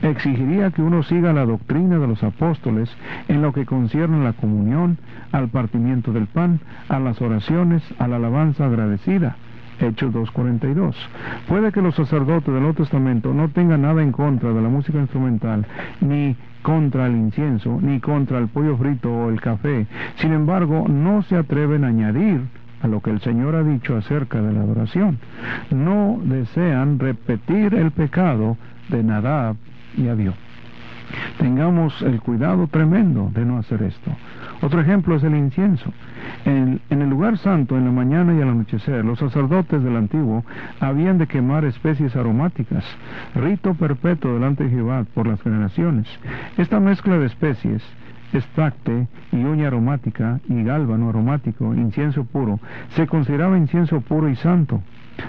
exigiría 0.02 0.70
que 0.72 0.82
uno 0.82 1.02
siga 1.02 1.32
la 1.32 1.46
doctrina 1.46 1.98
de 1.98 2.06
los 2.06 2.22
apóstoles 2.22 2.90
en 3.28 3.40
lo 3.40 3.52
que 3.52 3.64
concierne 3.64 4.18
a 4.18 4.24
la 4.24 4.32
comunión, 4.34 4.98
al 5.32 5.48
partimiento 5.48 6.12
del 6.12 6.26
pan, 6.26 6.60
a 6.88 6.98
las 6.98 7.22
oraciones, 7.22 7.82
a 7.98 8.08
la 8.08 8.16
alabanza 8.16 8.66
agradecida 8.66 9.36
Hechos 9.80 10.12
2.42. 10.12 10.94
Puede 11.48 11.72
que 11.72 11.82
los 11.82 11.94
sacerdotes 11.94 12.52
del 12.52 12.62
Nuevo 12.62 12.74
Testamento 12.74 13.32
no 13.34 13.48
tengan 13.48 13.82
nada 13.82 14.02
en 14.02 14.12
contra 14.12 14.52
de 14.52 14.62
la 14.62 14.68
música 14.68 14.98
instrumental, 14.98 15.66
ni 16.00 16.36
contra 16.62 17.06
el 17.06 17.16
incienso, 17.16 17.78
ni 17.80 18.00
contra 18.00 18.38
el 18.38 18.48
pollo 18.48 18.76
frito 18.76 19.12
o 19.12 19.30
el 19.30 19.40
café. 19.40 19.86
Sin 20.16 20.32
embargo, 20.32 20.86
no 20.88 21.22
se 21.22 21.36
atreven 21.36 21.84
a 21.84 21.88
añadir 21.88 22.40
a 22.82 22.88
lo 22.88 23.00
que 23.00 23.10
el 23.10 23.20
Señor 23.20 23.54
ha 23.54 23.62
dicho 23.62 23.96
acerca 23.96 24.40
de 24.42 24.52
la 24.52 24.60
adoración. 24.60 25.18
No 25.70 26.18
desean 26.22 26.98
repetir 26.98 27.74
el 27.74 27.90
pecado 27.90 28.56
de 28.88 29.02
Nadab 29.02 29.56
y 29.96 30.08
Abiú. 30.08 30.32
Tengamos 31.38 32.00
el 32.02 32.20
cuidado 32.20 32.66
tremendo 32.68 33.30
de 33.34 33.44
no 33.44 33.58
hacer 33.58 33.82
esto. 33.82 34.10
Otro 34.62 34.80
ejemplo 34.80 35.16
es 35.16 35.22
el 35.22 35.34
incienso. 35.34 35.92
En, 36.44 36.80
el 36.88 37.10
lugar 37.10 37.38
santo, 37.38 37.76
en 37.76 37.84
la 37.84 37.92
mañana 37.92 38.34
y 38.34 38.40
al 38.40 38.48
anochecer, 38.48 39.04
los 39.04 39.18
sacerdotes 39.18 39.82
del 39.82 39.96
antiguo 39.96 40.44
habían 40.80 41.18
de 41.18 41.26
quemar 41.26 41.64
especies 41.64 42.16
aromáticas, 42.16 42.84
rito 43.34 43.74
perpetuo 43.74 44.34
delante 44.34 44.64
de 44.64 44.70
Jehová 44.70 45.04
por 45.14 45.26
las 45.26 45.42
generaciones. 45.42 46.06
Esta 46.56 46.80
mezcla 46.80 47.18
de 47.18 47.26
especies 47.26 47.82
estacte 48.32 49.06
y 49.32 49.36
uña 49.36 49.68
aromática 49.68 50.40
y 50.48 50.62
gálbano 50.62 51.10
aromático, 51.10 51.74
incienso 51.74 52.24
puro, 52.24 52.58
se 52.90 53.06
consideraba 53.06 53.56
incienso 53.56 54.00
puro 54.00 54.28
y 54.28 54.36
santo 54.36 54.82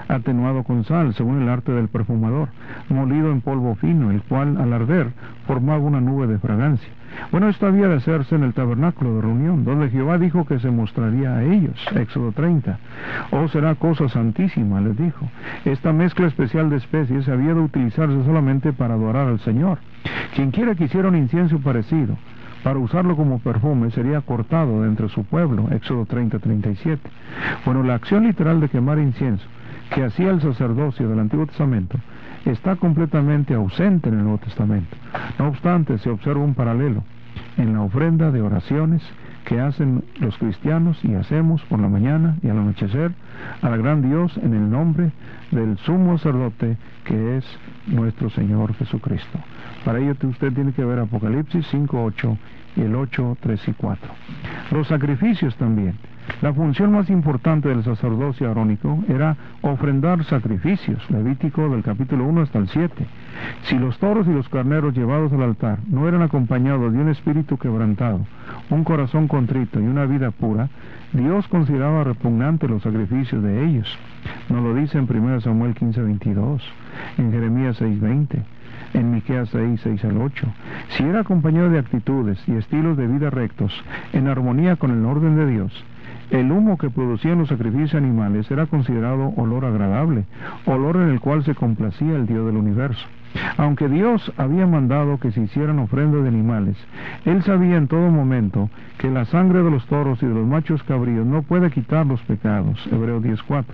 atenuado 0.07 0.63
con 0.63 0.83
sal, 0.83 1.13
según 1.13 1.41
el 1.41 1.49
arte 1.49 1.71
del 1.71 1.87
perfumador, 1.87 2.49
molido 2.89 3.31
en 3.31 3.41
polvo 3.41 3.75
fino, 3.75 4.11
el 4.11 4.21
cual 4.23 4.57
al 4.57 4.73
arder 4.73 5.11
formaba 5.45 5.79
una 5.79 6.01
nube 6.01 6.27
de 6.27 6.39
fragancia. 6.39 6.89
Bueno, 7.31 7.49
esto 7.49 7.65
había 7.67 7.87
de 7.87 7.95
hacerse 7.95 8.35
en 8.35 8.43
el 8.43 8.53
tabernáculo 8.53 9.15
de 9.15 9.21
reunión, 9.21 9.65
donde 9.65 9.89
Jehová 9.89 10.17
dijo 10.17 10.45
que 10.45 10.59
se 10.59 10.69
mostraría 10.69 11.35
a 11.35 11.43
ellos, 11.43 11.75
Éxodo 11.95 12.31
30. 12.31 12.77
Oh, 13.31 13.47
será 13.47 13.75
cosa 13.75 14.07
santísima, 14.09 14.81
les 14.81 14.97
dijo. 14.97 15.27
Esta 15.65 15.93
mezcla 15.93 16.27
especial 16.27 16.69
de 16.69 16.77
especies 16.77 17.27
había 17.27 17.53
de 17.53 17.61
utilizarse 17.61 18.23
solamente 18.23 18.71
para 18.71 18.93
adorar 18.93 19.27
al 19.27 19.39
Señor. 19.39 19.79
Quien 20.35 20.51
quiera 20.51 20.75
que 20.75 20.85
hiciera 20.85 21.07
un 21.07 21.15
incienso 21.15 21.59
parecido, 21.59 22.17
para 22.63 22.79
usarlo 22.79 23.15
como 23.15 23.39
perfume 23.39 23.91
sería 23.91 24.21
cortado 24.21 24.81
de 24.81 24.89
entre 24.89 25.09
su 25.09 25.23
pueblo, 25.23 25.69
Éxodo 25.71 26.05
30-37. 26.05 26.99
Bueno, 27.65 27.83
la 27.83 27.95
acción 27.95 28.23
literal 28.23 28.59
de 28.59 28.69
quemar 28.69 28.99
incienso 28.99 29.45
que 29.93 30.03
hacía 30.03 30.31
el 30.31 30.41
sacerdocio 30.41 31.09
del 31.09 31.19
Antiguo 31.19 31.45
Testamento 31.45 31.97
está 32.45 32.75
completamente 32.75 33.53
ausente 33.53 34.09
en 34.09 34.15
el 34.15 34.23
Nuevo 34.23 34.39
Testamento. 34.39 34.95
No 35.37 35.47
obstante, 35.47 35.97
se 35.97 36.09
observa 36.09 36.43
un 36.43 36.53
paralelo 36.53 37.03
en 37.57 37.73
la 37.73 37.81
ofrenda 37.81 38.31
de 38.31 38.41
oraciones 38.41 39.01
que 39.45 39.61
hacen 39.61 40.03
los 40.19 40.37
cristianos 40.37 40.99
y 41.05 41.15
hacemos 41.15 41.61
por 41.63 41.79
la 41.79 41.87
mañana 41.87 42.35
y 42.43 42.49
al 42.49 42.57
anochecer 42.57 43.13
al 43.61 43.77
gran 43.77 44.01
Dios 44.01 44.37
en 44.37 44.53
el 44.53 44.69
nombre 44.69 45.11
del 45.51 45.77
sumo 45.77 46.17
sacerdote 46.17 46.75
que 47.05 47.37
es 47.37 47.45
nuestro 47.87 48.29
Señor 48.29 48.73
Jesucristo. 48.73 49.39
Para 49.85 49.99
ello 49.99 50.15
usted 50.23 50.51
tiene 50.51 50.73
que 50.73 50.83
ver 50.83 50.99
Apocalipsis 50.99 51.65
5.8 51.73 52.37
y 52.75 52.81
el 52.81 52.95
8, 52.95 53.37
3 53.39 53.67
y 53.69 53.73
4. 53.73 54.09
Los 54.71 54.87
sacrificios 54.87 55.55
también. 55.55 55.95
La 56.41 56.53
función 56.53 56.91
más 56.91 57.09
importante 57.09 57.69
del 57.69 57.83
sacerdocio 57.83 58.51
arónico 58.51 59.03
era 59.07 59.35
ofrendar 59.61 60.23
sacrificios, 60.25 61.09
Levítico 61.09 61.67
del 61.69 61.81
capítulo 61.81 62.25
1 62.25 62.41
hasta 62.41 62.59
el 62.59 62.67
7. 62.67 62.93
Si 63.63 63.77
los 63.79 63.97
toros 63.97 64.27
y 64.27 64.33
los 64.33 64.47
carneros 64.49 64.95
llevados 64.95 65.33
al 65.33 65.41
altar 65.41 65.79
no 65.87 66.07
eran 66.07 66.21
acompañados 66.21 66.93
de 66.93 66.99
un 66.99 67.09
espíritu 67.09 67.57
quebrantado, 67.57 68.19
un 68.69 68.83
corazón 68.83 69.27
contrito 69.27 69.79
y 69.79 69.87
una 69.87 70.05
vida 70.05 70.29
pura, 70.31 70.69
Dios 71.13 71.47
consideraba 71.47 72.03
repugnante 72.03 72.67
los 72.67 72.83
sacrificios 72.83 73.41
de 73.41 73.65
ellos. 73.65 73.87
Nos 74.49 74.61
lo 74.61 74.75
dice 74.75 74.99
en 74.99 75.07
1 75.09 75.41
Samuel 75.41 75.73
15, 75.73 76.01
22, 76.01 76.61
en 77.17 77.31
Jeremías 77.31 77.77
6, 77.77 77.99
20 77.99 78.57
en 78.93 79.11
Miqueas 79.11 79.49
6, 79.49 79.81
6 79.83 80.05
al 80.05 80.17
8. 80.17 80.47
Si 80.89 81.03
era 81.03 81.21
acompañado 81.21 81.69
de 81.69 81.79
actitudes 81.79 82.39
y 82.47 82.53
estilos 82.53 82.97
de 82.97 83.07
vida 83.07 83.29
rectos, 83.29 83.73
en 84.13 84.27
armonía 84.27 84.75
con 84.77 84.91
el 84.91 85.05
orden 85.05 85.35
de 85.35 85.45
Dios, 85.45 85.85
el 86.31 86.51
humo 86.51 86.77
que 86.77 86.89
producían 86.89 87.39
los 87.39 87.49
sacrificios 87.49 87.95
animales 87.95 88.49
era 88.51 88.65
considerado 88.65 89.33
olor 89.37 89.65
agradable, 89.65 90.25
olor 90.65 90.97
en 90.97 91.09
el 91.09 91.19
cual 91.19 91.43
se 91.43 91.55
complacía 91.55 92.15
el 92.15 92.27
Dios 92.27 92.45
del 92.45 92.57
universo. 92.57 93.07
Aunque 93.57 93.87
Dios 93.89 94.31
había 94.37 94.67
mandado 94.67 95.19
que 95.19 95.31
se 95.31 95.41
hicieran 95.41 95.79
ofrendas 95.79 96.23
de 96.23 96.29
animales, 96.29 96.77
Él 97.25 97.43
sabía 97.43 97.77
en 97.77 97.87
todo 97.87 98.09
momento 98.09 98.69
que 98.97 99.09
la 99.09 99.25
sangre 99.25 99.63
de 99.63 99.71
los 99.71 99.85
toros 99.87 100.21
y 100.21 100.25
de 100.25 100.33
los 100.33 100.45
machos 100.45 100.83
cabríos 100.83 101.25
no 101.25 101.41
puede 101.43 101.71
quitar 101.71 102.05
los 102.05 102.21
pecados. 102.21 102.79
Hebreo 102.91 103.21
10.4. 103.21 103.65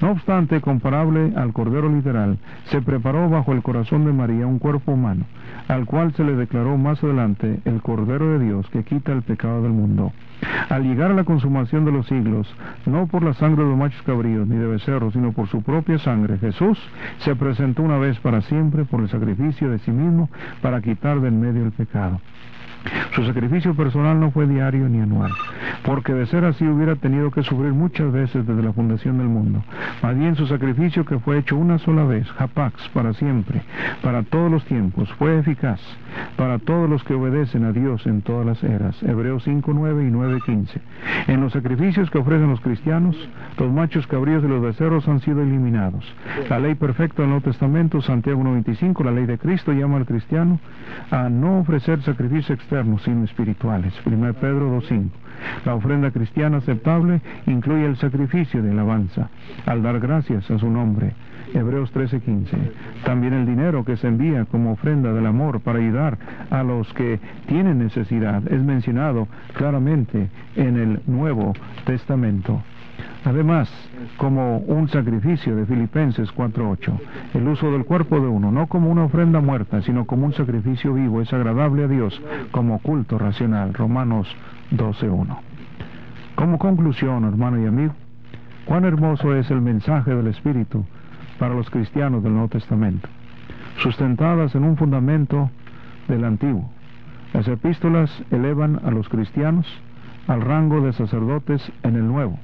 No 0.00 0.10
obstante, 0.10 0.60
comparable 0.60 1.32
al 1.36 1.52
cordero 1.52 1.88
literal, 1.88 2.38
se 2.66 2.80
preparó 2.82 3.28
bajo 3.28 3.52
el 3.52 3.62
corazón 3.62 4.04
de 4.04 4.12
María 4.12 4.46
un 4.46 4.58
cuerpo 4.58 4.92
humano, 4.92 5.24
al 5.68 5.86
cual 5.86 6.12
se 6.14 6.24
le 6.24 6.34
declaró 6.34 6.76
más 6.76 7.02
adelante 7.02 7.60
el 7.64 7.82
Cordero 7.82 8.38
de 8.38 8.44
Dios 8.44 8.68
que 8.70 8.84
quita 8.84 9.12
el 9.12 9.22
pecado 9.22 9.62
del 9.62 9.72
mundo. 9.72 10.12
Al 10.68 10.82
llegar 10.82 11.10
a 11.10 11.14
la 11.14 11.24
consumación 11.24 11.84
de 11.84 11.92
los 11.92 12.06
siglos, 12.06 12.52
no 12.84 13.06
por 13.06 13.22
la 13.22 13.32
sangre 13.34 13.64
de 13.64 13.70
los 13.70 13.78
machos 13.78 14.02
cabríos 14.02 14.46
ni 14.46 14.56
de 14.56 14.66
becerros, 14.66 15.14
sino 15.14 15.32
por 15.32 15.48
su 15.48 15.62
propia 15.62 15.98
sangre, 15.98 16.38
Jesús 16.38 16.78
se 17.18 17.34
presentó 17.36 17.82
una 17.82 17.98
vez 17.98 18.18
para 18.20 18.42
siempre 18.42 18.84
por 18.84 18.95
el 19.00 19.08
sacrificio 19.08 19.70
de 19.70 19.78
sí 19.80 19.90
mismo 19.90 20.28
para 20.60 20.80
quitar 20.80 21.20
del 21.20 21.32
medio 21.32 21.64
el 21.64 21.72
pecado. 21.72 22.20
Su 23.14 23.24
sacrificio 23.24 23.74
personal 23.74 24.20
no 24.20 24.30
fue 24.30 24.46
diario 24.46 24.88
ni 24.88 25.00
anual, 25.00 25.32
porque 25.84 26.12
de 26.12 26.26
ser 26.26 26.44
así 26.44 26.66
hubiera 26.66 26.96
tenido 26.96 27.30
que 27.30 27.42
sufrir 27.42 27.72
muchas 27.72 28.12
veces 28.12 28.46
desde 28.46 28.62
la 28.62 28.72
fundación 28.72 29.18
del 29.18 29.28
mundo. 29.28 29.62
Más 30.02 30.16
bien 30.16 30.36
su 30.36 30.46
sacrificio 30.46 31.04
que 31.04 31.18
fue 31.18 31.38
hecho 31.38 31.56
una 31.56 31.78
sola 31.78 32.04
vez, 32.04 32.28
Japax, 32.32 32.88
para 32.90 33.12
siempre, 33.14 33.62
para 34.02 34.22
todos 34.22 34.50
los 34.50 34.64
tiempos, 34.64 35.12
fue 35.14 35.38
eficaz 35.38 35.80
para 36.36 36.58
todos 36.58 36.88
los 36.88 37.02
que 37.04 37.14
obedecen 37.14 37.64
a 37.64 37.72
Dios 37.72 38.06
en 38.06 38.22
todas 38.22 38.46
las 38.46 38.62
eras. 38.62 39.02
Hebreos 39.02 39.42
5, 39.44 39.72
9 39.74 40.06
y 40.06 40.10
9, 40.10 40.40
15. 40.44 40.80
En 41.28 41.40
los 41.40 41.52
sacrificios 41.52 42.10
que 42.10 42.18
ofrecen 42.18 42.50
los 42.50 42.60
cristianos, 42.60 43.16
los 43.58 43.72
machos 43.72 44.06
cabríos 44.06 44.44
y 44.44 44.48
los 44.48 44.62
becerros 44.62 45.08
han 45.08 45.20
sido 45.20 45.42
eliminados. 45.42 46.04
La 46.48 46.58
ley 46.58 46.74
perfecta 46.74 47.22
del 47.22 47.30
Nuevo 47.30 47.44
Testamento, 47.44 48.00
Santiago 48.00 48.42
95, 48.42 49.04
la 49.04 49.12
ley 49.12 49.26
de 49.26 49.38
Cristo 49.38 49.72
llama 49.72 49.96
al 49.96 50.06
cristiano 50.06 50.60
a 51.10 51.28
no 51.28 51.60
ofrecer 51.60 52.02
sacrificios 52.02 52.50
espirituales. 53.24 53.94
1 54.04 54.34
Pedro 54.34 54.80
2.5. 54.80 55.10
La 55.64 55.74
ofrenda 55.74 56.10
cristiana 56.10 56.58
aceptable 56.58 57.20
incluye 57.46 57.86
el 57.86 57.96
sacrificio 57.96 58.62
de 58.62 58.70
alabanza, 58.70 59.28
al 59.66 59.82
dar 59.82 60.00
gracias 60.00 60.50
a 60.50 60.58
su 60.58 60.70
nombre. 60.70 61.12
Hebreos 61.54 61.92
13:15. 61.92 62.56
También 63.04 63.32
el 63.32 63.46
dinero 63.46 63.84
que 63.84 63.96
se 63.96 64.08
envía 64.08 64.44
como 64.46 64.72
ofrenda 64.72 65.12
del 65.12 65.26
amor 65.26 65.60
para 65.60 65.78
ayudar 65.78 66.18
a 66.50 66.62
los 66.62 66.92
que 66.94 67.20
tienen 67.46 67.78
necesidad 67.78 68.42
es 68.52 68.62
mencionado 68.62 69.28
claramente 69.54 70.28
en 70.56 70.76
el 70.76 71.00
Nuevo 71.06 71.52
Testamento. 71.84 72.62
Además, 73.26 73.68
como 74.18 74.58
un 74.58 74.88
sacrificio 74.88 75.56
de 75.56 75.66
Filipenses 75.66 76.32
4.8, 76.32 76.92
el 77.34 77.48
uso 77.48 77.72
del 77.72 77.84
cuerpo 77.84 78.20
de 78.20 78.28
uno, 78.28 78.52
no 78.52 78.68
como 78.68 78.88
una 78.88 79.02
ofrenda 79.02 79.40
muerta, 79.40 79.82
sino 79.82 80.04
como 80.04 80.26
un 80.26 80.32
sacrificio 80.32 80.94
vivo, 80.94 81.20
es 81.20 81.32
agradable 81.32 81.82
a 81.82 81.88
Dios 81.88 82.22
como 82.52 82.78
culto 82.78 83.18
racional. 83.18 83.74
Romanos 83.74 84.28
12.1. 84.70 85.38
Como 86.36 86.60
conclusión, 86.60 87.24
hermano 87.24 87.60
y 87.60 87.66
amigo, 87.66 87.94
cuán 88.64 88.84
hermoso 88.84 89.34
es 89.34 89.50
el 89.50 89.60
mensaje 89.60 90.14
del 90.14 90.28
Espíritu 90.28 90.84
para 91.40 91.52
los 91.52 91.68
cristianos 91.68 92.22
del 92.22 92.32
Nuevo 92.32 92.48
Testamento, 92.48 93.08
sustentadas 93.78 94.54
en 94.54 94.62
un 94.62 94.76
fundamento 94.76 95.50
del 96.06 96.24
Antiguo. 96.24 96.70
Las 97.32 97.48
epístolas 97.48 98.22
elevan 98.30 98.80
a 98.84 98.92
los 98.92 99.08
cristianos 99.08 99.66
al 100.28 100.42
rango 100.42 100.80
de 100.80 100.92
sacerdotes 100.92 101.72
en 101.82 101.96
el 101.96 102.06
Nuevo, 102.06 102.38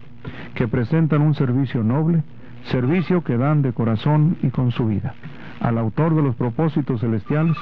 que 0.54 0.68
presentan 0.68 1.22
un 1.22 1.34
servicio 1.34 1.82
noble, 1.82 2.22
servicio 2.64 3.22
que 3.24 3.36
dan 3.36 3.62
de 3.62 3.72
corazón 3.72 4.36
y 4.42 4.48
con 4.48 4.70
su 4.70 4.86
vida, 4.86 5.14
al 5.60 5.78
autor 5.78 6.14
de 6.14 6.22
los 6.22 6.36
propósitos 6.36 7.00
celestiales, 7.00 7.56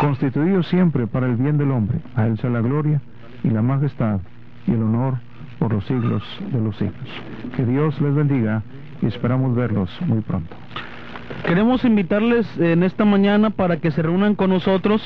constituidos 0.00 0.66
siempre 0.68 1.06
para 1.06 1.26
el 1.26 1.36
bien 1.36 1.58
del 1.58 1.70
hombre, 1.70 1.98
a 2.14 2.26
él 2.26 2.38
sea 2.38 2.50
la 2.50 2.60
gloria 2.60 3.00
y 3.44 3.50
la 3.50 3.62
majestad 3.62 4.20
y 4.66 4.72
el 4.72 4.82
honor 4.82 5.18
por 5.58 5.72
los 5.72 5.84
siglos 5.84 6.22
de 6.52 6.60
los 6.60 6.76
siglos. 6.76 7.08
Que 7.54 7.64
Dios 7.64 8.00
les 8.00 8.14
bendiga 8.14 8.62
y 9.02 9.06
esperamos 9.06 9.54
verlos 9.54 9.90
muy 10.06 10.20
pronto. 10.20 10.56
Queremos 11.46 11.84
invitarles 11.84 12.46
en 12.58 12.82
esta 12.82 13.04
mañana 13.04 13.50
para 13.50 13.76
que 13.78 13.90
se 13.90 14.02
reúnan 14.02 14.34
con 14.34 14.50
nosotros 14.50 15.00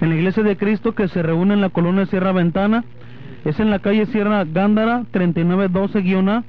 en 0.00 0.10
la 0.10 0.14
Iglesia 0.14 0.42
de 0.42 0.56
Cristo 0.56 0.94
que 0.94 1.08
se 1.08 1.22
reúne 1.22 1.54
en 1.54 1.60
la 1.60 1.70
colonia 1.70 2.06
Sierra 2.06 2.32
Ventana. 2.32 2.84
Es 3.46 3.60
en 3.60 3.70
la 3.70 3.78
calle 3.78 4.06
Sierra 4.06 4.44
Gándara 4.44 5.04
3912-A, 5.12 6.42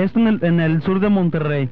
esto 0.00 0.18
en 0.18 0.26
el, 0.28 0.38
en 0.42 0.60
el 0.60 0.80
sur 0.80 0.98
de 0.98 1.10
Monterrey. 1.10 1.68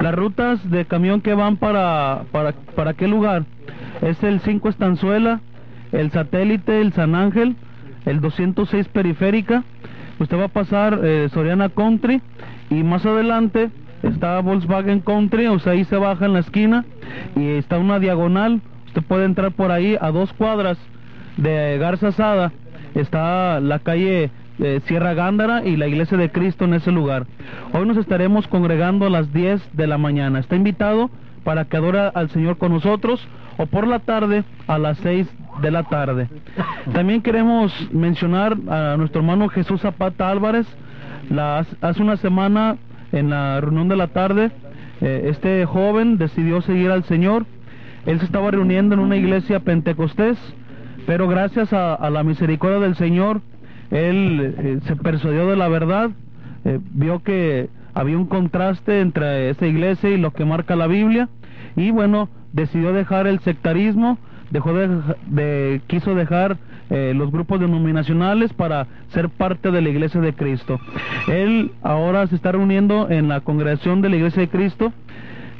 Las 0.00 0.14
rutas 0.14 0.70
de 0.70 0.86
camión 0.86 1.20
que 1.20 1.34
van 1.34 1.58
para, 1.58 2.22
para, 2.32 2.52
para 2.74 2.94
qué 2.94 3.06
lugar 3.06 3.44
es 4.00 4.22
el 4.22 4.40
5 4.40 4.66
Estanzuela, 4.70 5.42
el 5.92 6.10
satélite, 6.10 6.80
el 6.80 6.94
San 6.94 7.14
Ángel, 7.14 7.54
el 8.06 8.22
206 8.22 8.88
Periférica. 8.88 9.62
Usted 10.18 10.38
va 10.38 10.44
a 10.44 10.48
pasar 10.48 11.00
eh, 11.04 11.28
Soriana 11.30 11.68
Country 11.68 12.22
y 12.70 12.82
más 12.82 13.04
adelante 13.04 13.70
está 14.02 14.40
Volkswagen 14.40 15.00
Country, 15.00 15.48
o 15.48 15.58
sea, 15.58 15.74
ahí 15.74 15.84
se 15.84 15.96
baja 15.96 16.24
en 16.24 16.32
la 16.32 16.38
esquina 16.38 16.86
y 17.36 17.48
está 17.56 17.78
una 17.78 17.98
diagonal, 17.98 18.62
usted 18.86 19.02
puede 19.02 19.26
entrar 19.26 19.52
por 19.52 19.70
ahí 19.70 19.98
a 20.00 20.10
dos 20.10 20.32
cuadras 20.32 20.78
de 21.36 21.76
Garza 21.76 22.10
Sada, 22.12 22.52
está 22.94 23.60
la 23.60 23.78
calle 23.80 24.30
eh, 24.58 24.80
Sierra 24.86 25.14
Gándara 25.14 25.64
y 25.64 25.76
la 25.76 25.88
Iglesia 25.88 26.16
de 26.16 26.30
Cristo 26.30 26.64
en 26.64 26.74
ese 26.74 26.92
lugar. 26.92 27.26
Hoy 27.72 27.86
nos 27.86 27.96
estaremos 27.96 28.46
congregando 28.46 29.06
a 29.06 29.10
las 29.10 29.32
10 29.32 29.60
de 29.72 29.86
la 29.86 29.98
mañana. 29.98 30.38
Está 30.38 30.56
invitado 30.56 31.10
para 31.42 31.64
que 31.64 31.76
adore 31.76 32.10
al 32.14 32.30
Señor 32.30 32.56
con 32.56 32.72
nosotros 32.72 33.26
o 33.58 33.66
por 33.66 33.86
la 33.86 34.00
tarde 34.00 34.44
a 34.66 34.78
las 34.78 34.98
6 34.98 35.28
de 35.60 35.70
la 35.70 35.84
tarde. 35.84 36.28
También 36.92 37.22
queremos 37.22 37.72
mencionar 37.92 38.56
a 38.68 38.96
nuestro 38.96 39.20
hermano 39.20 39.48
Jesús 39.48 39.80
Zapata 39.80 40.30
Álvarez. 40.30 40.66
Hace 41.80 42.02
una 42.02 42.16
semana 42.16 42.76
en 43.12 43.30
la 43.30 43.60
reunión 43.60 43.88
de 43.88 43.96
la 43.96 44.08
tarde, 44.08 44.50
eh, 45.00 45.28
este 45.30 45.64
joven 45.66 46.18
decidió 46.18 46.60
seguir 46.62 46.90
al 46.90 47.04
Señor. 47.04 47.46
Él 48.06 48.18
se 48.18 48.26
estaba 48.26 48.50
reuniendo 48.50 48.94
en 48.94 49.00
una 49.00 49.16
iglesia 49.16 49.60
pentecostés, 49.60 50.36
pero 51.06 51.28
gracias 51.28 51.72
a, 51.72 52.10
la 52.10 52.22
misericordia 52.22 52.80
del 52.80 52.96
Señor, 52.96 53.40
él 53.90 54.54
eh, 54.58 54.78
se 54.86 54.96
persuadió 54.96 55.46
de 55.46 55.56
la 55.56 55.68
verdad, 55.68 56.10
eh, 56.64 56.78
vio 56.92 57.22
que 57.22 57.68
había 57.94 58.16
un 58.16 58.26
contraste 58.26 59.00
entre 59.00 59.50
esa 59.50 59.66
iglesia 59.66 60.10
y 60.10 60.16
lo 60.16 60.32
que 60.32 60.44
marca 60.44 60.76
la 60.76 60.86
Biblia, 60.86 61.28
y 61.76 61.90
bueno, 61.90 62.28
decidió 62.52 62.92
dejar 62.92 63.26
el 63.26 63.40
sectarismo, 63.40 64.18
dejó 64.50 64.72
de, 64.72 65.80
quiso 65.86 66.14
dejar 66.14 66.56
eh, 66.90 67.12
los 67.14 67.30
grupos 67.30 67.60
denominacionales 67.60 68.52
para 68.52 68.86
ser 69.08 69.28
parte 69.28 69.70
de 69.70 69.82
la 69.82 69.88
Iglesia 69.88 70.20
de 70.20 70.34
Cristo. 70.34 70.78
Él 71.28 71.72
ahora 71.82 72.26
se 72.26 72.36
está 72.36 72.52
reuniendo 72.52 73.10
en 73.10 73.28
la 73.28 73.40
congregación 73.40 74.02
de 74.02 74.10
la 74.10 74.16
Iglesia 74.16 74.42
de 74.42 74.48
Cristo 74.48 74.92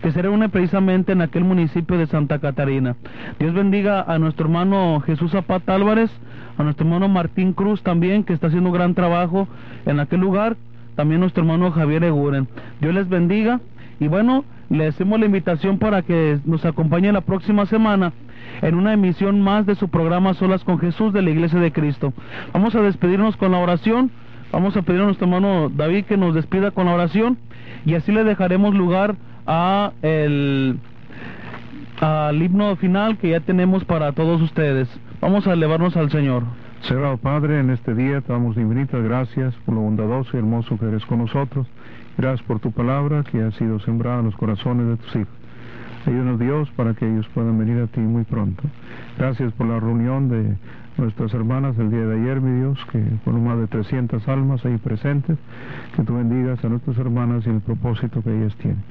que 0.05 0.12
se 0.12 0.20
reúne 0.20 0.51
precisamente 0.51 1.12
en 1.12 1.22
aquel 1.22 1.44
municipio 1.44 1.97
de 1.97 2.06
Santa 2.06 2.39
Catarina. 2.39 2.94
Dios 3.39 3.55
bendiga 3.55 4.02
a 4.02 4.18
nuestro 4.18 4.44
hermano 4.44 5.01
Jesús 5.01 5.31
Zapata 5.31 5.74
Álvarez, 5.74 6.10
a 6.59 6.62
nuestro 6.62 6.85
hermano 6.85 7.09
Martín 7.09 7.55
Cruz 7.55 7.82
también, 7.82 8.22
que 8.22 8.35
está 8.35 8.48
haciendo 8.48 8.70
gran 8.70 8.93
trabajo 8.93 9.48
en 9.86 10.01
aquel 10.01 10.20
lugar, 10.20 10.59
también 10.94 11.20
nuestro 11.20 11.43
hermano 11.43 11.70
Javier 11.70 12.05
Eguren. 12.05 12.48
Dios 12.82 12.93
les 12.93 13.09
bendiga 13.09 13.62
y 13.98 14.09
bueno, 14.09 14.44
le 14.68 14.89
hacemos 14.89 15.18
la 15.18 15.24
invitación 15.24 15.78
para 15.78 16.02
que 16.02 16.39
nos 16.44 16.66
acompañe 16.66 17.10
la 17.10 17.22
próxima 17.22 17.64
semana 17.64 18.12
en 18.60 18.74
una 18.74 18.93
emisión 18.93 19.40
más 19.40 19.64
de 19.64 19.74
su 19.74 19.89
programa 19.89 20.35
Solas 20.35 20.64
con 20.64 20.78
Jesús 20.78 21.14
de 21.14 21.22
la 21.22 21.31
Iglesia 21.31 21.60
de 21.60 21.72
Cristo. 21.72 22.12
Vamos 22.52 22.74
a 22.74 22.82
despedirnos 22.82 23.39
con 23.39 23.52
la 23.52 23.59
oración. 23.59 24.10
Vamos 24.52 24.76
a 24.76 24.82
pedir 24.82 25.01
a 25.01 25.05
nuestro 25.05 25.26
hermano 25.26 25.70
David 25.70 26.05
que 26.05 26.18
nos 26.18 26.35
despida 26.35 26.72
con 26.72 26.85
la 26.85 26.93
oración 26.93 27.39
y 27.86 27.94
así 27.94 28.12
le 28.12 28.22
dejaremos 28.22 28.74
lugar 28.74 29.16
a 29.47 29.93
el 30.03 30.79
al 32.01 32.43
himno 32.43 32.77
final 32.77 33.19
que 33.19 33.31
ya 33.31 33.41
tenemos 33.41 33.85
para 33.85 34.12
todos 34.12 34.43
ustedes. 34.43 34.89
Vamos 35.21 35.47
a 35.47 35.53
elevarnos 35.53 35.97
al 35.97 36.11
Señor. 36.11 36.43
Cerrado 36.83 37.16
Padre, 37.16 37.61
en 37.61 37.71
este 37.71 37.95
día 37.95 38.21
te 38.21 38.33
damos 38.33 38.57
infinitas 38.57 39.03
gracias 39.03 39.55
por 39.65 39.75
lo 39.75 39.81
bondadoso 39.81 40.31
y 40.35 40.39
hermoso 40.39 40.77
que 40.79 40.87
eres 40.87 41.05
con 41.07 41.19
nosotros. 41.19 41.66
Gracias 42.19 42.47
por 42.47 42.61
tu 42.61 42.73
palabra 42.73 43.25
que 43.25 43.43
ha 43.43 43.51
sido 43.53 43.81
sembrada 43.81 44.19
en 44.19 44.27
los 44.27 44.37
corazones 44.37 44.87
de 44.87 44.97
tus 44.97 45.16
hijos. 45.16 45.35
Ayúdanos 46.07 46.39
Dios 46.39 46.71
para 46.77 46.93
que 46.93 47.07
ellos 47.07 47.27
puedan 47.33 47.59
venir 47.59 47.81
a 47.81 47.87
ti 47.87 48.01
muy 48.01 48.25
pronto. 48.25 48.62
Gracias 49.16 49.53
por 49.55 49.66
la 49.66 49.81
reunión 49.81 50.29
de 50.29 50.57
nuestras 50.97 51.35
hermanas 51.35 51.79
el 51.79 51.91
día 51.91 52.07
de 52.07 52.21
ayer, 52.21 52.41
mi 52.41 52.61
Dios, 52.61 52.79
que 52.91 53.01
fueron 53.25 53.45
más 53.45 53.59
de 53.59 53.66
300 53.66 54.27
almas 54.29 54.65
ahí 54.65 54.77
presentes. 54.79 55.37
Que 55.97 56.03
tú 56.03 56.16
bendigas 56.16 56.65
a 56.65 56.69
nuestras 56.69 56.99
hermanas 56.99 57.47
y 57.47 57.51
el 57.51 57.61
propósito 57.61 58.23
que 58.23 58.37
ellas 58.37 58.55
tienen. 58.57 58.83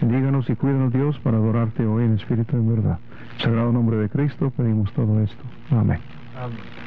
Bendíganos 0.00 0.48
y 0.50 0.54
cuídanos 0.54 0.92
Dios 0.92 1.18
para 1.20 1.38
adorarte 1.38 1.86
hoy 1.86 2.04
en 2.04 2.14
espíritu 2.14 2.56
y 2.56 2.60
en 2.60 2.76
verdad. 2.76 2.98
En 2.98 3.36
el 3.36 3.42
sagrado 3.42 3.72
nombre 3.72 3.96
de 3.96 4.08
Cristo 4.08 4.52
pedimos 4.56 4.92
todo 4.92 5.20
esto. 5.20 5.42
Amén. 5.70 5.98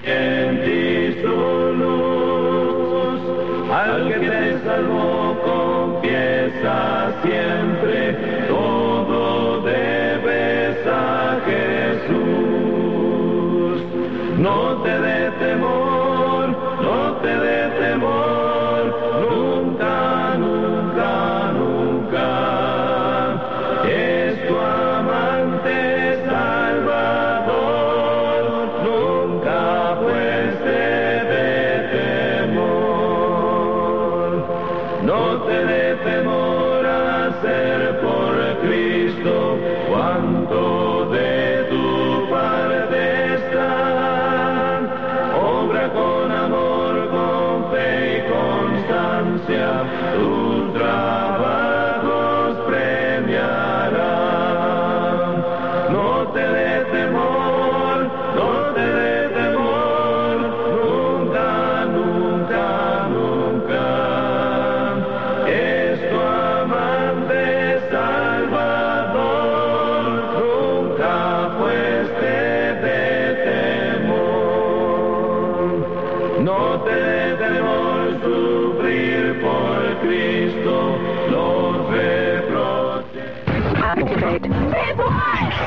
En 0.03 0.55
ti 0.65 1.21
su 1.21 1.27
luz, 1.77 3.21
al 3.71 4.07
que 4.07 4.19
te 4.19 4.59
salvó, 4.65 5.37
confiesa 5.45 7.13
siempre, 7.23 8.44
No 14.45 14.79
te 14.83 14.99
dé 15.01 15.24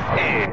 Yeah. 0.07 0.48